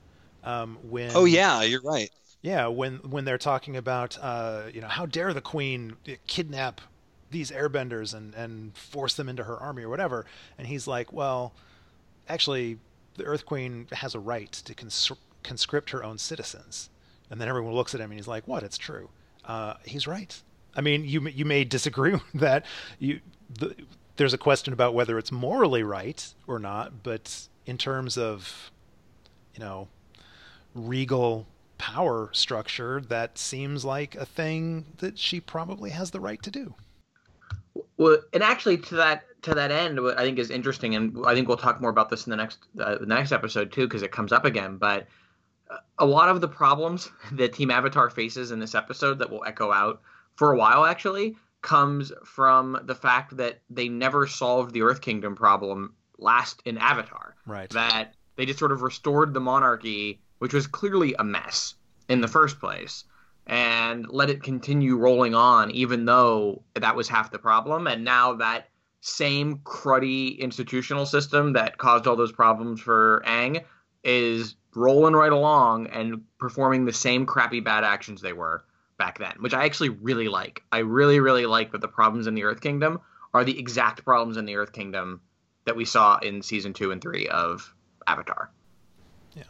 um, 0.42 0.78
when. 0.82 1.10
Oh 1.14 1.24
yeah, 1.24 1.62
you're 1.62 1.82
right. 1.82 2.10
Yeah, 2.42 2.66
when 2.66 2.96
when 2.98 3.24
they're 3.24 3.38
talking 3.38 3.76
about 3.76 4.18
uh, 4.20 4.64
you 4.72 4.80
know 4.80 4.88
how 4.88 5.06
dare 5.06 5.32
the 5.32 5.40
queen 5.40 5.96
kidnap 6.26 6.80
these 7.30 7.50
airbenders 7.50 8.14
and 8.14 8.34
and 8.34 8.76
force 8.76 9.14
them 9.14 9.28
into 9.28 9.44
her 9.44 9.56
army 9.56 9.82
or 9.82 9.88
whatever, 9.88 10.26
and 10.58 10.66
he's 10.66 10.86
like, 10.86 11.12
well, 11.12 11.54
actually, 12.28 12.78
the 13.16 13.24
Earth 13.24 13.46
Queen 13.46 13.86
has 13.92 14.14
a 14.14 14.18
right 14.18 14.52
to 14.52 14.74
cons- 14.74 15.12
conscript 15.42 15.90
her 15.90 16.04
own 16.04 16.18
citizens. 16.18 16.90
And 17.30 17.40
then 17.40 17.48
everyone 17.48 17.74
looks 17.74 17.94
at 17.94 18.00
him 18.00 18.10
and 18.10 18.18
he's 18.18 18.28
like, 18.28 18.46
"What? 18.46 18.62
It's 18.62 18.78
true." 18.78 19.08
Uh, 19.46 19.74
he's 19.84 20.06
right. 20.06 20.40
I 20.76 20.80
mean, 20.80 21.04
you 21.04 21.28
you 21.28 21.44
may 21.44 21.64
disagree 21.64 22.12
with 22.32 22.32
that. 22.34 22.64
You 22.98 23.20
the, 23.58 23.74
there's 24.16 24.34
a 24.34 24.38
question 24.38 24.72
about 24.72 24.94
whether 24.94 25.18
it's 25.18 25.32
morally 25.32 25.82
right 25.82 26.34
or 26.46 26.58
not, 26.58 27.02
but 27.02 27.48
in 27.66 27.78
terms 27.78 28.16
of 28.18 28.70
you 29.54 29.60
know 29.60 29.88
regal 30.74 31.46
power 31.78 32.30
structure, 32.32 33.02
that 33.08 33.38
seems 33.38 33.84
like 33.84 34.14
a 34.14 34.26
thing 34.26 34.86
that 34.98 35.18
she 35.18 35.40
probably 35.40 35.90
has 35.90 36.10
the 36.10 36.20
right 36.20 36.42
to 36.42 36.50
do. 36.50 36.74
Well, 37.96 38.18
and 38.32 38.42
actually, 38.42 38.78
to 38.78 38.94
that 38.96 39.24
to 39.42 39.54
that 39.54 39.70
end, 39.70 40.00
what 40.00 40.18
I 40.18 40.22
think 40.22 40.38
is 40.38 40.50
interesting, 40.50 40.94
and 40.94 41.16
I 41.26 41.34
think 41.34 41.48
we'll 41.48 41.56
talk 41.56 41.80
more 41.80 41.90
about 41.90 42.10
this 42.10 42.26
in 42.26 42.30
the 42.30 42.36
next 42.36 42.58
uh, 42.80 42.98
the 42.98 43.06
next 43.06 43.32
episode 43.32 43.72
too, 43.72 43.86
because 43.86 44.02
it 44.02 44.12
comes 44.12 44.32
up 44.32 44.44
again. 44.44 44.76
But 44.76 45.06
a 45.98 46.06
lot 46.06 46.28
of 46.28 46.40
the 46.40 46.48
problems 46.48 47.10
that 47.32 47.54
Team 47.54 47.70
Avatar 47.70 48.10
faces 48.10 48.50
in 48.50 48.58
this 48.58 48.74
episode 48.74 49.18
that 49.18 49.30
will 49.30 49.44
echo 49.44 49.72
out 49.72 50.00
for 50.36 50.52
a 50.52 50.56
while 50.56 50.84
actually 50.84 51.36
comes 51.62 52.12
from 52.24 52.78
the 52.84 52.94
fact 52.94 53.36
that 53.38 53.60
they 53.70 53.88
never 53.88 54.26
solved 54.26 54.74
the 54.74 54.82
Earth 54.82 55.00
Kingdom 55.00 55.34
problem 55.34 55.94
last 56.18 56.60
in 56.64 56.76
Avatar. 56.78 57.36
Right. 57.46 57.70
That 57.70 58.14
they 58.36 58.44
just 58.46 58.58
sort 58.58 58.72
of 58.72 58.82
restored 58.82 59.32
the 59.32 59.40
monarchy, 59.40 60.20
which 60.38 60.52
was 60.52 60.66
clearly 60.66 61.14
a 61.18 61.24
mess 61.24 61.74
in 62.08 62.20
the 62.20 62.28
first 62.28 62.60
place 62.60 63.04
and 63.46 64.08
let 64.08 64.30
it 64.30 64.42
continue 64.42 64.96
rolling 64.96 65.34
on, 65.34 65.70
even 65.70 66.04
though 66.04 66.62
that 66.74 66.96
was 66.96 67.08
half 67.08 67.30
the 67.30 67.38
problem. 67.38 67.86
And 67.86 68.04
now 68.04 68.34
that 68.34 68.68
same 69.00 69.58
cruddy 69.58 70.38
institutional 70.38 71.04
system 71.04 71.52
that 71.52 71.76
caused 71.76 72.06
all 72.06 72.16
those 72.16 72.32
problems 72.32 72.80
for 72.80 73.22
Aang 73.26 73.62
is 74.02 74.56
rolling 74.76 75.14
right 75.14 75.32
along 75.32 75.88
and 75.88 76.22
performing 76.38 76.84
the 76.84 76.92
same 76.92 77.26
crappy 77.26 77.60
bad 77.60 77.84
actions 77.84 78.20
they 78.20 78.32
were 78.32 78.64
back 78.98 79.18
then, 79.18 79.34
which 79.40 79.54
I 79.54 79.64
actually 79.64 79.88
really 79.90 80.28
like. 80.28 80.62
I 80.72 80.78
really, 80.78 81.20
really 81.20 81.46
like 81.46 81.72
that 81.72 81.80
the 81.80 81.88
problems 81.88 82.26
in 82.26 82.34
the 82.34 82.44
Earth 82.44 82.60
Kingdom 82.60 83.00
are 83.32 83.44
the 83.44 83.58
exact 83.58 84.04
problems 84.04 84.36
in 84.36 84.44
the 84.44 84.56
Earth 84.56 84.72
Kingdom 84.72 85.20
that 85.64 85.76
we 85.76 85.84
saw 85.84 86.18
in 86.18 86.42
season 86.42 86.72
two 86.72 86.90
and 86.90 87.00
three 87.00 87.26
of 87.28 87.74
Avatar. 88.06 88.50
Yeah. 89.34 89.44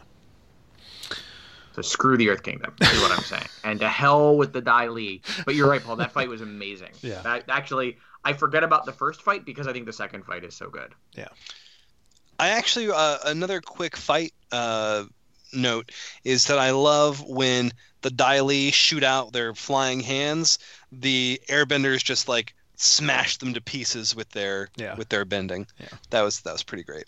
So 1.72 1.82
screw 1.82 2.16
the 2.16 2.30
Earth 2.30 2.42
Kingdom 2.42 2.74
is 2.80 3.00
what 3.00 3.10
I'm 3.10 3.24
saying, 3.24 3.48
and 3.64 3.80
to 3.80 3.88
hell 3.88 4.36
with 4.36 4.52
the 4.52 4.60
Dai 4.60 4.88
Li. 4.88 5.22
But 5.44 5.54
you're 5.54 5.68
right, 5.68 5.82
Paul. 5.82 5.96
That 5.96 6.12
fight 6.12 6.28
was 6.28 6.40
amazing. 6.40 6.90
Yeah. 7.02 7.20
That, 7.22 7.44
actually, 7.48 7.98
I 8.24 8.32
forget 8.32 8.64
about 8.64 8.86
the 8.86 8.92
first 8.92 9.22
fight 9.22 9.44
because 9.44 9.66
I 9.66 9.72
think 9.72 9.84
the 9.84 9.92
second 9.92 10.24
fight 10.24 10.44
is 10.44 10.54
so 10.54 10.70
good. 10.70 10.94
Yeah. 11.14 11.28
I 12.38 12.48
actually 12.50 12.90
uh, 12.90 13.18
another 13.24 13.60
quick 13.60 13.96
fight 13.96 14.32
uh, 14.52 15.04
note 15.52 15.92
is 16.24 16.46
that 16.46 16.58
I 16.58 16.70
love 16.72 17.22
when 17.22 17.72
the 18.02 18.10
Dai 18.10 18.40
Li 18.40 18.70
shoot 18.70 19.02
out 19.04 19.32
their 19.32 19.54
flying 19.54 20.00
hands. 20.00 20.58
The 20.92 21.40
airbenders 21.48 22.02
just 22.02 22.28
like 22.28 22.54
smash 22.76 23.38
them 23.38 23.54
to 23.54 23.60
pieces 23.60 24.14
with 24.16 24.28
their 24.30 24.68
Yeah. 24.76 24.96
with 24.96 25.08
their 25.08 25.24
bending. 25.24 25.66
Yeah. 25.78 25.86
That 26.10 26.22
was 26.22 26.40
that 26.42 26.52
was 26.52 26.62
pretty 26.62 26.84
great. 26.84 27.04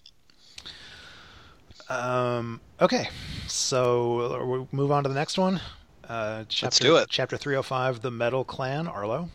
Um, 1.89 2.61
okay, 2.81 3.09
so 3.47 4.45
we'll 4.45 4.69
move 4.73 4.91
on 4.91 5.05
to 5.05 5.09
the 5.09 5.15
next 5.15 5.39
one. 5.39 5.61
Uh, 6.09 6.45
chapter, 6.49 6.83
do 6.83 6.97
it. 6.97 7.09
Chapter 7.11 7.37
305, 7.37 8.01
The 8.03 8.11
Metal 8.11 8.45
Clan, 8.45 8.89
Arlo. 8.89 9.29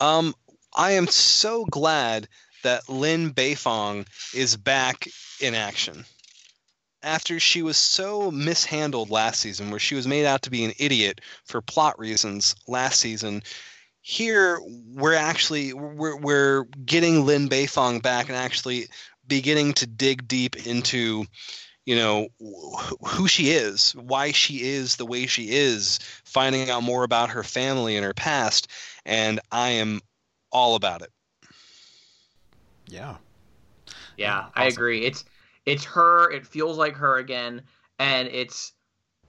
Um, 0.00 0.34
I 0.74 0.92
am 0.92 1.06
so 1.06 1.64
glad 1.66 2.28
that 2.64 2.88
Lin 2.88 3.32
Beifong 3.32 4.06
is 4.34 4.56
back 4.56 5.08
in 5.40 5.54
action. 5.54 6.04
After 7.02 7.38
she 7.38 7.62
was 7.62 7.76
so 7.76 8.30
mishandled 8.30 9.10
last 9.10 9.40
season, 9.40 9.70
where 9.70 9.80
she 9.80 9.94
was 9.94 10.06
made 10.06 10.26
out 10.26 10.42
to 10.42 10.50
be 10.50 10.64
an 10.64 10.72
idiot 10.78 11.20
for 11.44 11.60
plot 11.60 11.98
reasons 11.98 12.56
last 12.66 12.98
season, 12.98 13.42
here 14.00 14.60
we're 14.94 15.14
actually 15.14 15.72
we're 15.72 16.16
we're 16.16 16.64
getting 16.84 17.24
Lin 17.24 17.48
Beifong 17.48 18.02
back 18.02 18.28
and 18.28 18.36
actually 18.36 18.86
beginning 19.26 19.72
to 19.74 19.86
dig 19.86 20.26
deep 20.28 20.66
into 20.66 21.24
you 21.86 21.96
know 21.96 22.28
who 23.06 23.28
she 23.28 23.50
is, 23.50 23.92
why 23.92 24.32
she 24.32 24.62
is 24.62 24.96
the 24.96 25.06
way 25.06 25.26
she 25.26 25.50
is, 25.50 26.00
finding 26.24 26.70
out 26.70 26.82
more 26.82 27.04
about 27.04 27.30
her 27.30 27.42
family 27.42 27.96
and 27.96 28.04
her 28.04 28.14
past, 28.14 28.68
and 29.04 29.40
I 29.52 29.70
am 29.70 30.00
all 30.50 30.74
about 30.74 31.02
it. 31.02 31.10
Yeah. 32.86 33.16
Yeah, 34.16 34.38
Awesome. 34.38 34.52
I 34.54 34.66
agree. 34.66 35.04
It's 35.04 35.24
it's 35.66 35.84
her. 35.84 36.30
It 36.30 36.46
feels 36.46 36.78
like 36.78 36.94
her 36.96 37.18
again, 37.18 37.62
and 37.98 38.28
it's 38.28 38.72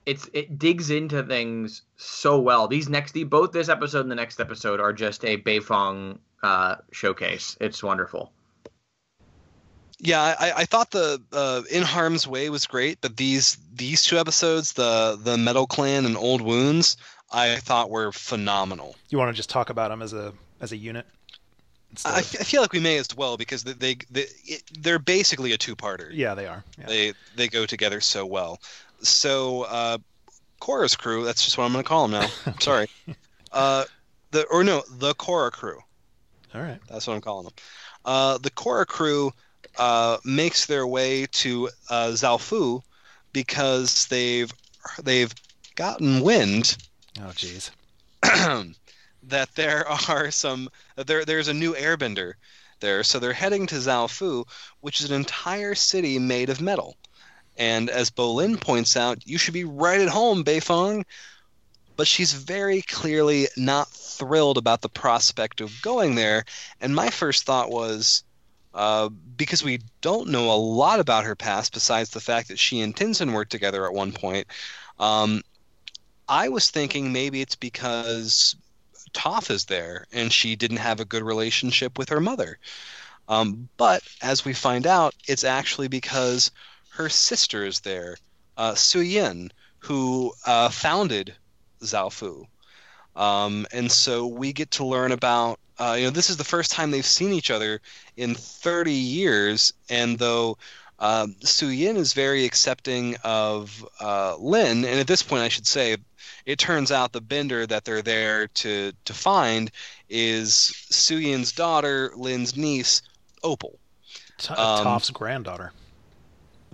it's 0.06 0.28
it 0.32 0.58
digs 0.58 0.90
into 0.90 1.22
things 1.22 1.82
so 1.96 2.38
well. 2.38 2.68
These 2.68 2.88
next, 2.88 3.12
the, 3.12 3.24
both 3.24 3.52
this 3.52 3.68
episode 3.68 4.00
and 4.00 4.10
the 4.10 4.16
next 4.16 4.40
episode 4.40 4.80
are 4.80 4.92
just 4.92 5.24
a 5.24 5.38
Beifong 5.38 6.18
uh, 6.42 6.76
showcase. 6.92 7.56
It's 7.60 7.82
wonderful. 7.82 8.32
Yeah, 9.98 10.20
I, 10.38 10.52
I 10.58 10.64
thought 10.66 10.90
the 10.90 11.22
uh, 11.32 11.62
In 11.70 11.82
Harm's 11.82 12.26
Way 12.26 12.50
was 12.50 12.66
great, 12.66 13.00
but 13.00 13.16
these 13.16 13.58
these 13.74 14.04
two 14.04 14.18
episodes, 14.18 14.74
the 14.74 15.18
the 15.20 15.38
Metal 15.38 15.66
Clan 15.66 16.04
and 16.04 16.16
Old 16.16 16.42
Wounds, 16.42 16.98
I 17.32 17.56
thought 17.56 17.90
were 17.90 18.12
phenomenal. 18.12 18.94
You 19.08 19.18
want 19.18 19.30
to 19.30 19.36
just 19.36 19.50
talk 19.50 19.70
about 19.70 19.88
them 19.88 20.02
as 20.02 20.12
a 20.12 20.34
as 20.60 20.72
a 20.72 20.76
unit? 20.76 21.06
I, 22.04 22.18
of- 22.20 22.34
f- 22.34 22.40
I 22.40 22.44
feel 22.44 22.60
like 22.60 22.72
we 22.72 22.80
may 22.80 22.98
as 22.98 23.08
well 23.16 23.36
because 23.36 23.64
they, 23.64 23.72
they, 23.72 23.96
they 24.10 24.26
they're 24.80 24.98
basically 24.98 25.52
a 25.52 25.58
two-parter. 25.58 26.08
yeah, 26.12 26.34
they 26.34 26.46
are. 26.46 26.62
Yeah. 26.78 26.86
They 26.86 27.12
they 27.36 27.48
go 27.48 27.64
together 27.66 28.00
so 28.00 28.26
well. 28.26 28.60
So 29.02 29.62
uh, 29.62 29.98
Korra's 30.60 30.96
Crew, 30.96 31.24
that's 31.24 31.44
just 31.44 31.56
what 31.58 31.64
I'm 31.64 31.72
going 31.72 31.84
to 31.84 31.88
call 31.88 32.08
them 32.08 32.20
now. 32.20 32.52
Sorry. 32.60 32.88
Uh, 33.52 33.84
the 34.32 34.44
or 34.50 34.64
no, 34.64 34.82
the 34.90 35.14
Korra 35.14 35.50
Crew. 35.52 35.78
All 36.54 36.60
right. 36.62 36.78
That's 36.88 37.06
what 37.06 37.14
I'm 37.14 37.20
calling 37.20 37.44
them. 37.44 37.54
Uh, 38.04 38.38
the 38.38 38.50
Korra 38.50 38.86
crew 38.86 39.32
uh, 39.78 40.16
makes 40.24 40.66
their 40.66 40.86
way 40.86 41.26
to 41.32 41.68
uh, 41.90 42.08
Zaofu 42.08 42.82
because 43.32 44.06
they've 44.06 44.50
they've 45.02 45.32
gotten 45.74 46.20
wind 46.22 46.76
Oh, 47.18 47.32
jeez. 47.34 47.70
that 49.28 49.54
there 49.54 49.86
are 50.08 50.30
some 50.30 50.68
there 50.96 51.24
there's 51.24 51.48
a 51.48 51.54
new 51.54 51.74
airbender 51.74 52.34
there, 52.80 53.02
so 53.02 53.18
they're 53.18 53.32
heading 53.32 53.66
to 53.68 53.76
Zaofu, 53.76 54.46
which 54.80 55.00
is 55.00 55.10
an 55.10 55.16
entire 55.16 55.74
city 55.74 56.18
made 56.18 56.50
of 56.50 56.60
metal. 56.60 56.96
And 57.56 57.88
as 57.88 58.10
Bolin 58.10 58.60
points 58.60 58.96
out, 58.96 59.26
you 59.26 59.38
should 59.38 59.54
be 59.54 59.64
right 59.64 60.00
at 60.00 60.08
home, 60.08 60.44
Beifong. 60.44 61.04
But 61.96 62.06
she's 62.06 62.34
very 62.34 62.82
clearly 62.82 63.48
not 63.56 63.88
thrilled 63.88 64.58
about 64.58 64.82
the 64.82 64.90
prospect 64.90 65.62
of 65.62 65.80
going 65.80 66.14
there. 66.14 66.44
And 66.82 66.94
my 66.94 67.08
first 67.08 67.44
thought 67.44 67.70
was, 67.70 68.22
uh, 68.74 69.08
because 69.08 69.64
we 69.64 69.80
don't 70.02 70.28
know 70.28 70.52
a 70.52 70.56
lot 70.60 71.00
about 71.00 71.24
her 71.24 71.34
past 71.34 71.72
besides 71.72 72.10
the 72.10 72.20
fact 72.20 72.48
that 72.48 72.58
she 72.58 72.80
and 72.80 72.94
Tenzin 72.94 73.32
worked 73.32 73.50
together 73.50 73.86
at 73.86 73.94
one 73.94 74.12
point, 74.12 74.46
um, 74.98 75.40
I 76.28 76.50
was 76.50 76.70
thinking 76.70 77.12
maybe 77.12 77.40
it's 77.40 77.56
because 77.56 78.56
Toph 79.12 79.50
is 79.50 79.64
there 79.66 80.06
and 80.12 80.32
she 80.32 80.56
didn't 80.56 80.78
have 80.78 81.00
a 81.00 81.04
good 81.04 81.22
relationship 81.22 81.98
with 81.98 82.08
her 82.10 82.20
mother. 82.20 82.58
Um, 83.28 83.68
but 83.76 84.02
as 84.22 84.44
we 84.44 84.52
find 84.52 84.86
out, 84.86 85.14
it's 85.26 85.44
actually 85.44 85.88
because 85.88 86.50
her 86.90 87.08
sister 87.08 87.64
is 87.64 87.80
there, 87.80 88.16
uh, 88.56 88.74
Su 88.74 89.00
Yin, 89.00 89.52
who 89.80 90.32
uh, 90.44 90.68
founded 90.68 91.34
Zaofu. 91.82 92.46
Um, 93.14 93.66
and 93.72 93.90
so 93.90 94.26
we 94.26 94.52
get 94.52 94.72
to 94.72 94.84
learn 94.84 95.12
about, 95.12 95.58
uh, 95.78 95.96
you 95.98 96.04
know, 96.04 96.10
this 96.10 96.30
is 96.30 96.36
the 96.36 96.44
first 96.44 96.70
time 96.70 96.90
they've 96.90 97.04
seen 97.04 97.32
each 97.32 97.50
other 97.50 97.80
in 98.16 98.34
30 98.34 98.92
years. 98.92 99.72
And 99.88 100.18
though 100.18 100.58
um, 100.98 101.36
Su 101.40 101.68
Yin 101.68 101.96
is 101.96 102.12
very 102.12 102.44
accepting 102.44 103.16
of 103.24 103.86
uh, 104.00 104.36
Lin, 104.38 104.84
and 104.84 105.00
at 105.00 105.06
this 105.06 105.22
point, 105.22 105.42
I 105.42 105.48
should 105.48 105.66
say, 105.66 105.96
it 106.44 106.58
turns 106.58 106.90
out 106.92 107.12
the 107.12 107.20
bender 107.20 107.66
that 107.66 107.84
they're 107.84 108.02
there 108.02 108.48
to 108.48 108.92
to 109.04 109.14
find 109.14 109.70
is 110.08 110.52
Su 110.52 111.16
Yin's 111.18 111.52
daughter, 111.52 112.12
Lin's 112.16 112.56
niece, 112.56 113.02
Opal. 113.42 113.78
T- 114.38 114.54
Um, 114.54 114.84
Toph's 114.84 115.10
granddaughter. 115.10 115.72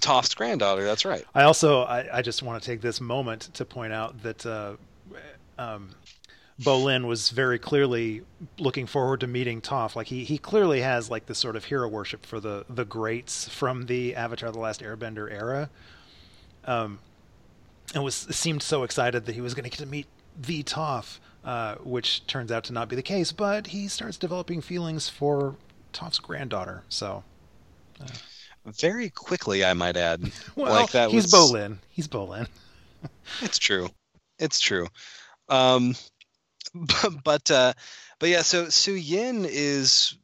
Toph's 0.00 0.34
granddaughter. 0.34 0.84
That's 0.84 1.04
right. 1.04 1.24
I 1.34 1.42
also 1.44 1.82
I, 1.82 2.18
I 2.18 2.22
just 2.22 2.42
want 2.42 2.62
to 2.62 2.66
take 2.66 2.80
this 2.80 3.00
moment 3.00 3.50
to 3.54 3.64
point 3.64 3.92
out 3.92 4.22
that 4.22 4.44
uh, 4.44 4.74
um, 5.58 5.90
Bolin 6.60 7.06
was 7.06 7.30
very 7.30 7.58
clearly 7.58 8.22
looking 8.58 8.86
forward 8.86 9.20
to 9.20 9.26
meeting 9.26 9.60
Toph. 9.60 9.94
Like 9.94 10.08
he 10.08 10.24
he 10.24 10.38
clearly 10.38 10.80
has 10.80 11.10
like 11.10 11.26
this 11.26 11.38
sort 11.38 11.56
of 11.56 11.64
hero 11.66 11.88
worship 11.88 12.26
for 12.26 12.40
the 12.40 12.64
the 12.68 12.84
greats 12.84 13.48
from 13.48 13.86
the 13.86 14.14
Avatar: 14.16 14.50
The 14.50 14.58
Last 14.58 14.80
Airbender 14.82 15.30
era. 15.30 15.70
Um, 16.64 16.98
and 17.94 18.02
was 18.02 18.14
seemed 18.14 18.62
so 18.62 18.82
excited 18.82 19.26
that 19.26 19.34
he 19.34 19.40
was 19.40 19.54
going 19.54 19.64
to 19.64 19.70
get 19.70 19.78
to 19.78 19.86
meet 19.86 20.06
the 20.40 20.62
Toph, 20.62 21.18
uh, 21.44 21.76
which 21.76 22.26
turns 22.26 22.50
out 22.50 22.64
to 22.64 22.72
not 22.72 22.88
be 22.88 22.96
the 22.96 23.02
case. 23.02 23.32
But 23.32 23.68
he 23.68 23.88
starts 23.88 24.16
developing 24.16 24.60
feelings 24.60 25.08
for 25.08 25.56
Toph's 25.92 26.18
granddaughter. 26.18 26.82
So. 26.88 27.24
Uh, 28.00 28.06
very 28.64 29.10
quickly, 29.10 29.64
I 29.64 29.74
might 29.74 29.96
add. 29.96 30.30
well, 30.56 30.72
like 30.72 30.92
that 30.92 31.10
he's 31.10 31.24
was... 31.24 31.32
Bolin. 31.32 31.78
He's 31.88 32.08
Bolin. 32.08 32.48
it's 33.40 33.58
true. 33.58 33.88
It's 34.38 34.60
true. 34.60 34.86
Um, 35.48 35.94
but 36.74 37.10
but, 37.24 37.50
uh, 37.50 37.72
but 38.18 38.28
yeah. 38.28 38.42
So 38.42 38.68
Su 38.68 38.92
Yin 38.94 39.46
is 39.48 40.16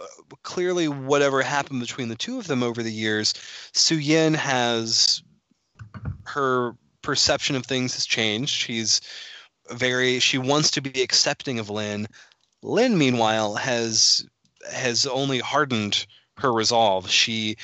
uh, 0.00 0.04
clearly 0.42 0.88
whatever 0.88 1.42
happened 1.42 1.80
between 1.80 2.08
the 2.08 2.16
two 2.16 2.38
of 2.38 2.46
them 2.46 2.62
over 2.62 2.82
the 2.82 2.92
years. 2.92 3.34
Su 3.72 3.96
Yin 3.96 4.34
has 4.34 5.22
her 6.24 6.74
perception 7.08 7.56
of 7.56 7.64
things 7.64 7.94
has 7.94 8.04
changed. 8.04 8.52
She's 8.54 9.00
very 9.70 10.18
she 10.18 10.36
wants 10.36 10.72
to 10.72 10.82
be 10.82 11.00
accepting 11.00 11.58
of 11.58 11.70
Lin. 11.70 12.06
Lin, 12.62 12.98
meanwhile, 12.98 13.54
has 13.54 14.26
has 14.70 15.06
only 15.06 15.38
hardened 15.38 16.06
her 16.36 16.52
resolve. 16.52 17.08
She 17.08 17.56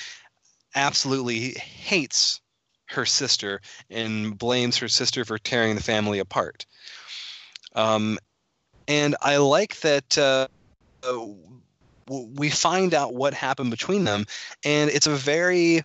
absolutely 0.74 1.50
hates 1.58 2.40
her 2.86 3.04
sister 3.04 3.60
and 3.90 4.38
blames 4.38 4.78
her 4.78 4.88
sister 4.88 5.26
for 5.26 5.36
tearing 5.36 5.74
the 5.74 5.82
family 5.82 6.20
apart. 6.20 6.64
Um, 7.74 8.18
and 8.88 9.14
I 9.20 9.36
like 9.36 9.78
that 9.80 10.16
uh, 10.16 10.46
we 12.08 12.48
find 12.48 12.94
out 12.94 13.12
what 13.12 13.34
happened 13.34 13.70
between 13.70 14.04
them, 14.04 14.24
and 14.64 14.88
it's 14.88 15.06
a 15.06 15.14
very 15.14 15.82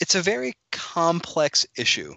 it's 0.00 0.16
a 0.16 0.20
very 0.20 0.54
complex 0.72 1.64
issue 1.76 2.16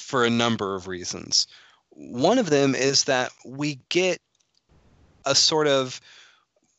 for 0.00 0.24
a 0.24 0.30
number 0.30 0.74
of 0.74 0.88
reasons. 0.88 1.46
One 1.90 2.38
of 2.38 2.50
them 2.50 2.74
is 2.74 3.04
that 3.04 3.32
we 3.44 3.80
get 3.88 4.20
a 5.24 5.34
sort 5.34 5.66
of 5.66 6.00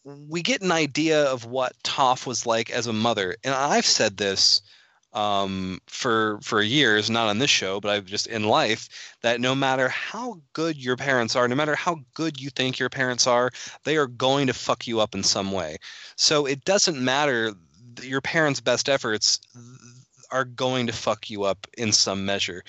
we 0.03 0.41
get 0.41 0.61
an 0.61 0.71
idea 0.71 1.25
of 1.25 1.45
what 1.45 1.73
Toph 1.83 2.25
was 2.25 2.47
like 2.47 2.71
as 2.71 2.87
a 2.87 2.93
mother, 2.93 3.35
and 3.43 3.53
I've 3.53 3.85
said 3.85 4.17
this 4.17 4.61
um, 5.13 5.79
for 5.87 6.39
for 6.41 6.61
years, 6.61 7.09
not 7.09 7.27
on 7.27 7.37
this 7.37 7.49
show, 7.49 7.79
but 7.79 7.91
I've 7.91 8.05
just 8.05 8.27
in 8.27 8.45
life 8.45 8.89
that 9.21 9.41
no 9.41 9.53
matter 9.53 9.89
how 9.89 10.41
good 10.53 10.77
your 10.77 10.97
parents 10.97 11.35
are, 11.35 11.47
no 11.47 11.55
matter 11.55 11.75
how 11.75 11.99
good 12.13 12.39
you 12.39 12.49
think 12.49 12.79
your 12.79 12.89
parents 12.89 13.27
are, 13.27 13.51
they 13.83 13.97
are 13.97 14.07
going 14.07 14.47
to 14.47 14.53
fuck 14.53 14.87
you 14.87 14.99
up 14.99 15.13
in 15.13 15.23
some 15.23 15.51
way. 15.51 15.77
So 16.15 16.45
it 16.45 16.65
doesn't 16.65 17.03
matter 17.03 17.53
your 18.01 18.21
parents' 18.21 18.61
best 18.61 18.89
efforts 18.89 19.39
are 20.31 20.45
going 20.45 20.87
to 20.87 20.93
fuck 20.93 21.29
you 21.29 21.43
up 21.43 21.67
in 21.77 21.91
some 21.91 22.25
measure. 22.25 22.63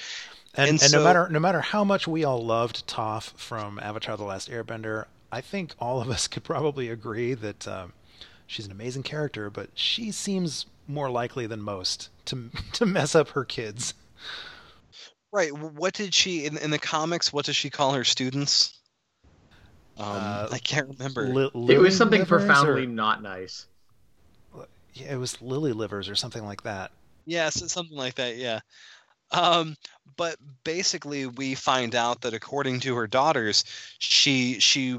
And, 0.55 0.68
and, 0.68 0.82
and 0.82 0.90
so, 0.90 0.98
no 0.98 1.05
matter 1.05 1.28
no 1.30 1.40
matter 1.40 1.61
how 1.61 1.82
much 1.82 2.07
we 2.07 2.24
all 2.24 2.44
loved 2.44 2.86
Toph 2.86 3.32
from 3.36 3.78
Avatar: 3.80 4.16
The 4.16 4.24
Last 4.24 4.50
Airbender, 4.50 5.07
I 5.30 5.40
think 5.40 5.74
all 5.78 6.00
of 6.00 6.11
us 6.11 6.28
could 6.28 6.44
probably 6.44 6.88
agree 6.88 7.34
that 7.34 7.66
um, 7.66 7.92
she's 8.46 8.66
an 8.66 8.72
amazing 8.72 9.03
character, 9.03 9.48
but 9.48 9.70
she 9.74 10.11
seems 10.11 10.66
more 10.86 11.11
likely 11.11 11.46
than 11.46 11.62
most 11.62 12.11
to 12.26 12.50
to 12.74 12.86
mess 12.86 13.14
up 13.14 13.30
her 13.30 13.44
kids. 13.44 13.94
Right. 15.32 15.53
What 15.53 15.94
did 15.94 16.12
she 16.12 16.44
in 16.44 16.59
in 16.59 16.70
the 16.70 16.78
comics? 16.78 17.32
What 17.32 17.46
does 17.46 17.57
she 17.57 17.70
call 17.70 17.94
her 17.94 18.05
students? 18.05 18.78
Um, 19.98 20.07
uh, 20.09 20.48
I 20.50 20.59
can't 20.59 20.88
remember. 20.88 21.28
Li- 21.28 21.74
it 21.74 21.78
was 21.78 21.96
something 21.96 22.24
profoundly 22.24 22.84
or, 22.84 22.86
not 22.86 23.22
nice. 23.22 23.66
Yeah, 24.94 25.12
it 25.12 25.16
was 25.16 25.40
lily 25.40 25.72
livers 25.72 26.09
or 26.09 26.14
something 26.14 26.44
like 26.44 26.62
that. 26.64 26.90
Yes, 27.24 27.61
yeah, 27.61 27.66
something 27.68 27.96
like 27.96 28.14
that. 28.16 28.36
Yeah. 28.36 28.61
Um, 29.32 29.76
but 30.16 30.36
basically, 30.64 31.26
we 31.26 31.54
find 31.54 31.94
out 31.94 32.20
that 32.20 32.34
according 32.34 32.80
to 32.80 32.94
her 32.96 33.06
daughters, 33.06 33.64
she 33.98 34.60
she 34.60 34.98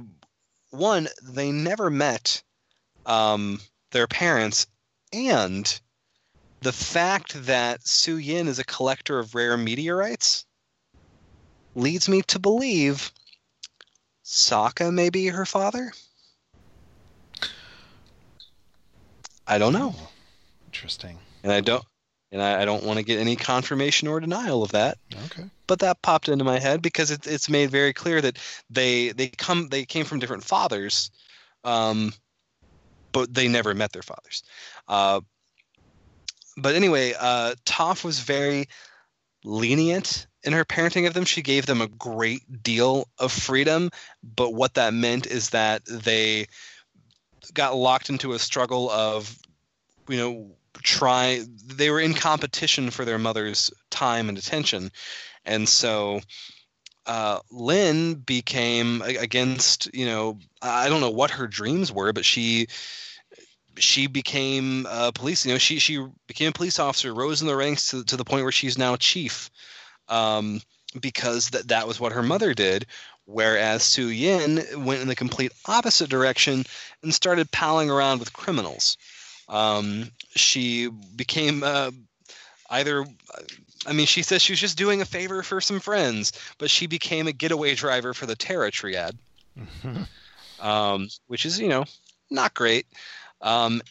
one 0.72 1.08
they 1.22 1.52
never 1.52 1.90
met 1.90 2.42
um, 3.06 3.62
their 3.92 4.08
parents, 4.08 4.68
and 5.12 5.80
the 6.62 6.74
fact 6.74 7.46
that 7.46 7.88
Su 7.88 8.18
Yin 8.18 8.48
is 8.48 8.60
a 8.60 8.64
collector 8.64 9.20
of 9.20 9.36
rare 9.36 9.58
meteorites 9.58 10.46
leads 11.76 12.08
me 12.10 12.22
to 12.24 12.40
believe 12.40 13.12
Sokka 14.24 14.92
may 14.92 15.10
be 15.10 15.28
her 15.28 15.46
father. 15.46 15.92
I 19.46 19.58
don't 19.58 19.74
know. 19.74 19.94
Interesting. 20.68 21.20
And 21.44 21.52
I 21.52 21.60
don't 21.60 21.84
and 22.34 22.42
I, 22.42 22.64
I 22.64 22.66
don't 22.66 22.84
want 22.84 22.98
to 22.98 23.06
get 23.06 23.20
any 23.20 23.36
confirmation 23.36 24.08
or 24.08 24.20
denial 24.20 24.64
of 24.64 24.72
that. 24.72 24.98
Okay. 25.26 25.44
But 25.68 25.80
that 25.80 26.02
popped 26.02 26.28
into 26.28 26.44
my 26.44 26.60
head 26.60 26.82
because 26.82 27.12
it, 27.12 27.26
it's 27.28 27.50
made 27.50 27.70
very 27.70 27.94
clear 27.94 28.20
that 28.20 28.38
they 28.70 29.10
they 29.10 29.28
come 29.28 29.70
they 29.70 29.86
came 29.86 30.04
from 30.04 30.20
different 30.20 30.44
fathers, 30.44 31.12
um, 31.64 32.12
but 33.12 33.34
they 33.34 33.48
never 33.48 33.74
met 33.74 33.94
their 33.94 34.02
fathers. 34.02 34.44
Uh, 34.88 35.22
but 36.58 36.76
anyway, 36.76 37.14
uh, 37.18 37.54
Toph 37.66 38.04
was 38.04 38.20
very 38.20 38.68
lenient 39.46 40.28
in 40.44 40.54
her 40.54 40.66
parenting 40.66 41.08
of 41.08 41.14
them. 41.14 41.26
She 41.26 41.42
gave 41.42 41.66
them 41.66 41.82
a 41.82 41.88
great 41.88 42.64
deal 42.64 43.08
of 43.18 43.32
freedom, 43.32 43.92
but 44.24 44.54
what 44.54 44.74
that 44.74 44.94
meant 44.94 45.28
is 45.28 45.52
that 45.52 45.86
they 45.86 46.48
got 47.54 47.76
locked 47.76 48.10
into 48.10 48.34
a 48.34 48.40
struggle 48.40 48.90
of, 48.90 49.38
you 50.08 50.18
know, 50.18 50.56
try 50.84 51.44
they 51.66 51.90
were 51.90 52.00
in 52.00 52.14
competition 52.14 52.92
for 52.92 53.06
their 53.06 53.18
mother's 53.18 53.72
time 53.90 54.30
and 54.30 54.38
attention. 54.38 54.92
And 55.46 55.68
so 55.68 56.22
uh, 57.06 57.40
Lin 57.52 58.16
became 58.16 59.02
against 59.02 59.94
you 59.94 60.06
know 60.06 60.40
I 60.62 60.90
don't 60.90 61.02
know 61.02 61.12
what 61.12 61.32
her 61.32 61.48
dreams 61.48 61.92
were 61.92 62.14
but 62.14 62.26
she 62.26 62.68
she 63.78 64.08
became 64.08 64.86
a 64.90 65.12
police 65.12 65.46
you 65.46 65.52
know 65.52 65.58
she 65.58 65.80
she 65.80 66.06
became 66.28 66.50
a 66.50 66.54
police 66.54 66.80
officer 66.80 67.14
rose 67.14 67.42
in 67.42 67.48
the 67.48 67.56
ranks 67.56 67.90
to, 67.90 68.04
to 68.06 68.16
the 68.16 68.24
point 68.24 68.44
where 68.44 68.52
she's 68.52 68.78
now 68.78 68.96
chief 68.96 69.50
um, 70.08 70.62
because 71.00 71.50
that 71.50 71.70
that 71.70 71.88
was 71.88 72.00
what 72.00 72.12
her 72.12 72.24
mother 72.24 72.54
did. 72.54 72.86
Whereas 73.26 73.84
Su 73.84 74.08
Yin 74.08 74.62
went 74.84 75.02
in 75.02 75.08
the 75.08 75.16
complete 75.16 75.54
opposite 75.66 76.10
direction 76.10 76.66
and 77.02 77.14
started 77.14 77.52
palling 77.52 77.90
around 77.90 78.20
with 78.20 78.34
criminals 78.34 78.98
um, 79.50 80.10
she 80.36 80.88
became 80.88 81.64
uh, 81.64 81.92
either 82.70 83.06
I 83.86 83.94
mean, 83.94 84.06
she 84.06 84.22
says 84.22 84.42
she 84.42 84.54
was 84.54 84.60
just 84.60 84.78
doing 84.78 85.02
a 85.02 85.06
favor 85.06 85.44
for 85.44 85.60
some 85.60 85.80
friends, 85.80 86.32
but 86.58 86.70
she 86.70 86.88
became 86.88 87.28
a 87.28 87.34
getaway 87.34 87.76
driver 87.76 88.14
for 88.14 88.26
the 88.26 88.36
Terra 88.36 88.72
Triad, 88.72 89.18
mm-hmm. 89.60 90.04
um, 90.66 91.10
which 91.28 91.46
is, 91.46 91.60
you 91.60 91.68
know, 91.68 91.86
not 92.30 92.54
great. 92.54 92.86
Um, 93.42 93.82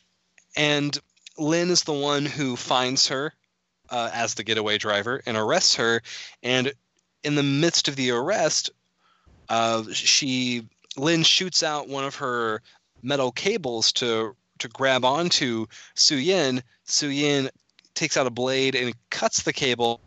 and 0.57 0.97
Lin 1.39 1.71
is 1.71 1.85
the 1.85 1.93
one 1.93 2.25
who 2.25 2.57
finds 2.57 3.09
her 3.09 3.35
uh, 3.91 4.11
as 4.13 4.35
the 4.35 4.45
getaway 4.45 4.79
driver 4.79 5.23
and 5.27 5.37
arrests 5.37 5.77
her. 5.77 6.03
And 6.43 6.73
in 7.23 7.35
the 7.35 7.43
midst 7.43 7.89
of 7.89 7.97
the 7.97 8.11
arrest, 8.13 8.71
uh, 9.49 9.85
she 9.93 10.67
Lin 10.97 11.23
shoots 11.23 11.63
out 11.63 11.89
one 11.89 12.05
of 12.05 12.17
her 12.17 12.63
metal 13.03 13.33
cables 13.33 13.93
to 13.93 14.37
to 14.63 14.69
grab 14.69 15.05
onto 15.05 15.67
Su 15.95 16.17
Yin. 16.17 16.63
Su 16.85 17.09
Yin 17.09 17.51
takes 17.95 18.17
out 18.17 18.27
a 18.27 18.31
blade 18.31 18.75
and 18.75 18.95
cuts 19.11 19.43
the 19.43 19.53
cable. 19.53 20.01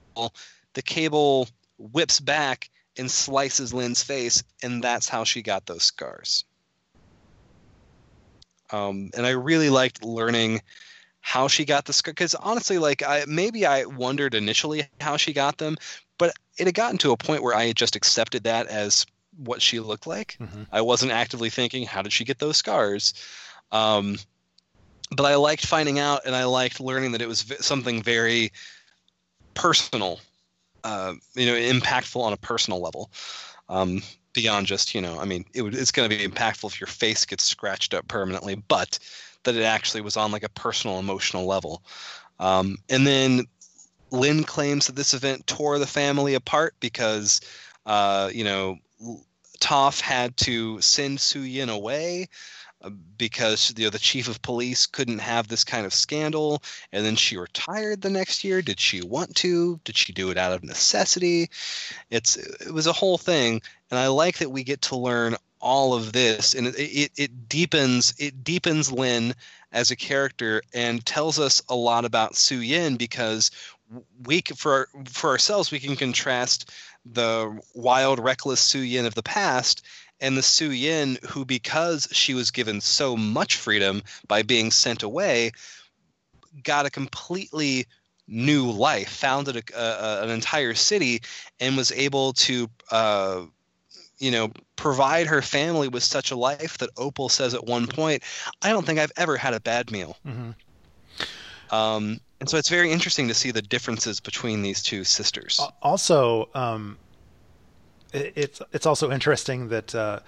The 0.74 0.82
cable 0.82 1.48
whips 1.78 2.20
back 2.20 2.70
and 2.98 3.10
slices 3.10 3.74
Lin's 3.74 4.04
face, 4.04 4.44
and 4.64 4.84
that's 4.84 5.08
how 5.08 5.24
she 5.24 5.42
got 5.42 5.66
those 5.66 5.84
scars. 5.84 6.46
Um, 8.72 9.12
and 9.16 9.26
I 9.26 9.32
really 9.32 9.70
liked 9.70 10.04
learning 10.04 10.62
how 11.22 11.48
she 11.48 11.66
got 11.66 11.86
the 11.86 11.94
scar 11.94 12.14
because 12.14 12.36
honestly, 12.36 12.78
like 12.78 13.04
I 13.04 13.26
maybe 13.28 13.66
I 13.66 13.86
wondered 13.86 14.36
initially 14.36 14.88
how 15.02 15.18
she 15.18 15.34
got 15.34 15.58
them, 15.58 15.78
but 16.18 16.34
it 16.58 16.68
had 16.68 16.76
gotten 16.76 16.98
to 17.00 17.12
a 17.12 17.18
point 17.18 17.44
where 17.44 17.56
I 17.56 17.66
had 17.66 17.76
just 17.76 17.96
accepted 17.96 18.44
that 18.44 18.68
as 18.68 19.06
what 19.38 19.62
she 19.62 19.80
looked 19.80 20.08
like. 20.08 20.38
Mm-hmm. 20.40 20.64
I 20.72 20.82
wasn't 20.82 21.12
actively 21.12 21.50
thinking, 21.50 21.86
how 21.86 22.02
did 22.02 22.14
she 22.14 22.26
get 22.26 22.40
those 22.40 22.58
scars? 22.58 23.14
Um, 23.72 24.18
but 25.12 25.26
I 25.26 25.36
liked 25.36 25.66
finding 25.66 26.00
out, 26.00 26.22
and 26.26 26.36
I 26.36 26.46
liked 26.46 26.80
learning 26.80 27.12
that 27.12 27.22
it 27.22 27.28
was 27.28 27.46
something 27.60 28.02
very 28.02 28.52
personal, 29.54 30.20
uh, 30.84 31.14
you 31.36 31.46
know, 31.46 31.54
impactful 31.54 32.22
on 32.22 32.34
a 32.34 32.38
personal 32.38 32.82
level, 32.82 33.12
um, 33.70 34.02
beyond 34.34 34.68
just 34.68 34.94
you 34.94 35.02
know, 35.02 35.20
I 35.20 35.26
mean, 35.26 35.46
it, 35.54 35.64
it's 35.74 35.92
going 35.92 36.10
to 36.10 36.16
be 36.16 36.28
impactful 36.28 36.70
if 36.70 36.80
your 36.80 36.88
face 36.88 37.26
gets 37.26 37.44
scratched 37.44 37.94
up 37.94 38.08
permanently, 38.08 38.56
but 38.56 39.00
that 39.44 39.56
it 39.56 39.64
actually 39.64 40.02
was 40.02 40.18
on 40.18 40.32
like 40.32 40.44
a 40.44 40.50
personal, 40.50 41.00
emotional 41.00 41.46
level. 41.46 41.84
Um, 42.40 42.78
and 42.90 43.08
then 43.08 43.46
Lin 44.12 44.44
claims 44.44 44.88
that 44.88 44.96
this 44.96 45.14
event 45.14 45.48
tore 45.48 45.80
the 45.80 45.88
family 45.88 46.34
apart 46.34 46.76
because, 46.80 47.42
uh, 47.86 48.30
you 48.34 48.44
know, 48.44 48.78
Toph 49.60 50.02
had 50.02 50.36
to 50.38 50.82
send 50.82 51.20
Su 51.20 51.42
Yin 51.42 51.70
away 51.70 52.28
because 53.18 53.74
you 53.78 53.86
know 53.86 53.90
the 53.90 54.00
chief 54.00 54.28
of 54.28 54.42
police 54.42 54.86
couldn't 54.86 55.20
have 55.20 55.48
this 55.48 55.64
kind 55.64 55.86
of 55.86 55.94
scandal 55.94 56.62
and 56.92 57.06
then 57.06 57.16
she 57.16 57.38
retired 57.38 58.02
the 58.02 58.10
next 58.10 58.44
year. 58.44 58.62
Did 58.62 58.80
she 58.80 59.02
want 59.02 59.36
to? 59.38 59.80
Did 59.84 59.98
she 59.98 60.14
do 60.14 60.30
it 60.30 60.38
out 60.38 60.54
of 60.54 60.64
necessity? 60.64 61.50
It's 62.10 62.38
it 62.38 62.74
was 62.74 62.88
a 62.88 62.94
whole 62.94 63.18
thing 63.18 63.62
and 63.92 64.00
i 64.00 64.08
like 64.08 64.38
that 64.38 64.52
we 64.52 64.64
get 64.64 64.82
to 64.82 64.96
learn 64.96 65.36
all 65.60 65.94
of 65.94 66.14
this 66.14 66.54
and 66.54 66.68
it, 66.68 66.76
it, 66.78 67.12
it 67.18 67.50
deepens 67.50 68.14
it 68.20 68.44
deepens 68.44 68.92
lin 68.92 69.34
as 69.72 69.92
a 69.92 69.96
character 69.96 70.62
and 70.74 71.06
tells 71.06 71.40
us 71.40 71.62
a 71.70 71.76
lot 71.76 72.06
about 72.06 72.36
su 72.36 72.60
yin 72.60 72.96
because 72.96 73.52
we 74.26 74.42
for 74.56 74.88
for 75.08 75.30
ourselves 75.30 75.72
we 75.72 75.80
can 75.80 75.96
contrast 75.96 76.72
the 77.06 77.60
wild 77.74 78.20
reckless 78.20 78.60
su 78.60 78.80
yin 78.80 79.06
of 79.06 79.16
the 79.16 79.24
past 79.24 79.84
and 80.20 80.38
the 80.38 80.42
Su 80.42 80.72
Yin, 80.72 81.18
who 81.30 81.46
because 81.46 82.08
she 82.12 82.34
was 82.34 82.52
given 82.52 82.82
so 82.82 83.18
much 83.18 83.58
freedom 83.58 84.02
by 84.28 84.44
being 84.44 84.72
sent 84.72 85.04
away, 85.04 85.52
got 86.64 86.86
a 86.86 86.90
completely 86.90 87.86
new 88.28 88.72
life, 88.72 89.10
founded 89.10 89.58
a, 89.58 89.80
a, 89.80 90.24
an 90.24 90.30
entire 90.30 90.74
city, 90.74 91.22
and 91.60 91.78
was 91.78 91.92
able 91.92 92.34
to, 92.34 92.70
uh, 92.92 93.42
you 94.18 94.32
know, 94.32 94.52
provide 94.76 95.28
her 95.28 95.42
family 95.42 95.88
with 95.88 96.04
such 96.04 96.32
a 96.32 96.36
life 96.36 96.78
that 96.78 96.90
Opal 96.98 97.30
says 97.30 97.54
at 97.54 97.66
one 97.66 97.88
point, 97.88 98.24
"I 98.62 98.70
don't 98.70 98.86
think 98.86 99.00
I've 99.00 99.12
ever 99.18 99.38
had 99.38 99.54
a 99.54 99.60
bad 99.60 99.92
meal." 99.92 100.18
Mm-hmm. 100.26 101.76
Um, 101.76 102.20
and 102.40 102.50
so 102.50 102.58
it's 102.58 102.70
very 102.70 102.92
interesting 102.92 103.28
to 103.28 103.34
see 103.34 103.52
the 103.52 103.62
differences 103.62 104.20
between 104.20 104.62
these 104.62 104.82
two 104.82 105.04
sisters. 105.04 105.60
Also, 105.82 106.50
um, 106.54 106.98
it's 108.14 108.62
it's 108.72 108.86
also 108.86 109.12
interesting 109.12 109.70
that 109.70 109.94
uh, 109.96 110.20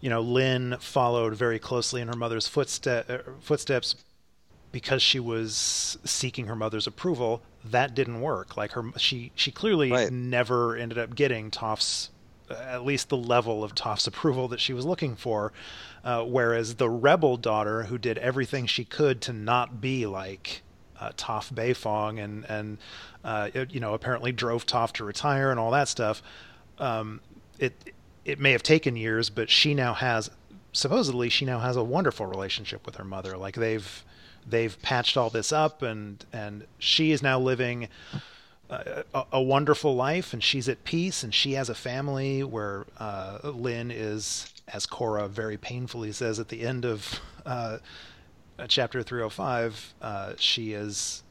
you 0.00 0.10
know 0.10 0.20
Lin 0.20 0.76
followed 0.80 1.34
very 1.34 1.58
closely 1.58 2.00
in 2.00 2.08
her 2.08 2.16
mother's 2.16 2.48
footstep, 2.48 3.08
uh, 3.10 3.18
footsteps 3.40 3.96
because 4.72 5.02
she 5.02 5.20
was 5.20 5.98
seeking 6.04 6.46
her 6.46 6.56
mother's 6.56 6.86
approval. 6.86 7.42
That 7.64 7.94
didn't 7.94 8.20
work. 8.20 8.56
Like 8.56 8.72
her, 8.72 8.84
she 8.96 9.32
she 9.34 9.50
clearly 9.50 9.90
Right. 9.92 10.10
never 10.10 10.76
ended 10.76 10.98
up 10.98 11.14
getting 11.14 11.50
Toph's 11.50 12.10
uh, 12.50 12.54
at 12.54 12.84
least 12.84 13.08
the 13.08 13.16
level 13.16 13.62
of 13.62 13.74
Toph's 13.74 14.06
approval 14.06 14.48
that 14.48 14.60
she 14.60 14.72
was 14.72 14.84
looking 14.84 15.14
for. 15.14 15.52
Uh, 16.04 16.24
whereas 16.24 16.76
the 16.76 16.90
rebel 16.90 17.36
daughter, 17.36 17.84
who 17.84 17.96
did 17.98 18.18
everything 18.18 18.66
she 18.66 18.84
could 18.84 19.20
to 19.20 19.32
not 19.32 19.80
be 19.80 20.04
like 20.06 20.62
uh, 20.98 21.10
Toph 21.16 21.52
Beifong 21.52 22.18
and 22.22 22.44
and 22.48 22.78
uh, 23.22 23.50
it, 23.54 23.72
you 23.72 23.78
know 23.78 23.94
apparently 23.94 24.32
drove 24.32 24.66
Toff 24.66 24.92
to 24.94 25.04
retire 25.04 25.50
and 25.50 25.60
all 25.60 25.70
that 25.70 25.86
stuff. 25.88 26.22
Um, 26.82 27.20
it 27.58 27.94
it 28.24 28.40
may 28.40 28.52
have 28.52 28.62
taken 28.62 28.96
years, 28.96 29.30
but 29.30 29.48
she 29.48 29.72
now 29.72 29.94
has 29.94 30.30
supposedly 30.72 31.28
she 31.28 31.44
now 31.44 31.60
has 31.60 31.76
a 31.76 31.84
wonderful 31.84 32.26
relationship 32.26 32.84
with 32.84 32.96
her 32.96 33.04
mother. 33.04 33.36
Like 33.36 33.54
they've 33.54 34.04
they've 34.44 34.80
patched 34.82 35.16
all 35.16 35.30
this 35.30 35.52
up, 35.52 35.82
and 35.82 36.24
and 36.32 36.66
she 36.78 37.12
is 37.12 37.22
now 37.22 37.38
living 37.38 37.88
a, 38.68 39.04
a, 39.32 39.42
wonderful 39.42 39.94
life, 39.94 40.32
and 40.32 40.42
she's 40.42 40.68
at 40.68 40.82
peace, 40.82 41.22
and 41.22 41.32
she 41.32 41.52
has 41.52 41.68
a 41.68 41.74
family 41.74 42.42
where 42.42 42.86
uh, 42.98 43.38
Lin 43.44 43.90
is, 43.90 44.52
as 44.66 44.86
Korra 44.86 45.28
very 45.28 45.58
painfully 45.58 46.10
says 46.10 46.40
at 46.40 46.48
the 46.48 46.62
end 46.62 46.84
of 46.84 47.20
uh, 47.44 47.78
chapter 48.68 49.02
305, 49.02 49.94
uh, 50.00 50.32
she 50.38 50.72
is 50.72 51.22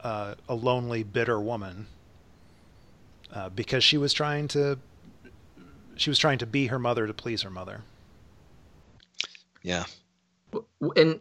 uh, 0.00 0.36
a 0.48 0.54
lonely, 0.54 1.02
bitter 1.02 1.40
woman 1.40 1.86
uh, 3.34 3.48
because 3.50 3.84
she 3.84 3.98
was 3.98 4.12
trying 4.12 4.48
to 4.48 4.78
she 5.96 6.10
was 6.10 6.18
trying 6.18 6.38
to 6.38 6.46
be 6.46 6.66
her 6.66 6.78
mother 6.78 7.06
to 7.06 7.14
please 7.14 7.42
her 7.42 7.50
mother. 7.50 7.82
Yeah. 9.62 9.84
and 10.96 11.20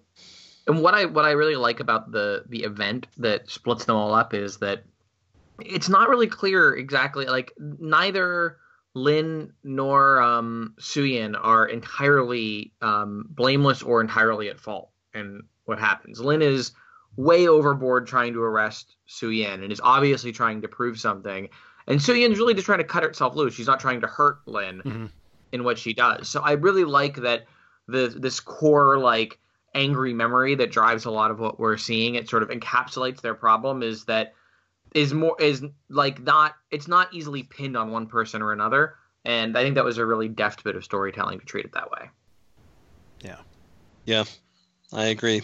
and 0.68 0.82
what 0.82 0.94
I 0.94 1.06
what 1.06 1.26
I 1.26 1.32
really 1.32 1.56
like 1.56 1.80
about 1.80 2.12
the 2.12 2.44
the 2.48 2.64
event 2.64 3.08
that 3.18 3.50
splits 3.50 3.86
them 3.86 3.96
all 3.96 4.14
up 4.14 4.34
is 4.34 4.58
that 4.58 4.84
it's 5.60 5.90
not 5.90 6.10
really 6.10 6.28
clear 6.28 6.76
exactly 6.76 7.26
like 7.26 7.52
neither 7.58 8.58
Lin 8.94 9.54
nor 9.64 10.22
um, 10.22 10.74
Suyin 10.80 11.38
are 11.40 11.68
entirely 11.68 12.72
um, 12.82 13.26
blameless 13.30 13.84
or 13.84 14.02
entirely 14.02 14.50
at 14.50 14.60
fault 14.60 14.90
in 15.14 15.44
what 15.66 15.80
happens. 15.80 16.20
Lin 16.20 16.42
is 16.42 16.72
way 17.16 17.48
overboard 17.48 18.08
trying 18.08 18.34
to 18.34 18.42
arrest 18.42 18.96
Suyin 19.08 19.64
and 19.64 19.72
is 19.72 19.82
obviously 19.84 20.32
trying 20.32 20.62
to 20.62 20.68
prove 20.68 21.00
something. 21.00 21.50
And 21.90 22.00
Suyin's 22.00 22.38
really 22.38 22.54
just 22.54 22.66
trying 22.66 22.78
to 22.78 22.84
cut 22.86 23.04
herself 23.04 23.36
loose. 23.36 23.56
She's 23.56 23.68
not 23.68 23.80
trying 23.80 24.02
to 24.02 24.08
hurt 24.08 24.40
Lin 24.46 24.82
Mhm. 24.86 25.10
in 25.52 25.64
what 25.64 25.78
she 25.80 25.94
does. 25.94 26.30
So 26.30 26.40
I 26.42 26.54
really 26.54 26.86
like 26.86 27.18
that 27.18 27.48
the 27.88 28.08
this 28.16 28.40
core 28.40 29.00
like 29.00 29.40
angry 29.74 30.14
memory 30.14 30.56
that 30.56 30.72
drives 30.72 31.06
a 31.06 31.12
lot 31.12 31.32
of 31.32 31.40
what 31.40 31.60
we're 31.60 31.78
seeing. 31.78 32.16
It 32.16 32.30
sort 32.30 32.44
of 32.44 32.50
encapsulates 32.50 33.22
their 33.22 33.34
problem 33.34 33.82
is 33.82 34.06
that 34.06 34.36
is 34.94 35.14
more 35.14 35.36
is 35.42 35.66
like 35.90 36.22
not 36.22 36.56
it's 36.72 36.88
not 36.88 37.14
easily 37.14 37.44
pinned 37.44 37.76
on 37.76 37.92
one 37.92 38.06
person 38.08 38.42
or 38.42 38.54
another. 38.54 38.96
And 39.26 39.58
I 39.58 39.64
think 39.64 39.76
that 39.76 39.84
was 39.84 39.98
a 39.98 40.06
really 40.06 40.30
deft 40.30 40.64
bit 40.64 40.76
of 40.76 40.84
storytelling 40.84 41.40
to 41.40 41.46
treat 41.46 41.66
it 41.66 41.74
that 41.74 41.92
way. 41.92 42.10
Yeah. 43.22 43.38
Yeah, 44.06 44.24
I 44.94 45.06
agree. 45.08 45.42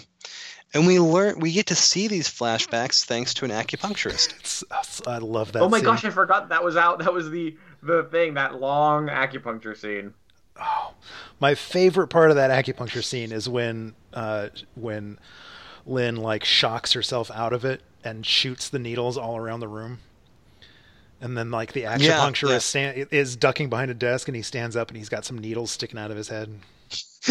And 0.76 0.86
we 0.86 1.00
learn 1.00 1.40
we 1.40 1.54
get 1.54 1.68
to 1.68 1.76
see 1.76 2.10
these 2.10 2.28
flashbacks 2.28 3.06
thanks 3.06 3.34
to 3.36 3.46
an 3.46 3.52
acupuncturist. 3.52 4.38
It's, 4.40 5.02
I 5.08 5.20
love 5.20 5.54
that. 5.54 5.62
oh 5.62 5.70
my 5.70 5.78
scene. 5.78 5.86
gosh, 5.86 6.04
I 6.04 6.10
forgot 6.10 6.50
that 6.50 6.64
was 6.64 6.76
out. 6.76 7.00
That 7.00 7.14
was 7.14 7.30
the 7.30 7.56
the 7.82 8.04
thing 8.12 8.34
that 8.34 8.60
long 8.60 9.08
acupuncture 9.08 9.76
scene. 9.76 10.14
Oh, 10.60 10.94
my 11.40 11.56
favorite 11.56 12.10
part 12.10 12.30
of 12.30 12.36
that 12.36 12.52
acupuncture 12.52 13.04
scene 13.04 13.32
is 13.32 13.48
when 13.48 13.96
uh, 14.14 14.50
when 14.76 15.18
Lin 15.86 16.18
like 16.18 16.44
shocks 16.44 16.92
herself 16.92 17.32
out 17.32 17.54
of 17.54 17.64
it 17.64 17.82
and 18.04 18.26
shoots 18.26 18.68
the 18.68 18.80
needles 18.80 19.18
all 19.18 19.38
around 19.38 19.62
the 19.62 19.70
room. 19.70 20.00
And 21.22 21.38
then 21.38 21.52
like 21.52 21.72
the 21.72 21.84
acupuncturist 21.84 22.50
yeah. 22.50 22.58
stand, 22.58 23.08
is 23.12 23.38
ducking 23.38 23.70
behind 23.70 23.92
a 23.92 23.94
desk 23.94 24.28
and 24.28 24.36
he 24.36 24.42
stands 24.42 24.76
up 24.76 24.90
and 24.90 24.98
he's 24.98 25.10
got 25.10 25.24
some 25.24 25.38
needles 25.38 25.72
sticking 25.72 25.98
out 25.98 26.12
of 26.12 26.18
his 26.18 26.28
head. 26.28 26.50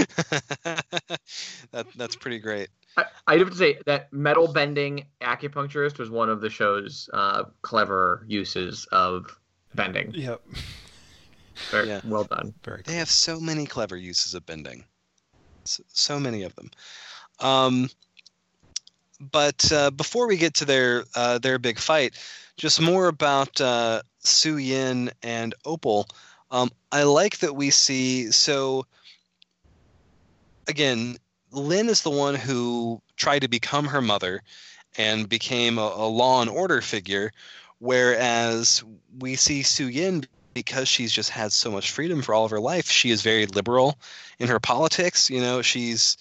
that 1.73 1.87
that's 1.97 2.17
pretty 2.17 2.39
great. 2.39 2.69
I, 2.97 3.05
I'd 3.27 3.41
have 3.41 3.51
to 3.51 3.57
say 3.57 3.79
that 3.87 4.13
metal 4.13 4.53
bending 4.53 5.07
acupuncturist 5.21 5.99
was 5.99 6.11
one 6.11 6.29
of 6.29 6.41
the 6.41 6.51
show's 6.51 7.09
uh, 7.13 7.45
clever 7.63 8.25
uses 8.29 8.87
of 8.93 9.39
bending. 9.75 10.13
Yep. 10.15 10.41
Very 11.71 11.89
Yeah. 11.89 12.01
well 12.05 12.25
done. 12.25 12.55
Very 12.65 12.83
They 12.85 12.93
cool. 12.93 12.99
have 12.99 13.11
so 13.11 13.41
many 13.41 13.67
clever 13.67 13.97
uses 13.97 14.35
of 14.35 14.47
bending. 14.47 14.85
So, 15.65 15.83
so 15.89 16.21
many 16.21 16.43
of 16.43 16.55
them. 16.57 16.71
Um, 17.41 17.89
but 19.33 19.73
uh, 19.73 19.91
before 19.91 20.27
we 20.29 20.37
get 20.37 20.55
to 20.55 20.65
their 20.65 21.05
uh, 21.15 21.39
their 21.39 21.59
big 21.59 21.79
fight, 21.79 22.15
just 22.57 22.81
more 22.81 23.07
about 23.09 23.61
uh, 23.61 24.03
Su 24.19 24.57
Yin 24.57 25.11
and 25.23 25.55
Opal. 25.65 26.07
Um, 26.51 26.71
I 26.93 27.05
like 27.05 27.39
that 27.39 27.55
we 27.55 27.71
see 27.71 28.31
so. 28.31 28.87
Again, 30.69 31.17
Lin 31.51 31.89
is 31.89 32.03
the 32.03 32.11
one 32.11 32.35
who 32.35 33.01
tried 33.17 33.41
to 33.41 33.49
become 33.49 33.87
her 33.87 34.01
mother 34.01 34.43
and 34.97 35.29
became 35.29 35.79
a, 35.79 35.93
a 35.97 36.09
law 36.09 36.41
and 36.41 36.51
order 36.51 36.81
figure, 36.81 37.33
whereas 37.79 38.83
we 39.19 39.37
see 39.37 39.63
Su 39.63 39.89
Yin 39.89 40.25
because 40.55 40.89
she's 40.89 41.13
just 41.13 41.31
had 41.31 41.53
so 41.53 41.71
much 41.71 41.91
freedom 41.91 42.23
for 42.23 42.33
all 42.33 42.45
of 42.45 42.51
her 42.53 42.61
life. 42.61 42.89
She 42.89 43.11
is 43.11 43.23
very 43.23 43.47
liberal 43.47 43.99
in 44.39 44.49
her 44.49 44.61
politics. 44.61 45.29
You 45.29 45.41
know, 45.41 45.63
she's 45.63 46.17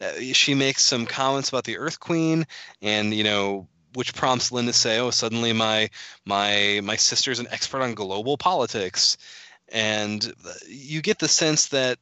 uh, 0.00 0.12
she 0.32 0.54
makes 0.54 0.84
some 0.84 1.06
comments 1.06 1.48
about 1.48 1.64
the 1.64 1.78
Earth 1.78 1.98
Queen, 1.98 2.46
and 2.82 3.12
you 3.12 3.24
know, 3.24 3.66
which 3.94 4.14
prompts 4.14 4.52
Lin 4.52 4.66
to 4.66 4.72
say, 4.72 4.98
"Oh, 5.00 5.10
suddenly 5.10 5.52
my 5.52 5.90
my 6.24 6.80
my 6.84 6.96
sister's 6.96 7.40
an 7.40 7.48
expert 7.50 7.82
on 7.82 7.94
global 7.94 8.36
politics," 8.36 9.16
and 9.70 10.32
uh, 10.46 10.52
you 10.68 11.02
get 11.02 11.18
the 11.18 11.28
sense 11.28 11.68
that 11.68 11.98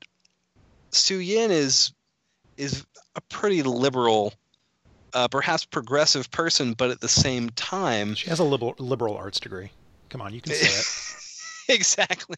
Su 0.90 1.18
Yin 1.18 1.50
is 1.50 1.92
is 2.56 2.84
a 3.14 3.20
pretty 3.22 3.62
liberal. 3.62 4.34
Uh, 5.12 5.28
perhaps 5.28 5.64
progressive 5.64 6.30
person, 6.30 6.74
but 6.74 6.90
at 6.90 7.00
the 7.00 7.08
same 7.08 7.48
time, 7.50 8.14
She 8.14 8.28
has 8.28 8.38
a 8.38 8.44
liberal 8.44 8.74
liberal 8.78 9.16
arts 9.16 9.40
degree. 9.40 9.70
Come 10.10 10.20
on, 10.20 10.34
you 10.34 10.40
can 10.42 10.52
say 10.52 10.66
it. 10.66 11.74
exactly. 11.74 12.36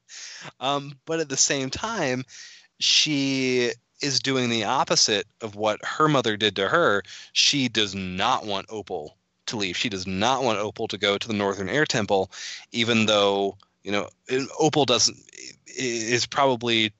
um, 0.60 0.98
but 1.06 1.20
at 1.20 1.28
the 1.28 1.36
same 1.36 1.70
time, 1.70 2.24
she 2.78 3.72
is 4.02 4.20
doing 4.20 4.50
the 4.50 4.64
opposite 4.64 5.26
of 5.40 5.54
what 5.54 5.82
her 5.84 6.08
mother 6.08 6.36
did 6.36 6.56
to 6.56 6.68
her. 6.68 7.02
She 7.32 7.68
does 7.68 7.94
not 7.94 8.46
want 8.46 8.66
Opal 8.68 9.16
to 9.46 9.56
leave. 9.56 9.76
She 9.76 9.88
does 9.88 10.06
not 10.06 10.42
want 10.42 10.58
Opal 10.58 10.88
to 10.88 10.98
go 10.98 11.18
to 11.18 11.28
the 11.28 11.34
Northern 11.34 11.68
Air 11.68 11.84
Temple, 11.84 12.30
even 12.72 13.06
though 13.06 13.56
you 13.82 13.92
know 13.92 14.08
Opal 14.58 14.84
doesn't 14.84 15.16
is 15.66 16.26
probably 16.26 16.92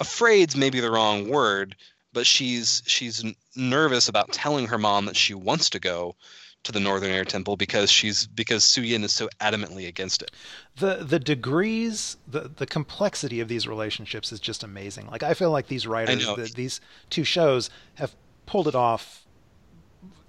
afraid's 0.00 0.56
maybe 0.56 0.80
the 0.80 0.90
wrong 0.90 1.28
word, 1.28 1.76
but 2.12 2.26
she's 2.26 2.82
she's 2.86 3.24
nervous 3.56 4.08
about 4.08 4.32
telling 4.32 4.66
her 4.66 4.78
mom 4.78 5.06
that 5.06 5.16
she 5.16 5.34
wants 5.34 5.70
to 5.70 5.78
go 5.78 6.16
to 6.64 6.72
the 6.72 6.80
Northern 6.80 7.10
Air 7.10 7.24
Temple 7.24 7.56
because 7.56 7.90
she's 7.90 8.26
because 8.26 8.64
Suyin 8.64 9.04
is 9.04 9.12
so 9.12 9.28
adamantly 9.40 9.86
against 9.86 10.22
it. 10.22 10.30
The 10.76 10.96
the 10.96 11.18
degrees, 11.18 12.16
the 12.26 12.50
the 12.56 12.66
complexity 12.66 13.40
of 13.40 13.48
these 13.48 13.68
relationships 13.68 14.32
is 14.32 14.40
just 14.40 14.64
amazing. 14.64 15.08
Like 15.08 15.22
I 15.22 15.34
feel 15.34 15.50
like 15.50 15.68
these 15.68 15.86
writers, 15.86 16.24
the, 16.24 16.50
these 16.54 16.80
two 17.10 17.24
shows 17.24 17.70
have 17.94 18.14
pulled 18.46 18.66
it 18.66 18.74
off, 18.74 19.24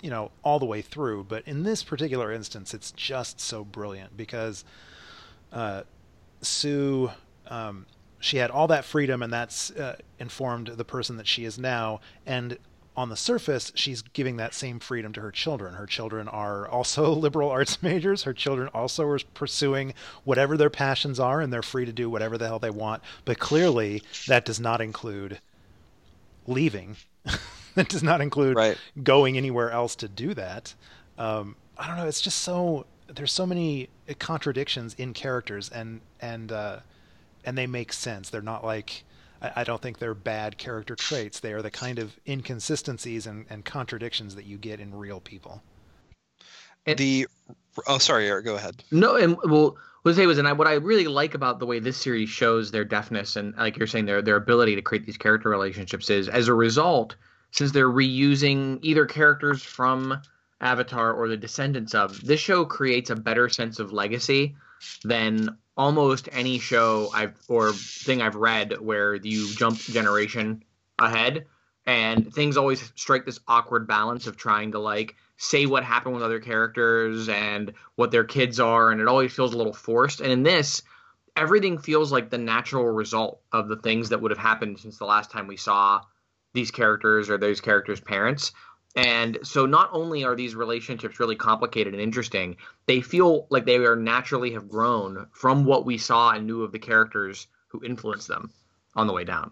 you 0.01 0.09
know, 0.09 0.31
all 0.43 0.59
the 0.59 0.65
way 0.65 0.81
through. 0.81 1.23
But 1.23 1.47
in 1.47 1.63
this 1.63 1.83
particular 1.83 2.31
instance, 2.31 2.73
it's 2.73 2.91
just 2.91 3.39
so 3.39 3.63
brilliant 3.63 4.15
because 4.15 4.65
uh, 5.51 5.83
Su. 6.41 7.11
Um, 7.47 7.85
she 8.25 8.37
had 8.37 8.49
all 8.49 8.67
that 8.67 8.83
freedom, 8.83 9.21
and 9.21 9.31
that's 9.31 9.69
uh, 9.69 9.97
informed 10.19 10.69
the 10.69 10.83
person 10.83 11.17
that 11.17 11.27
she 11.27 11.45
is 11.45 11.59
now. 11.59 11.99
And 12.25 12.57
on 12.97 13.09
the 13.09 13.15
surface, 13.15 13.71
she's 13.75 14.01
giving 14.01 14.37
that 14.37 14.55
same 14.55 14.79
freedom 14.79 15.13
to 15.13 15.21
her 15.21 15.29
children. 15.29 15.75
Her 15.75 15.85
children 15.85 16.27
are 16.27 16.67
also 16.67 17.13
liberal 17.13 17.51
arts 17.51 17.83
majors. 17.83 18.23
Her 18.23 18.33
children 18.33 18.67
also 18.73 19.05
are 19.05 19.19
pursuing 19.35 19.93
whatever 20.23 20.57
their 20.57 20.71
passions 20.71 21.19
are, 21.19 21.39
and 21.39 21.53
they're 21.53 21.61
free 21.61 21.85
to 21.85 21.93
do 21.93 22.09
whatever 22.09 22.35
the 22.35 22.47
hell 22.47 22.57
they 22.57 22.71
want. 22.71 23.03
But 23.25 23.37
clearly, 23.37 24.01
that 24.25 24.43
does 24.43 24.59
not 24.59 24.81
include 24.81 25.39
leaving. 26.47 26.95
that 27.75 27.89
does 27.89 28.01
not 28.01 28.21
include 28.21 28.55
right. 28.55 28.77
going 29.03 29.37
anywhere 29.37 29.69
else 29.69 29.95
to 29.97 30.07
do 30.07 30.33
that. 30.33 30.73
Um, 31.19 31.57
I 31.77 31.87
don't 31.87 31.97
know. 31.97 32.07
It's 32.07 32.21
just 32.21 32.39
so 32.39 32.87
there's 33.07 33.31
so 33.31 33.45
many 33.45 33.89
contradictions 34.17 34.95
in 34.95 35.13
characters, 35.13 35.69
and 35.69 36.01
and 36.19 36.51
uh, 36.51 36.79
and 37.45 37.57
they 37.57 37.67
make 37.67 37.93
sense. 37.93 38.29
They're 38.29 38.41
not 38.41 38.65
like 38.65 39.03
I, 39.55 39.63
don't 39.63 39.81
think 39.81 39.99
they're 39.99 40.13
bad 40.13 40.57
character 40.57 40.95
traits. 40.95 41.39
They 41.39 41.53
are 41.53 41.61
the 41.61 41.71
kind 41.71 41.99
of 41.99 42.17
inconsistencies 42.27 43.27
and, 43.27 43.45
and 43.49 43.63
contradictions 43.63 44.35
that 44.35 44.45
you 44.45 44.57
get 44.57 44.79
in 44.79 44.93
real 44.93 45.19
people. 45.19 45.61
And, 46.85 46.97
the 46.97 47.27
oh, 47.87 47.97
sorry, 47.97 48.27
Eric, 48.27 48.45
go 48.45 48.55
ahead. 48.55 48.83
No, 48.91 49.15
and 49.15 49.37
well, 49.43 49.77
what 50.03 50.15
say 50.15 50.25
was, 50.25 50.37
and 50.37 50.47
I, 50.47 50.53
what 50.53 50.67
I 50.67 50.73
really 50.73 51.07
like 51.07 51.33
about 51.33 51.59
the 51.59 51.65
way 51.65 51.79
this 51.79 51.97
series 51.97 52.29
shows 52.29 52.71
their 52.71 52.85
deafness 52.85 53.35
and, 53.35 53.55
like 53.57 53.77
you're 53.77 53.87
saying, 53.87 54.05
their 54.05 54.21
their 54.21 54.35
ability 54.35 54.75
to 54.75 54.81
create 54.81 55.05
these 55.05 55.17
character 55.17 55.49
relationships 55.49 56.09
is, 56.09 56.29
as 56.29 56.47
a 56.47 56.53
result, 56.53 57.15
since 57.51 57.71
they're 57.71 57.89
reusing 57.89 58.79
either 58.83 59.05
characters 59.05 59.63
from 59.63 60.21
Avatar 60.61 61.13
or 61.13 61.27
the 61.27 61.37
descendants 61.37 61.95
of, 61.95 62.23
this 62.23 62.39
show 62.39 62.65
creates 62.65 63.09
a 63.09 63.15
better 63.15 63.49
sense 63.49 63.79
of 63.79 63.91
legacy 63.91 64.55
than 65.03 65.57
almost 65.77 66.29
any 66.31 66.59
show 66.59 67.09
I've 67.13 67.35
or 67.47 67.73
thing 67.73 68.21
I've 68.21 68.35
read 68.35 68.79
where 68.79 69.15
you 69.15 69.53
jump 69.53 69.77
generation 69.77 70.63
ahead. 70.99 71.45
And 71.85 72.33
things 72.33 72.57
always 72.57 72.91
strike 72.95 73.25
this 73.25 73.39
awkward 73.47 73.87
balance 73.87 74.25
of 74.25 74.37
trying 74.37 74.71
to 74.71 74.79
like 74.79 75.15
say 75.37 75.65
what 75.65 75.83
happened 75.83 76.15
with 76.15 76.23
other 76.23 76.39
characters 76.39 77.29
and 77.29 77.73
what 77.95 78.11
their 78.11 78.23
kids 78.23 78.59
are 78.59 78.89
and 78.89 79.01
it 79.01 79.07
always 79.07 79.33
feels 79.33 79.53
a 79.53 79.57
little 79.57 79.73
forced. 79.73 80.21
And 80.21 80.31
in 80.31 80.43
this 80.43 80.81
everything 81.35 81.77
feels 81.77 82.11
like 82.11 82.29
the 82.29 82.37
natural 82.37 82.85
result 82.85 83.41
of 83.51 83.67
the 83.67 83.75
things 83.75 84.09
that 84.09 84.21
would 84.21 84.31
have 84.31 84.37
happened 84.37 84.79
since 84.79 84.97
the 84.97 85.05
last 85.05 85.29
time 85.31 85.47
we 85.47 85.57
saw 85.57 86.01
these 86.53 86.71
characters 86.71 87.29
or 87.29 87.37
those 87.37 87.59
characters 87.59 87.99
parents 87.99 88.53
and 88.95 89.37
so 89.43 89.65
not 89.65 89.89
only 89.91 90.23
are 90.23 90.35
these 90.35 90.55
relationships 90.55 91.19
really 91.19 91.35
complicated 91.35 91.93
and 91.93 92.01
interesting, 92.01 92.55
they 92.85 93.01
feel 93.01 93.45
like 93.49 93.65
they 93.65 93.75
are 93.75 93.95
naturally 93.95 94.51
have 94.51 94.69
grown 94.69 95.27
from 95.33 95.65
what 95.65 95.85
we 95.85 95.97
saw 95.97 96.31
and 96.31 96.47
knew 96.47 96.63
of 96.63 96.71
the 96.71 96.79
characters 96.79 97.47
who 97.67 97.83
influenced 97.83 98.27
them 98.27 98.51
on 98.95 99.07
the 99.07 99.13
way 99.13 99.25
down. 99.25 99.51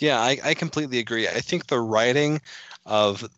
Yeah, 0.00 0.20
I, 0.20 0.38
I 0.44 0.54
completely 0.54 0.98
agree. 0.98 1.28
I 1.28 1.40
think 1.40 1.66
the 1.66 1.80
writing 1.80 2.40
of 2.86 3.28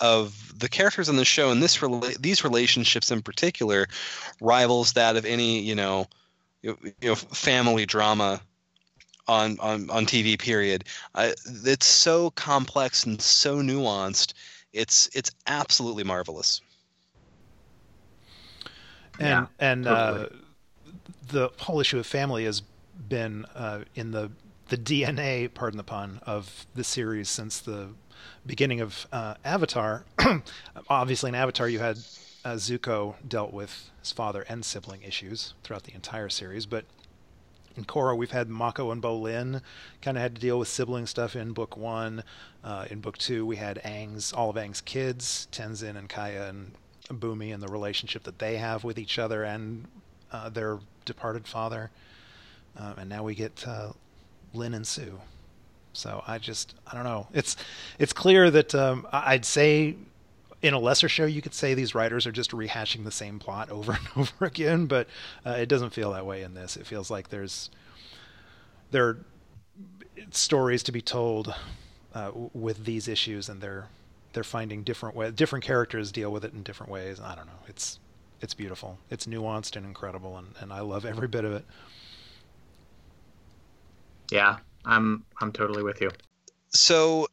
of 0.00 0.58
the 0.58 0.68
characters 0.68 1.08
on 1.08 1.16
the 1.16 1.24
show 1.24 1.50
and 1.50 1.62
this 1.62 1.78
rela- 1.78 2.20
these 2.20 2.42
relationships 2.42 3.10
in 3.10 3.22
particular 3.22 3.86
rivals 4.40 4.94
that 4.94 5.16
of 5.16 5.24
any 5.24 5.60
you 5.60 5.74
know 5.74 6.06
you, 6.62 6.76
you 6.82 6.92
know 7.02 7.14
family 7.14 7.86
drama 7.86 8.40
on 9.28 9.58
on 9.60 9.90
on 9.90 10.06
TV. 10.06 10.38
Period. 10.38 10.84
Uh, 11.14 11.32
it's 11.64 11.86
so 11.86 12.30
complex 12.30 13.04
and 13.04 13.20
so 13.20 13.58
nuanced. 13.58 14.34
It's 14.72 15.08
it's 15.14 15.30
absolutely 15.46 16.04
marvelous. 16.04 16.60
And 19.18 19.28
yeah, 19.28 19.46
and 19.58 19.84
totally. 19.84 20.24
uh, 20.24 20.28
the 21.28 21.50
whole 21.58 21.80
issue 21.80 21.98
of 21.98 22.06
family 22.06 22.44
has 22.44 22.62
been 23.08 23.44
uh, 23.54 23.80
in 23.94 24.10
the 24.10 24.30
the 24.68 24.78
DNA, 24.78 25.52
pardon 25.52 25.76
the 25.76 25.84
pun, 25.84 26.20
of 26.24 26.66
the 26.74 26.84
series 26.84 27.28
since 27.28 27.60
the 27.60 27.88
beginning 28.46 28.80
of 28.80 29.06
uh, 29.12 29.34
Avatar. 29.44 30.04
Obviously, 30.88 31.28
in 31.28 31.34
Avatar, 31.34 31.68
you 31.68 31.78
had 31.78 31.98
uh, 32.44 32.54
Zuko 32.54 33.14
dealt 33.26 33.52
with 33.52 33.90
his 34.00 34.12
father 34.12 34.44
and 34.48 34.64
sibling 34.64 35.02
issues 35.02 35.52
throughout 35.62 35.82
the 35.84 35.94
entire 35.94 36.28
series, 36.28 36.64
but 36.64 36.84
in 37.76 37.84
Korra, 37.84 38.16
we've 38.16 38.30
had 38.30 38.48
Mako 38.48 38.90
and 38.90 39.02
Bolin 39.02 39.60
kind 40.00 40.16
of 40.16 40.22
had 40.22 40.34
to 40.34 40.40
deal 40.40 40.58
with 40.58 40.68
sibling 40.68 41.06
stuff 41.06 41.36
in 41.36 41.52
book 41.52 41.76
one. 41.76 42.22
Uh, 42.62 42.86
in 42.90 43.00
book 43.00 43.18
two, 43.18 43.44
we 43.46 43.56
had 43.56 43.80
Aang's 43.84 44.32
all 44.32 44.50
of 44.50 44.56
Aang's 44.56 44.80
kids, 44.80 45.48
Tenzin 45.52 45.96
and 45.96 46.08
Kya 46.08 46.48
and 46.48 46.72
Bumi, 47.08 47.52
and 47.52 47.62
the 47.62 47.68
relationship 47.68 48.22
that 48.24 48.38
they 48.38 48.56
have 48.56 48.84
with 48.84 48.98
each 48.98 49.18
other 49.18 49.44
and 49.44 49.86
uh, 50.30 50.48
their 50.48 50.78
departed 51.04 51.46
father. 51.46 51.90
Um, 52.76 52.94
and 52.98 53.08
now 53.08 53.22
we 53.22 53.34
get 53.34 53.66
uh, 53.66 53.92
Lin 54.54 54.74
and 54.74 54.86
Sue. 54.86 55.20
So 55.92 56.22
I 56.26 56.38
just 56.38 56.74
I 56.86 56.94
don't 56.94 57.04
know. 57.04 57.26
It's 57.34 57.56
it's 57.98 58.12
clear 58.12 58.50
that 58.50 58.74
um, 58.74 59.06
I'd 59.12 59.44
say 59.44 59.96
in 60.62 60.74
a 60.74 60.78
lesser 60.78 61.08
show, 61.08 61.24
you 61.26 61.42
could 61.42 61.54
say 61.54 61.74
these 61.74 61.94
writers 61.94 62.26
are 62.26 62.32
just 62.32 62.52
rehashing 62.52 63.04
the 63.04 63.10
same 63.10 63.38
plot 63.38 63.70
over 63.72 63.92
and 63.92 64.08
over 64.16 64.44
again, 64.44 64.86
but 64.86 65.08
uh, 65.44 65.50
it 65.50 65.66
doesn't 65.66 65.90
feel 65.90 66.12
that 66.12 66.24
way 66.24 66.42
in 66.42 66.54
this. 66.54 66.76
It 66.76 66.86
feels 66.86 67.10
like 67.10 67.28
there's 67.28 67.70
there 68.90 69.08
are 69.08 69.18
stories 70.30 70.82
to 70.84 70.92
be 70.92 71.00
told 71.00 71.54
uh, 72.14 72.30
with 72.52 72.84
these 72.84 73.08
issues, 73.08 73.48
and 73.48 73.60
they're 73.60 73.88
they're 74.32 74.44
finding 74.44 74.82
different 74.82 75.14
ways. 75.14 75.32
different 75.32 75.64
characters 75.64 76.12
deal 76.12 76.30
with 76.30 76.44
it 76.44 76.52
in 76.52 76.62
different 76.62 76.90
ways. 76.90 77.20
I 77.20 77.34
don't 77.34 77.46
know. 77.46 77.52
It's 77.66 77.98
it's 78.40 78.54
beautiful. 78.54 78.98
It's 79.10 79.26
nuanced 79.26 79.76
and 79.76 79.86
incredible, 79.86 80.36
and, 80.36 80.48
and 80.60 80.72
I 80.72 80.80
love 80.80 81.04
every 81.04 81.28
bit 81.28 81.44
of 81.44 81.52
it. 81.52 81.64
Yeah, 84.30 84.58
I'm 84.84 85.24
I'm 85.40 85.52
totally 85.52 85.82
with 85.82 86.00
you. 86.00 86.10
So 86.70 87.28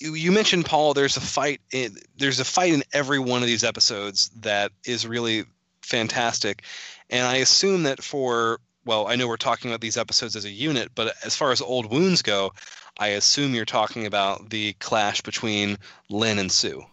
you 0.00 0.32
mentioned 0.32 0.64
Paul. 0.64 0.94
There's 0.94 1.16
a 1.16 1.20
fight. 1.20 1.60
In, 1.72 1.96
there's 2.16 2.40
a 2.40 2.44
fight 2.44 2.72
in 2.72 2.82
every 2.92 3.18
one 3.18 3.42
of 3.42 3.46
these 3.46 3.64
episodes 3.64 4.30
that 4.40 4.72
is 4.84 5.06
really 5.06 5.44
fantastic, 5.82 6.62
and 7.10 7.26
I 7.26 7.36
assume 7.36 7.84
that 7.84 8.02
for 8.02 8.60
well, 8.84 9.06
I 9.08 9.16
know 9.16 9.28
we're 9.28 9.36
talking 9.36 9.70
about 9.70 9.80
these 9.80 9.96
episodes 9.96 10.36
as 10.36 10.44
a 10.44 10.50
unit, 10.50 10.90
but 10.94 11.14
as 11.24 11.36
far 11.36 11.52
as 11.52 11.60
old 11.60 11.90
wounds 11.90 12.22
go, 12.22 12.52
I 12.98 13.08
assume 13.08 13.54
you're 13.54 13.64
talking 13.64 14.06
about 14.06 14.50
the 14.50 14.72
clash 14.74 15.20
between 15.20 15.78
Lin 16.08 16.38
and 16.38 16.50
Sue. 16.50 16.84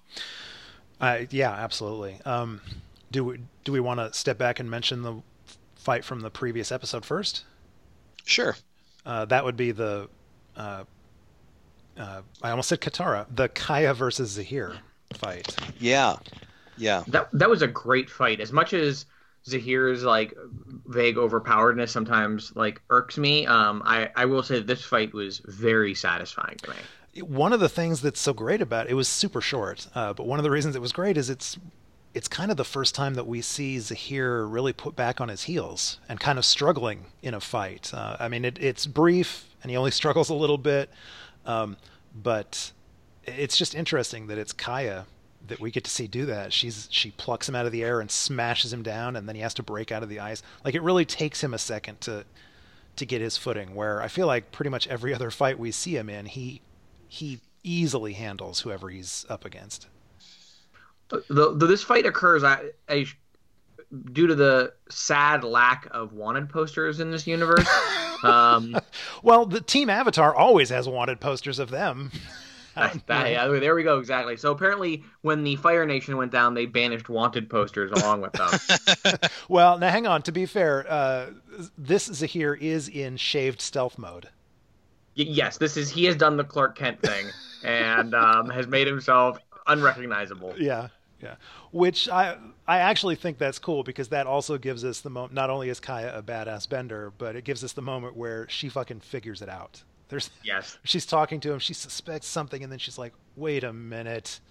Uh, 1.00 1.20
yeah, 1.30 1.52
absolutely. 1.52 2.20
Um, 2.26 2.62
do 3.12 3.24
we 3.24 3.40
do 3.64 3.72
we 3.72 3.80
want 3.80 4.00
to 4.00 4.14
step 4.14 4.38
back 4.38 4.60
and 4.60 4.70
mention 4.70 5.04
the 5.04 5.22
fight 5.76 6.04
from 6.04 6.22
the 6.22 6.30
previous 6.30 6.72
episode 6.72 7.06
first? 7.06 7.46
Sure. 8.26 8.58
Uh, 9.06 9.26
that 9.26 9.46
would 9.46 9.56
be 9.56 9.72
the 9.72 10.10
uh, 10.58 10.84
uh, 12.00 12.22
I 12.42 12.50
almost 12.52 12.70
said 12.70 12.82
Katara, 12.82 13.26
the 13.34 13.50
Kya 13.50 13.96
versus 13.96 14.32
Zahir 14.32 14.76
fight. 15.16 15.56
Yeah, 15.80 16.18
yeah. 16.78 17.04
That 17.08 17.30
that 17.34 17.50
was 17.50 17.62
a 17.62 17.68
great 17.68 18.10
fight. 18.10 18.40
As 18.40 18.52
much 18.52 18.74
as 18.74 19.06
Zahir's 19.46 20.04
like 20.04 20.34
vague 20.88 21.16
overpoweredness 21.16 21.90
sometimes 21.90 22.56
like 22.56 22.82
irks 22.90 23.18
me, 23.18 23.46
um, 23.48 23.82
I 23.86 24.10
I 24.16 24.26
will 24.26 24.44
say 24.44 24.62
this 24.62 24.84
fight 24.84 25.14
was 25.14 25.42
very 25.46 25.94
satisfying 25.94 26.58
to 26.58 26.70
me. 26.72 27.22
One 27.24 27.52
of 27.52 27.60
the 27.60 27.70
things 27.70 28.02
that's 28.02 28.20
so 28.20 28.34
great 28.34 28.62
about 28.62 28.86
it, 28.86 28.92
it 28.92 28.96
was 28.96 29.08
super 29.08 29.42
short, 29.42 29.88
uh, 29.96 30.14
but 30.14 30.28
one 30.28 30.40
of 30.40 30.44
the 30.44 30.52
reasons 30.52 30.76
it 30.76 30.82
was 30.82 30.92
great 30.92 31.18
is 31.18 31.30
it's 31.30 31.58
it's 32.14 32.28
kind 32.28 32.50
of 32.50 32.58
the 32.58 32.66
first 32.66 32.96
time 32.96 33.14
that 33.14 33.28
we 33.28 33.42
see 33.42 33.78
Zahir 33.80 34.46
really 34.46 34.74
put 34.74 34.96
back 34.96 35.22
on 35.22 35.30
his 35.30 35.44
heels 35.44 36.00
and 36.10 36.20
kind 36.20 36.40
of 36.40 36.46
struggling 36.46 37.06
in 37.22 37.36
a 37.36 37.40
fight. 37.40 37.94
Uh, 37.94 38.18
I 38.20 38.28
mean, 38.28 38.44
it, 38.44 38.58
it's 38.60 38.88
brief 38.88 39.46
and 39.62 39.70
he 39.70 39.78
only 39.78 39.92
struggles 40.02 40.30
a 40.30 40.34
little 40.34 40.58
bit, 40.58 40.90
um, 41.48 41.78
but 42.14 42.72
it's 43.26 43.58
just 43.58 43.74
interesting 43.74 44.28
that 44.28 44.38
it's 44.38 44.54
Kya 44.54 45.06
that 45.48 45.60
we 45.60 45.72
get 45.72 45.84
to 45.86 45.90
see 45.92 46.08
do 46.08 46.26
that. 46.28 46.54
She's 46.54 46.88
she 46.92 47.12
plucks 47.12 47.48
him 47.48 47.56
out 47.56 47.66
of 47.66 47.72
the 47.72 47.84
air 47.84 48.00
and 48.00 48.12
smashes 48.12 48.72
him 48.72 48.84
down, 48.84 49.16
and 49.16 49.28
then 49.28 49.36
he 49.36 49.42
has 49.42 49.54
to 49.56 49.64
break 49.64 49.92
out 49.92 50.04
of 50.04 50.10
the 50.10 50.20
ice. 50.20 50.44
Like 50.64 50.76
it 50.76 50.82
really 50.82 51.06
takes 51.06 51.44
him 51.44 51.54
a 51.54 51.58
second 51.58 52.02
to 52.02 52.26
to 52.98 53.06
get 53.06 53.22
his 53.22 53.38
footing. 53.38 53.74
Where 53.74 54.02
I 54.02 54.08
feel 54.08 54.28
like 54.28 54.52
pretty 54.52 54.70
much 54.70 54.88
every 54.88 55.14
other 55.16 55.32
fight 55.32 55.58
we 55.58 55.72
see 55.72 55.96
him 55.96 56.10
in, 56.10 56.26
he 56.26 56.62
he 57.08 57.40
easily 57.64 58.14
handles 58.14 58.62
whoever 58.62 58.90
he's 58.90 59.26
up 59.30 59.46
against. 59.46 59.88
The, 61.10 61.56
this 61.56 61.84
fight 61.84 62.06
occurs, 62.06 62.44
I, 62.44 62.72
I 62.90 63.06
due 64.12 64.28
to 64.28 64.36
the 64.36 64.74
sad 64.90 65.44
lack 65.44 65.88
of 65.92 66.14
wanted 66.14 66.50
posters 66.50 67.00
in 67.00 67.12
this 67.12 67.26
universe. 67.26 67.68
um, 68.24 68.78
well, 69.24 69.46
the 69.46 69.62
Team 69.62 69.90
Avatar 69.90 70.36
always 70.36 70.70
has 70.70 70.88
wanted 70.88 71.20
posters 71.20 71.60
of 71.60 71.70
them. 71.70 72.12
that, 72.76 73.08
that, 73.08 73.32
yeah, 73.32 73.48
there 73.48 73.76
we 73.76 73.84
go. 73.84 73.98
Exactly. 73.98 74.38
So 74.38 74.52
apparently, 74.52 75.04
when 75.22 75.44
the 75.44 75.56
Fire 75.56 75.86
Nation 75.86 76.18
went 76.18 76.32
down, 76.32 76.54
they 76.54 76.66
banished 76.66 77.10
wanted 77.10 77.50
posters 77.50 77.92
along 77.92 78.22
with 78.22 78.34
them. 78.34 79.20
well, 79.50 79.78
now 79.78 79.90
hang 79.90 80.06
on. 80.06 80.22
To 80.24 80.32
be 80.32 80.46
fair, 80.46 80.86
uh, 80.90 81.28
this 81.78 82.06
Zahir 82.06 82.54
is 82.54 82.88
in 82.88 83.18
shaved 83.18 83.62
stealth 83.62 83.98
mode. 83.98 84.30
Y- 85.18 85.26
yes, 85.28 85.58
this 85.58 85.78
is 85.78 85.90
he 85.90 86.06
has 86.06 86.16
done 86.16 86.38
the 86.38 86.44
Clark 86.44 86.78
Kent 86.78 87.02
thing 87.02 87.28
and 87.64 88.14
um, 88.14 88.50
has 88.50 88.68
made 88.68 88.86
himself 88.86 89.40
unrecognizable. 89.66 90.54
Yeah, 90.58 90.90
yeah. 91.22 91.36
Which 91.72 92.08
I 92.10 92.38
I 92.68 92.80
actually 92.80 93.16
think 93.16 93.38
that's 93.38 93.60
cool 93.60 93.84
because 93.84 94.10
that 94.10 94.28
also 94.28 94.58
gives 94.58 94.84
us 94.84 95.00
the 95.00 95.10
moment. 95.10 95.34
Not 95.34 95.50
only 95.50 95.70
is 95.70 95.80
Kya 95.80 96.18
a 96.18 96.22
badass 96.22 96.68
bender, 96.68 97.14
but 97.18 97.36
it 97.36 97.46
gives 97.46 97.64
us 97.64 97.72
the 97.72 97.82
moment 97.82 98.18
where 98.18 98.48
she 98.50 98.68
fucking 98.68 99.00
figures 99.00 99.42
it 99.42 99.48
out. 99.48 99.82
There's 100.10 100.30
yes. 100.44 100.78
She's 100.84 101.06
talking 101.06 101.40
to 101.42 101.54
him. 101.54 101.60
She 101.60 101.74
suspects 101.74 102.28
something, 102.28 102.62
and 102.64 102.72
then 102.72 102.80
she's 102.80 102.98
like, 102.98 103.14
"Wait 103.38 103.64
a 103.64 103.72
minute." 103.72 104.42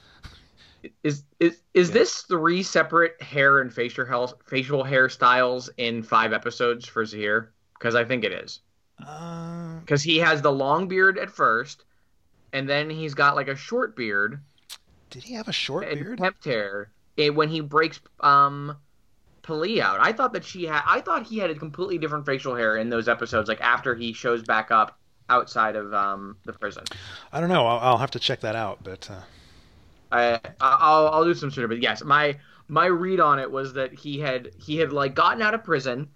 Is 1.02 1.24
is 1.40 1.60
is 1.74 1.88
yeah. 1.88 1.94
this 1.94 2.22
three 2.22 2.62
separate 2.62 3.20
hair 3.20 3.60
and 3.60 3.72
facial 3.72 4.06
hair, 4.06 4.26
facial 4.46 4.82
hairstyles 4.82 5.68
in 5.76 6.02
five 6.02 6.32
episodes 6.32 6.86
for 6.86 7.04
Zahir? 7.04 7.52
Because 7.74 7.94
I 7.94 8.04
think 8.04 8.24
it 8.24 8.32
is. 8.32 8.60
Because 8.98 10.02
uh... 10.02 10.04
he 10.04 10.18
has 10.18 10.40
the 10.40 10.52
long 10.52 10.88
beard 10.88 11.18
at 11.18 11.30
first, 11.30 11.84
and 12.54 12.66
then 12.66 12.88
he's 12.88 13.12
got 13.12 13.36
like 13.36 13.48
a 13.48 13.56
short 13.56 13.94
beard. 13.94 14.40
Did 15.10 15.24
he 15.24 15.34
have 15.34 15.48
a 15.48 15.52
short 15.52 15.90
beard? 15.90 16.18
Kept 16.18 16.44
hair 16.44 16.90
when 17.16 17.48
he 17.48 17.60
breaks 17.60 18.00
um 18.20 18.76
P'Li 19.42 19.80
out. 19.80 20.00
I 20.00 20.12
thought 20.12 20.32
that 20.32 20.44
she 20.44 20.64
had. 20.64 20.82
I 20.86 21.00
thought 21.00 21.26
he 21.26 21.38
had 21.38 21.50
a 21.50 21.54
completely 21.54 21.98
different 21.98 22.26
facial 22.26 22.54
hair 22.54 22.76
in 22.76 22.90
those 22.90 23.08
episodes. 23.08 23.48
Like 23.48 23.60
after 23.60 23.94
he 23.94 24.12
shows 24.12 24.42
back 24.42 24.70
up 24.70 24.98
outside 25.28 25.76
of 25.76 25.92
um, 25.94 26.36
the 26.44 26.52
prison. 26.52 26.84
I 27.32 27.40
don't 27.40 27.48
know. 27.48 27.66
I'll, 27.66 27.78
I'll 27.78 27.98
have 27.98 28.10
to 28.12 28.18
check 28.18 28.40
that 28.40 28.56
out, 28.56 28.82
but. 28.82 29.10
Uh... 29.10 29.20
I 30.12 30.40
I'll 30.60 31.08
I'll 31.08 31.24
do 31.24 31.34
some 31.34 31.50
sooner. 31.50 31.68
But 31.68 31.82
yes, 31.82 32.02
my 32.04 32.38
my 32.68 32.86
read 32.86 33.20
on 33.20 33.38
it 33.38 33.50
was 33.50 33.72
that 33.74 33.92
he 33.92 34.18
had 34.20 34.50
he 34.58 34.76
had 34.76 34.92
like 34.92 35.14
gotten 35.14 35.42
out 35.42 35.54
of 35.54 35.64
prison 35.64 36.08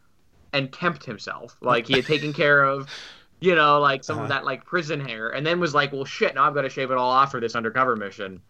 and 0.52 0.70
kempt 0.70 1.04
himself. 1.04 1.56
Like 1.60 1.86
he 1.86 1.94
had 1.94 2.06
taken 2.06 2.32
care 2.32 2.64
of, 2.64 2.88
you 3.40 3.54
know, 3.54 3.80
like 3.80 4.04
some 4.04 4.16
uh-huh. 4.16 4.24
of 4.24 4.28
that 4.30 4.44
like 4.44 4.64
prison 4.64 5.00
hair, 5.00 5.30
and 5.30 5.46
then 5.46 5.60
was 5.60 5.74
like, 5.74 5.92
well, 5.92 6.04
shit, 6.04 6.34
now 6.34 6.44
I've 6.44 6.54
got 6.54 6.62
to 6.62 6.68
shave 6.68 6.90
it 6.90 6.96
all 6.96 7.10
off 7.10 7.30
for 7.30 7.40
this 7.40 7.54
undercover 7.54 7.96
mission. 7.96 8.42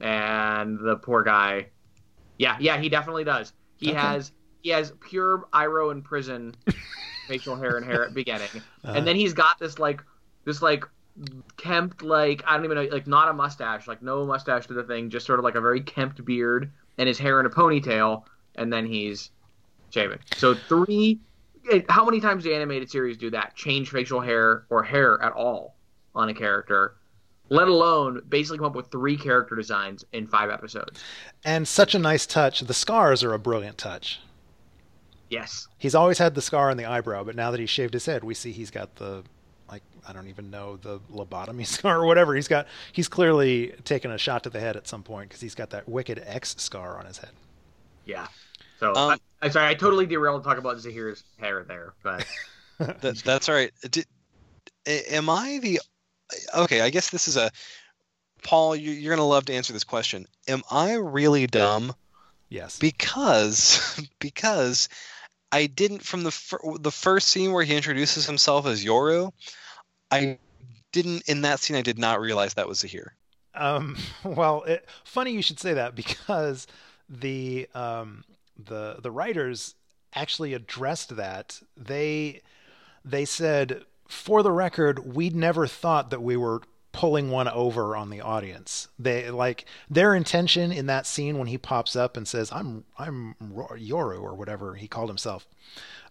And 0.00 0.78
the 0.78 0.96
poor 0.96 1.22
guy, 1.22 1.68
yeah, 2.38 2.56
yeah, 2.60 2.78
he 2.78 2.88
definitely 2.88 3.24
does. 3.24 3.52
He 3.76 3.90
okay. 3.90 3.98
has 3.98 4.32
he 4.62 4.70
has 4.70 4.92
pure 5.00 5.46
Iroh 5.52 5.92
in 5.92 6.02
prison 6.02 6.54
facial 7.28 7.56
hair 7.56 7.76
and 7.76 7.84
hair 7.84 8.04
at 8.04 8.14
beginning, 8.14 8.48
uh-huh. 8.54 8.94
and 8.96 9.06
then 9.06 9.16
he's 9.16 9.32
got 9.32 9.58
this 9.58 9.78
like 9.78 10.02
this 10.44 10.62
like 10.62 10.84
kempt 11.56 12.02
like 12.02 12.42
I 12.46 12.56
don't 12.56 12.64
even 12.64 12.76
know 12.76 12.88
like 12.90 13.06
not 13.06 13.28
a 13.28 13.32
mustache 13.32 13.88
like 13.88 14.02
no 14.02 14.26
mustache 14.26 14.66
to 14.66 14.74
the 14.74 14.84
thing, 14.84 15.10
just 15.10 15.26
sort 15.26 15.38
of 15.38 15.44
like 15.44 15.54
a 15.54 15.60
very 15.60 15.80
kempt 15.80 16.24
beard 16.24 16.70
and 16.98 17.08
his 17.08 17.18
hair 17.18 17.40
in 17.40 17.46
a 17.46 17.50
ponytail, 17.50 18.24
and 18.54 18.72
then 18.72 18.86
he's 18.86 19.30
shaven. 19.90 20.18
So 20.36 20.54
three. 20.54 21.20
How 21.88 22.04
many 22.04 22.20
times 22.20 22.44
the 22.44 22.54
animated 22.54 22.88
series 22.88 23.16
do 23.16 23.28
that? 23.30 23.56
Change 23.56 23.90
facial 23.90 24.20
hair 24.20 24.66
or 24.70 24.84
hair 24.84 25.20
at 25.20 25.32
all 25.32 25.74
on 26.14 26.28
a 26.28 26.34
character, 26.34 26.94
let 27.48 27.68
alone 27.68 28.22
basically 28.28 28.58
come 28.58 28.66
up 28.66 28.74
with 28.74 28.90
three 28.90 29.16
character 29.16 29.54
designs 29.54 30.04
in 30.12 30.26
five 30.26 30.50
episodes. 30.50 31.02
And 31.44 31.66
such 31.66 31.94
a 31.94 31.98
nice 31.98 32.26
touch. 32.26 32.60
The 32.60 32.74
scars 32.74 33.22
are 33.22 33.32
a 33.34 33.38
brilliant 33.38 33.78
touch. 33.78 34.20
Yes. 35.28 35.68
He's 35.78 35.94
always 35.94 36.18
had 36.18 36.34
the 36.34 36.42
scar 36.42 36.70
on 36.70 36.76
the 36.76 36.86
eyebrow, 36.86 37.24
but 37.24 37.36
now 37.36 37.50
that 37.50 37.60
he's 37.60 37.70
shaved 37.70 37.94
his 37.94 38.06
head, 38.06 38.22
we 38.24 38.34
see 38.34 38.52
he's 38.52 38.70
got 38.70 38.94
the 38.96 39.22
like 39.68 39.82
I 40.06 40.12
don't 40.12 40.28
even 40.28 40.50
know 40.50 40.76
the 40.76 41.00
lobotomy 41.12 41.66
scar 41.66 42.00
or 42.00 42.06
whatever. 42.06 42.34
He's 42.34 42.48
got 42.48 42.66
he's 42.92 43.08
clearly 43.08 43.74
taken 43.84 44.10
a 44.10 44.18
shot 44.18 44.44
to 44.44 44.50
the 44.50 44.60
head 44.60 44.76
at 44.76 44.86
some 44.86 45.02
point 45.02 45.28
because 45.28 45.40
he's 45.40 45.54
got 45.54 45.70
that 45.70 45.88
wicked 45.88 46.22
X 46.24 46.54
scar 46.58 46.98
on 46.98 47.06
his 47.06 47.18
head. 47.18 47.32
Yeah. 48.04 48.26
So 48.78 48.94
um, 48.94 49.18
I, 49.42 49.46
am 49.46 49.52
sorry, 49.52 49.68
I 49.68 49.74
totally 49.74 50.06
derailed 50.06 50.42
to 50.42 50.48
talk 50.48 50.58
about 50.58 50.78
Zahir's 50.78 51.24
hair 51.38 51.64
there, 51.64 51.94
but 52.02 52.26
that, 52.78 53.22
that's 53.24 53.48
all 53.48 53.54
right. 53.54 53.72
Did, 53.90 54.06
am 54.86 55.30
I 55.30 55.58
the 55.62 55.80
okay? 56.54 56.80
I 56.80 56.90
guess 56.90 57.10
this 57.10 57.28
is 57.28 57.36
a 57.36 57.50
Paul. 58.42 58.76
You, 58.76 58.90
you're 58.90 59.14
gonna 59.14 59.26
love 59.26 59.46
to 59.46 59.54
answer 59.54 59.72
this 59.72 59.84
question. 59.84 60.26
Am 60.48 60.62
I 60.70 60.94
really 60.94 61.46
dumb? 61.46 61.94
Yes. 62.48 62.78
Because 62.78 64.00
because 64.20 64.88
I 65.52 65.66
didn't 65.66 66.02
from 66.02 66.22
the 66.22 66.30
fir- 66.30 66.78
the 66.78 66.90
first 66.90 67.28
scene 67.28 67.52
where 67.52 67.64
he 67.64 67.74
introduces 67.74 68.26
himself 68.26 68.66
as 68.66 68.84
Yoru. 68.84 69.32
I 70.10 70.38
didn't 70.92 71.28
in 71.28 71.42
that 71.42 71.60
scene. 71.60 71.76
I 71.76 71.82
did 71.82 71.98
not 71.98 72.20
realize 72.20 72.54
that 72.54 72.68
was 72.68 72.80
Zahir. 72.80 73.14
Um, 73.54 73.96
well, 74.24 74.62
it, 74.64 74.86
funny 75.04 75.32
you 75.32 75.42
should 75.42 75.60
say 75.60 75.74
that 75.74 75.94
because 75.94 76.66
the 77.08 77.68
um, 77.74 78.24
the 78.56 78.96
the 79.00 79.10
writers 79.10 79.74
actually 80.14 80.54
addressed 80.54 81.16
that. 81.16 81.60
They 81.76 82.42
they 83.04 83.24
said, 83.24 83.84
for 84.08 84.42
the 84.42 84.52
record, 84.52 85.14
we'd 85.14 85.34
never 85.34 85.66
thought 85.66 86.10
that 86.10 86.22
we 86.22 86.36
were 86.36 86.62
pulling 86.92 87.30
one 87.30 87.46
over 87.48 87.94
on 87.94 88.08
the 88.08 88.22
audience. 88.22 88.88
They 88.98 89.30
like 89.30 89.66
their 89.90 90.14
intention 90.14 90.72
in 90.72 90.86
that 90.86 91.06
scene 91.06 91.38
when 91.38 91.48
he 91.48 91.58
pops 91.58 91.94
up 91.94 92.16
and 92.16 92.26
says, 92.26 92.50
"I'm 92.50 92.84
I'm 92.98 93.34
Yoru" 93.40 94.22
or 94.22 94.34
whatever 94.34 94.74
he 94.74 94.88
called 94.88 95.10
himself. 95.10 95.46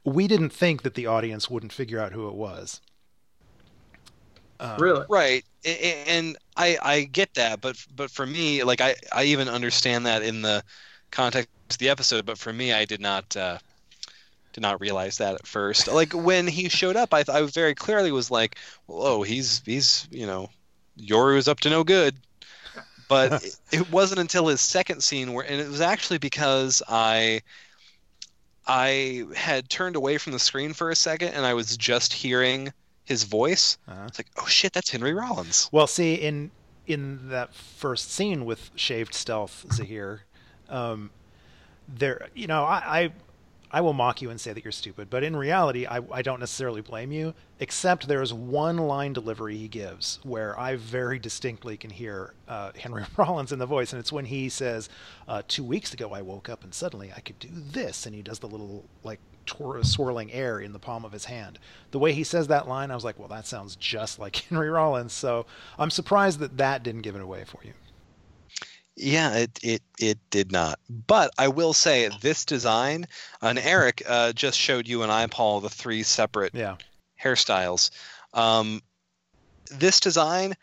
We 0.04 0.28
didn't 0.28 0.52
think 0.52 0.84
that 0.84 0.94
the 0.94 1.08
audience 1.08 1.50
wouldn't 1.50 1.74
figure 1.74 2.00
out 2.00 2.12
who 2.12 2.28
it 2.28 2.36
was. 2.36 2.82
Um, 4.60 4.78
really? 4.80 5.06
Right. 5.10 5.44
And 5.66 6.38
I 6.56 6.78
I 6.82 7.04
get 7.06 7.34
that, 7.34 7.62
but 7.62 7.84
but 7.96 8.12
for 8.12 8.26
me, 8.28 8.64
like 8.64 8.82
I 8.82 8.96
I 9.12 9.24
even 9.24 9.50
understand 9.50 10.06
that 10.06 10.22
in 10.22 10.44
the 10.44 10.64
context 11.10 11.50
of 11.72 11.78
the 11.80 11.90
episode, 11.90 12.26
but 12.26 12.38
for 12.38 12.54
me, 12.54 12.74
I 12.74 12.86
did 12.86 13.02
not. 13.02 13.36
Uh, 13.36 13.58
did 14.56 14.62
not 14.62 14.80
realize 14.80 15.18
that 15.18 15.36
at 15.36 15.46
first. 15.46 15.90
Like 15.90 16.14
when 16.14 16.48
he 16.48 16.70
showed 16.70 16.96
up, 16.96 17.14
I, 17.14 17.26
I 17.28 17.42
very 17.42 17.76
clearly 17.76 18.14
was 18.14 18.32
like, 18.32 18.56
"Whoa, 18.86 19.22
he's 19.22 19.62
he's 19.66 20.08
you 20.12 20.26
know 20.26 20.50
Yoru's 20.96 21.50
up 21.50 21.60
to 21.62 21.70
no 21.70 21.84
good. 21.84 22.16
But 23.10 23.44
it, 23.44 23.58
it 23.72 23.92
wasn't 23.92 24.22
until 24.22 24.48
his 24.48 24.62
second 24.62 25.04
scene 25.04 25.34
where, 25.34 25.46
and 25.46 25.60
it 25.60 25.68
was 25.68 25.82
actually 25.82 26.20
because 26.20 26.82
I, 26.88 27.42
I 28.66 29.26
had 29.36 29.70
turned 29.70 29.98
away 29.98 30.18
from 30.18 30.32
the 30.32 30.40
screen 30.40 30.72
for 30.72 30.90
a 30.90 30.96
second, 30.96 31.34
and 31.34 31.46
I 31.46 31.54
was 31.54 31.76
just 31.76 32.14
hearing 32.14 32.72
his 33.04 33.24
voice. 33.24 33.78
Uh-huh. 33.90 34.06
It's 34.08 34.20
like, 34.20 34.28
oh 34.38 34.48
shit, 34.48 34.72
that's 34.72 34.90
Henry 34.90 35.14
Rollins. 35.14 35.70
Well, 35.72 35.88
see, 35.88 36.16
in 36.16 36.50
in 36.88 37.28
that 37.28 37.54
first 37.54 38.10
scene 38.10 38.46
with 38.46 38.72
shaved 38.76 39.14
stealth 39.14 39.66
Zahir, 39.74 40.22
um, 40.70 41.10
there, 41.90 42.30
you 42.34 42.48
know, 42.48 42.64
I, 42.64 43.02
I 43.02 43.12
I 43.76 43.82
will 43.82 43.92
mock 43.92 44.22
you 44.22 44.30
and 44.30 44.40
say 44.40 44.54
that 44.54 44.64
you're 44.64 44.72
stupid, 44.72 45.10
but 45.10 45.22
in 45.22 45.36
reality, 45.36 45.86
I, 45.86 46.00
I 46.10 46.22
don't 46.22 46.40
necessarily 46.40 46.80
blame 46.80 47.12
you, 47.12 47.34
except 47.60 48.08
there 48.08 48.22
is 48.22 48.34
one 48.34 48.78
line 48.78 49.12
delivery 49.12 49.58
he 49.58 49.68
gives 49.68 50.18
where 50.24 50.58
I 50.58 50.78
very 50.78 51.20
distinctly 51.20 51.76
can 51.76 51.90
hear 51.90 52.36
uh, 52.48 52.72
Henry 52.80 53.04
Rollins 53.18 53.52
in 53.52 53.60
the 53.60 53.66
voice, 53.66 53.92
and 53.92 54.00
it's 54.00 54.14
when 54.14 54.24
he 54.24 54.48
says, 54.48 54.88
uh, 55.28 55.42
Two 55.50 55.66
weeks 55.66 55.94
ago, 55.94 56.14
I 56.14 56.22
woke 56.22 56.48
up 56.48 56.64
and 56.64 56.74
suddenly 56.74 57.12
I 57.14 57.20
could 57.20 57.38
do 57.38 57.50
this, 57.52 58.06
and 58.06 58.16
he 58.16 58.22
does 58.22 58.40
the 58.40 58.48
little, 58.48 58.86
like, 59.04 59.20
twir- 59.46 59.86
swirling 59.86 60.32
air 60.32 60.62
in 60.62 60.72
the 60.72 60.80
palm 60.80 61.04
of 61.04 61.12
his 61.12 61.26
hand. 61.26 61.60
The 61.92 62.00
way 62.00 62.14
he 62.14 62.24
says 62.24 62.48
that 62.48 62.70
line, 62.70 62.92
I 62.92 62.96
was 62.96 63.04
like, 63.04 63.20
Well, 63.20 63.28
that 63.28 63.46
sounds 63.46 63.76
just 63.76 64.20
like 64.20 64.36
Henry 64.50 64.70
Rollins, 64.70 65.12
so 65.12 65.48
I'm 65.78 65.92
surprised 65.92 66.40
that 66.40 66.56
that 66.56 66.82
didn't 66.82 67.02
give 67.02 67.18
it 67.18 67.22
away 67.22 67.44
for 67.44 67.60
you. 67.62 67.74
Yeah, 68.98 69.36
it, 69.36 69.60
it 69.62 69.82
it 70.00 70.20
did 70.30 70.52
not. 70.52 70.80
But 70.90 71.32
I 71.38 71.50
will 71.50 71.74
say 71.74 72.10
this 72.22 72.46
design, 72.46 73.08
and 73.42 73.60
Eric 73.60 74.04
uh, 74.08 74.32
just 74.32 74.58
showed 74.58 74.88
you 74.88 75.04
and 75.04 75.12
I, 75.12 75.28
Paul, 75.28 75.60
the 75.60 75.70
three 75.70 76.04
separate 76.04 76.56
yeah. 76.56 76.78
hairstyles. 77.22 77.90
Um, 78.34 78.82
this 79.70 80.00
design, 80.00 80.56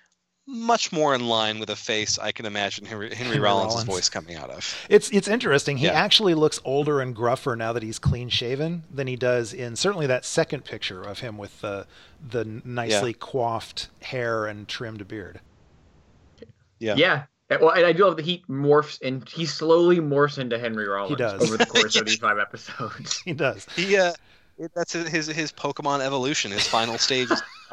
much 0.47 0.93
more 0.93 1.15
in 1.15 1.27
line 1.27 1.59
with 1.59 1.71
a 1.71 1.77
face 1.77 2.19
I 2.19 2.33
can 2.33 2.47
imagine 2.47 2.85
Henry, 2.85 3.09
Henry, 3.09 3.17
Henry 3.17 3.41
Rollins' 3.41 3.73
Rollins. 3.75 3.89
voice 3.89 4.09
coming 4.09 4.37
out 4.37 4.51
of. 4.51 4.87
It's 4.89 5.11
it's 5.11 5.29
interesting. 5.29 5.77
He 5.77 5.87
yeah. 5.87 5.93
actually 5.93 6.35
looks 6.35 6.59
older 6.65 7.01
and 7.01 7.15
gruffer 7.15 7.55
now 7.55 7.73
that 7.73 7.83
he's 7.83 7.99
clean 7.99 8.31
shaven 8.31 8.85
than 8.91 9.07
he 9.07 9.17
does 9.17 9.53
in 9.53 9.77
certainly 9.77 10.07
that 10.07 10.25
second 10.25 10.65
picture 10.65 11.03
of 11.03 11.21
him 11.21 11.37
with 11.37 11.61
the 11.61 11.87
the 12.27 12.63
nicely 12.65 13.11
yeah. 13.11 13.17
coiffed 13.21 13.89
hair 14.01 14.47
and 14.47 14.69
trimmed 14.69 15.07
beard. 15.07 15.41
Yeah. 16.79 16.95
Yeah, 16.97 17.25
well, 17.61 17.71
and 17.71 17.85
I 17.87 17.93
do 17.93 18.05
love 18.05 18.17
that 18.17 18.25
he 18.25 18.45
morphs 18.49 19.01
and 19.03 19.29
he 19.29 19.47
slowly 19.47 19.99
morphs 19.99 20.39
into 20.39 20.59
Henry 20.59 20.87
Rollins 20.87 21.11
he 21.11 21.17
does. 21.17 21.43
over 21.43 21.57
the 21.57 21.67
course 21.67 21.97
of 21.97 22.07
these 22.07 22.17
five 22.17 22.39
episodes. 22.39 23.19
He 23.23 23.33
does. 23.33 23.67
He 23.77 23.97
uh, 23.97 24.13
that's 24.75 24.93
his 24.93 25.27
his 25.27 25.53
Pokemon 25.53 26.01
evolution, 26.01 26.53
his 26.53 26.67
final 26.67 26.99
stage. 26.99 27.29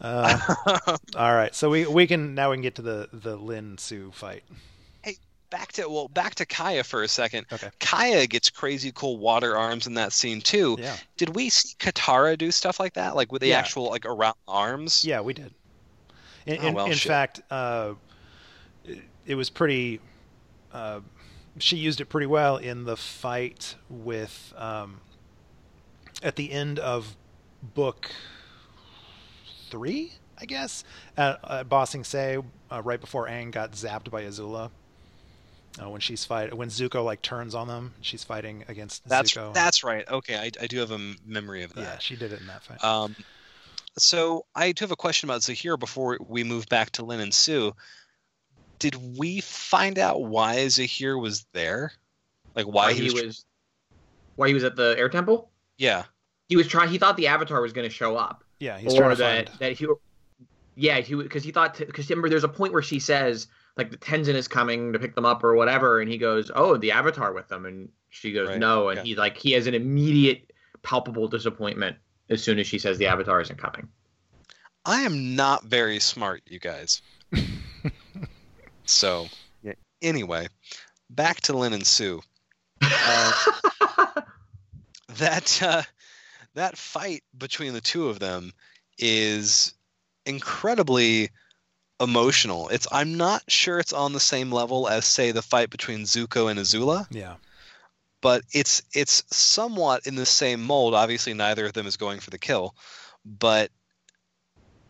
uh, 0.00 0.38
all 1.16 1.34
right, 1.34 1.54
so 1.54 1.70
we 1.70 1.86
we 1.86 2.06
can 2.06 2.34
now 2.34 2.50
we 2.50 2.56
can 2.56 2.62
get 2.62 2.74
to 2.76 2.82
the 2.82 3.08
the 3.12 3.36
Lin 3.36 3.78
Su 3.78 4.10
fight. 4.12 4.42
Hey, 5.02 5.16
back 5.50 5.72
to 5.72 5.88
well, 5.88 6.08
back 6.08 6.34
to 6.36 6.46
Kya 6.46 6.84
for 6.84 7.02
a 7.02 7.08
second. 7.08 7.46
Okay. 7.52 7.68
Kya 7.78 8.28
gets 8.28 8.50
crazy 8.50 8.90
cool 8.92 9.18
water 9.18 9.56
arms 9.56 9.86
in 9.86 9.94
that 9.94 10.12
scene 10.12 10.40
too. 10.40 10.76
Yeah. 10.80 10.96
Did 11.16 11.34
we 11.36 11.50
see 11.50 11.76
Katara 11.78 12.36
do 12.36 12.50
stuff 12.50 12.80
like 12.80 12.94
that, 12.94 13.14
like 13.14 13.30
with 13.30 13.42
the 13.42 13.48
Yeah. 13.48 13.58
actual 13.58 13.90
like 13.90 14.06
around 14.06 14.34
arms? 14.48 15.04
Yeah, 15.04 15.20
we 15.20 15.34
did. 15.34 15.52
In, 16.46 16.58
Oh, 16.60 16.66
in, 16.66 16.74
well, 16.74 16.86
in 16.86 16.94
fact, 16.94 17.42
uh, 17.50 17.94
it, 18.84 19.00
it 19.26 19.34
was 19.34 19.50
pretty. 19.50 20.00
Uh, 20.72 21.00
she 21.58 21.76
used 21.76 22.00
it 22.00 22.06
pretty 22.06 22.26
well 22.26 22.56
in 22.56 22.84
the 22.84 22.96
fight 22.96 23.76
with. 23.88 24.52
Um, 24.56 25.00
at 26.22 26.36
the 26.36 26.52
end 26.52 26.78
of 26.78 27.16
book 27.74 28.10
three, 29.70 30.12
I 30.38 30.44
guess, 30.44 30.84
at, 31.16 31.40
at 31.48 31.68
Ba 31.68 31.86
Sing 31.86 32.04
Se, 32.04 32.38
uh, 32.70 32.82
right 32.82 33.00
before 33.00 33.26
Aang 33.26 33.50
got 33.50 33.72
zapped 33.72 34.10
by 34.10 34.22
Azula. 34.22 34.70
Uh, 35.82 35.88
when 35.88 36.02
she's 36.02 36.24
fight, 36.24 36.52
when 36.52 36.68
Zuko 36.68 37.02
like 37.02 37.22
turns 37.22 37.54
on 37.54 37.66
them, 37.66 37.94
she's 38.02 38.22
fighting 38.22 38.62
against 38.68 39.08
That's 39.08 39.32
Zuko. 39.32 39.54
that's 39.54 39.82
right. 39.82 40.06
Okay, 40.06 40.36
I, 40.36 40.50
I 40.60 40.66
do 40.66 40.78
have 40.80 40.90
a 40.90 41.14
memory 41.26 41.62
of 41.62 41.72
that. 41.74 41.80
yeah, 41.80 41.98
she 41.98 42.14
did 42.14 42.32
it 42.32 42.40
in 42.42 42.46
that 42.46 42.62
fight. 42.62 42.84
Um, 42.84 43.16
so 43.98 44.46
I 44.54 44.72
do 44.72 44.84
have 44.84 44.92
a 44.92 44.96
question 44.96 45.28
about 45.28 45.42
Zahir 45.42 45.76
before 45.76 46.18
we 46.26 46.44
move 46.44 46.68
back 46.68 46.90
to 46.92 47.04
Lin 47.04 47.20
and 47.20 47.32
Su. 47.34 47.74
Did 48.78 48.96
we 49.18 49.40
find 49.40 49.98
out 49.98 50.24
why 50.24 50.66
Zahir 50.68 51.18
was 51.18 51.46
there? 51.52 51.92
Like 52.54 52.66
why, 52.66 52.88
why 52.88 52.92
he 52.94 53.04
was? 53.04 53.14
was 53.14 53.44
why 54.36 54.48
he 54.48 54.54
was 54.54 54.64
at 54.64 54.76
the 54.76 54.94
air 54.98 55.08
temple. 55.08 55.50
yeah. 55.78 56.04
He 56.48 56.56
was 56.56 56.66
trying. 56.66 56.90
He 56.90 56.98
thought 56.98 57.16
the 57.16 57.28
Avatar 57.28 57.62
was 57.62 57.72
going 57.72 57.88
to 57.88 57.94
show 57.94 58.14
up, 58.14 58.44
yeah, 58.58 58.76
he's 58.76 58.92
or 58.92 58.98
trying 58.98 59.10
to 59.10 59.16
that 59.16 59.48
find. 59.48 59.58
that 59.60 59.72
he. 59.72 59.86
Yeah, 60.74 61.00
he 61.00 61.14
because 61.14 61.42
he 61.42 61.50
thought 61.50 61.78
because 61.78 62.10
remember 62.10 62.28
there's 62.28 62.44
a 62.44 62.48
point 62.48 62.74
where 62.74 62.82
she 62.82 62.98
says 62.98 63.46
like 63.76 63.90
the 63.90 63.96
Tenzin 63.96 64.34
is 64.34 64.48
coming 64.48 64.92
to 64.92 64.98
pick 64.98 65.14
them 65.14 65.24
up 65.24 65.42
or 65.44 65.54
whatever, 65.54 66.00
and 66.00 66.10
he 66.10 66.18
goes, 66.18 66.50
"Oh, 66.54 66.76
the 66.76 66.92
Avatar 66.92 67.32
with 67.32 67.48
them," 67.48 67.64
and 67.64 67.88
she 68.10 68.32
goes, 68.32 68.48
Right, 68.48 68.58
"No," 68.58 68.90
and 68.90 68.98
yeah. 68.98 69.04
he 69.04 69.14
like 69.14 69.38
he 69.38 69.52
has 69.52 69.66
an 69.66 69.74
immediate 69.74 70.52
palpable 70.82 71.26
disappointment 71.26 71.96
as 72.28 72.42
soon 72.42 72.58
as 72.58 72.66
she 72.66 72.78
says 72.78 72.98
the 72.98 73.06
Avatar 73.06 73.40
isn't 73.40 73.58
coming. 73.58 73.88
I 74.84 75.02
am 75.02 75.36
not 75.36 75.64
very 75.64 76.00
smart, 76.00 76.42
you 76.46 76.58
guys. 76.58 77.02
so, 78.84 79.28
yeah. 79.62 79.74
anyway, 80.02 80.48
back 81.08 81.40
to 81.42 81.56
Lin 81.56 81.72
and 81.72 81.86
Su. 81.86 82.20
Uh, 83.04 83.32
that 85.18 85.62
uh, 85.62 85.82
that 86.54 86.76
fight 86.76 87.22
between 87.36 87.72
the 87.72 87.80
two 87.80 88.08
of 88.08 88.18
them 88.18 88.52
is 88.98 89.74
incredibly 90.26 91.30
emotional. 92.00 92.68
It's 92.68 92.86
I'm 92.90 93.16
not 93.16 93.42
sure 93.48 93.78
it's 93.78 93.92
on 93.92 94.12
the 94.12 94.20
same 94.20 94.50
level 94.50 94.88
as 94.88 95.04
say 95.04 95.30
the 95.30 95.42
fight 95.42 95.70
between 95.70 96.00
Zuko 96.00 96.50
and 96.50 96.58
Azula, 96.58 97.06
yeah, 97.10 97.36
but 98.22 98.42
it's 98.52 98.82
it's 98.94 99.22
somewhat 99.36 100.06
in 100.06 100.14
the 100.14 100.24
same 100.24 100.62
mold. 100.62 100.94
Obviously, 100.94 101.34
neither 101.34 101.66
of 101.66 101.74
them 101.74 101.86
is 101.86 101.98
going 101.98 102.20
for 102.20 102.30
the 102.30 102.38
kill, 102.38 102.74
but 103.26 103.70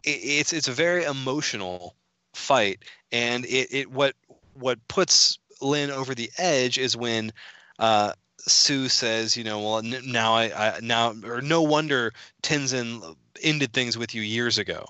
it, 0.05 0.11
it's 0.23 0.53
it's 0.53 0.69
a 0.69 0.73
very 0.73 1.03
emotional 1.05 1.97
fight, 2.35 2.85
and 3.11 3.45
it, 3.47 3.73
it 3.73 3.91
what 3.91 4.15
what 4.55 4.79
puts 4.87 5.39
Lin 5.61 5.91
over 5.91 6.15
the 6.15 6.31
edge 6.39 6.79
is 6.79 6.97
when 6.97 7.33
uh, 7.79 8.13
Su 8.39 8.89
says, 8.89 9.37
you 9.37 9.45
know, 9.45 9.61
well 9.61 9.79
n- 9.79 10.03
now 10.05 10.35
I, 10.35 10.45
I 10.77 10.81
now 10.81 11.15
or 11.25 11.41
no 11.41 11.63
wonder 11.63 12.13
Tenzin 12.43 13.17
ended 13.43 13.73
things 13.73 13.97
with 13.99 14.15
you 14.15 14.23
years 14.23 14.59
ago, 14.59 14.85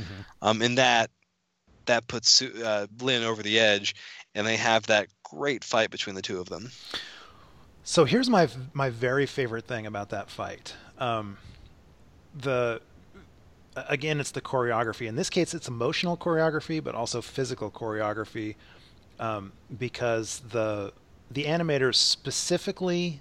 Mhm. 0.00 0.24
um, 0.40 0.62
and 0.62 0.78
that 0.78 1.10
that 1.86 2.06
puts 2.06 2.28
Su, 2.30 2.62
uh, 2.64 2.86
Lin 3.00 3.22
over 3.24 3.42
the 3.42 3.58
edge, 3.58 3.94
and 4.34 4.46
they 4.46 4.56
have 4.56 4.86
that 4.86 5.08
great 5.24 5.64
fight 5.64 5.90
between 5.90 6.14
the 6.14 6.22
two 6.22 6.40
of 6.40 6.48
them. 6.48 6.70
So 7.84 8.04
here's 8.04 8.30
my 8.30 8.48
my 8.72 8.90
very 8.90 9.26
favorite 9.26 9.66
thing 9.66 9.86
about 9.86 10.10
that 10.10 10.30
fight. 10.30 10.74
Um, 10.98 11.36
the 12.34 12.80
again, 13.74 14.20
it's 14.20 14.30
the 14.30 14.40
choreography. 14.40 15.08
In 15.08 15.16
this 15.16 15.30
case, 15.30 15.52
it's 15.52 15.68
emotional 15.68 16.16
choreography, 16.16 16.82
but 16.82 16.94
also 16.94 17.20
physical 17.20 17.70
choreography, 17.70 18.54
um, 19.18 19.52
because 19.78 20.40
the 20.50 20.92
the 21.30 21.44
animators 21.44 21.96
specifically 21.96 23.20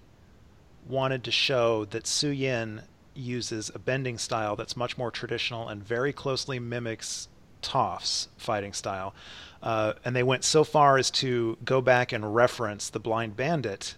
wanted 0.88 1.24
to 1.24 1.32
show 1.32 1.86
that 1.86 2.06
Su 2.06 2.30
Yin 2.30 2.82
uses 3.16 3.72
a 3.74 3.80
bending 3.80 4.18
style 4.18 4.56
that's 4.56 4.78
much 4.78 4.98
more 4.98 5.12
traditional 5.12 5.70
and 5.70 5.84
very 5.84 6.14
closely 6.14 6.60
mimics 6.60 7.28
Toph's 7.62 8.28
fighting 8.38 8.74
style. 8.74 9.14
Uh, 9.62 9.94
and 10.06 10.16
they 10.16 10.24
went 10.24 10.44
so 10.44 10.64
far 10.64 10.98
as 10.98 11.12
to 11.12 11.58
go 11.64 11.82
back 11.82 12.12
and 12.12 12.36
reference 12.36 12.90
the 12.90 13.00
Blind 13.00 13.36
Bandit 13.36 13.96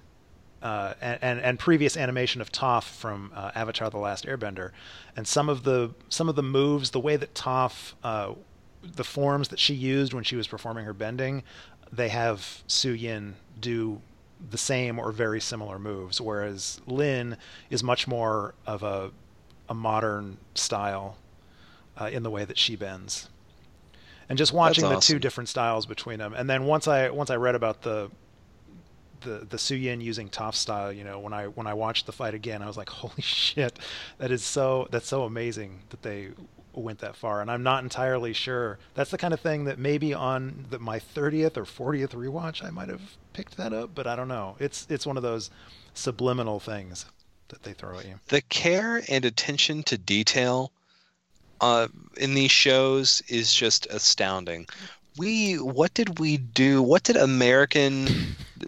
uh, 0.64 0.94
and, 1.02 1.42
and 1.42 1.60
previous 1.60 1.98
animation 1.98 2.40
of 2.40 2.52
Toph 2.52 2.84
from 2.84 3.32
uh, 3.36 3.52
Avatar: 3.54 3.90
The 3.90 3.98
Last 3.98 4.26
Airbender, 4.26 4.72
and 5.16 5.28
some 5.28 5.50
of 5.50 5.64
the 5.64 5.94
some 6.08 6.30
of 6.30 6.36
the 6.36 6.44
moves, 6.44 6.92
the 6.92 7.02
way 7.02 7.18
that 7.18 7.34
Toph, 7.36 7.94
uh, 8.04 8.34
the 8.82 9.04
forms 9.04 9.50
that 9.50 9.60
she 9.60 9.74
used 9.74 10.14
when 10.14 10.24
she 10.24 10.38
was 10.38 10.48
performing 10.48 10.86
her 10.86 10.94
bending, 10.94 11.44
they 11.92 12.08
have 12.10 12.64
Su 12.66 12.92
Yin 12.92 13.36
do 13.60 14.02
the 14.50 14.58
same 14.58 15.00
or 15.00 15.12
very 15.12 15.42
similar 15.42 15.78
moves, 15.78 16.22
whereas 16.22 16.80
Lin 16.88 17.38
is 17.70 17.84
much 17.84 18.08
more 18.08 18.56
of 18.66 18.84
a 18.84 19.12
a 19.68 19.74
modern 19.74 20.38
style 20.56 21.18
uh, 22.00 22.06
in 22.06 22.24
the 22.24 22.30
way 22.30 22.46
that 22.46 22.58
she 22.58 22.78
bends. 22.78 23.30
And 24.30 24.38
just 24.38 24.54
watching 24.54 24.86
the 24.86 24.96
awesome. 24.96 25.16
two 25.16 25.20
different 25.20 25.50
styles 25.50 25.86
between 25.86 26.20
them, 26.20 26.34
and 26.34 26.50
then 26.50 26.64
once 26.64 26.88
I 26.88 27.10
once 27.10 27.30
I 27.30 27.36
read 27.36 27.56
about 27.56 27.82
the 27.82 28.10
the 29.24 29.46
the 29.50 29.58
Su 29.58 29.76
Yin 29.76 30.02
using 30.02 30.30
Toph 30.30 30.56
style, 30.56 30.92
you 30.92 31.04
know, 31.04 31.20
when 31.20 31.34
I 31.34 31.48
when 31.48 31.68
I 31.68 31.74
watched 31.74 32.06
the 32.06 32.12
fight 32.12 32.34
again, 32.34 32.62
I 32.62 32.68
was 32.68 32.78
like, 32.78 32.90
holy 33.02 33.22
shit, 33.22 33.78
that 34.18 34.32
is 34.32 34.44
so 34.44 34.88
that's 34.92 35.08
so 35.08 35.24
amazing 35.24 35.82
that 35.90 36.02
they 36.02 36.30
went 36.74 37.00
that 37.00 37.16
far. 37.16 37.42
And 37.42 37.52
I'm 37.52 37.64
not 37.64 37.84
entirely 37.84 38.34
sure. 38.34 38.80
That's 38.96 39.12
the 39.12 39.18
kind 39.18 39.34
of 39.34 39.40
thing 39.40 39.66
that 39.66 39.78
maybe 39.78 40.14
on 40.14 40.66
the, 40.70 40.80
my 40.80 41.00
30th 41.00 41.56
or 41.58 41.66
40th 41.66 42.10
rewatch, 42.10 42.64
I 42.64 42.72
might 42.72 42.90
have 42.90 43.18
picked 43.34 43.58
that 43.58 43.74
up, 43.74 43.92
but 43.94 44.08
I 44.08 44.16
don't 44.16 44.28
know. 44.28 44.56
It's 44.60 44.88
it's 44.90 45.06
one 45.06 45.18
of 45.18 45.24
those 45.24 45.50
subliminal 45.94 46.60
things 46.60 47.06
that 47.50 47.64
they 47.64 47.74
throw 47.74 48.00
at 48.00 48.06
you. 48.06 48.16
the 48.30 48.42
care 48.42 49.04
and 49.08 49.26
attention 49.26 49.84
to 49.84 49.98
detail 49.98 50.72
uh, 51.62 51.88
in 52.18 52.34
these 52.34 52.52
shows 52.52 53.22
is 53.28 53.54
just 53.54 53.86
astounding. 53.88 54.68
We 55.18 55.56
what 55.56 55.94
did 55.94 56.20
we 56.20 56.38
do? 56.38 56.82
What 56.82 57.04
did 57.04 57.18
American, 57.18 58.08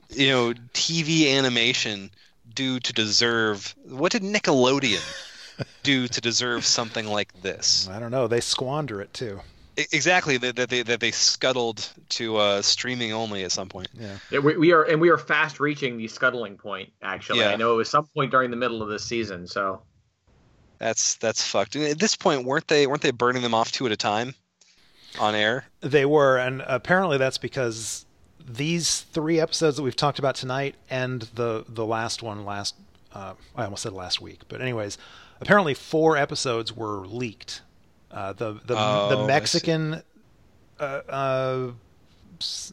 you 0.09 0.29
know, 0.29 0.53
TV 0.73 1.35
animation 1.35 2.11
do 2.53 2.79
to 2.79 2.93
deserve? 2.93 3.75
What 3.87 4.11
did 4.11 4.21
Nickelodeon 4.21 5.03
do 5.83 6.07
to 6.07 6.21
deserve 6.21 6.65
something 6.65 7.07
like 7.07 7.41
this? 7.41 7.87
I 7.89 7.99
don't 7.99 8.11
know. 8.11 8.27
They 8.27 8.41
squander 8.41 9.01
it 9.01 9.13
too. 9.13 9.41
Exactly 9.77 10.37
that 10.37 10.55
that 10.55 10.69
they 10.69 10.83
that 10.83 10.99
they 10.99 11.11
scuttled 11.11 11.89
to 12.09 12.37
uh, 12.37 12.61
streaming 12.61 13.11
only 13.11 13.43
at 13.43 13.51
some 13.51 13.67
point. 13.67 13.89
Yeah. 13.93 14.17
Yeah, 14.31 14.39
we, 14.39 14.55
we 14.57 14.71
are 14.71 14.83
and 14.83 15.01
we 15.01 15.09
are 15.09 15.17
fast 15.17 15.59
reaching 15.59 15.97
the 15.97 16.07
scuttling 16.07 16.57
point. 16.57 16.93
Actually, 17.01 17.39
Yeah. 17.39 17.49
I 17.49 17.55
know 17.55 17.73
it 17.73 17.77
was 17.77 17.89
some 17.89 18.05
point 18.05 18.31
during 18.31 18.51
the 18.51 18.57
middle 18.57 18.81
of 18.81 18.87
this 18.87 19.03
season. 19.03 19.47
So 19.47 19.81
That's 20.77 21.15
that's 21.15 21.45
fucked. 21.45 21.75
At 21.75 21.99
this 21.99 22.15
point, 22.15 22.45
weren't 22.45 22.67
they 22.67 22.87
weren't 22.87 23.01
they 23.01 23.11
burning 23.11 23.41
them 23.41 23.53
off 23.53 23.71
two 23.71 23.85
at 23.85 23.91
a 23.91 23.97
time 23.97 24.35
on 25.19 25.35
air? 25.35 25.65
They 25.81 26.05
were, 26.05 26.37
and 26.37 26.63
apparently 26.65 27.17
that's 27.17 27.37
because 27.37 28.05
these 28.47 29.01
three 29.01 29.39
episodes 29.39 29.77
that 29.77 29.83
we've 29.83 29.95
talked 29.95 30.19
about 30.19 30.35
tonight 30.35 30.75
and 30.89 31.21
the 31.33 31.65
the 31.67 31.85
last 31.85 32.21
one 32.21 32.45
last 32.45 32.75
uh, 33.13 33.33
I 33.55 33.63
almost 33.65 33.83
said 33.83 33.93
last 33.93 34.21
week, 34.21 34.41
but 34.49 34.61
anyways, 34.61 34.97
apparently 35.41 35.73
four 35.73 36.17
episodes 36.17 36.75
were 36.75 37.05
leaked. 37.07 37.61
Uh, 38.11 38.33
the 38.33 38.53
the 38.65 38.75
Oh, 38.77 39.09
the. 39.21 39.27
Mexican, 39.27 40.01
uh, 40.79 40.83
uh, 40.83 41.71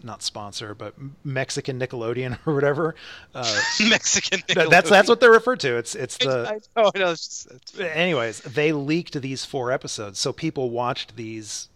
not 0.02 0.22
sponsor, 0.22 0.74
but 0.74 0.94
Mexican 1.24 1.78
Nickelodeon 1.78 2.36
or 2.46 2.54
whatever. 2.54 2.94
Uh, 3.34 3.60
Mexican. 3.88 4.42
that- 4.54 4.68
that's 4.70 4.90
that's 4.90 5.08
what 5.08 5.20
they're 5.20 5.30
referred 5.30 5.60
to. 5.60 5.76
It's 5.76 5.94
it's 5.94 6.16
the 6.18 6.60
I 6.76 6.80
know. 6.80 6.90
It's 6.94 7.44
just, 7.44 7.50
it's, 7.50 7.78
anyways, 7.80 8.40
they 8.40 8.72
leaked 8.72 9.20
these 9.20 9.44
four 9.44 9.70
episodes, 9.72 10.18
so 10.18 10.32
people 10.32 10.70
watched 10.70 11.16
these 11.16 11.68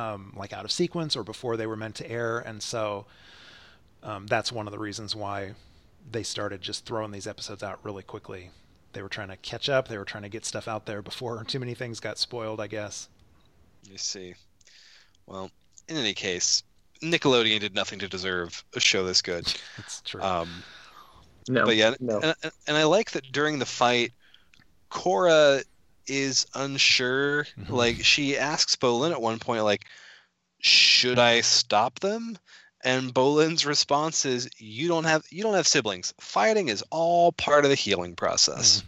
um, 0.00 0.32
like 0.36 0.52
out 0.52 0.64
of 0.64 0.72
sequence 0.72 1.16
or 1.16 1.22
before 1.22 1.56
they 1.56 1.66
were 1.66 1.76
meant 1.76 1.94
to 1.96 2.10
air, 2.10 2.38
and 2.38 2.62
so 2.62 3.06
um, 4.02 4.26
that's 4.26 4.50
one 4.50 4.66
of 4.66 4.72
the 4.72 4.78
reasons 4.78 5.14
why 5.14 5.54
they 6.10 6.22
started 6.22 6.60
just 6.60 6.86
throwing 6.86 7.10
these 7.10 7.26
episodes 7.26 7.62
out 7.62 7.78
really 7.82 8.02
quickly. 8.02 8.50
They 8.92 9.02
were 9.02 9.08
trying 9.08 9.28
to 9.28 9.36
catch 9.36 9.68
up. 9.68 9.88
They 9.88 9.98
were 9.98 10.04
trying 10.04 10.22
to 10.22 10.28
get 10.28 10.44
stuff 10.44 10.66
out 10.66 10.86
there 10.86 11.02
before 11.02 11.42
too 11.48 11.60
many 11.60 11.74
things 11.74 12.00
got 12.00 12.18
spoiled. 12.18 12.60
I 12.60 12.66
guess. 12.66 13.08
you 13.88 13.98
see. 13.98 14.34
Well, 15.26 15.50
in 15.88 15.96
any 15.96 16.14
case, 16.14 16.62
Nickelodeon 17.02 17.60
did 17.60 17.74
nothing 17.74 17.98
to 18.00 18.08
deserve 18.08 18.64
a 18.74 18.80
show 18.80 19.04
this 19.04 19.22
good. 19.22 19.52
It's 19.78 20.00
true. 20.02 20.22
Um, 20.22 20.48
no, 21.48 21.64
but 21.64 21.76
yeah, 21.76 21.94
no. 22.00 22.20
and, 22.20 22.34
and 22.66 22.76
I 22.76 22.84
like 22.84 23.12
that 23.12 23.32
during 23.32 23.58
the 23.58 23.66
fight, 23.66 24.12
Korra 24.90 25.64
is 26.06 26.46
unsure. 26.54 27.44
Mhm. 27.58 27.70
Like 27.70 28.04
she 28.04 28.36
asks 28.36 28.76
Bolin 28.76 29.12
at 29.12 29.20
one 29.20 29.38
point, 29.38 29.64
like, 29.64 29.86
"Should 30.60 31.18
I 31.18 31.40
stop 31.40 32.00
them?" 32.00 32.38
And 32.82 33.12
Bolin's 33.12 33.66
response 33.66 34.24
is, 34.24 34.48
"You 34.58 34.88
don't 34.88 35.04
have 35.04 35.22
you 35.30 35.42
don't 35.42 35.54
have 35.54 35.66
siblings. 35.68 36.14
Fighting 36.20 36.68
is 36.68 36.82
all 36.90 37.32
part 37.32 37.64
of 37.64 37.70
the 37.70 37.76
healing 37.76 38.16
process." 38.16 38.82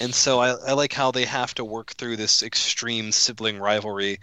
and 0.00 0.14
so 0.14 0.40
I, 0.40 0.50
I 0.50 0.72
like 0.72 0.92
how 0.92 1.10
they 1.10 1.24
have 1.24 1.54
to 1.54 1.64
work 1.64 1.92
through 1.92 2.16
this 2.16 2.42
extreme 2.42 3.12
sibling 3.12 3.58
rivalry 3.58 4.18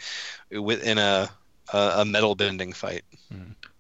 within 0.52 0.98
a 0.98 1.30
a, 1.74 1.94
a 1.98 2.06
metal 2.06 2.36
bending 2.36 2.74
fight. 2.74 3.04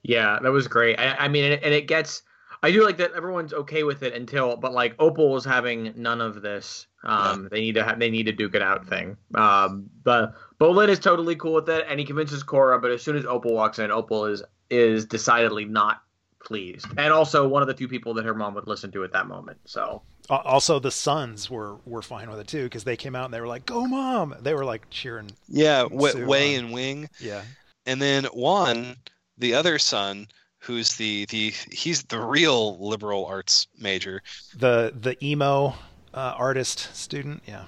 Yeah, 0.04 0.40
that 0.42 0.52
was 0.52 0.68
great. 0.68 1.00
I, 1.00 1.16
I 1.16 1.28
mean, 1.28 1.46
and 1.46 1.54
it, 1.54 1.64
and 1.64 1.74
it 1.74 1.88
gets. 1.88 2.24
I 2.64 2.72
do 2.72 2.84
like 2.84 2.98
that 2.98 3.12
everyone's 3.14 3.54
okay 3.54 3.84
with 3.84 4.02
it 4.02 4.14
until, 4.14 4.58
but 4.58 4.74
like 4.74 4.96
Opal 4.98 5.38
is 5.38 5.46
having 5.46 5.94
none 5.96 6.22
of 6.22 6.42
this. 6.42 6.88
Um, 7.08 7.48
they 7.52 7.62
need 7.62 7.76
to 7.76 7.84
have, 7.84 8.00
they 8.00 8.10
need 8.10 8.26
to 8.26 8.32
duke 8.34 8.54
it 8.56 8.62
out 8.62 8.88
thing. 8.88 9.18
Um, 9.36 9.90
but 10.04 10.34
Bolin 10.60 10.90
is 10.90 11.00
totally 11.00 11.36
cool 11.36 11.54
with 11.54 11.70
it, 11.70 11.86
and 11.88 12.00
he 12.00 12.06
convinces 12.06 12.44
Korra. 12.44 12.82
But 12.82 12.92
as 12.92 13.02
soon 13.02 13.16
as 13.16 13.26
Opal 13.26 13.54
walks 13.54 13.80
in, 13.80 13.92
Opal 13.92 14.26
is 14.26 14.44
is 14.70 15.06
decidedly 15.06 15.64
not 15.66 16.02
pleased, 16.44 16.86
and 16.98 17.14
also 17.14 17.48
one 17.48 17.62
of 17.62 17.68
the 17.68 17.74
few 17.76 17.88
people 17.88 18.14
that 18.16 18.26
her 18.26 18.34
mom 18.34 18.54
would 18.56 18.68
listen 18.68 18.92
to 18.92 19.04
at 19.04 19.14
that 19.14 19.28
moment. 19.28 19.58
So 19.66 20.02
Also, 20.30 20.80
the 20.80 20.92
sons 20.92 21.50
were 21.50 21.76
were 21.86 22.02
fine 22.02 22.30
with 22.30 22.40
it 22.40 22.48
too 22.48 22.64
because 22.64 22.84
they 22.84 22.98
came 22.98 23.16
out 23.16 23.26
and 23.26 23.34
they 23.34 23.40
were 23.42 23.48
like, 23.48 23.66
"Go, 23.66 23.86
mom!" 23.86 24.36
They 24.42 24.54
were 24.54 24.66
like 24.66 24.90
cheering. 24.90 25.32
Yeah, 25.48 25.84
Wa- 25.90 26.10
Sue 26.10 26.26
Wei 26.28 26.58
on. 26.58 26.66
and 26.66 26.74
Wing, 26.74 27.10
Yeah, 27.22 27.44
and 27.86 28.02
then 28.02 28.26
Juan, 28.26 28.98
the 29.38 29.54
other 29.54 29.80
son, 29.80 30.28
who's 30.60 30.96
the 30.96 31.26
the 31.30 31.54
he's 31.72 32.04
the 32.04 32.20
real 32.20 32.86
liberal 32.86 33.26
arts 33.26 33.68
major. 33.78 34.22
the 34.60 34.94
the 35.00 35.16
emo 35.26 35.74
uh, 36.14 36.34
artist 36.38 36.96
student. 36.96 37.44
Yeah, 37.48 37.66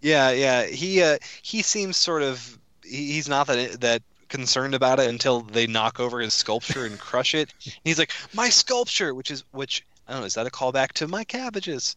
Yeah, 0.00 0.30
yeah. 0.30 0.66
He 0.66 1.02
uh, 1.02 1.18
he 1.42 1.62
seems 1.62 1.96
sort 1.96 2.22
of 2.22 2.58
he's 2.82 3.28
not 3.28 3.46
that 3.48 3.80
that 3.80 4.02
concerned 4.28 4.74
about 4.74 4.98
it 4.98 5.08
until 5.08 5.40
they 5.42 5.66
knock 5.66 6.00
over 6.00 6.20
his 6.20 6.34
sculpture 6.34 6.84
and 6.84 6.98
crush 6.98 7.34
it. 7.34 7.52
He's 7.84 7.98
like, 7.98 8.12
"My 8.34 8.48
sculpture," 8.48 9.14
which 9.14 9.30
is 9.30 9.44
which 9.52 9.84
I 10.06 10.12
don't 10.12 10.20
know, 10.22 10.26
is 10.26 10.34
that 10.34 10.46
a 10.46 10.50
callback 10.50 10.92
to 10.94 11.08
my 11.08 11.24
cabbages? 11.24 11.96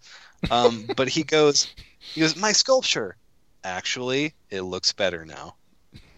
Um, 0.51 0.85
but 0.95 1.07
he 1.07 1.23
goes, 1.23 1.73
he 2.13 2.21
goes, 2.21 2.35
"My 2.35 2.51
sculpture." 2.51 3.15
Actually, 3.63 4.33
it 4.49 4.61
looks 4.61 4.93
better 4.93 5.25
now. 5.25 5.55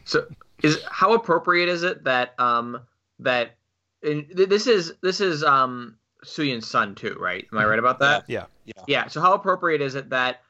So 0.06 0.28
is 0.62 0.80
how 0.90 1.14
appropriate 1.14 1.70
is 1.70 1.84
it 1.84 2.04
that 2.04 2.40
um 2.40 2.82
that 3.20 3.56
and 4.04 4.28
th- 4.36 4.50
this 4.50 4.68
is 4.68 4.94
this 5.02 5.22
is 5.22 5.44
um 5.44 5.98
Suyin's 6.24 6.68
son 6.68 6.96
too, 6.96 7.16
right? 7.20 7.46
Am 7.52 7.58
I 7.58 7.66
right 7.66 7.80
about 7.80 8.00
that? 8.00 8.26
yeah. 8.28 8.46
Yeah. 8.88 9.08
So 9.08 9.22
how 9.22 9.34
appropriate 9.34 9.82
is 9.82 9.96
it 9.96 10.10
that 10.10 10.42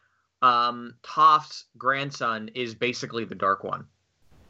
um 0.41 0.95
Toph's 1.03 1.65
grandson 1.77 2.49
is 2.55 2.75
basically 2.75 3.25
the 3.25 3.35
Dark 3.35 3.63
One? 3.63 3.85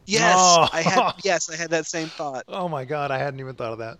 Yes, 0.07 0.37
Oh. 0.39 0.67
I 0.71 0.81
had 0.81 1.13
yes, 1.23 1.49
I 1.49 1.55
had 1.55 1.71
that 1.71 1.85
same 1.85 2.09
thought. 2.09 2.43
Oh 2.47 2.67
my 2.67 2.85
god, 2.85 3.11
I 3.11 3.17
hadn't 3.17 3.39
even 3.39 3.55
thought 3.55 3.73
of 3.73 3.79
that. 3.79 3.97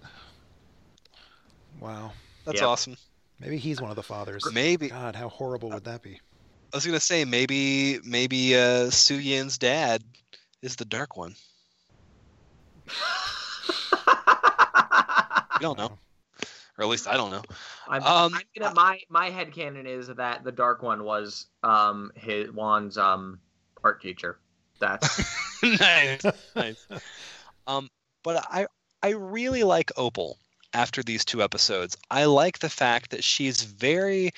Wow, 1.80 2.14
That's 2.46 2.62
Yep. 2.62 2.68
awesome. 2.70 2.98
maybe 3.40 3.58
he's 3.58 3.82
one 3.82 3.90
of 3.90 3.96
the 3.96 4.04
fathers. 4.04 4.48
Maybe 4.52 4.90
God, 4.90 5.16
how 5.16 5.30
horrible 5.30 5.70
would 5.72 5.86
that 5.86 6.02
be? 6.02 6.20
I 6.74 6.78
was 6.78 6.86
gonna 6.86 7.00
say 7.00 7.26
maybe 7.26 8.00
maybe 8.04 8.56
uh, 8.56 8.90
Su 8.90 9.16
Yin's 9.16 9.58
dad 9.58 10.04
is 10.62 10.76
the 10.76 10.86
dark 10.86 11.18
one. 11.18 11.36
We 15.60 15.64
don't 15.64 15.78
know, 15.78 16.00
or 16.82 16.86
at 16.86 16.90
least 16.90 17.08
I 17.08 17.16
don't 17.16 17.30
know. 17.30 17.44
I'm, 17.88 18.04
Um, 18.04 18.34
I'm 18.34 18.42
gonna, 18.58 18.74
my 18.74 19.00
my 19.08 19.30
headcanon 19.30 19.86
is 19.86 20.08
that 20.08 20.44
the 20.44 20.52
Dark 20.52 20.82
One 20.82 21.04
was 21.04 21.46
um 21.64 22.12
his 22.16 22.50
Juan's 22.50 22.98
um 22.98 23.40
art 23.84 24.02
teacher. 24.02 24.40
That's 24.80 25.20
nice, 25.64 26.22
nice. 26.56 26.88
Um, 27.68 27.90
but 28.24 28.44
I 28.50 28.66
I 29.04 29.10
really 29.10 29.62
like 29.64 29.92
Opal 29.96 30.40
after 30.74 31.04
these 31.04 31.26
two 31.26 31.42
episodes. 31.44 31.98
I 32.10 32.26
like 32.26 32.60
the 32.60 32.70
fact 32.70 33.12
that 33.12 33.24
she's 33.24 33.62
very 33.64 34.32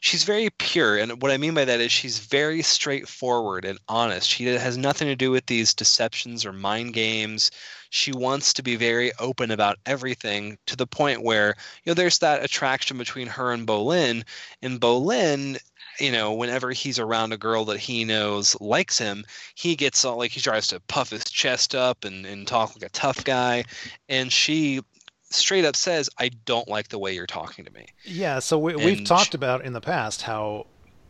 she's 0.00 0.24
very 0.24 0.50
pure 0.50 0.98
and 0.98 1.22
what 1.22 1.30
I 1.30 1.36
mean 1.36 1.54
by 1.54 1.64
that 1.64 1.80
is 1.80 1.92
she's 1.92 2.18
very 2.18 2.62
straightforward 2.62 3.64
and 3.64 3.78
honest. 3.88 4.28
She 4.28 4.46
has 4.46 4.76
nothing 4.76 5.08
to 5.08 5.16
do 5.16 5.30
with 5.30 5.46
these 5.46 5.74
deceptions 5.74 6.44
or 6.44 6.52
mind 6.52 6.94
games. 6.94 7.50
She 7.90 8.12
wants 8.12 8.52
to 8.54 8.62
be 8.62 8.76
very 8.76 9.12
open 9.18 9.50
about 9.50 9.78
everything 9.86 10.58
to 10.66 10.76
the 10.76 10.86
point 10.86 11.22
where 11.22 11.56
you 11.84 11.90
know 11.90 11.94
there's 11.94 12.18
that 12.18 12.44
attraction 12.44 12.98
between 12.98 13.26
her 13.28 13.52
and 13.52 13.66
Bolin 13.66 14.24
and 14.62 14.80
Bolin 14.80 15.58
you 16.00 16.10
know, 16.10 16.32
whenever 16.32 16.70
he's 16.70 16.98
around 16.98 17.32
a 17.32 17.36
girl 17.36 17.64
that 17.66 17.78
he 17.78 18.04
knows 18.04 18.58
likes 18.60 18.98
him, 18.98 19.24
he 19.54 19.76
gets 19.76 20.04
all 20.04 20.16
like 20.16 20.30
he 20.30 20.40
tries 20.40 20.66
to 20.68 20.80
puff 20.80 21.10
his 21.10 21.24
chest 21.24 21.74
up 21.74 22.04
and, 22.04 22.24
and 22.24 22.46
talk 22.46 22.74
like 22.74 22.84
a 22.84 22.88
tough 22.92 23.22
guy. 23.24 23.64
And 24.08 24.32
she 24.32 24.80
straight 25.34 25.64
up 25.64 25.76
says, 25.76 26.08
I 26.18 26.30
don't 26.44 26.68
like 26.68 26.88
the 26.88 26.98
way 26.98 27.14
you're 27.14 27.26
talking 27.26 27.64
to 27.64 27.72
me. 27.72 27.86
Yeah, 28.04 28.38
so 28.38 28.58
we, 28.58 28.74
we've 28.76 29.04
talked 29.04 29.34
about 29.34 29.64
in 29.64 29.72
the 29.72 29.80
past 29.80 30.22
how 30.22 30.66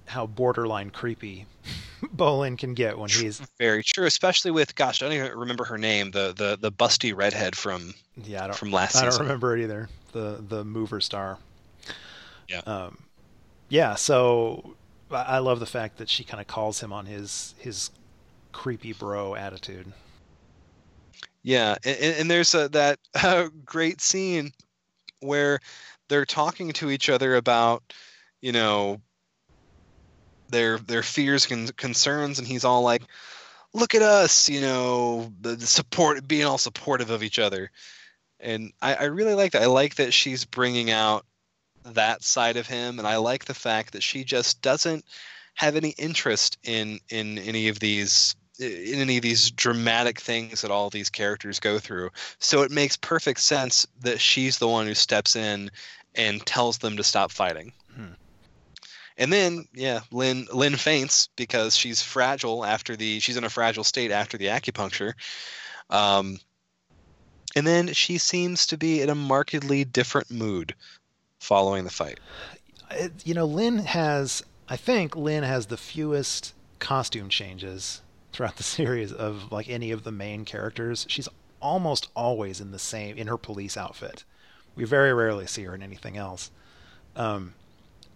how 0.06 0.26
borderline 0.26 0.90
creepy 0.90 1.46
Bolin 2.02 2.58
can 2.58 2.74
get 2.74 2.98
when 2.98 3.08
he's 3.08 3.40
Very 3.58 3.82
true, 3.82 4.06
especially 4.06 4.50
with 4.50 4.74
gosh, 4.74 5.02
I 5.02 5.06
don't 5.06 5.14
even 5.14 5.38
remember 5.38 5.64
her 5.64 5.78
name, 5.78 6.10
the 6.10 6.34
the, 6.36 6.58
the 6.60 6.72
busty 6.72 7.16
redhead 7.16 7.56
from 7.56 7.94
yeah 8.16 8.44
I 8.44 8.46
don't 8.48 8.56
from 8.56 8.72
last 8.72 8.96
I 8.96 9.08
don't 9.08 9.20
remember 9.20 9.56
it 9.56 9.62
either 9.62 9.88
the 10.12 10.44
the 10.46 10.64
mover 10.64 11.00
star. 11.00 11.38
Yeah. 12.48 12.60
Um, 12.66 12.98
yeah. 13.68 13.94
So 13.94 14.74
I 15.10 15.22
I 15.22 15.38
love 15.38 15.60
the 15.60 15.66
fact 15.66 15.98
that 15.98 16.08
she 16.08 16.24
kind 16.24 16.40
of 16.40 16.46
calls 16.46 16.80
him 16.80 16.92
on 16.92 17.06
his 17.06 17.54
his 17.58 17.90
creepy 18.52 18.92
bro 18.92 19.34
attitude. 19.34 19.92
Yeah, 21.42 21.76
and, 21.84 21.98
and 21.98 22.30
there's 22.30 22.54
a, 22.54 22.68
that 22.70 22.98
uh, 23.22 23.48
great 23.64 24.00
scene 24.00 24.52
where 25.20 25.60
they're 26.08 26.24
talking 26.24 26.72
to 26.72 26.90
each 26.90 27.08
other 27.08 27.36
about, 27.36 27.82
you 28.40 28.52
know, 28.52 29.00
their 30.48 30.78
their 30.78 31.02
fears 31.02 31.50
and 31.50 31.74
concerns, 31.76 32.38
and 32.38 32.46
he's 32.46 32.64
all 32.64 32.82
like, 32.82 33.02
"Look 33.72 33.94
at 33.94 34.02
us, 34.02 34.48
you 34.48 34.60
know, 34.60 35.32
the, 35.40 35.56
the 35.56 35.66
support, 35.66 36.28
being 36.28 36.44
all 36.44 36.58
supportive 36.58 37.10
of 37.10 37.22
each 37.22 37.38
other," 37.38 37.70
and 38.38 38.72
I, 38.80 38.94
I 38.94 39.04
really 39.04 39.34
like 39.34 39.52
that. 39.52 39.62
I 39.62 39.66
like 39.66 39.96
that 39.96 40.12
she's 40.12 40.44
bringing 40.44 40.90
out 40.90 41.24
that 41.84 42.22
side 42.22 42.56
of 42.56 42.66
him, 42.66 42.98
and 42.98 43.08
I 43.08 43.16
like 43.16 43.46
the 43.46 43.54
fact 43.54 43.94
that 43.94 44.02
she 44.02 44.24
just 44.24 44.60
doesn't 44.62 45.04
have 45.54 45.76
any 45.76 45.90
interest 45.90 46.58
in 46.62 47.00
in 47.08 47.38
any 47.38 47.68
of 47.68 47.80
these 47.80 48.36
in 48.62 49.00
any 49.00 49.16
of 49.16 49.22
these 49.22 49.50
dramatic 49.50 50.20
things 50.20 50.62
that 50.62 50.70
all 50.70 50.90
these 50.90 51.10
characters 51.10 51.60
go 51.60 51.78
through. 51.78 52.10
So 52.38 52.62
it 52.62 52.70
makes 52.70 52.96
perfect 52.96 53.40
sense 53.40 53.86
that 54.00 54.20
she's 54.20 54.58
the 54.58 54.68
one 54.68 54.86
who 54.86 54.94
steps 54.94 55.36
in 55.36 55.70
and 56.14 56.44
tells 56.46 56.78
them 56.78 56.96
to 56.96 57.04
stop 57.04 57.30
fighting. 57.30 57.72
Hmm. 57.94 58.12
And 59.18 59.32
then, 59.32 59.66
yeah, 59.74 60.00
Lin 60.10 60.48
Lin 60.52 60.76
faints 60.76 61.28
because 61.36 61.76
she's 61.76 62.00
fragile 62.02 62.64
after 62.64 62.96
the 62.96 63.20
she's 63.20 63.36
in 63.36 63.44
a 63.44 63.50
fragile 63.50 63.84
state 63.84 64.10
after 64.10 64.38
the 64.38 64.46
acupuncture. 64.46 65.12
Um, 65.90 66.38
and 67.54 67.66
then 67.66 67.92
she 67.92 68.18
seems 68.18 68.66
to 68.68 68.78
be 68.78 69.02
in 69.02 69.10
a 69.10 69.14
markedly 69.14 69.84
different 69.84 70.30
mood 70.30 70.74
following 71.40 71.84
the 71.84 71.90
fight. 71.90 72.20
You 73.24 73.34
know, 73.34 73.44
Lin 73.44 73.78
has 73.78 74.42
I 74.68 74.76
think 74.76 75.14
Lin 75.14 75.42
has 75.42 75.66
the 75.66 75.76
fewest 75.76 76.54
costume 76.78 77.28
changes 77.28 78.00
throughout 78.32 78.56
the 78.56 78.62
series 78.78 79.12
of 79.12 79.52
like 79.52 79.68
any 79.68 79.90
of 79.90 80.04
the 80.04 80.12
main 80.12 80.44
characters. 80.44 81.06
She's 81.08 81.28
almost 81.60 82.08
always 82.16 82.60
in 82.60 82.72
the 82.72 82.78
same 82.78 83.16
in 83.16 83.28
her 83.28 83.38
police 83.38 83.76
outfit. 83.76 84.24
We 84.74 84.84
very 84.84 85.12
rarely 85.12 85.46
see 85.46 85.64
her 85.64 85.74
in 85.74 85.82
anything 85.82 86.16
else. 86.16 86.50
Um, 87.14 87.54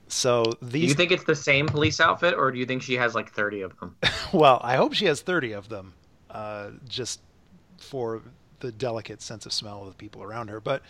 so 0.08 0.44
do 0.44 0.56
these 0.62 0.90
you 0.90 0.94
think 0.94 1.10
it's 1.10 1.24
the 1.24 1.34
same 1.34 1.66
police 1.66 2.00
outfit, 2.00 2.34
or 2.34 2.50
do 2.50 2.58
you 2.58 2.66
think 2.66 2.82
she 2.82 2.94
has 2.94 3.14
like 3.14 3.32
thirty 3.32 3.60
of 3.60 3.78
them? 3.78 3.96
well, 4.32 4.60
I 4.62 4.76
hope 4.76 4.94
she 4.94 5.06
has 5.06 5.20
30 5.20 5.52
of 5.52 5.68
them, 5.68 5.94
uh, 6.30 6.70
just 6.88 7.20
for 7.78 8.22
the 8.60 8.72
delicate 8.72 9.20
sense 9.20 9.46
of 9.46 9.52
smell 9.52 9.82
of 9.82 9.88
the 9.88 9.94
people 9.94 10.22
around 10.22 10.48
her. 10.48 10.60
But 10.60 10.82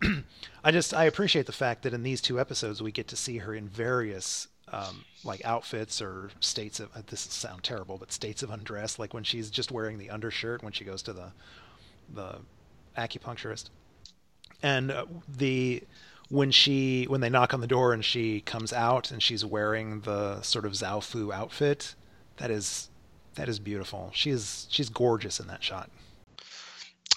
I 0.64 0.70
just 0.70 0.94
I 0.94 1.04
appreciate 1.04 1.46
the 1.46 1.52
fact 1.52 1.82
that 1.82 1.92
in 1.92 2.02
these 2.02 2.20
two 2.20 2.40
episodes 2.40 2.80
we 2.82 2.92
get 2.92 3.08
to 3.08 3.16
see 3.16 3.38
her 3.38 3.54
in 3.54 3.68
various 3.68 4.48
um, 4.72 5.04
like 5.22 5.44
outfits 5.44 6.00
or 6.00 6.30
states 6.40 6.80
of 6.80 6.88
uh, 6.96 7.02
this 7.06 7.20
sound 7.20 7.62
terrible, 7.62 7.98
but 7.98 8.10
states 8.10 8.42
of 8.42 8.50
undress, 8.50 8.98
like 8.98 9.14
when 9.14 9.24
she's 9.24 9.50
just 9.50 9.70
wearing 9.70 9.98
the 9.98 10.10
undershirt 10.10 10.62
when 10.62 10.72
she 10.72 10.84
goes 10.84 11.02
to 11.02 11.12
the 11.12 11.32
the 12.12 12.38
acupuncturist, 12.96 13.68
and 14.62 14.90
uh, 14.90 15.06
the 15.28 15.82
when 16.28 16.50
she 16.50 17.04
when 17.04 17.20
they 17.20 17.28
knock 17.28 17.52
on 17.52 17.60
the 17.60 17.66
door 17.66 17.92
and 17.92 18.04
she 18.04 18.40
comes 18.40 18.72
out 18.72 19.10
and 19.10 19.22
she's 19.22 19.44
wearing 19.44 20.00
the 20.00 20.40
sort 20.40 20.64
of 20.64 20.72
Zaofu 20.72 21.32
outfit, 21.32 21.94
that 22.38 22.50
is 22.50 22.88
that 23.34 23.48
is 23.48 23.58
beautiful. 23.58 24.10
She 24.14 24.30
is 24.30 24.66
she's 24.70 24.88
gorgeous 24.88 25.38
in 25.38 25.46
that 25.48 25.62
shot. 25.62 25.90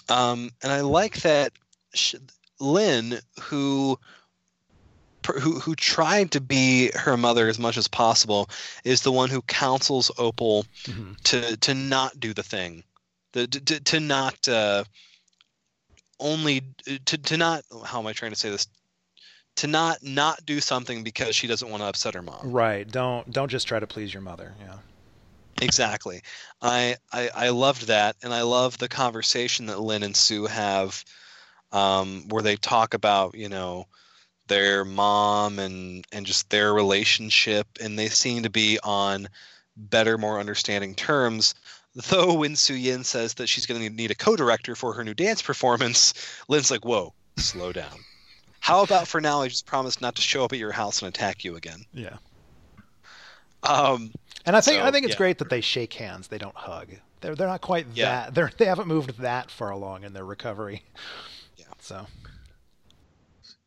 Um, 0.08 0.50
and 0.62 0.70
I 0.70 0.82
like 0.82 1.22
that 1.22 1.52
sh- 1.94 2.14
Lin, 2.60 3.18
who 3.40 3.98
who 5.26 5.60
who 5.60 5.74
tried 5.74 6.32
to 6.32 6.40
be 6.40 6.90
her 6.94 7.16
mother 7.16 7.48
as 7.48 7.58
much 7.58 7.76
as 7.76 7.88
possible, 7.88 8.48
is 8.84 9.02
the 9.02 9.12
one 9.12 9.30
who 9.30 9.42
counsels 9.42 10.10
Opal 10.18 10.66
Mhm. 10.86 11.16
to 11.24 11.56
to 11.56 11.74
not 11.74 12.18
do 12.20 12.32
the 12.32 12.42
thing, 12.42 12.84
the, 13.32 13.46
to 13.46 13.80
to 13.80 14.00
not 14.00 14.48
uh, 14.48 14.84
only 16.18 16.62
to 16.84 17.18
to 17.18 17.36
not 17.36 17.64
how 17.84 17.98
am 17.98 18.06
I 18.06 18.12
trying 18.12 18.32
to 18.32 18.38
say 18.38 18.50
this 18.50 18.66
to 19.56 19.66
not 19.66 20.02
not 20.02 20.44
do 20.44 20.60
something 20.60 21.02
because 21.02 21.34
she 21.34 21.46
doesn't 21.46 21.68
want 21.70 21.82
to 21.82 21.86
upset 21.86 22.14
her 22.14 22.22
mom. 22.22 22.50
Right. 22.50 22.86
Don't 22.90 23.30
don't 23.32 23.48
just 23.50 23.66
try 23.66 23.80
to 23.80 23.86
please 23.86 24.12
your 24.12 24.22
mother. 24.22 24.54
Yeah. 24.60 24.78
Exactly. 25.60 26.22
I, 26.60 26.96
I 27.12 27.30
I 27.34 27.48
loved 27.48 27.86
that, 27.86 28.16
and 28.22 28.32
I 28.32 28.42
love 28.42 28.76
the 28.76 28.88
conversation 28.88 29.66
that 29.66 29.80
Lin 29.80 30.02
and 30.02 30.14
Su 30.14 30.46
have, 30.46 31.02
um, 31.72 32.28
where 32.28 32.42
they 32.42 32.56
talk 32.56 32.92
about 32.92 33.34
you 33.34 33.48
know 33.48 33.86
their 34.48 34.84
mom 34.84 35.58
and 35.58 36.06
and 36.12 36.24
just 36.26 36.50
their 36.50 36.72
relationship, 36.74 37.66
and 37.80 37.98
they 37.98 38.08
seem 38.08 38.42
to 38.44 38.50
be 38.50 38.78
on 38.82 39.28
better, 39.76 40.16
more 40.18 40.38
understanding 40.40 40.94
terms. 40.94 41.54
Though 42.10 42.34
when 42.34 42.56
Su 42.56 42.74
Yin 42.74 43.04
says 43.04 43.34
that 43.34 43.48
she's 43.48 43.64
going 43.66 43.80
to 43.80 43.88
need 43.88 44.10
a 44.10 44.14
co-director 44.14 44.74
for 44.76 44.92
her 44.92 45.02
new 45.02 45.14
dance 45.14 45.40
performance, 45.40 46.12
Lin's 46.48 46.70
like, 46.70 46.84
"Whoa, 46.84 47.14
slow 47.38 47.72
down. 47.72 47.98
How 48.60 48.82
about 48.82 49.08
for 49.08 49.20
now? 49.20 49.40
I 49.42 49.48
just 49.48 49.64
promise 49.66 50.00
not 50.00 50.14
to 50.16 50.22
show 50.22 50.44
up 50.44 50.52
at 50.52 50.58
your 50.58 50.72
house 50.72 51.00
and 51.00 51.08
attack 51.08 51.42
you 51.44 51.56
again." 51.56 51.84
Yeah. 51.94 52.16
Um, 53.62 54.12
And 54.44 54.54
I 54.54 54.60
think 54.60 54.80
So, 54.80 54.86
I 54.86 54.90
think 54.90 55.04
it's 55.06 55.14
yeah. 55.14 55.18
great 55.18 55.38
that 55.38 55.48
they 55.50 55.60
shake 55.60 55.94
hands. 55.94 56.28
They 56.28 56.38
don't 56.38 56.54
hug. 56.54 56.88
They're 57.20 57.34
they're 57.34 57.48
not 57.48 57.62
quite 57.62 57.86
Yeah. 57.94 58.04
that. 58.26 58.34
They're 58.34 58.52
they 58.58 58.66
haven't 58.66 58.86
moved 58.88 59.18
that 59.18 59.50
far 59.50 59.70
along 59.70 60.04
in 60.04 60.12
their 60.12 60.24
recovery. 60.24 60.84
Yeah. 61.56 61.64
So 61.80 62.06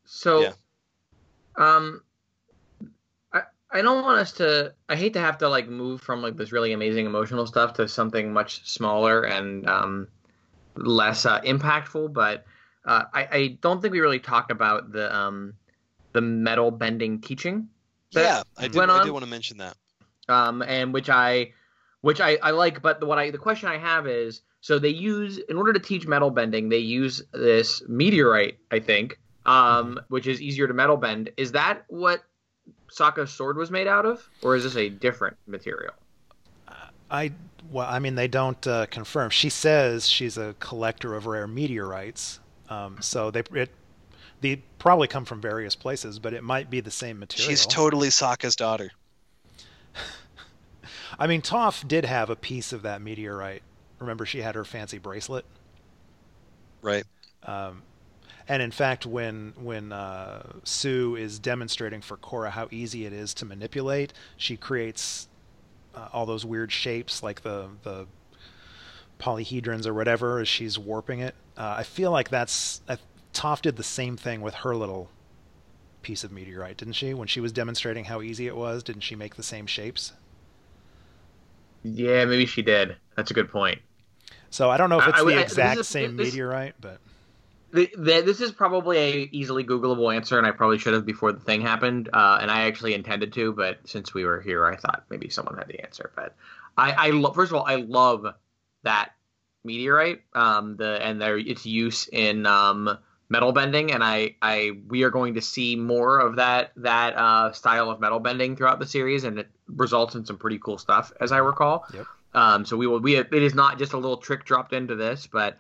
So, 0.06 0.42
Yeah. 0.42 0.54
Um, 1.60 2.02
I 3.34 3.42
I 3.72 3.82
don't 3.82 4.04
want 4.04 4.20
us 4.20 4.32
to. 4.34 4.74
I 4.88 4.96
hate 4.96 5.14
to 5.14 5.20
have 5.20 5.38
to 5.40 5.50
like 5.50 5.68
move 5.68 6.02
from 6.02 6.22
like 6.24 6.38
this 6.38 6.52
really 6.52 6.74
amazing 6.74 7.06
emotional 7.06 7.46
stuff 7.46 7.74
to 7.74 7.88
something 7.88 8.34
much 8.34 8.68
smaller 8.68 9.24
and 9.24 9.68
um, 9.70 10.08
less 10.76 11.26
uh, 11.26 11.42
impactful. 11.42 12.14
But 12.14 12.46
uh, 12.86 13.04
I 13.14 13.28
I 13.32 13.58
don't 13.62 13.82
think 13.82 13.92
we 13.92 14.00
really 14.00 14.20
talked 14.20 14.52
about 14.52 14.92
the 14.92 15.16
um 15.16 15.54
the 16.14 16.22
metal 16.22 16.72
bending 16.72 17.22
teaching. 17.22 17.68
yeah, 18.12 18.42
I 18.58 18.68
did. 18.68 18.90
I 18.90 19.04
did 19.04 19.12
want 19.12 19.24
to 19.26 19.30
mention 19.30 19.58
that. 19.58 19.78
um, 20.30 20.62
and 20.62 20.94
which 20.94 21.10
I, 21.10 21.52
which 22.02 22.22
I, 22.22 22.38
I 22.42 22.52
like. 22.52 22.82
But 22.82 23.00
the, 23.00 23.06
what 23.06 23.20
I 23.20 23.32
the 23.32 23.38
question 23.38 23.68
I 23.70 23.78
have 23.78 24.08
is, 24.08 24.42
so 24.62 24.80
they 24.80 24.90
use 24.90 25.38
in 25.50 25.58
order 25.58 25.74
to 25.74 25.80
teach 25.80 26.08
metal 26.08 26.32
bending, 26.32 26.70
they 26.70 26.78
use 26.78 27.22
this 27.34 27.84
meteorite, 27.88 28.58
I 28.72 28.80
think, 28.80 29.20
um, 29.46 30.00
which 30.10 30.28
is 30.28 30.42
easier 30.42 30.68
to 30.68 30.74
metal 30.74 30.98
bend. 30.98 31.32
Is 31.38 31.54
that 31.54 31.84
what 31.88 32.24
Sokka's 32.92 33.32
sword 33.32 33.58
was 33.58 33.72
made 33.72 33.88
out 33.88 34.06
of, 34.06 34.28
or 34.42 34.56
is 34.56 34.64
this 34.64 34.76
a 34.76 34.90
different 34.90 35.38
material? 35.48 35.94
I 37.12 37.32
well 37.72 37.88
I 37.90 38.00
mean 38.00 38.16
they 38.16 38.28
don't 38.28 38.66
uh, 38.68 38.86
confirm. 38.88 39.30
She 39.30 39.50
says 39.50 40.08
she's 40.08 40.38
a 40.38 40.56
collector 40.60 41.16
of 41.16 41.26
rare 41.26 41.48
meteorites. 41.48 42.40
Um, 42.70 42.98
so 43.02 43.32
they 43.32 43.44
it 43.54 43.72
they 44.42 44.58
probably 44.78 45.08
come 45.08 45.26
from 45.26 45.42
various 45.42 45.76
places, 45.76 46.20
but 46.20 46.34
it 46.34 46.44
might 46.44 46.70
be 46.70 46.80
the 46.80 46.92
same 46.92 47.20
material. 47.20 47.50
She's 47.50 47.66
totally 47.66 48.10
Sokka's 48.10 48.56
daughter. 48.56 48.92
I 51.20 51.28
mean, 51.28 51.42
Toph 51.42 51.86
did 51.88 52.06
have 52.06 52.30
a 52.30 52.36
piece 52.36 52.72
of 52.72 52.84
that 52.84 53.02
meteorite. 53.02 53.64
Remember, 54.00 54.26
she 54.26 54.42
had 54.42 54.56
her 54.56 54.64
fancy 54.64 54.98
bracelet. 54.98 55.44
Right. 56.82 57.04
Um, 57.44 57.82
and 58.50 58.62
in 58.62 58.72
fact, 58.72 59.06
when 59.06 59.54
when 59.56 59.94
uh, 59.94 60.44
Su 60.66 61.16
is 61.16 61.40
demonstrating 61.40 62.02
for 62.02 62.18
Korra 62.18 62.50
how 62.50 62.68
easy 62.72 63.06
it 63.06 63.14
is 63.14 63.34
to 63.36 63.46
manipulate, 63.46 64.12
she 64.36 64.58
creates 64.58 65.28
uh, 65.96 66.10
all 66.12 66.26
those 66.26 66.44
weird 66.46 66.72
shapes, 66.72 67.24
like 67.24 67.42
the 67.44 67.70
the 67.84 68.08
polyhedrons 69.20 69.86
or 69.86 69.94
whatever, 69.94 70.40
as 70.40 70.48
she's 70.48 70.78
warping 70.80 71.20
it. 71.20 71.36
Uh, 71.58 71.76
I 71.78 71.84
feel 71.84 72.12
like 72.12 72.30
that's 72.30 72.82
uh, 72.88 72.98
Toph 73.34 73.62
did 73.62 73.76
the 73.76 73.84
same 73.84 74.18
thing 74.18 74.42
with 74.42 74.54
her 74.56 74.76
little 74.76 75.10
piece 76.02 76.24
of 76.24 76.32
meteorite, 76.32 76.78
didn't 76.78 76.94
she? 76.96 77.14
When 77.14 77.28
she 77.28 77.42
was 77.42 77.52
demonstrating 77.52 78.06
how 78.06 78.22
easy 78.22 78.48
it 78.48 78.56
was, 78.56 78.82
didn't 78.84 79.02
she 79.02 79.16
make 79.16 79.36
the 79.36 79.44
same 79.44 79.68
shapes? 79.68 80.14
Yeah, 81.84 82.26
maybe 82.26 82.46
she 82.46 82.62
did. 82.62 82.96
That's 83.16 83.32
a 83.32 83.34
good 83.34 83.50
point. 83.50 83.80
So 84.50 84.70
I 84.70 84.78
don't 84.78 84.90
know 84.90 85.00
if 85.00 85.08
it's 85.08 85.20
I 85.20 85.24
the 85.24 85.36
I- 85.38 85.42
exact 85.42 85.80
is- 85.82 85.88
same 85.88 86.16
this- 86.18 86.34
meteorite, 86.34 86.76
but 86.82 87.00
The, 87.72 87.90
the, 87.98 88.22
this 88.22 88.42
is 88.42 88.52
probably 88.52 88.98
a 88.98 89.30
easily 89.32 89.64
Googleable 89.64 90.14
answer, 90.14 90.38
and 90.38 90.48
I 90.48 90.52
probably 90.52 90.80
should 90.80 90.94
have 90.94 91.06
before 91.06 91.32
the 91.32 91.40
thing 91.40 91.62
happened. 91.62 92.10
Uh, 92.12 92.40
and 92.42 92.50
I 92.50 92.62
actually 92.62 92.94
intended 92.94 93.34
to, 93.34 93.54
but 93.54 93.78
since 93.86 94.14
we 94.14 94.26
were 94.26 94.42
here, 94.42 94.66
I 94.66 94.76
thought 94.76 95.04
maybe 95.10 95.30
someone 95.30 95.58
had 95.58 95.68
the 95.68 95.82
answer. 95.82 96.12
But 96.16 96.36
I, 96.78 96.92
I 96.92 97.10
lo- 97.12 97.32
first 97.32 97.52
of 97.52 97.58
all, 97.58 97.66
I 97.66 97.76
love 97.76 98.26
that 98.84 99.12
meteorite, 99.64 100.22
um, 100.34 100.78
the 100.78 101.06
and 101.06 101.22
their 101.22 101.38
its 101.38 101.66
use 101.66 102.08
in 102.08 102.46
um, 102.46 102.98
metal 103.30 103.52
bending, 103.52 103.92
and 103.92 104.04
I, 104.04 104.36
I 104.42 104.72
we 104.88 105.04
are 105.04 105.10
going 105.10 105.36
to 105.36 105.42
see 105.42 105.76
more 105.76 106.20
of 106.20 106.38
that 106.38 106.72
that 106.78 107.16
uh, 107.16 107.52
style 107.52 107.90
of 107.90 108.00
metal 108.00 108.20
bending 108.20 108.56
throughout 108.56 108.80
the 108.80 108.88
series, 108.88 109.24
and 109.24 109.40
it 109.40 109.48
results 109.68 110.16
in 110.16 110.26
some 110.26 110.38
pretty 110.38 110.60
cool 110.60 110.78
stuff, 110.78 111.12
as 111.22 111.32
I 111.32 111.38
recall. 111.38 111.86
Yep. 111.94 112.06
Um, 112.34 112.66
so 112.66 112.78
we 112.78 112.88
will 112.88 113.00
we 113.00 113.16
it 113.16 113.34
is 113.34 113.54
not 113.54 113.78
just 113.78 113.94
a 113.94 113.98
little 113.98 114.18
trick 114.18 114.46
dropped 114.46 114.74
into 114.74 114.96
this, 114.96 115.28
but 115.28 115.58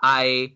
I 0.00 0.52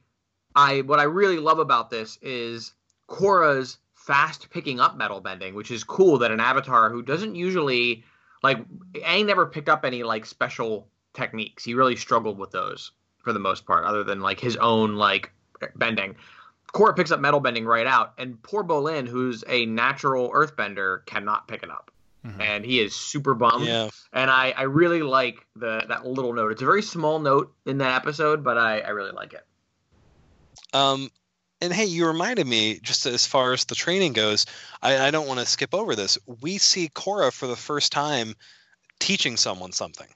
I 0.57 0.83
what 0.83 1.01
I 1.01 1.05
really 1.05 1.39
love 1.39 1.59
about 1.59 1.91
this 1.91 2.19
is 2.23 2.73
Korra's 3.09 3.79
fast 3.95 4.51
picking 4.51 4.81
up 4.81 4.97
metal 4.97 5.21
bending, 5.21 5.55
which 5.55 5.71
is 5.71 5.83
cool 5.85 6.19
that 6.19 6.31
an 6.31 6.41
avatar 6.41 6.91
who 6.91 7.03
doesn't 7.03 7.35
usually 7.35 8.05
like 8.43 8.59
Aang 8.93 9.27
never 9.27 9.47
picked 9.47 9.69
up 9.69 9.85
any 9.85 10.03
like 10.03 10.27
special 10.27 10.89
techniques. 11.15 11.65
He 11.65 11.75
really 11.75 11.97
struggled 11.97 12.39
with 12.39 12.51
those 12.51 12.93
for 13.23 13.33
the 13.33 13.39
most 13.39 13.65
part, 13.67 13.85
other 13.85 14.05
than 14.05 14.21
like 14.21 14.39
his 14.39 14.57
own 14.57 14.97
like 14.97 15.33
bending. 15.77 16.17
Korra 16.75 16.95
picks 16.95 17.11
up 17.13 17.21
metal 17.21 17.41
bending 17.41 17.65
right 17.65 17.87
out, 17.87 18.15
and 18.19 18.43
poor 18.43 18.65
Bolin, 18.65 19.07
who's 19.07 19.45
a 19.49 19.65
natural 19.65 20.31
earthbender, 20.33 21.07
cannot 21.07 21.47
pick 21.47 21.63
it 21.63 21.71
up. 21.71 21.91
Mhm. 22.27 22.41
And 22.41 22.65
he 22.65 22.81
is 22.81 22.95
super 22.97 23.35
bummed 23.35 23.67
Yeah. 23.67 23.91
and 24.13 24.31
I, 24.31 24.53
I 24.57 24.63
really 24.63 25.03
like 25.03 25.47
the 25.57 25.85
that 25.89 26.05
little 26.07 26.33
note. 26.33 26.53
It's 26.53 26.63
a 26.63 26.67
very 26.67 26.83
small 26.83 27.19
note 27.19 27.55
in 27.65 27.79
that 27.79 27.95
episode, 27.97 28.43
but 28.43 28.59
I, 28.59 28.81
I 28.81 28.91
really 28.91 29.13
like 29.13 29.33
it. 29.35 29.47
Um, 30.75 31.09
and 31.61 31.73
hey, 31.73 31.87
you 31.87 32.07
reminded 32.07 32.47
me 32.47 32.79
just 32.83 33.07
as 33.07 33.27
far 33.27 33.53
as 33.53 33.65
the 33.65 33.75
training 33.75 34.13
goes. 34.13 34.45
I, 34.83 35.07
I 35.07 35.11
don't 35.11 35.27
want 35.27 35.41
to 35.41 35.47
skip 35.47 35.73
over 35.73 35.95
this. 35.95 36.19
We 36.43 36.59
see 36.59 36.89
Korra 36.89 37.33
for 37.33 37.47
the 37.47 37.57
first 37.57 37.93
time 37.93 38.35
teaching 38.99 39.37
someone 39.37 39.73
something. 39.73 40.09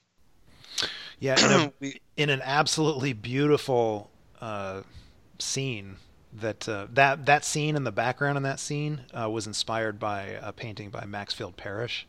yeah, 1.19 1.43
in, 1.43 1.51
a, 1.51 1.73
we, 1.79 2.01
in 2.17 2.29
an 2.29 2.41
absolutely 2.43 3.13
beautiful 3.13 4.11
uh, 4.41 4.81
scene. 5.39 5.95
That 6.31 6.69
uh, 6.69 6.85
that 6.93 7.25
that 7.25 7.43
scene 7.43 7.75
in 7.75 7.85
the 7.85 7.91
background 7.91 8.37
in 8.37 8.43
that 8.43 8.59
scene 8.59 9.01
uh, 9.19 9.27
was 9.31 9.47
inspired 9.47 9.99
by 9.99 10.37
a 10.39 10.51
painting 10.51 10.91
by 10.91 11.05
Maxfield 11.05 11.57
Parrish. 11.57 12.05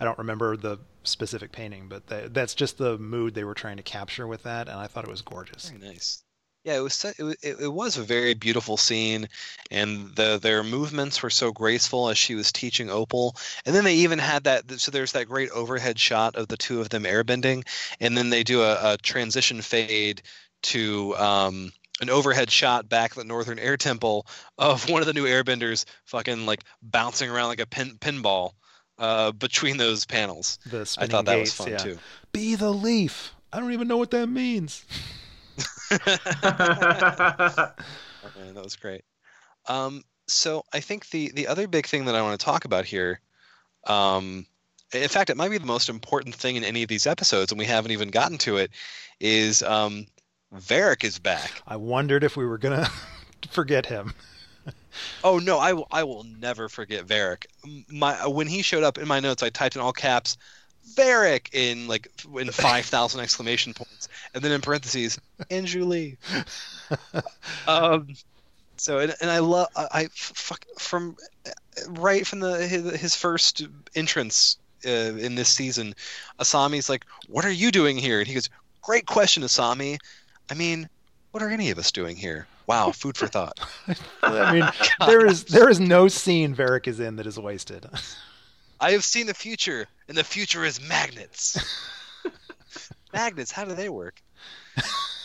I 0.00 0.04
don't 0.04 0.18
remember 0.18 0.56
the 0.56 0.78
specific 1.04 1.52
painting, 1.52 1.86
but 1.88 2.08
tha 2.08 2.30
that's 2.32 2.56
just 2.56 2.78
the 2.78 2.98
mood 2.98 3.34
they 3.34 3.44
were 3.44 3.54
trying 3.54 3.76
to 3.76 3.84
capture 3.84 4.26
with 4.26 4.42
that, 4.42 4.68
and 4.68 4.76
I 4.76 4.88
thought 4.88 5.04
it 5.04 5.10
was 5.10 5.22
gorgeous. 5.22 5.68
very 5.68 5.92
nice. 5.92 6.23
Yeah, 6.64 6.78
it 6.78 6.80
was. 6.80 7.04
It, 7.04 7.38
it, 7.60 7.72
was 7.72 7.98
a 7.98 8.02
very 8.02 8.32
beautiful 8.32 8.78
scene, 8.78 9.28
and 9.70 10.16
the 10.16 10.38
their 10.40 10.64
movements 10.64 11.22
were 11.22 11.28
so 11.28 11.52
graceful 11.52 12.08
as 12.08 12.16
she 12.16 12.34
was 12.34 12.50
teaching 12.50 12.88
Opal. 12.88 13.36
And 13.66 13.74
then 13.74 13.84
they 13.84 13.96
even 13.96 14.18
had 14.18 14.44
that. 14.44 14.70
So 14.80 14.90
there's 14.90 15.12
that 15.12 15.26
great 15.26 15.50
overhead 15.50 15.98
shot 15.98 16.36
of 16.36 16.48
the 16.48 16.56
two 16.56 16.80
of 16.80 16.88
them 16.88 17.04
airbending, 17.04 17.66
and 18.00 18.16
then 18.16 18.30
they 18.30 18.44
do 18.44 18.62
a, 18.62 18.94
a 18.94 18.96
transition 18.96 19.60
fade 19.60 20.22
to 20.62 21.14
um, 21.16 21.70
an 22.00 22.08
overhead 22.08 22.50
shot 22.50 22.88
back 22.88 23.10
at 23.10 23.18
the 23.18 23.24
Northern 23.24 23.58
Air 23.58 23.76
Temple 23.76 24.26
of 24.56 24.88
one 24.88 25.02
of 25.02 25.06
the 25.06 25.12
new 25.12 25.26
airbenders 25.26 25.84
fucking 26.06 26.46
like 26.46 26.64
bouncing 26.82 27.28
around 27.28 27.48
like 27.48 27.60
a 27.60 27.66
pin, 27.66 27.98
pinball 28.00 28.52
uh, 28.98 29.32
between 29.32 29.76
those 29.76 30.06
panels. 30.06 30.58
The 30.64 30.80
I 30.98 31.08
thought 31.08 31.26
that 31.26 31.36
gates, 31.36 31.58
was 31.58 31.66
fun 31.66 31.72
yeah. 31.72 31.76
too. 31.76 31.98
Be 32.32 32.54
the 32.54 32.72
leaf. 32.72 33.34
I 33.52 33.60
don't 33.60 33.72
even 33.72 33.86
know 33.86 33.98
what 33.98 34.12
that 34.12 34.28
means. 34.28 34.82
Oh, 38.24 38.40
man, 38.40 38.54
that 38.54 38.64
was 38.64 38.76
great. 38.76 39.04
Um, 39.68 40.02
so 40.26 40.64
I 40.72 40.80
think 40.80 41.10
the 41.10 41.30
the 41.34 41.46
other 41.46 41.68
big 41.68 41.86
thing 41.86 42.06
that 42.06 42.14
I 42.14 42.22
want 42.22 42.38
to 42.38 42.44
talk 42.44 42.64
about 42.64 42.86
here, 42.86 43.20
um, 43.86 44.46
in 44.94 45.08
fact, 45.08 45.28
it 45.30 45.36
might 45.36 45.50
be 45.50 45.58
the 45.58 45.66
most 45.66 45.88
important 45.88 46.34
thing 46.34 46.56
in 46.56 46.64
any 46.64 46.82
of 46.82 46.88
these 46.88 47.06
episodes, 47.06 47.52
and 47.52 47.58
we 47.58 47.66
haven't 47.66 47.92
even 47.92 48.08
gotten 48.08 48.38
to 48.38 48.56
it, 48.56 48.70
is 49.20 49.62
um, 49.62 50.06
Varrick 50.52 51.04
is 51.04 51.18
back. 51.18 51.62
I 51.66 51.76
wondered 51.76 52.24
if 52.24 52.36
we 52.36 52.46
were 52.46 52.58
gonna 52.58 52.88
forget 53.50 53.86
him. 53.86 54.14
Oh 55.24 55.38
no, 55.38 55.58
I 55.58 55.72
will 55.72 55.88
I 55.90 56.04
will 56.04 56.24
never 56.24 56.68
forget 56.68 57.04
Varrick. 57.04 57.46
My 57.88 58.26
when 58.26 58.46
he 58.46 58.62
showed 58.62 58.84
up 58.84 58.96
in 58.96 59.08
my 59.08 59.20
notes, 59.20 59.42
I 59.42 59.50
typed 59.50 59.74
in 59.74 59.82
all 59.82 59.92
caps. 59.92 60.36
Varrick 60.94 61.50
in 61.52 61.88
like 61.88 62.08
in 62.38 62.50
five 62.50 62.84
thousand 62.86 63.20
exclamation 63.20 63.74
points, 63.74 64.08
and 64.34 64.42
then 64.42 64.52
in 64.52 64.60
parentheses, 64.60 65.18
Andrew 65.50 65.84
Zhu 65.84 65.86
Li. 65.86 66.16
um, 67.68 68.08
so 68.76 68.98
and, 68.98 69.14
and 69.20 69.30
I 69.30 69.38
love 69.38 69.68
I, 69.76 69.86
I 69.92 70.08
fuck 70.12 70.64
from 70.78 71.16
right 71.88 72.26
from 72.26 72.40
the 72.40 72.66
his, 72.66 73.00
his 73.00 73.14
first 73.16 73.66
entrance 73.94 74.58
uh, 74.86 75.16
in 75.16 75.34
this 75.34 75.48
season, 75.48 75.94
Asami's 76.38 76.88
like, 76.88 77.04
"What 77.28 77.44
are 77.44 77.52
you 77.52 77.70
doing 77.70 77.96
here?" 77.96 78.18
And 78.18 78.28
he 78.28 78.34
goes, 78.34 78.50
"Great 78.82 79.06
question, 79.06 79.42
Asami. 79.42 79.98
I 80.50 80.54
mean, 80.54 80.88
what 81.30 81.42
are 81.42 81.50
any 81.50 81.70
of 81.70 81.78
us 81.78 81.90
doing 81.90 82.16
here? 82.16 82.46
Wow, 82.66 82.92
food 82.92 83.16
for 83.16 83.26
thought. 83.26 83.58
I 84.22 84.52
mean, 84.52 84.68
there 85.06 85.26
is 85.26 85.44
there 85.44 85.68
is 85.68 85.80
no 85.80 86.08
scene 86.08 86.54
Varrick 86.54 86.88
is 86.88 87.00
in 87.00 87.16
that 87.16 87.26
is 87.26 87.38
wasted. 87.38 87.86
I 88.80 88.92
have 88.92 89.04
seen 89.04 89.26
the 89.26 89.34
future, 89.34 89.86
and 90.08 90.16
the 90.16 90.24
future 90.24 90.64
is 90.64 90.80
magnets. 90.80 91.58
magnets, 93.12 93.50
how 93.50 93.64
do 93.64 93.74
they 93.74 93.88
work? 93.88 94.20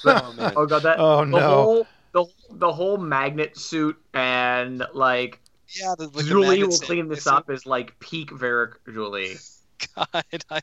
oh, 0.06 0.34
man. 0.34 0.54
oh 0.56 0.66
god, 0.66 0.84
that 0.84 1.00
oh 1.00 1.26
the 1.26 1.26
no. 1.26 1.40
Whole, 1.40 1.88
the 2.14 2.26
the 2.52 2.72
whole 2.72 2.98
magnet 2.98 3.58
suit 3.58 3.98
and 4.14 4.84
like 4.94 5.40
Yeah, 5.76 5.96
the, 5.98 6.06
like 6.06 6.14
the 6.14 6.22
Zhu 6.22 6.48
Li 6.48 6.64
will 6.64 6.78
clean 6.78 7.08
this 7.08 7.28
up 7.28 7.50
is 7.50 7.66
like 7.66 8.00
peak 8.00 8.32
Varrick 8.32 8.84
Julie. 8.86 9.38
God, 9.96 10.24
I 10.50 10.62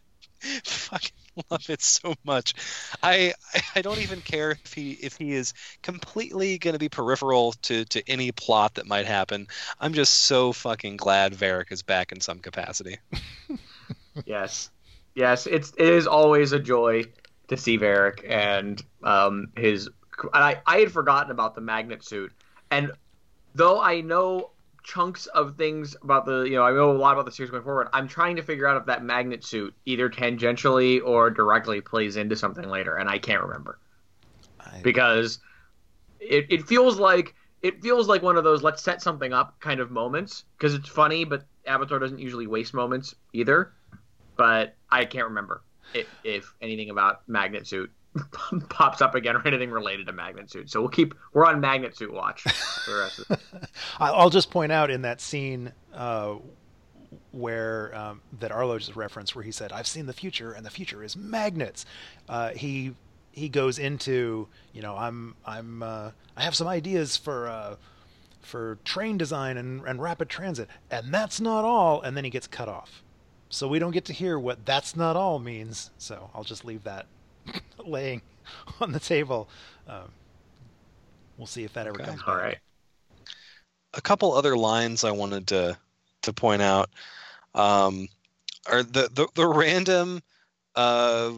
fucking 0.64 1.10
love 1.50 1.68
it 1.68 1.82
so 1.82 2.14
much. 2.24 2.54
I 3.02 3.34
I 3.74 3.82
don't 3.82 4.00
even 4.00 4.20
care 4.20 4.52
if 4.64 4.72
he 4.72 4.92
if 4.92 5.16
he 5.16 5.32
is 5.32 5.52
completely 5.82 6.58
going 6.58 6.74
to 6.74 6.78
be 6.78 6.88
peripheral 6.88 7.52
to 7.62 7.84
to 7.86 8.02
any 8.08 8.32
plot 8.32 8.74
that 8.74 8.86
might 8.86 9.06
happen. 9.06 9.46
I'm 9.80 9.92
just 9.92 10.12
so 10.12 10.52
fucking 10.52 10.96
glad 10.96 11.34
Varrick 11.34 11.72
is 11.72 11.82
back 11.82 12.12
in 12.12 12.20
some 12.20 12.38
capacity. 12.38 12.98
yes, 14.24 14.70
yes, 15.14 15.46
it's 15.46 15.72
it 15.76 15.88
is 15.88 16.06
always 16.06 16.52
a 16.52 16.58
joy 16.58 17.04
to 17.48 17.56
see 17.56 17.76
Varrick 17.76 18.24
and 18.28 18.82
um 19.02 19.48
his. 19.56 19.88
And 20.32 20.42
I 20.42 20.62
I 20.66 20.78
had 20.78 20.92
forgotten 20.92 21.30
about 21.30 21.54
the 21.54 21.60
magnet 21.60 22.04
suit, 22.04 22.32
and 22.70 22.92
though 23.54 23.80
I 23.80 24.00
know 24.00 24.50
chunks 24.86 25.26
of 25.26 25.56
things 25.56 25.96
about 26.02 26.26
the 26.26 26.42
you 26.42 26.54
know 26.56 26.62
I 26.62 26.72
know 26.72 26.92
a 26.92 26.96
lot 26.96 27.14
about 27.14 27.26
the 27.26 27.32
series 27.32 27.50
going 27.50 27.64
forward, 27.64 27.88
I'm 27.92 28.08
trying 28.08 28.36
to 28.36 28.42
figure 28.42 28.68
out 28.68 28.76
if 28.78 28.86
that 28.86 29.04
magnet 29.04 29.44
suit 29.44 29.74
either 29.84 30.08
tangentially 30.08 31.02
or 31.04 31.30
directly 31.30 31.80
plays 31.80 32.16
into 32.16 32.36
something 32.36 32.68
later, 32.68 32.96
and 32.96 33.08
I 33.10 33.18
can't 33.18 33.42
remember 33.42 33.80
I- 34.60 34.80
because 34.82 35.40
it, 36.20 36.46
it 36.50 36.68
feels 36.68 36.98
like 36.98 37.34
it 37.62 37.82
feels 37.82 38.08
like 38.08 38.22
one 38.22 38.36
of 38.36 38.44
those 38.44 38.62
let's 38.62 38.82
set 38.82 39.02
something 39.02 39.32
up 39.32 39.60
kind 39.60 39.80
of 39.80 39.90
moments 39.90 40.44
because 40.58 40.74
it's 40.74 40.88
funny, 40.88 41.24
but 41.24 41.46
Avatar 41.66 41.98
doesn't 41.98 42.18
usually 42.18 42.46
waste 42.46 42.74
moments 42.74 43.14
either. 43.32 43.72
But 44.36 44.76
I 44.90 45.04
can't 45.06 45.28
remember 45.28 45.64
if, 45.94 46.08
if 46.22 46.54
anything 46.60 46.90
about 46.90 47.22
Magnet 47.28 47.66
Suit 47.66 47.90
pops 48.68 49.00
up 49.00 49.14
again 49.14 49.36
or 49.36 49.46
anything 49.46 49.70
related 49.70 50.06
to 50.06 50.12
Magnet 50.12 50.50
Suit. 50.50 50.70
So 50.70 50.80
we'll 50.80 50.90
keep 50.90 51.14
we're 51.32 51.46
on 51.46 51.60
Magnet 51.60 51.96
Suit 51.96 52.12
watch 52.12 52.42
for 52.42 52.90
the 52.90 52.96
rest 52.98 53.18
of 53.30 53.70
I'll 54.00 54.30
just 54.30 54.50
point 54.50 54.72
out 54.72 54.90
in 54.90 55.02
that 55.02 55.20
scene 55.20 55.72
uh, 55.94 56.36
where 57.32 57.94
um, 57.94 58.20
that 58.40 58.50
Arlo 58.50 58.78
just 58.78 58.96
referenced, 58.96 59.34
where 59.34 59.44
he 59.44 59.52
said, 59.52 59.72
"I've 59.72 59.86
seen 59.86 60.06
the 60.06 60.12
future, 60.12 60.52
and 60.52 60.64
the 60.64 60.70
future 60.70 61.02
is 61.02 61.16
magnets." 61.16 61.84
Uh, 62.28 62.50
he 62.50 62.94
he 63.32 63.48
goes 63.48 63.78
into, 63.78 64.48
you 64.72 64.82
know, 64.82 64.96
I'm 64.96 65.34
I'm 65.44 65.82
uh, 65.82 66.10
I 66.36 66.42
have 66.42 66.54
some 66.54 66.66
ideas 66.66 67.16
for 67.16 67.48
uh, 67.48 67.76
for 68.40 68.78
train 68.84 69.18
design 69.18 69.56
and, 69.56 69.86
and 69.86 70.00
rapid 70.00 70.28
transit, 70.28 70.68
and 70.90 71.12
that's 71.12 71.40
not 71.40 71.64
all. 71.64 72.00
And 72.00 72.16
then 72.16 72.24
he 72.24 72.30
gets 72.30 72.46
cut 72.46 72.68
off, 72.68 73.02
so 73.48 73.68
we 73.68 73.78
don't 73.78 73.92
get 73.92 74.06
to 74.06 74.12
hear 74.12 74.38
what 74.38 74.64
"that's 74.64 74.96
not 74.96 75.16
all" 75.16 75.38
means. 75.38 75.90
So 75.98 76.30
I'll 76.34 76.44
just 76.44 76.64
leave 76.64 76.84
that 76.84 77.06
laying 77.84 78.22
on 78.80 78.92
the 78.92 79.00
table. 79.00 79.48
Um, 79.88 80.10
we'll 81.38 81.46
see 81.46 81.64
if 81.64 81.72
that 81.74 81.86
ever 81.86 81.98
Okay. 81.98 82.00
comes 82.00 82.22
back. 82.22 82.28
All 82.28 82.36
right. 82.36 82.58
a 83.94 84.00
couple 84.00 84.32
other 84.32 84.56
lines 84.56 85.04
I 85.04 85.10
wanted 85.12 85.48
to 85.48 85.78
to 86.22 86.32
point 86.32 86.62
out 86.62 86.90
um, 87.54 88.08
are 88.70 88.82
the, 88.82 89.08
the 89.12 89.28
the 89.34 89.46
random 89.46 90.22
uh, 90.76 91.32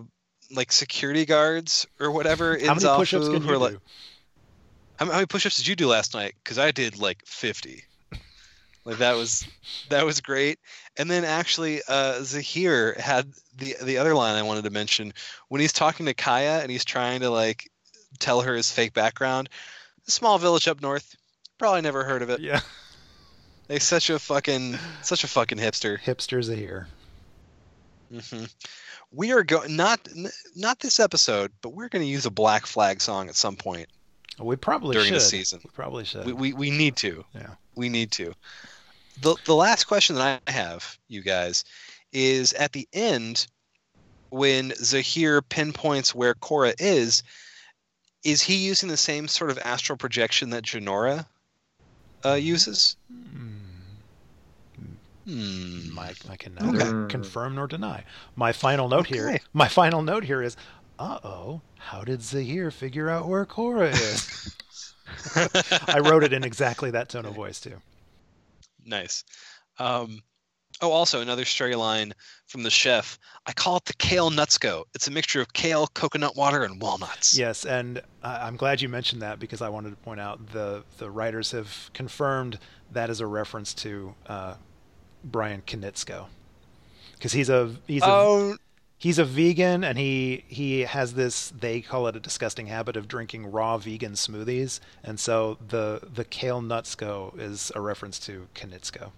like 0.50 0.72
security 0.72 1.26
guards 1.26 1.86
or 2.00 2.10
whatever 2.10 2.54
in 2.56 2.68
How 2.68 2.74
many 2.74 2.88
push-ups 2.88 3.28
Zaofu 3.28 3.28
can 3.28 3.44
are 3.48 3.56
you 3.56 3.58
like, 3.58 3.74
do? 3.74 3.80
how, 4.96 5.06
how 5.06 5.12
many 5.12 5.26
push-ups 5.26 5.56
did 5.56 5.66
you 5.66 5.76
do 5.76 5.88
last 5.88 6.14
night? 6.14 6.34
Because 6.42 6.58
I 6.58 6.70
did 6.72 6.98
like 6.98 7.22
fifty. 7.26 7.84
Like 8.88 8.98
that 8.98 9.16
was 9.16 9.46
that 9.90 10.06
was 10.06 10.22
great. 10.22 10.58
And 10.96 11.10
then 11.10 11.22
actually, 11.24 11.82
uh, 11.86 12.22
Zahir 12.22 12.94
had 12.98 13.30
the 13.58 13.76
the 13.82 13.98
other 13.98 14.14
line 14.14 14.34
I 14.34 14.42
wanted 14.42 14.64
to 14.64 14.70
mention 14.70 15.12
when 15.48 15.60
he's 15.60 15.74
talking 15.74 16.06
to 16.06 16.14
Kya 16.14 16.62
and 16.62 16.70
he's 16.70 16.86
trying 16.86 17.20
to 17.20 17.28
like 17.28 17.70
tell 18.18 18.40
her 18.40 18.54
his 18.54 18.72
fake 18.72 18.94
background. 18.94 19.50
A 20.06 20.10
small 20.10 20.38
village 20.38 20.66
up 20.68 20.80
north. 20.80 21.16
Probably 21.58 21.82
never 21.82 22.02
heard 22.02 22.22
of 22.22 22.30
it. 22.30 22.40
Yeah. 22.40 22.60
Like 23.68 23.82
such 23.82 24.08
a 24.08 24.18
fucking 24.18 24.78
such 25.02 25.22
a 25.22 25.28
fucking 25.28 25.58
hipster. 25.58 26.00
hipsters 26.00 26.48
are 26.50 26.54
here. 26.54 26.88
hmm 28.10 28.44
We 29.12 29.32
are 29.32 29.42
going 29.44 29.76
not 29.76 30.00
n- 30.16 30.30
not 30.56 30.80
this 30.80 30.98
episode, 30.98 31.52
but 31.60 31.74
we're 31.74 31.88
going 31.90 32.02
to 32.04 32.10
use 32.10 32.24
a 32.24 32.30
Black 32.30 32.64
Flag 32.64 33.02
song 33.02 33.28
at 33.28 33.34
some 33.34 33.56
point 33.56 33.88
We 34.38 34.56
probably 34.56 34.94
during 34.94 35.08
should. 35.08 35.16
the 35.16 35.20
season. 35.20 35.60
We 35.62 35.70
probably 35.74 36.06
should. 36.06 36.24
We, 36.24 36.32
we 36.32 36.52
we 36.54 36.70
need 36.70 36.96
to. 36.96 37.26
Yeah. 37.34 37.50
We 37.74 37.88
need 37.90 38.10
to. 38.12 38.32
The 39.20 39.36
the 39.44 39.54
last 39.54 39.84
question 39.84 40.16
that 40.16 40.42
I 40.46 40.50
have, 40.50 40.98
you 41.08 41.22
guys, 41.22 41.64
is 42.12 42.52
at 42.54 42.72
the 42.72 42.88
end 42.92 43.46
when 44.30 44.72
Zahir 44.76 45.42
pinpoints 45.42 46.14
where 46.14 46.34
Korra 46.34 46.74
is, 46.78 47.22
is 48.24 48.42
he 48.42 48.56
using 48.56 48.88
the 48.88 48.96
same 48.96 49.26
sort 49.28 49.50
of 49.50 49.58
astral 49.58 49.96
projection 49.96 50.50
that 50.50 50.64
Jinora 50.64 51.26
uh, 52.24 52.34
uses? 52.34 52.96
Hmm. 53.10 53.48
Hmm. 55.26 55.98
I, 55.98 56.12
I 56.30 56.36
can 56.36 56.54
neither 56.54 57.04
Okay. 57.04 57.12
confirm 57.12 57.54
nor 57.54 57.66
deny. 57.66 58.04
My 58.36 58.52
final 58.52 58.88
note 58.88 59.06
here. 59.06 59.38
My 59.52 59.68
final 59.68 60.02
note 60.02 60.24
here 60.24 60.42
is, 60.42 60.56
uh 60.98 61.18
oh, 61.24 61.60
how 61.76 62.02
did 62.02 62.22
Zahir 62.22 62.70
figure 62.70 63.08
out 63.10 63.28
where 63.28 63.44
Korra 63.44 63.90
is? 63.92 64.54
I 65.88 65.98
wrote 66.00 66.22
it 66.24 66.32
in 66.32 66.44
exactly 66.44 66.90
that 66.92 67.08
tone 67.08 67.26
of 67.26 67.34
voice 67.34 67.60
too. 67.60 67.80
Nice. 68.88 69.24
Um, 69.78 70.22
oh, 70.80 70.90
also 70.90 71.20
another 71.20 71.44
stray 71.44 71.74
line 71.74 72.14
from 72.46 72.62
the 72.62 72.70
chef. 72.70 73.18
I 73.46 73.52
call 73.52 73.76
it 73.76 73.84
the 73.84 73.94
kale 73.94 74.30
nutsko. 74.30 74.84
It's 74.94 75.06
a 75.06 75.10
mixture 75.10 75.40
of 75.40 75.52
kale, 75.52 75.86
coconut 75.88 76.36
water, 76.36 76.64
and 76.64 76.80
walnuts. 76.80 77.36
Yes, 77.36 77.64
and 77.64 78.02
I 78.22 78.46
I'm 78.46 78.56
glad 78.56 78.80
you 78.80 78.88
mentioned 78.88 79.22
that 79.22 79.38
because 79.38 79.62
I 79.62 79.68
wanted 79.68 79.90
to 79.90 79.96
point 79.96 80.20
out 80.20 80.52
the 80.52 80.84
the 80.98 81.10
writers 81.10 81.52
have 81.52 81.90
confirmed 81.94 82.58
that 82.92 83.10
is 83.10 83.20
a 83.20 83.26
reference 83.26 83.74
to 83.74 84.14
uh, 84.26 84.54
Bryan 85.22 85.62
Konietzko 85.66 86.26
because 87.14 87.32
he's 87.32 87.50
a 87.50 87.74
he's 87.86 88.02
a 88.02 88.06
Oh, 88.08 88.56
he's 88.98 89.18
a 89.18 89.24
vegan 89.24 89.84
and 89.84 89.96
he 89.98 90.44
he 90.48 90.80
has 90.80 91.14
this 91.14 91.50
they 91.58 91.80
call 91.80 92.06
it 92.08 92.16
a 92.16 92.20
disgusting 92.20 92.66
habit 92.66 92.96
of 92.96 93.06
drinking 93.08 93.46
raw 93.50 93.78
vegan 93.78 94.12
smoothies 94.12 94.80
and 95.04 95.18
so 95.20 95.56
the 95.68 96.00
the 96.14 96.24
kale 96.24 96.60
nutsko 96.60 97.38
is 97.38 97.70
a 97.74 97.80
reference 97.80 98.18
to 98.18 98.46
Konietzko. 98.54 99.10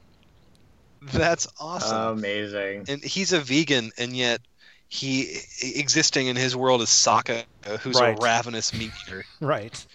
that's 1.13 1.47
awesome. 1.59 2.19
Amazing. 2.19 2.85
and 2.89 3.03
he's 3.03 3.33
a 3.33 3.41
vegan, 3.41 3.91
and 3.97 4.15
yet 4.15 4.41
he 4.89 5.39
existing 5.63 6.27
in 6.27 6.37
his 6.37 6.55
world 6.55 6.83
is 6.83 6.89
Sokka, 6.91 7.45
who's 7.81 7.99
Right. 7.99 8.19
a 8.19 8.23
ravenous 8.23 8.75
meat 8.75 8.91
eater. 9.07 9.25
Right. 9.41 9.87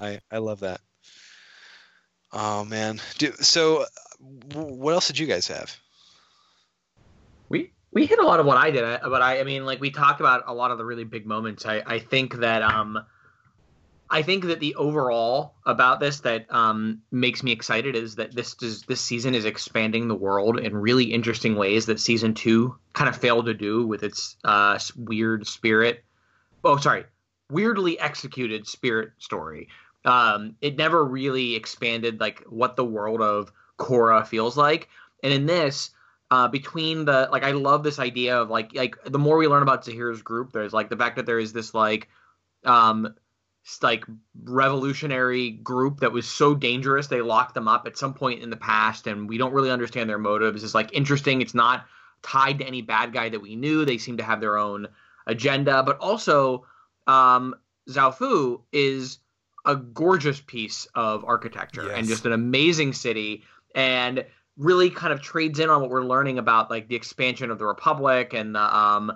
I 0.00 0.20
I 0.32 0.38
love 0.38 0.60
that. 0.60 0.80
Oh 2.32 2.64
man. 2.64 2.98
Do, 3.18 3.30
so, 3.34 3.84
what 4.54 4.94
else 4.94 5.06
did 5.06 5.18
you 5.18 5.26
guys 5.26 5.46
have? 5.48 5.76
We 7.48 7.72
we 7.92 8.06
hit 8.06 8.18
a 8.18 8.26
lot 8.26 8.40
of 8.40 8.46
what 8.46 8.56
I 8.56 8.70
did, 8.70 8.82
but 9.02 9.22
I 9.22 9.40
I 9.40 9.44
mean 9.44 9.64
like 9.64 9.80
we 9.80 9.90
talked 9.90 10.20
about 10.20 10.44
a 10.46 10.54
lot 10.54 10.70
of 10.70 10.78
the 10.78 10.84
really 10.84 11.04
big 11.04 11.26
moments. 11.26 11.66
I 11.66 11.82
I 11.86 11.98
think 11.98 12.36
that 12.36 12.62
um 12.62 12.98
I 14.10 14.22
think 14.22 14.44
that 14.44 14.60
the 14.60 14.74
overall 14.74 15.54
about 15.66 16.00
this 16.00 16.20
that 16.20 16.46
um 16.52 17.02
makes 17.10 17.42
me 17.42 17.52
excited 17.52 17.94
is 17.94 18.16
that 18.16 18.34
this 18.34 18.56
is 18.62 18.82
this 18.82 19.00
season 19.00 19.34
is 19.34 19.44
expanding 19.44 20.08
the 20.08 20.14
world 20.14 20.58
in 20.58 20.76
really 20.76 21.04
interesting 21.04 21.54
ways 21.54 21.86
that 21.86 22.00
season 22.00 22.34
2 22.34 22.74
kind 22.94 23.08
of 23.08 23.16
failed 23.16 23.46
to 23.46 23.54
do 23.54 23.86
with 23.86 24.02
its 24.02 24.36
uh 24.44 24.78
weird 24.96 25.46
spirit. 25.46 26.02
Oh, 26.64 26.78
sorry. 26.78 27.04
Weirdly 27.50 28.00
executed 28.00 28.66
spirit 28.66 29.10
story. 29.18 29.68
Um 30.06 30.56
it 30.62 30.76
never 30.76 31.04
really 31.04 31.56
expanded 31.56 32.20
like 32.20 32.42
what 32.48 32.76
the 32.76 32.84
world 32.84 33.20
of 33.20 33.52
Korra 33.78 34.26
feels 34.26 34.56
like. 34.56 34.88
And 35.22 35.32
in 35.32 35.46
this, 35.46 35.90
uh, 36.32 36.48
between 36.48 37.04
the 37.04 37.28
like 37.30 37.44
I 37.44 37.50
love 37.50 37.82
this 37.82 37.98
idea 37.98 38.40
of 38.40 38.48
like 38.48 38.74
like 38.74 38.96
the 39.04 39.18
more 39.18 39.36
we 39.36 39.46
learn 39.46 39.62
about 39.62 39.84
Zahir's 39.84 40.22
group, 40.22 40.52
there's 40.52 40.72
like 40.72 40.88
the 40.88 40.96
fact 40.96 41.16
that 41.16 41.26
there 41.26 41.38
is 41.38 41.52
this 41.52 41.74
like 41.74 42.08
um 42.64 43.14
like 43.82 44.06
revolutionary 44.44 45.50
group 45.50 46.00
that 46.00 46.10
was 46.10 46.26
so 46.26 46.54
dangerous 46.54 47.06
they 47.06 47.20
locked 47.20 47.54
them 47.54 47.68
up 47.68 47.86
at 47.86 47.98
some 47.98 48.14
point 48.14 48.42
in 48.42 48.48
the 48.48 48.56
past 48.56 49.06
and 49.06 49.28
we 49.28 49.36
don't 49.36 49.52
really 49.52 49.70
understand 49.70 50.08
their 50.08 50.16
motives. 50.16 50.62
Is 50.62 50.74
like 50.74 50.90
interesting. 50.94 51.42
It's 51.42 51.52
not 51.52 51.84
tied 52.22 52.60
to 52.60 52.66
any 52.66 52.80
bad 52.80 53.12
guy 53.12 53.28
that 53.28 53.42
we 53.42 53.54
knew. 53.54 53.84
They 53.84 53.98
seem 53.98 54.16
to 54.16 54.24
have 54.24 54.40
their 54.40 54.56
own 54.56 54.88
agenda. 55.26 55.82
But 55.82 55.98
also 55.98 56.64
um 57.06 57.54
Zaofu 57.90 58.62
is 58.72 59.18
a 59.66 59.76
gorgeous 59.76 60.40
piece 60.40 60.86
of 60.94 61.26
architecture 61.26 61.92
and 61.92 62.06
just 62.06 62.24
an 62.24 62.32
amazing 62.32 62.94
city. 62.94 63.44
And 63.74 64.24
really 64.56 64.90
kind 64.90 65.12
of 65.12 65.22
trades 65.22 65.58
in 65.58 65.70
on 65.70 65.80
what 65.80 65.90
we're 65.90 66.04
learning 66.04 66.38
about 66.38 66.70
like 66.70 66.88
the 66.88 66.94
expansion 66.94 67.50
of 67.50 67.58
the 67.58 67.64
republic 67.64 68.34
and 68.34 68.54
the 68.54 68.76
um 68.76 69.12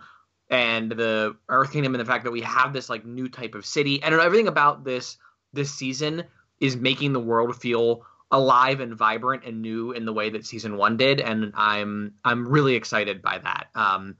and 0.48 0.92
the 0.92 1.36
earth 1.48 1.72
kingdom 1.72 1.94
and 1.94 2.00
the 2.00 2.04
fact 2.04 2.24
that 2.24 2.30
we 2.30 2.40
have 2.40 2.72
this 2.72 2.88
like 2.88 3.04
new 3.04 3.28
type 3.28 3.54
of 3.54 3.66
city 3.66 4.02
and 4.02 4.14
everything 4.14 4.48
about 4.48 4.84
this 4.84 5.18
this 5.52 5.72
season 5.72 6.24
is 6.60 6.76
making 6.76 7.12
the 7.12 7.20
world 7.20 7.54
feel 7.56 8.04
alive 8.30 8.80
and 8.80 8.94
vibrant 8.94 9.44
and 9.44 9.62
new 9.62 9.92
in 9.92 10.04
the 10.04 10.12
way 10.12 10.30
that 10.30 10.46
season 10.46 10.76
one 10.76 10.96
did, 10.96 11.20
and 11.20 11.52
I'm 11.54 12.14
I'm 12.24 12.48
really 12.48 12.74
excited 12.74 13.22
by 13.22 13.38
that. 13.38 13.68
Um, 13.74 14.16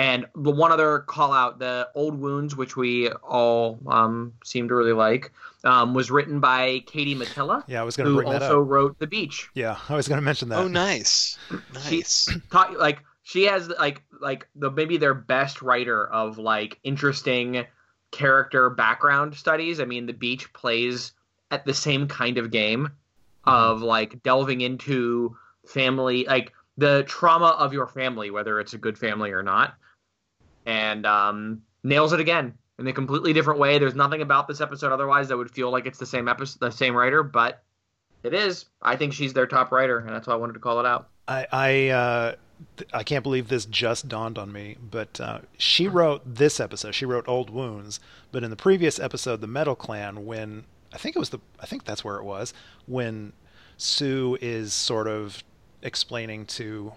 and 0.00 0.26
the 0.34 0.50
one 0.50 0.72
other 0.72 1.00
call 1.00 1.30
out, 1.30 1.58
the 1.58 1.90
Old 1.94 2.18
Wounds, 2.18 2.56
which 2.56 2.74
we 2.74 3.10
all 3.10 3.78
um, 3.86 4.32
seem 4.42 4.66
to 4.68 4.74
really 4.74 4.94
like, 4.94 5.30
um, 5.62 5.92
was 5.92 6.10
written 6.10 6.40
by 6.40 6.82
Katie 6.86 7.14
Mattila. 7.14 7.62
Yeah, 7.66 7.82
I 7.82 7.84
was 7.84 7.98
going 7.98 8.08
to 8.08 8.16
bring 8.16 8.30
that 8.30 8.40
also 8.40 8.62
up. 8.62 8.68
wrote 8.68 8.98
The 8.98 9.06
Beach. 9.06 9.50
Yeah, 9.52 9.76
I 9.90 9.96
was 9.96 10.08
going 10.08 10.16
to 10.16 10.24
mention 10.24 10.48
that. 10.48 10.58
Oh, 10.58 10.68
nice, 10.68 11.36
nice. 11.74 12.34
Talk, 12.50 12.78
like 12.78 13.00
she 13.24 13.44
has 13.44 13.68
like 13.68 14.02
like 14.22 14.48
the 14.56 14.70
maybe 14.70 14.96
their 14.96 15.12
best 15.12 15.60
writer 15.60 16.08
of 16.08 16.38
like 16.38 16.78
interesting 16.82 17.66
character 18.10 18.70
background 18.70 19.34
studies. 19.34 19.80
I 19.80 19.84
mean, 19.84 20.06
The 20.06 20.14
Beach 20.14 20.50
plays 20.54 21.12
at 21.50 21.66
the 21.66 21.74
same 21.74 22.08
kind 22.08 22.38
of 22.38 22.50
game 22.50 22.88
of 23.44 23.82
like 23.82 24.22
delving 24.22 24.62
into 24.62 25.36
family, 25.66 26.24
like 26.24 26.54
the 26.78 27.04
trauma 27.06 27.48
of 27.58 27.74
your 27.74 27.86
family, 27.86 28.30
whether 28.30 28.58
it's 28.60 28.72
a 28.72 28.78
good 28.78 28.96
family 28.96 29.32
or 29.32 29.42
not, 29.42 29.74
and 30.66 31.06
um, 31.06 31.62
nails 31.82 32.12
it 32.12 32.20
again 32.20 32.54
in 32.78 32.86
a 32.86 32.92
completely 32.92 33.32
different 33.32 33.60
way. 33.60 33.78
There's 33.78 33.94
nothing 33.94 34.22
about 34.22 34.48
this 34.48 34.60
episode 34.60 34.92
otherwise 34.92 35.28
that 35.28 35.36
would 35.36 35.50
feel 35.50 35.70
like 35.70 35.86
it's 35.86 35.98
the 35.98 36.06
same 36.06 36.28
episode, 36.28 36.60
the 36.60 36.70
same 36.70 36.94
writer, 36.94 37.22
but 37.22 37.62
it 38.22 38.34
is. 38.34 38.66
I 38.82 38.96
think 38.96 39.12
she's 39.12 39.32
their 39.32 39.46
top 39.46 39.72
writer, 39.72 39.98
and 39.98 40.08
that's 40.08 40.26
why 40.26 40.34
I 40.34 40.36
wanted 40.36 40.54
to 40.54 40.60
call 40.60 40.80
it 40.80 40.86
out. 40.86 41.08
I 41.28 41.46
I, 41.52 41.88
uh, 41.88 42.34
I 42.92 43.02
can't 43.02 43.22
believe 43.22 43.48
this 43.48 43.64
just 43.66 44.08
dawned 44.08 44.38
on 44.38 44.52
me, 44.52 44.76
but 44.90 45.20
uh, 45.20 45.40
she 45.58 45.88
wrote 45.88 46.22
this 46.24 46.60
episode. 46.60 46.94
She 46.94 47.06
wrote 47.06 47.28
Old 47.28 47.50
Wounds, 47.50 48.00
but 48.32 48.44
in 48.44 48.50
the 48.50 48.56
previous 48.56 48.98
episode, 48.98 49.40
the 49.40 49.46
Metal 49.46 49.74
Clan, 49.74 50.26
when 50.26 50.64
I 50.92 50.98
think 50.98 51.16
it 51.16 51.18
was 51.18 51.30
the 51.30 51.38
I 51.60 51.66
think 51.66 51.84
that's 51.84 52.04
where 52.04 52.16
it 52.16 52.24
was 52.24 52.52
when 52.86 53.32
Su 53.76 54.36
is 54.40 54.72
sort 54.72 55.06
of 55.06 55.42
explaining 55.82 56.46
to 56.46 56.92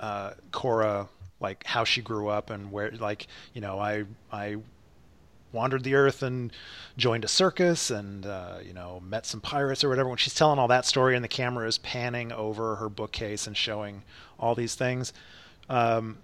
uh, 0.00 0.32
Korra 0.50 1.08
like 1.40 1.64
how 1.64 1.84
she 1.84 2.00
grew 2.02 2.28
up 2.28 2.50
and 2.50 2.72
where 2.72 2.90
like 2.92 3.26
you 3.52 3.60
know 3.60 3.78
I 3.78 4.04
I 4.32 4.56
wandered 5.52 5.84
the 5.84 5.94
earth 5.94 6.22
and 6.22 6.52
joined 6.96 7.24
a 7.24 7.28
circus 7.28 7.90
and 7.90 8.26
uh, 8.26 8.58
you 8.64 8.72
know 8.72 9.00
met 9.00 9.26
some 9.26 9.40
pirates 9.40 9.82
or 9.84 9.88
whatever. 9.88 10.08
When 10.08 10.18
she's 10.18 10.34
telling 10.34 10.58
all 10.58 10.68
that 10.68 10.84
story 10.86 11.14
and 11.14 11.24
the 11.24 11.28
camera 11.28 11.66
is 11.66 11.78
panning 11.78 12.32
over 12.32 12.76
her 12.76 12.88
bookcase 12.88 13.46
and 13.46 13.56
showing 13.56 14.02
all 14.38 14.54
these 14.54 14.74
things 14.74 15.12
um, 15.68 16.18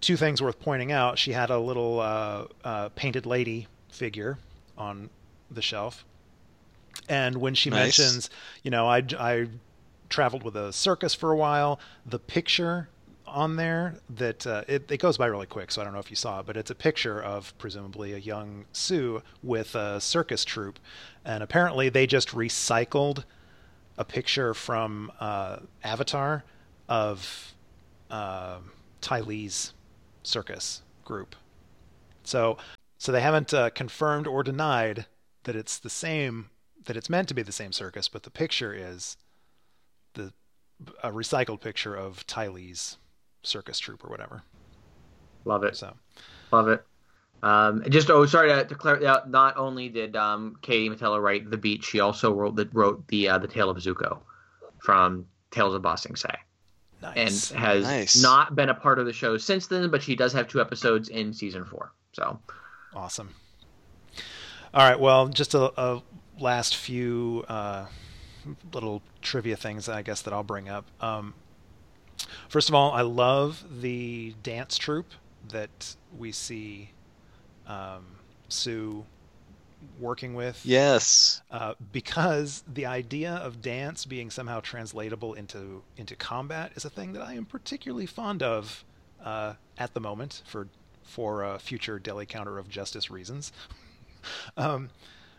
two 0.00 0.16
things 0.16 0.42
worth 0.42 0.60
pointing 0.60 0.92
out. 0.92 1.18
She 1.18 1.32
had 1.32 1.50
a 1.50 1.58
little 1.58 2.00
uh, 2.00 2.44
uh, 2.64 2.88
painted 2.90 3.26
lady 3.26 3.68
figure 3.90 4.38
on 4.76 5.10
the 5.50 5.62
shelf. 5.62 6.04
And 7.08 7.36
when 7.36 7.54
she 7.54 7.70
Nice. 7.70 7.98
mentions 7.98 8.30
you 8.62 8.70
know 8.70 8.86
I, 8.88 9.04
I 9.18 9.48
traveled 10.08 10.42
with 10.42 10.56
a 10.56 10.72
circus 10.72 11.14
for 11.14 11.30
a 11.32 11.36
while 11.36 11.80
the 12.04 12.18
picture 12.18 12.88
on 13.32 13.56
there 13.56 13.96
that 14.10 14.46
uh, 14.46 14.62
it, 14.68 14.90
it 14.90 14.98
goes 14.98 15.16
by 15.16 15.26
really 15.26 15.46
quick, 15.46 15.70
so 15.70 15.80
I 15.80 15.84
don't 15.84 15.92
know 15.92 15.98
if 15.98 16.10
you 16.10 16.16
saw 16.16 16.40
it, 16.40 16.46
but 16.46 16.56
it's 16.56 16.70
a 16.70 16.74
picture 16.74 17.20
of 17.20 17.56
presumably 17.58 18.12
a 18.12 18.18
young 18.18 18.66
Su 18.72 19.22
with 19.42 19.74
a 19.74 20.00
circus 20.00 20.44
troupe, 20.44 20.78
and 21.24 21.42
apparently 21.42 21.88
they 21.88 22.06
just 22.06 22.28
recycled 22.30 23.24
a 23.98 24.04
picture 24.04 24.54
from 24.54 25.10
uh, 25.20 25.58
Avatar 25.82 26.44
of 26.88 27.54
uh, 28.10 28.58
Ty 29.00 29.20
Lee's 29.20 29.72
circus 30.22 30.82
group. 31.04 31.34
So, 32.24 32.58
so 32.98 33.12
they 33.12 33.20
haven't 33.20 33.52
uh, 33.52 33.70
confirmed 33.70 34.26
or 34.26 34.42
denied 34.42 35.06
that 35.44 35.56
it's 35.56 35.78
the 35.78 35.90
same, 35.90 36.50
that 36.84 36.96
it's 36.96 37.10
meant 37.10 37.28
to 37.28 37.34
be 37.34 37.42
the 37.42 37.52
same 37.52 37.72
circus, 37.72 38.08
but 38.08 38.22
the 38.22 38.30
picture 38.30 38.72
is 38.72 39.16
the 40.14 40.32
a 41.02 41.10
recycled 41.10 41.60
picture 41.60 41.94
of 41.94 42.26
Ty 42.26 42.48
Lee's 42.48 42.96
circus 43.42 43.78
troupe 43.78 44.04
or 44.04 44.08
whatever. 44.08 44.42
Love 45.44 45.64
it. 45.64 45.76
So 45.76 45.94
Love 46.50 46.68
it. 46.68 46.84
Um, 47.42 47.82
just 47.88 48.08
oh, 48.10 48.24
sorry 48.26 48.50
to, 48.50 48.64
to 48.64 48.74
clarify. 48.74 49.06
Uh, 49.06 49.24
not 49.26 49.56
only 49.56 49.88
did 49.88 50.14
um, 50.14 50.56
Katie 50.62 50.88
Mattila 50.88 51.20
write 51.20 51.50
The 51.50 51.56
Beach, 51.56 51.84
she 51.84 51.98
also 51.98 52.32
wrote 52.32 52.54
the 52.54 52.68
wrote 52.72 53.06
the 53.08 53.28
uh, 53.28 53.38
the 53.38 53.48
Tale 53.48 53.68
of 53.70 53.78
Zuko 53.78 54.20
from 54.78 55.26
Tales 55.50 55.74
of 55.74 55.82
Ba 55.82 55.96
Sing 55.98 56.14
Se, 56.14 56.28
nice. 57.02 57.50
and 57.50 57.58
has 57.60 57.82
Nice. 57.84 58.22
not 58.22 58.54
been 58.54 58.68
a 58.68 58.74
part 58.74 59.00
of 59.00 59.06
the 59.06 59.12
show 59.12 59.36
since 59.38 59.66
then. 59.66 59.90
But 59.90 60.02
she 60.04 60.14
does 60.14 60.32
have 60.34 60.46
two 60.46 60.60
episodes 60.60 61.08
in 61.08 61.32
season 61.32 61.64
four. 61.64 61.92
So 62.12 62.38
Awesome. 62.94 63.30
All 64.74 64.88
right. 64.88 65.00
Well, 65.00 65.26
just 65.28 65.54
a, 65.54 65.72
a 65.80 66.02
last 66.38 66.76
few 66.76 67.44
uh, 67.48 67.86
little 68.72 69.02
trivia 69.20 69.56
things, 69.56 69.88
I 69.88 70.02
guess, 70.02 70.22
that 70.22 70.32
I'll 70.32 70.42
bring 70.44 70.68
up. 70.68 70.84
Um, 71.00 71.34
first 72.48 72.68
of 72.68 72.74
all, 72.74 72.92
I 72.92 73.02
love 73.02 73.64
the 73.80 74.34
dance 74.42 74.78
troupe 74.78 75.12
that 75.48 75.96
we 76.16 76.32
see 76.32 76.90
um, 77.66 78.04
Su 78.48 79.04
working 79.98 80.34
with. 80.34 80.64
Yes. 80.64 81.42
uh, 81.50 81.74
because 81.92 82.62
the 82.72 82.86
idea 82.86 83.32
of 83.32 83.60
dance 83.62 84.04
being 84.04 84.30
somehow 84.30 84.60
translatable 84.60 85.34
into 85.34 85.82
into 85.96 86.16
combat 86.16 86.72
is 86.74 86.84
a 86.84 86.90
thing 86.90 87.12
that 87.14 87.22
I 87.22 87.34
am 87.34 87.44
particularly 87.44 88.06
fond 88.06 88.42
of 88.42 88.84
uh, 89.22 89.54
at 89.78 89.94
the 89.94 90.00
moment 90.00 90.42
for 90.46 90.68
for 91.02 91.44
uh, 91.44 91.58
future 91.58 91.98
Delhi 91.98 92.26
Counter 92.26 92.58
of 92.58 92.68
Justice 92.68 93.10
reasons. 93.10 93.52
um, 94.56 94.90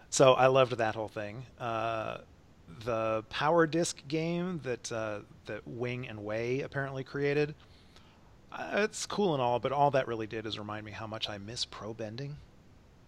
so 0.10 0.34
I 0.34 0.48
loved 0.48 0.74
that 0.74 0.96
whole 0.96 1.08
thing. 1.08 1.46
The 2.86 3.24
power 3.30 3.68
disc 3.68 4.02
game 4.08 4.60
that 4.64 4.92
uh, 4.92 5.20
that 5.46 5.68
Wing 5.68 6.08
and 6.08 6.24
Wei 6.24 6.62
apparently 6.62 7.04
created. 7.04 7.56
Uh, 8.52 8.82
it's 8.84 9.06
cool 9.06 9.34
and 9.34 9.42
all, 9.42 9.60
but 9.60 9.72
all 9.72 9.92
that 9.92 10.08
really 10.08 10.28
did 10.28 10.46
is 10.46 10.60
remind 10.60 10.86
me 10.86 10.92
how 10.92 11.08
much 11.08 11.28
I 11.28 11.38
miss 11.40 11.66
pro 11.66 11.94
bending. 11.94 12.38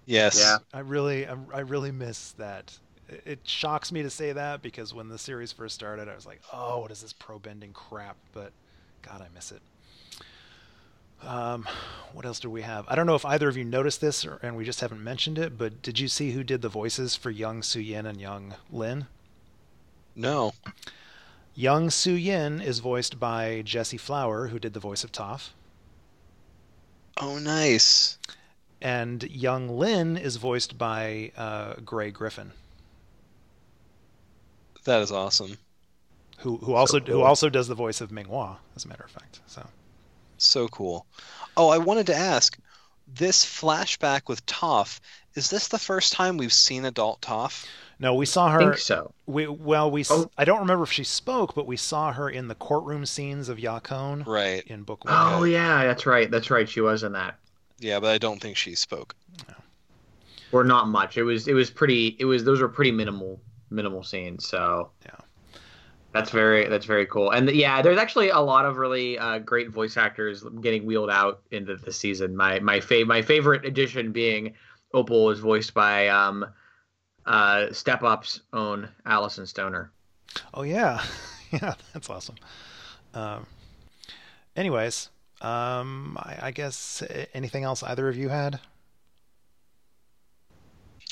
Yes. 0.05 0.39
Yeah. 0.39 0.57
I 0.73 0.79
really, 0.79 1.27
I, 1.27 1.35
I 1.53 1.59
really 1.59 1.91
miss 1.91 2.31
that. 2.33 2.77
It, 3.07 3.21
it 3.25 3.39
shocks 3.43 3.91
me 3.91 4.01
to 4.03 4.09
say 4.09 4.33
that 4.33 4.61
because 4.61 4.93
when 4.93 5.09
the 5.09 5.17
series 5.17 5.51
first 5.51 5.75
started, 5.75 6.09
I 6.09 6.15
was 6.15 6.25
like, 6.25 6.41
"Oh, 6.51 6.79
what 6.79 6.91
is 6.91 7.01
this 7.01 7.13
pro 7.13 7.39
bending 7.39 7.73
crap?" 7.73 8.17
But 8.33 8.53
God, 9.01 9.21
I 9.21 9.27
miss 9.33 9.51
it. 9.51 9.61
Um, 11.21 11.67
what 12.13 12.25
else 12.25 12.39
do 12.39 12.49
we 12.49 12.61
have? 12.61 12.85
I 12.87 12.95
don't 12.95 13.07
know 13.07 13.15
if 13.15 13.25
either 13.25 13.47
of 13.47 13.57
you 13.57 13.63
noticed 13.63 14.01
this, 14.01 14.25
or, 14.25 14.39
and 14.43 14.55
we 14.55 14.65
just 14.65 14.81
haven't 14.81 15.03
mentioned 15.03 15.37
it. 15.37 15.57
But 15.57 15.81
did 15.81 15.99
you 15.99 16.07
see 16.07 16.31
who 16.31 16.43
did 16.43 16.61
the 16.61 16.69
voices 16.69 17.15
for 17.15 17.31
young 17.31 17.63
Su 17.63 17.79
Yin 17.79 18.05
and 18.05 18.19
young 18.19 18.55
Lin? 18.71 19.07
No. 20.15 20.53
Young 21.53 21.89
Su 21.89 22.13
Yin 22.13 22.61
is 22.61 22.79
voiced 22.79 23.19
by 23.19 23.61
Jessie 23.63 23.97
Flower, 23.97 24.47
who 24.47 24.59
did 24.59 24.73
the 24.73 24.79
voice 24.79 25.03
of 25.03 25.11
Toph, 25.11 25.49
Oh, 27.17 27.37
nice. 27.39 28.17
and 28.81 29.23
young 29.23 29.69
Lin 29.79 30.17
is 30.17 30.35
voiced 30.35 30.77
by 30.77 31.31
uh, 31.37 31.75
Grey 31.75 32.11
Griffin. 32.11 32.51
That 34.83 35.01
is 35.01 35.11
awesome. 35.11 35.57
who 36.39 36.57
who 36.57 36.73
also 36.73 36.99
cool. 36.99 37.15
who 37.15 37.21
also 37.21 37.49
does 37.49 37.67
the 37.67 37.75
voice 37.75 38.01
of 38.01 38.11
Ming-Hua, 38.11 38.57
as 38.75 38.85
a 38.85 38.87
matter 38.87 39.03
of 39.03 39.11
fact. 39.11 39.39
So 39.47 39.65
So 40.37 40.67
cool. 40.67 41.05
Oh, 41.57 41.69
I 41.69 41.77
wanted 41.77 42.05
to 42.07 42.15
ask 42.15 42.57
this 43.07 43.45
flashback 43.45 44.27
with 44.27 44.45
Toph, 44.45 44.99
is 45.35 45.49
this 45.49 45.69
the 45.69 45.79
first 45.79 46.11
time 46.13 46.37
we've 46.37 46.51
seen 46.53 46.85
adult 46.85 47.21
Toph? 47.21 47.65
No, 47.99 48.13
we 48.15 48.25
saw 48.25 48.49
her. 48.49 48.59
I 48.59 48.63
her. 48.65 48.69
think 48.71 48.79
so. 48.79 49.13
We 49.25 49.47
well, 49.47 49.89
we 49.89 50.03
Oh. 50.09 50.29
I 50.37 50.45
don't 50.45 50.59
remember 50.59 50.83
if 50.83 50.91
she 50.91 51.03
spoke, 51.03 51.55
but 51.55 51.65
we 51.67 51.77
saw 51.77 52.11
her 52.11 52.29
in 52.29 52.47
the 52.47 52.55
courtroom 52.55 53.05
scenes 53.05 53.49
of 53.49 53.57
Yakone 53.57 54.25
Right. 54.25 54.63
in 54.67 54.83
book 54.83 55.05
one. 55.05 55.13
Oh 55.17 55.43
yeah, 55.43 55.83
that's 55.85 56.05
right. 56.05 56.29
That's 56.29 56.49
right. 56.51 56.67
She 56.67 56.81
was 56.81 57.03
in 57.03 57.13
that. 57.13 57.39
Yeah, 57.79 57.99
but 57.99 58.09
I 58.11 58.17
don't 58.17 58.41
think 58.41 58.57
she 58.57 58.75
spoke. 58.75 59.15
Or 60.51 60.63
not 60.63 60.87
much. 60.87 61.17
It 61.17 61.23
was 61.23 61.47
it 61.47 61.53
was 61.53 61.69
pretty. 61.69 62.15
It 62.19 62.25
was 62.25 62.43
those 62.43 62.61
were 62.61 62.69
pretty 62.69 62.91
minimal 62.91 63.41
minimal 63.69 64.03
scenes. 64.03 64.47
So 64.47 64.91
Yeah. 65.05 65.11
That's 66.13 66.31
very 66.31 66.69
that's 66.69 66.85
very 66.85 67.05
cool. 67.07 67.31
And 67.31 67.49
yeah, 67.49 67.81
there's 67.81 67.97
actually 67.97 68.29
a 68.29 68.39
lot 68.39 68.65
of 68.65 68.77
really 68.77 69.17
uh, 69.19 69.39
great 69.39 69.69
voice 69.69 69.97
actors 69.97 70.45
getting 70.61 70.85
wheeled 70.85 71.09
out 71.09 71.41
into 71.51 71.75
the 71.75 71.91
season. 71.91 72.37
My 72.37 72.59
my 72.59 72.79
fav- 72.79 73.05
my 73.07 73.21
favorite 73.21 73.65
addition 73.65 74.13
being 74.13 74.53
Opal 74.93 75.29
is 75.31 75.39
voiced 75.39 75.73
by 75.73 76.07
um, 76.07 76.45
uh, 77.25 77.71
Step 77.71 78.03
Up's 78.03 78.41
own 78.53 78.89
Alyson 79.05 79.47
Stoner. 79.47 79.91
Oh 80.53 80.63
yeah, 80.63 81.03
yeah, 81.51 81.75
that's 81.93 82.09
awesome. 82.09 82.35
Um, 83.13 83.45
anyways, 84.55 85.09
um, 85.41 86.17
I, 86.19 86.37
I 86.43 86.51
guess 86.51 87.01
uh, 87.01 87.25
anything 87.33 87.63
else 87.63 87.83
either 87.83 88.07
of 88.07 88.17
you 88.17 88.29
had? 88.29 88.59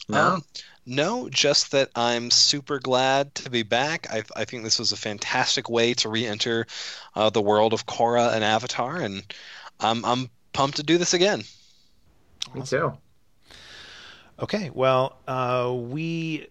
No? 0.09 0.33
Um, 0.35 0.43
no, 0.85 1.29
just 1.29 1.71
that 1.71 1.89
I'm 1.95 2.29
super 2.29 2.79
glad 2.79 3.33
to 3.35 3.49
be 3.49 3.63
back. 3.63 4.07
I, 4.11 4.23
I 4.35 4.43
think 4.43 4.63
this 4.63 4.79
was 4.79 4.91
a 4.91 4.97
fantastic 4.97 5.69
way 5.69 5.93
to 5.95 6.09
re-enter 6.09 6.67
uh, 7.15 7.29
the 7.29 7.41
world 7.41 7.73
of 7.73 7.85
Korra 7.85 8.33
and 8.33 8.43
Avatar, 8.43 8.97
and 8.97 9.23
I'm 9.79 10.03
I'm 10.03 10.29
pumped 10.51 10.77
to 10.77 10.83
do 10.83 10.97
this 10.97 11.13
again. 11.13 11.43
Me 12.53 12.61
too. 12.63 12.93
Okay, 14.39 14.71
well, 14.73 15.17
uh, 15.27 15.73
we 15.75 16.47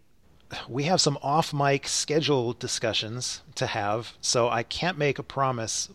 we 0.69 0.85
have 0.85 1.01
some 1.01 1.19
off 1.23 1.53
mic 1.53 1.89
schedule 1.89 2.53
discussions 2.53 3.43
to 3.57 3.67
have, 3.67 4.15
so 4.21 4.49
I 4.49 4.63
can't 4.63 4.99
make 4.99 5.19
a 5.19 5.23
promise 5.23 5.89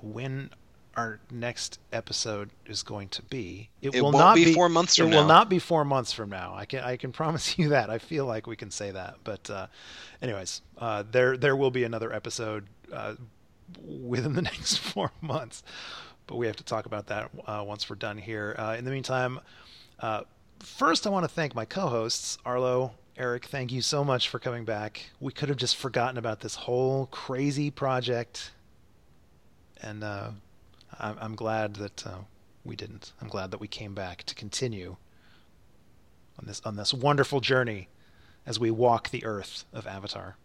when 0.00 0.50
our 0.96 1.20
next 1.30 1.78
episode 1.92 2.50
is 2.66 2.82
going 2.82 3.08
to 3.08 3.22
be. 3.22 3.70
It, 3.80 3.94
it 3.94 4.02
will 4.02 4.12
not 4.12 4.34
be, 4.34 4.52
four 4.52 4.68
months 4.68 4.96
from 4.96 5.08
it 5.08 5.10
now. 5.10 5.16
Will 5.18 5.26
not 5.26 5.48
be 5.48 5.58
four 5.58 5.84
months 5.84 6.12
from 6.12 6.30
now. 6.30 6.54
I 6.54 6.64
can 6.64 6.84
I 6.84 6.96
can 6.96 7.12
promise 7.20 7.58
you 7.58 7.70
that. 7.70 7.90
I 7.90 7.98
feel 7.98 8.26
like 8.26 8.46
we 8.46 8.56
can 8.56 8.70
say 8.70 8.90
that. 8.90 9.16
But 9.24 9.48
uh, 9.50 9.66
anyways, 10.20 10.62
uh, 10.78 11.04
there 11.10 11.36
there 11.36 11.56
will 11.56 11.70
be 11.70 11.84
another 11.84 12.12
episode 12.12 12.66
uh, 12.92 13.14
within 13.84 14.34
the 14.34 14.42
next 14.52 14.78
four 14.78 15.12
months. 15.20 15.62
But 16.26 16.36
we 16.36 16.46
have 16.46 16.56
to 16.56 16.64
talk 16.64 16.86
about 16.86 17.08
that 17.08 17.30
uh, 17.46 17.64
once 17.66 17.90
we're 17.90 17.96
done 17.96 18.18
here. 18.18 18.54
Uh, 18.56 18.76
in 18.78 18.84
the 18.84 18.90
meantime, 18.90 19.40
uh, 19.98 20.22
first 20.62 21.06
I 21.06 21.10
want 21.10 21.24
to 21.24 21.28
thank 21.28 21.54
my 21.54 21.64
co-hosts 21.64 22.38
Arlo. 22.44 22.92
Eric, 23.16 23.46
thank 23.46 23.72
you 23.72 23.82
so 23.82 24.02
much 24.02 24.28
for 24.28 24.38
coming 24.38 24.64
back. 24.64 25.10
We 25.20 25.32
could 25.32 25.48
have 25.50 25.58
just 25.58 25.76
forgotten 25.76 26.16
about 26.16 26.40
this 26.40 26.54
whole 26.54 27.06
crazy 27.06 27.70
project, 27.70 28.52
and 29.82 30.02
I'm, 30.02 31.18
I'm 31.20 31.34
glad 31.34 31.74
that 31.76 32.06
uh, 32.06 32.18
we 32.64 32.74
didn't. 32.74 33.12
I'm 33.20 33.28
glad 33.28 33.50
that 33.50 33.60
we 33.60 33.68
came 33.68 33.94
back 33.94 34.22
to 34.24 34.34
continue 34.34 34.96
on 36.38 36.46
this 36.46 36.62
on 36.64 36.76
this 36.76 36.94
wonderful 36.94 37.40
journey 37.40 37.88
as 38.46 38.58
we 38.58 38.70
walk 38.70 39.10
the 39.10 39.24
earth 39.24 39.64
of 39.72 39.86
Avatar. 39.86 40.36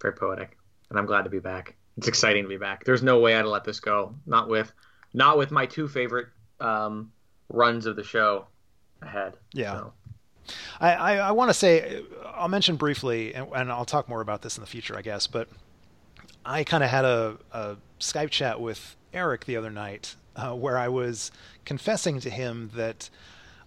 Very 0.00 0.14
poetic, 0.14 0.58
and 0.90 0.98
I'm 0.98 1.06
glad 1.06 1.22
to 1.22 1.30
be 1.30 1.38
back. 1.38 1.76
It's 1.96 2.08
exciting 2.08 2.42
to 2.42 2.48
be 2.48 2.56
back. 2.56 2.84
There's 2.84 3.02
no 3.02 3.20
way 3.20 3.36
I'd 3.36 3.44
let 3.44 3.64
this 3.64 3.80
go. 3.80 4.14
Not 4.26 4.48
with, 4.48 4.72
not 5.14 5.38
with 5.38 5.50
my 5.50 5.66
two 5.66 5.88
favorite 5.88 6.28
um, 6.60 7.12
runs 7.52 7.86
of 7.86 7.96
the 7.96 8.04
show 8.04 8.46
ahead. 9.00 9.34
Yeah. 9.52 9.72
So. 9.72 9.92
I, 10.80 10.92
I, 10.94 11.16
I 11.16 11.30
want 11.32 11.50
to 11.50 11.54
say, 11.54 12.02
I'll 12.34 12.48
mention 12.48 12.76
briefly, 12.76 13.34
and, 13.34 13.46
and, 13.54 13.70
I'll 13.70 13.84
talk 13.84 14.08
more 14.08 14.20
about 14.20 14.42
this 14.42 14.56
in 14.56 14.60
the 14.60 14.66
future, 14.66 14.96
I 14.96 15.02
guess, 15.02 15.26
but 15.26 15.48
I 16.44 16.64
kind 16.64 16.82
of 16.82 16.90
had 16.90 17.04
a, 17.04 17.36
a, 17.52 17.76
Skype 18.00 18.30
chat 18.30 18.60
with 18.60 18.96
Eric 19.12 19.44
the 19.44 19.56
other 19.56 19.70
night 19.70 20.16
uh, 20.34 20.54
where 20.54 20.76
I 20.76 20.88
was 20.88 21.30
confessing 21.64 22.18
to 22.20 22.30
him 22.30 22.70
that 22.74 23.08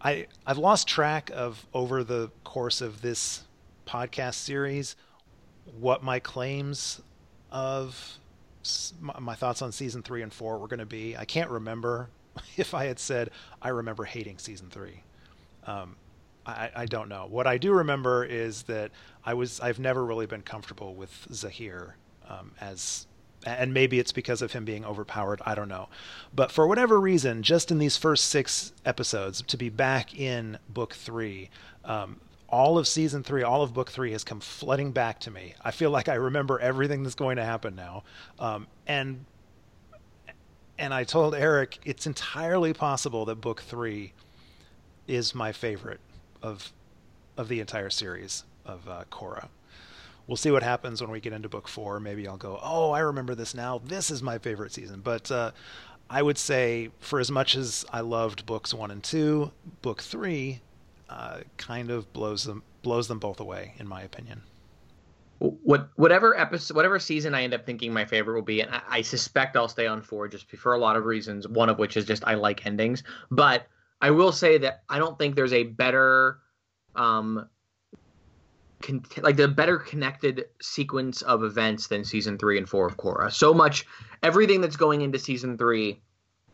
I 0.02 0.28
I've 0.45 0.57
lost 0.57 0.90
track 0.90 1.32
of 1.34 1.66
over 1.74 2.03
the 2.03 2.32
course 2.44 2.82
of 2.82 3.02
this 3.02 3.45
podcast 3.88 4.34
series 4.34 4.98
what 5.80 6.03
my 6.03 6.20
claims 6.20 7.02
of 7.49 8.18
my 8.99 9.36
thoughts 9.36 9.62
on 9.62 9.72
season 9.72 10.02
three 10.02 10.22
and 10.22 10.34
four 10.34 10.57
were 10.57 10.68
going 10.68 10.80
to 10.80 10.86
be. 10.86 11.16
I 11.16 11.24
can't 11.24 11.49
remember 11.49 12.10
if 12.57 12.74
I 12.74 12.86
had 12.86 12.99
said 12.99 13.30
I 13.62 13.70
remember 13.70 14.03
hating 14.03 14.38
season 14.38 14.70
three. 14.70 15.03
Um, 15.66 15.95
I, 16.45 16.70
I, 16.76 16.86
don't 16.86 17.10
know. 17.10 17.26
What 17.28 17.48
I 17.48 17.57
do 17.57 17.72
remember 17.72 18.24
is 18.24 18.64
that 18.64 18.91
I 19.26 19.34
was 19.34 19.60
I've 19.60 19.80
never 19.80 20.06
really 20.06 20.28
been 20.28 20.44
comfortable 20.44 20.94
with 20.94 21.28
Zahir 21.34 21.95
um, 22.30 22.52
as 22.62 23.07
and 23.45 23.74
maybe 23.74 23.99
it's 23.99 24.12
because 24.12 24.41
of 24.41 24.53
him 24.53 24.66
being 24.66 24.84
overpowered. 24.84 25.41
I 25.45 25.56
don't 25.56 25.70
know. 25.70 25.88
But 26.34 26.52
for 26.52 26.68
whatever 26.68 26.99
reason, 26.99 27.44
just 27.44 27.72
in 27.72 27.78
these 27.78 27.95
first 27.95 28.26
six 28.26 28.74
episodes, 28.86 29.44
to 29.44 29.57
be 29.57 29.70
back 29.70 30.18
in 30.18 30.57
book 30.68 30.94
three, 30.94 31.49
um, 31.84 32.20
all 32.49 32.78
of 32.78 32.88
season 32.88 33.24
three, 33.24 33.44
all 33.44 33.62
of 33.62 33.74
book 33.74 33.91
three 33.91 34.12
has 34.14 34.24
come 34.24 34.40
flooding 34.40 34.91
back 34.91 35.20
to 35.22 35.32
me. 35.32 35.53
I 35.64 35.72
feel 35.72 35.91
like 35.91 36.10
I 36.10 36.16
remember 36.16 36.60
everything 36.60 37.03
that's 37.03 37.16
going 37.16 37.38
to 37.38 37.45
happen 37.45 37.76
now. 37.76 38.03
Um, 38.40 38.68
and 38.88 39.26
and 40.77 40.93
I 40.93 41.03
told 41.03 41.35
Eric 41.35 41.80
it's 41.85 42.06
entirely 42.06 42.73
possible 42.73 43.26
that 43.26 43.35
book 43.35 43.61
three 43.61 44.14
is 45.07 45.35
my 45.35 45.52
favorite 45.52 45.99
of 46.41 46.72
of 47.38 47.47
the 47.47 47.60
entire 47.60 47.89
series 47.89 48.43
of 48.65 48.88
uh, 48.88 49.03
Korra 49.11 49.49
we'll 50.27 50.38
see 50.38 50.52
what 50.52 50.64
happens 50.64 51.02
when 51.02 51.11
we 51.11 51.19
get 51.19 51.34
into 51.34 51.49
book 51.49 51.68
four. 51.68 51.99
Maybe 51.99 52.27
I'll 52.27 52.38
go, 52.38 52.60
oh, 52.61 52.91
I 52.91 52.99
remember 52.99 53.35
this 53.35 53.53
now. 53.53 53.81
This 53.84 54.10
is 54.11 54.22
my 54.22 54.38
favorite 54.38 54.72
season. 54.72 55.02
But 55.02 55.30
uh, 55.31 55.52
I 56.10 56.22
would 56.22 56.38
say, 56.38 56.89
for 56.99 57.19
as 57.19 57.31
much 57.31 57.56
as 57.56 57.85
I 57.91 58.02
loved 58.02 58.45
books 58.45 58.73
one 58.73 58.91
and 58.91 59.03
two, 59.03 59.52
book 59.81 60.02
three 60.02 60.61
uh, 61.10 61.41
kind 61.57 61.91
of 61.91 62.11
blows 62.14 62.45
them 62.45 62.64
blows 62.81 63.07
them 63.07 63.19
both 63.19 63.39
away, 63.39 63.73
in 63.80 63.88
my 63.88 64.02
opinion. 64.02 64.43
What 65.40 65.90
whatever 65.95 66.38
episode, 66.40 66.76
whatever 66.76 66.98
season 66.98 67.36
I 67.36 67.44
end 67.44 67.53
up 67.53 67.66
thinking 67.66 67.91
my 67.94 68.06
favorite 68.06 68.36
will 68.36 68.41
be, 68.41 68.62
and 68.62 68.74
I, 68.74 68.82
I 68.90 69.02
suspect 69.02 69.57
I'll 69.57 69.68
stay 69.68 69.86
on 69.86 70.02
four 70.02 70.28
just 70.28 70.49
for 70.52 70.74
a 70.74 70.78
lot 70.78 70.95
of 70.95 71.06
reasons. 71.06 71.48
One 71.48 71.70
of 71.70 71.78
which 71.78 71.98
is 71.98 72.06
just 72.06 72.24
I 72.26 72.36
like 72.36 72.66
endings, 72.66 73.03
but 73.30 73.68
I 74.02 74.12
will 74.12 74.32
say 74.32 74.57
that 74.60 74.84
I 74.90 74.98
don't 74.98 75.18
think 75.20 75.36
there's 75.36 75.53
a 75.53 75.64
better 75.64 76.40
um, 76.95 77.49
con- 78.82 79.03
like 79.22 79.36
the 79.36 79.48
better 79.48 79.78
connected 79.78 80.45
sequence 80.62 81.22
of 81.22 81.44
events 81.44 81.88
than 81.88 82.03
season 82.03 82.38
three 82.38 82.57
and 82.57 82.68
four 82.68 82.88
of 82.88 82.98
Korra. 82.98 83.32
So 83.32 83.53
much, 83.53 83.86
everything 84.24 84.62
that's 84.62 84.78
going 84.78 85.02
into 85.02 85.20
season 85.20 85.57
three, 85.57 86.02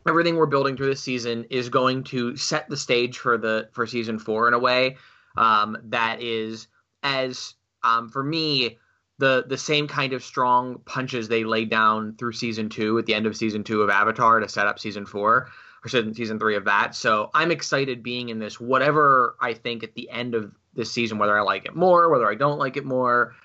everything 0.08 0.36
we're 0.36 0.48
building 0.48 0.76
through 0.76 0.88
this 0.88 1.04
season 1.04 1.46
is 1.50 1.70
going 1.70 2.04
to 2.06 2.36
set 2.36 2.70
the 2.70 2.78
stage 2.78 3.18
for 3.18 3.38
the 3.38 3.70
for 3.74 3.86
season 3.86 4.18
four 4.18 4.48
in 4.48 4.54
a 4.54 4.60
way 4.60 4.98
um, 5.38 5.78
that 5.86 6.22
is 6.22 6.68
as 7.04 7.56
um, 7.84 8.10
for 8.10 8.24
me 8.24 8.78
the 9.18 9.46
the 9.48 9.58
same 9.58 9.88
kind 9.88 10.14
of 10.14 10.24
strong 10.24 10.80
punches 10.86 11.28
they 11.28 11.44
laid 11.44 11.70
down 11.70 12.16
through 12.16 12.34
season 12.34 12.70
two 12.70 12.98
at 12.98 13.06
the 13.06 13.14
end 13.14 13.26
of 13.26 13.38
season 13.38 13.64
two 13.64 13.82
of 13.82 13.90
Avatar 13.90 14.40
to 14.40 14.50
set 14.50 14.68
up 14.68 14.80
season 14.80 15.06
four 15.06 15.50
or 15.84 15.88
season 15.88 16.14
season 16.14 16.40
three 16.40 16.56
of 16.56 16.66
that. 16.66 16.96
So 16.96 17.30
I'm 17.34 17.52
excited 17.52 18.04
being 18.04 18.30
in 18.30 18.40
this. 18.40 18.60
Whatever 18.60 19.36
I 19.40 19.54
think 19.54 19.84
at 19.84 19.94
the 19.94 20.10
end 20.10 20.34
of 20.34 20.52
this 20.74 20.92
season, 20.92 21.18
whether 21.18 21.38
I 21.38 21.42
like 21.42 21.66
it 21.66 21.76
more, 21.76 22.10
whether 22.10 22.30
I 22.30 22.36
don't 22.36 22.58
like 22.58 22.78
it 22.78 22.86
more. 22.86 23.36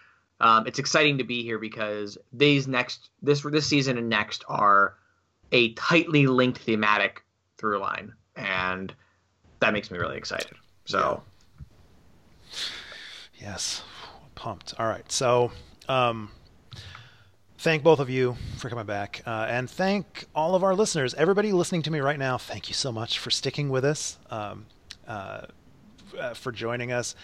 Um, 0.40 0.66
it's 0.66 0.78
exciting 0.78 1.18
to 1.18 1.24
be 1.24 1.42
here 1.42 1.58
because 1.58 2.18
these 2.32 2.68
next 2.68 3.10
this 3.22 3.42
this 3.42 3.66
season 3.66 3.98
and 3.98 4.08
next 4.08 4.44
are 4.48 4.94
a 5.52 5.72
tightly 5.74 6.26
linked 6.26 6.58
thematic 6.58 7.22
through 7.58 7.78
line, 7.78 8.12
and 8.34 8.94
that 9.60 9.72
makes 9.72 9.90
me 9.90 9.98
really 9.98 10.16
excited. 10.16 10.52
So, 10.84 11.22
yeah. 12.50 12.58
yes, 13.40 13.82
pumped. 14.36 14.74
All 14.78 14.86
right, 14.86 15.10
so 15.10 15.50
um, 15.88 16.30
thank 17.58 17.82
both 17.82 17.98
of 17.98 18.08
you 18.08 18.36
for 18.58 18.70
coming 18.70 18.86
back, 18.86 19.22
uh, 19.26 19.46
and 19.48 19.68
thank 19.68 20.26
all 20.32 20.54
of 20.54 20.62
our 20.62 20.76
listeners, 20.76 21.12
everybody 21.14 21.50
listening 21.50 21.82
to 21.82 21.90
me 21.90 21.98
right 21.98 22.18
now. 22.18 22.38
Thank 22.38 22.68
you 22.68 22.74
so 22.74 22.92
much 22.92 23.18
for 23.18 23.30
sticking 23.30 23.68
with 23.68 23.84
us. 23.84 24.18
Um, 24.30 24.66
uh, 25.08 25.46
uh, 26.18 26.34
for 26.34 26.52
joining 26.52 26.92
us. 26.92 27.14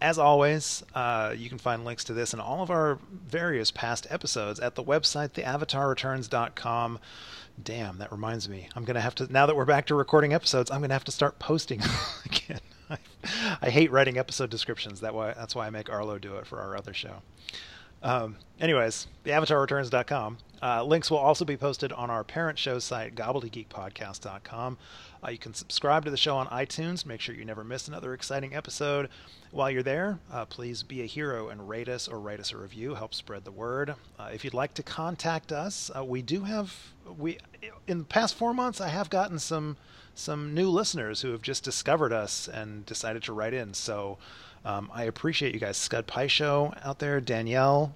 As 0.00 0.18
always, 0.18 0.84
uh, 0.94 1.34
you 1.36 1.48
can 1.48 1.58
find 1.58 1.84
links 1.84 2.04
to 2.04 2.12
this 2.14 2.32
and 2.32 2.40
all 2.40 2.62
of 2.62 2.70
our 2.70 2.98
various 3.10 3.70
past 3.70 4.06
episodes 4.10 4.60
at 4.60 4.76
the 4.76 4.84
website, 4.84 5.30
theavatarreturns.com. 5.30 7.00
Damn, 7.60 7.98
that 7.98 8.12
reminds 8.12 8.48
me. 8.48 8.68
I'm 8.76 8.84
going 8.84 8.94
to 8.94 9.00
have 9.00 9.16
to, 9.16 9.32
now 9.32 9.46
that 9.46 9.56
we're 9.56 9.64
back 9.64 9.86
to 9.86 9.96
recording 9.96 10.32
episodes, 10.32 10.70
I'm 10.70 10.78
going 10.78 10.90
to 10.90 10.94
have 10.94 11.04
to 11.04 11.12
start 11.12 11.40
posting 11.40 11.80
again. 12.24 12.60
I, 13.62 13.70
hate 13.70 13.90
writing 13.90 14.18
episode 14.18 14.50
descriptions. 14.50 15.00
That 15.00 15.14
why, 15.14 15.32
that's 15.34 15.54
why 15.54 15.66
I 15.66 15.70
make 15.70 15.90
Arlo 15.90 16.18
do 16.18 16.36
it 16.36 16.46
for 16.46 16.60
our 16.60 16.76
other 16.76 16.94
show. 16.94 17.22
Um, 18.02 18.36
anyways, 18.60 19.08
theavatarreturns.com. 19.24 20.38
Uh, 20.60 20.82
links 20.82 21.10
will 21.10 21.18
also 21.18 21.44
be 21.44 21.56
posted 21.56 21.92
on 21.92 22.10
our 22.10 22.24
parent 22.24 22.58
show 22.58 22.78
site, 22.78 23.14
gobbledygeekpodcast.com. 23.14 24.78
Uh, 25.24 25.30
you 25.30 25.38
can 25.38 25.54
subscribe 25.54 26.04
to 26.04 26.10
the 26.10 26.16
show 26.16 26.36
on 26.36 26.46
iTunes. 26.48 27.04
Make 27.06 27.20
sure 27.20 27.34
you 27.34 27.44
never 27.44 27.64
miss 27.64 27.88
another 27.88 28.14
exciting 28.14 28.54
episode. 28.54 29.08
While 29.50 29.70
you're 29.70 29.82
there, 29.82 30.18
uh, 30.32 30.44
please 30.44 30.82
be 30.82 31.02
a 31.02 31.06
hero 31.06 31.48
and 31.48 31.68
rate 31.68 31.88
us 31.88 32.06
or 32.06 32.20
write 32.20 32.40
us 32.40 32.52
a 32.52 32.56
review. 32.56 32.94
Help 32.94 33.14
spread 33.14 33.44
the 33.44 33.50
word. 33.50 33.94
Uh, 34.18 34.30
if 34.32 34.44
you'd 34.44 34.54
like 34.54 34.74
to 34.74 34.82
contact 34.82 35.52
us, 35.52 35.90
uh, 35.96 36.04
we 36.04 36.22
do 36.22 36.44
have 36.44 36.74
we 37.16 37.38
in 37.86 37.98
the 37.98 38.04
past 38.04 38.34
four 38.34 38.52
months. 38.52 38.80
I 38.80 38.88
have 38.88 39.10
gotten 39.10 39.38
some 39.38 39.76
some 40.18 40.52
new 40.52 40.68
listeners 40.68 41.22
who 41.22 41.30
have 41.30 41.42
just 41.42 41.62
discovered 41.62 42.12
us 42.12 42.48
and 42.48 42.84
decided 42.86 43.22
to 43.22 43.32
write 43.32 43.54
in. 43.54 43.72
So 43.72 44.18
um, 44.64 44.90
I 44.92 45.04
appreciate 45.04 45.54
you 45.54 45.60
guys. 45.60 45.76
Scud 45.76 46.06
Pie 46.06 46.26
Show 46.26 46.74
out 46.82 46.98
there, 46.98 47.20
Danielle. 47.20 47.94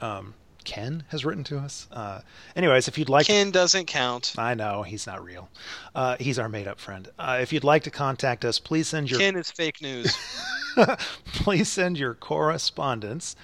Um, 0.00 0.34
Ken 0.64 1.04
has 1.08 1.24
written 1.24 1.44
to 1.44 1.58
us. 1.58 1.86
Uh, 1.90 2.20
anyways, 2.56 2.88
if 2.88 2.98
you'd 2.98 3.08
like, 3.08 3.26
Ken 3.26 3.46
to, 3.46 3.52
doesn't 3.52 3.86
count. 3.86 4.34
I 4.36 4.54
know 4.54 4.82
he's 4.82 5.06
not 5.06 5.24
real. 5.24 5.48
Uh, 5.94 6.16
he's 6.18 6.38
our 6.38 6.48
made-up 6.48 6.80
friend. 6.80 7.08
Uh, 7.18 7.38
if 7.40 7.52
you'd 7.52 7.64
like 7.64 7.84
to 7.84 7.90
contact 7.90 8.44
us, 8.44 8.58
please 8.58 8.88
send 8.88 9.10
your 9.10 9.20
Ken 9.20 9.36
is 9.36 9.50
fake 9.50 9.80
news. 9.80 10.16
please 11.34 11.68
send 11.68 11.96
your 11.96 12.14
correspondence 12.14 13.36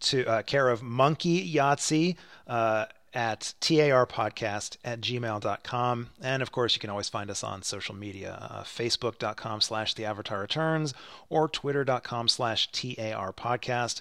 to 0.00 0.26
uh, 0.26 0.42
care 0.42 0.68
of 0.68 0.82
Monkey 0.82 1.54
Yahtzee 1.54 2.16
uh, 2.46 2.86
at 3.14 3.54
tarpodcast 3.60 4.76
at 4.84 5.00
gmail.com. 5.00 6.10
And 6.20 6.42
of 6.42 6.52
course, 6.52 6.74
you 6.74 6.80
can 6.80 6.90
always 6.90 7.08
find 7.08 7.30
us 7.30 7.44
on 7.44 7.62
social 7.62 7.94
media, 7.94 8.38
uh, 8.40 8.62
facebook.com 8.64 9.60
slash 9.60 9.94
the 9.94 10.04
avatar 10.04 10.40
returns 10.40 10.92
or 11.28 11.48
twitter.com 11.48 12.28
slash 12.28 12.70
TAR 12.72 13.32
podcast. 13.32 14.00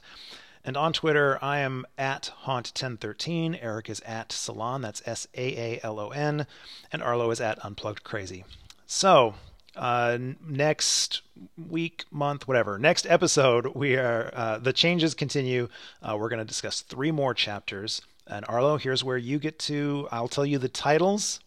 And 0.65 0.77
on 0.77 0.93
Twitter, 0.93 1.37
I 1.41 1.59
am 1.59 1.85
at 1.97 2.31
Haunt1013. 2.45 3.59
Eric 3.61 3.89
is 3.89 3.99
at 4.01 4.31
Salon, 4.31 4.81
that's 4.81 5.01
S 5.05 5.27
A 5.35 5.75
A 5.75 5.79
L 5.83 5.99
O 5.99 6.09
N. 6.09 6.47
And 6.91 7.03
Arlo 7.03 7.29
is 7.31 7.41
at 7.41 7.63
Unplugged 7.63 8.03
Crazy. 8.03 8.45
So, 8.85 9.35
uh, 9.75 10.17
next 10.45 11.21
week, 11.57 12.05
month, 12.11 12.47
whatever, 12.47 12.77
next 12.79 13.05
episode, 13.07 13.75
we 13.75 13.97
are 13.97 14.31
uh, 14.33 14.57
the 14.59 14.71
changes 14.71 15.13
continue. 15.13 15.67
Uh, 16.01 16.15
we're 16.17 16.29
going 16.29 16.39
to 16.39 16.45
discuss 16.45 16.81
three 16.81 17.11
more 17.11 17.33
chapters. 17.33 18.01
And 18.27 18.45
Arlo, 18.47 18.77
here's 18.77 19.03
where 19.03 19.17
you 19.17 19.37
get 19.39 19.59
to. 19.59 20.07
I'll 20.11 20.27
tell 20.27 20.45
you 20.45 20.57
the 20.57 20.69
titles 20.69 21.39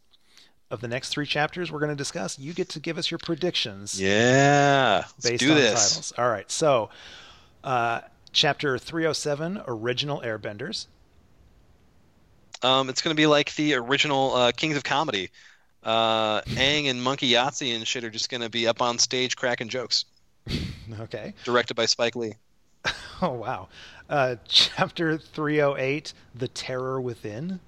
of 0.71 0.81
the 0.81 0.89
next 0.89 1.09
three 1.11 1.27
chapters 1.27 1.71
we're 1.73 1.79
going 1.79 1.91
to 1.91 1.97
discuss. 1.97 2.39
You 2.39 2.53
get 2.53 2.69
to 2.71 2.81
give 2.81 2.99
us 2.99 3.11
your 3.11 3.19
predictions. 3.19 4.01
Yeah, 4.01 5.05
let's 5.05 5.31
based 5.31 5.41
do 5.41 5.51
on 5.51 5.57
this. 5.57 5.91
titles. 5.91 6.13
All 6.19 6.29
right, 6.29 6.51
so 6.51 6.91
uh, 7.65 8.01
chapter 8.33 8.77
307, 8.79 9.63
original 9.67 10.21
Airbenders. 10.21 10.87
Um, 12.63 12.89
it's 12.89 13.01
going 13.03 13.15
to 13.15 13.21
be 13.21 13.27
like 13.27 13.55
the 13.55 13.75
original 13.75 14.35
uh, 14.35 14.53
Kings 14.53 14.77
of 14.77 14.85
Comedy. 14.85 15.31
Uh, 15.83 16.41
Aang 16.43 16.91
and 16.91 17.01
Monkey 17.03 17.31
Yahtzee 17.31 17.75
and 17.77 17.87
shit 17.87 18.03
are 18.03 18.11
just 18.11 18.29
going 18.29 18.41
to 18.41 18.51
be 18.51 18.67
up 18.67 18.83
on 18.83 18.99
stage 18.99 19.37
cracking 19.37 19.69
jokes. 19.69 20.05
Okay. 21.01 21.35
Directed 21.43 21.75
by 21.75 21.87
Spike 21.87 22.15
Lee. 22.15 22.35
Oh 23.21 23.33
wow. 23.33 23.69
Uh, 24.09 24.37
chapter 24.49 25.19
308, 25.19 26.13
The 26.35 26.49
Terror 26.49 27.01
Within. 27.01 27.61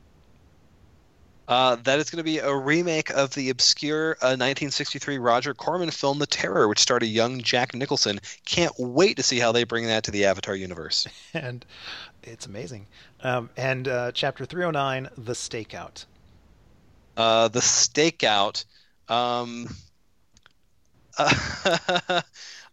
Uh, 1.48 1.77
that 1.77 1.98
is 1.98 2.10
going 2.10 2.19
to 2.19 2.24
be 2.24 2.39
a 2.39 2.55
remake 2.55 3.09
of 3.10 3.32
the 3.32 3.48
obscure 3.48 4.10
uh, 4.20 4.36
1963 4.36 5.16
Roger 5.16 5.55
Corman 5.55 5.90
film 5.90 6.19
The 6.19 6.27
Terror, 6.27 6.69
which 6.69 6.78
starred 6.78 7.02
a 7.02 7.06
young 7.06 7.40
Jack 7.40 7.74
Nicholson. 7.74 8.20
Can't 8.44 8.74
wait 8.78 9.16
to 9.16 9.23
see 9.23 9.39
how 9.39 9.51
they 9.51 9.65
bring 9.65 9.86
that 9.86 10.05
to 10.05 10.10
the 10.10 10.27
Avatar 10.27 10.55
universe. 10.55 11.06
and 11.35 11.65
it's 12.23 12.44
amazing. 12.44 12.86
Um, 13.23 13.48
and 13.56 13.89
uh, 13.89 14.12
chapter 14.12 14.44
309, 14.44 15.09
The 15.16 15.32
Stakeout. 15.32 16.05
Uh, 17.16 17.48
the 17.48 17.60
Stakeout. 17.60 18.66
Um, 19.09 19.69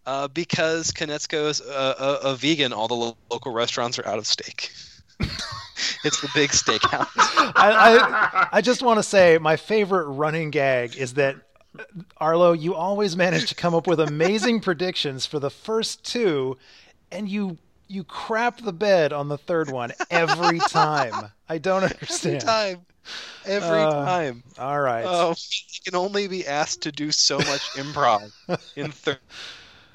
uh, 0.05 0.27
because 0.27 0.91
Konietzko 0.91 1.49
is 1.49 1.61
a, 1.61 1.95
a, 2.23 2.29
a 2.31 2.35
vegan, 2.35 2.73
all 2.73 2.87
the 2.87 2.95
lo- 2.95 3.17
local 3.31 3.51
restaurants 3.51 3.99
are 3.99 4.07
out 4.07 4.17
of 4.17 4.27
steak. 4.27 4.71
it's 6.03 6.21
the 6.21 6.29
big 6.33 6.51
stakeout. 6.51 7.07
I, 7.55 7.97
I, 8.01 8.47
I 8.57 8.61
just 8.61 8.81
want 8.81 8.99
to 8.99 9.03
say 9.03 9.37
my 9.37 9.55
favorite 9.55 10.07
running 10.07 10.51
gag 10.51 10.95
is 10.95 11.15
that 11.15 11.37
Arlo, 12.17 12.53
you 12.53 12.75
always 12.75 13.17
manage 13.17 13.49
to 13.49 13.55
come 13.55 13.73
up 13.73 13.87
with 13.87 13.99
amazing 13.99 14.59
predictions 14.61 15.25
for 15.25 15.39
the 15.39 15.49
first 15.49 16.03
two, 16.05 16.57
and 17.11 17.27
you 17.29 17.57
you 17.87 18.03
crap 18.03 18.61
the 18.61 18.73
bed 18.73 19.13
on 19.13 19.27
the 19.27 19.37
third 19.37 19.69
one 19.69 19.91
every 20.09 20.59
time. 20.59 21.31
I 21.47 21.59
don't 21.59 21.83
understand. 21.83 22.37
Every 22.37 22.47
time. 22.47 22.85
Every 23.45 23.79
Uh, 23.81 24.05
time. 24.05 24.43
All 24.57 24.79
right. 24.81 25.05
Oh, 25.07 25.29
you 25.29 25.81
can 25.83 25.95
only 25.95 26.27
be 26.27 26.47
asked 26.47 26.81
to 26.83 26.91
do 26.91 27.11
so 27.11 27.37
much 27.37 27.61
improv 27.73 28.31
in 28.75 28.91
thir- 28.91 29.19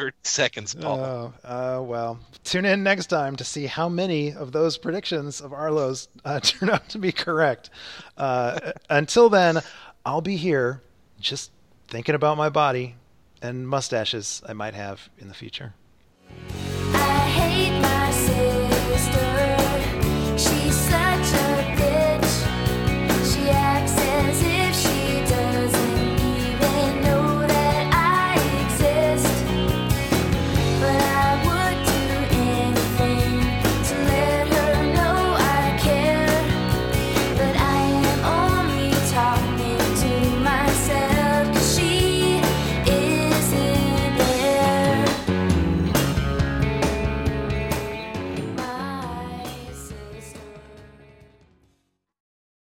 30 0.00 0.16
seconds, 0.22 0.74
Paul. 0.74 0.98
Oh, 0.98 1.32
uh, 1.44 1.82
well. 1.82 2.18
Tune 2.42 2.64
in 2.64 2.82
next 2.82 3.06
time 3.06 3.36
to 3.36 3.44
see 3.44 3.66
how 3.66 3.86
many 3.86 4.32
of 4.32 4.50
those 4.50 4.78
predictions 4.78 5.42
of 5.42 5.52
Arlo's 5.52 6.08
uh, 6.24 6.40
turn 6.42 6.70
out 6.70 6.88
to 6.88 6.98
be 6.98 7.12
correct. 7.12 7.68
Uh, 8.16 8.72
until 8.88 9.28
then, 9.28 9.60
I'll 10.06 10.22
be 10.22 10.36
here 10.36 10.80
just 11.20 11.50
thinking 11.88 12.14
about 12.14 12.38
my 12.38 12.48
body 12.48 12.96
and 13.42 13.68
mustaches 13.68 14.42
I 14.48 14.54
might 14.54 14.72
have 14.72 15.10
in 15.18 15.28
the 15.28 15.34
future. 15.34 15.74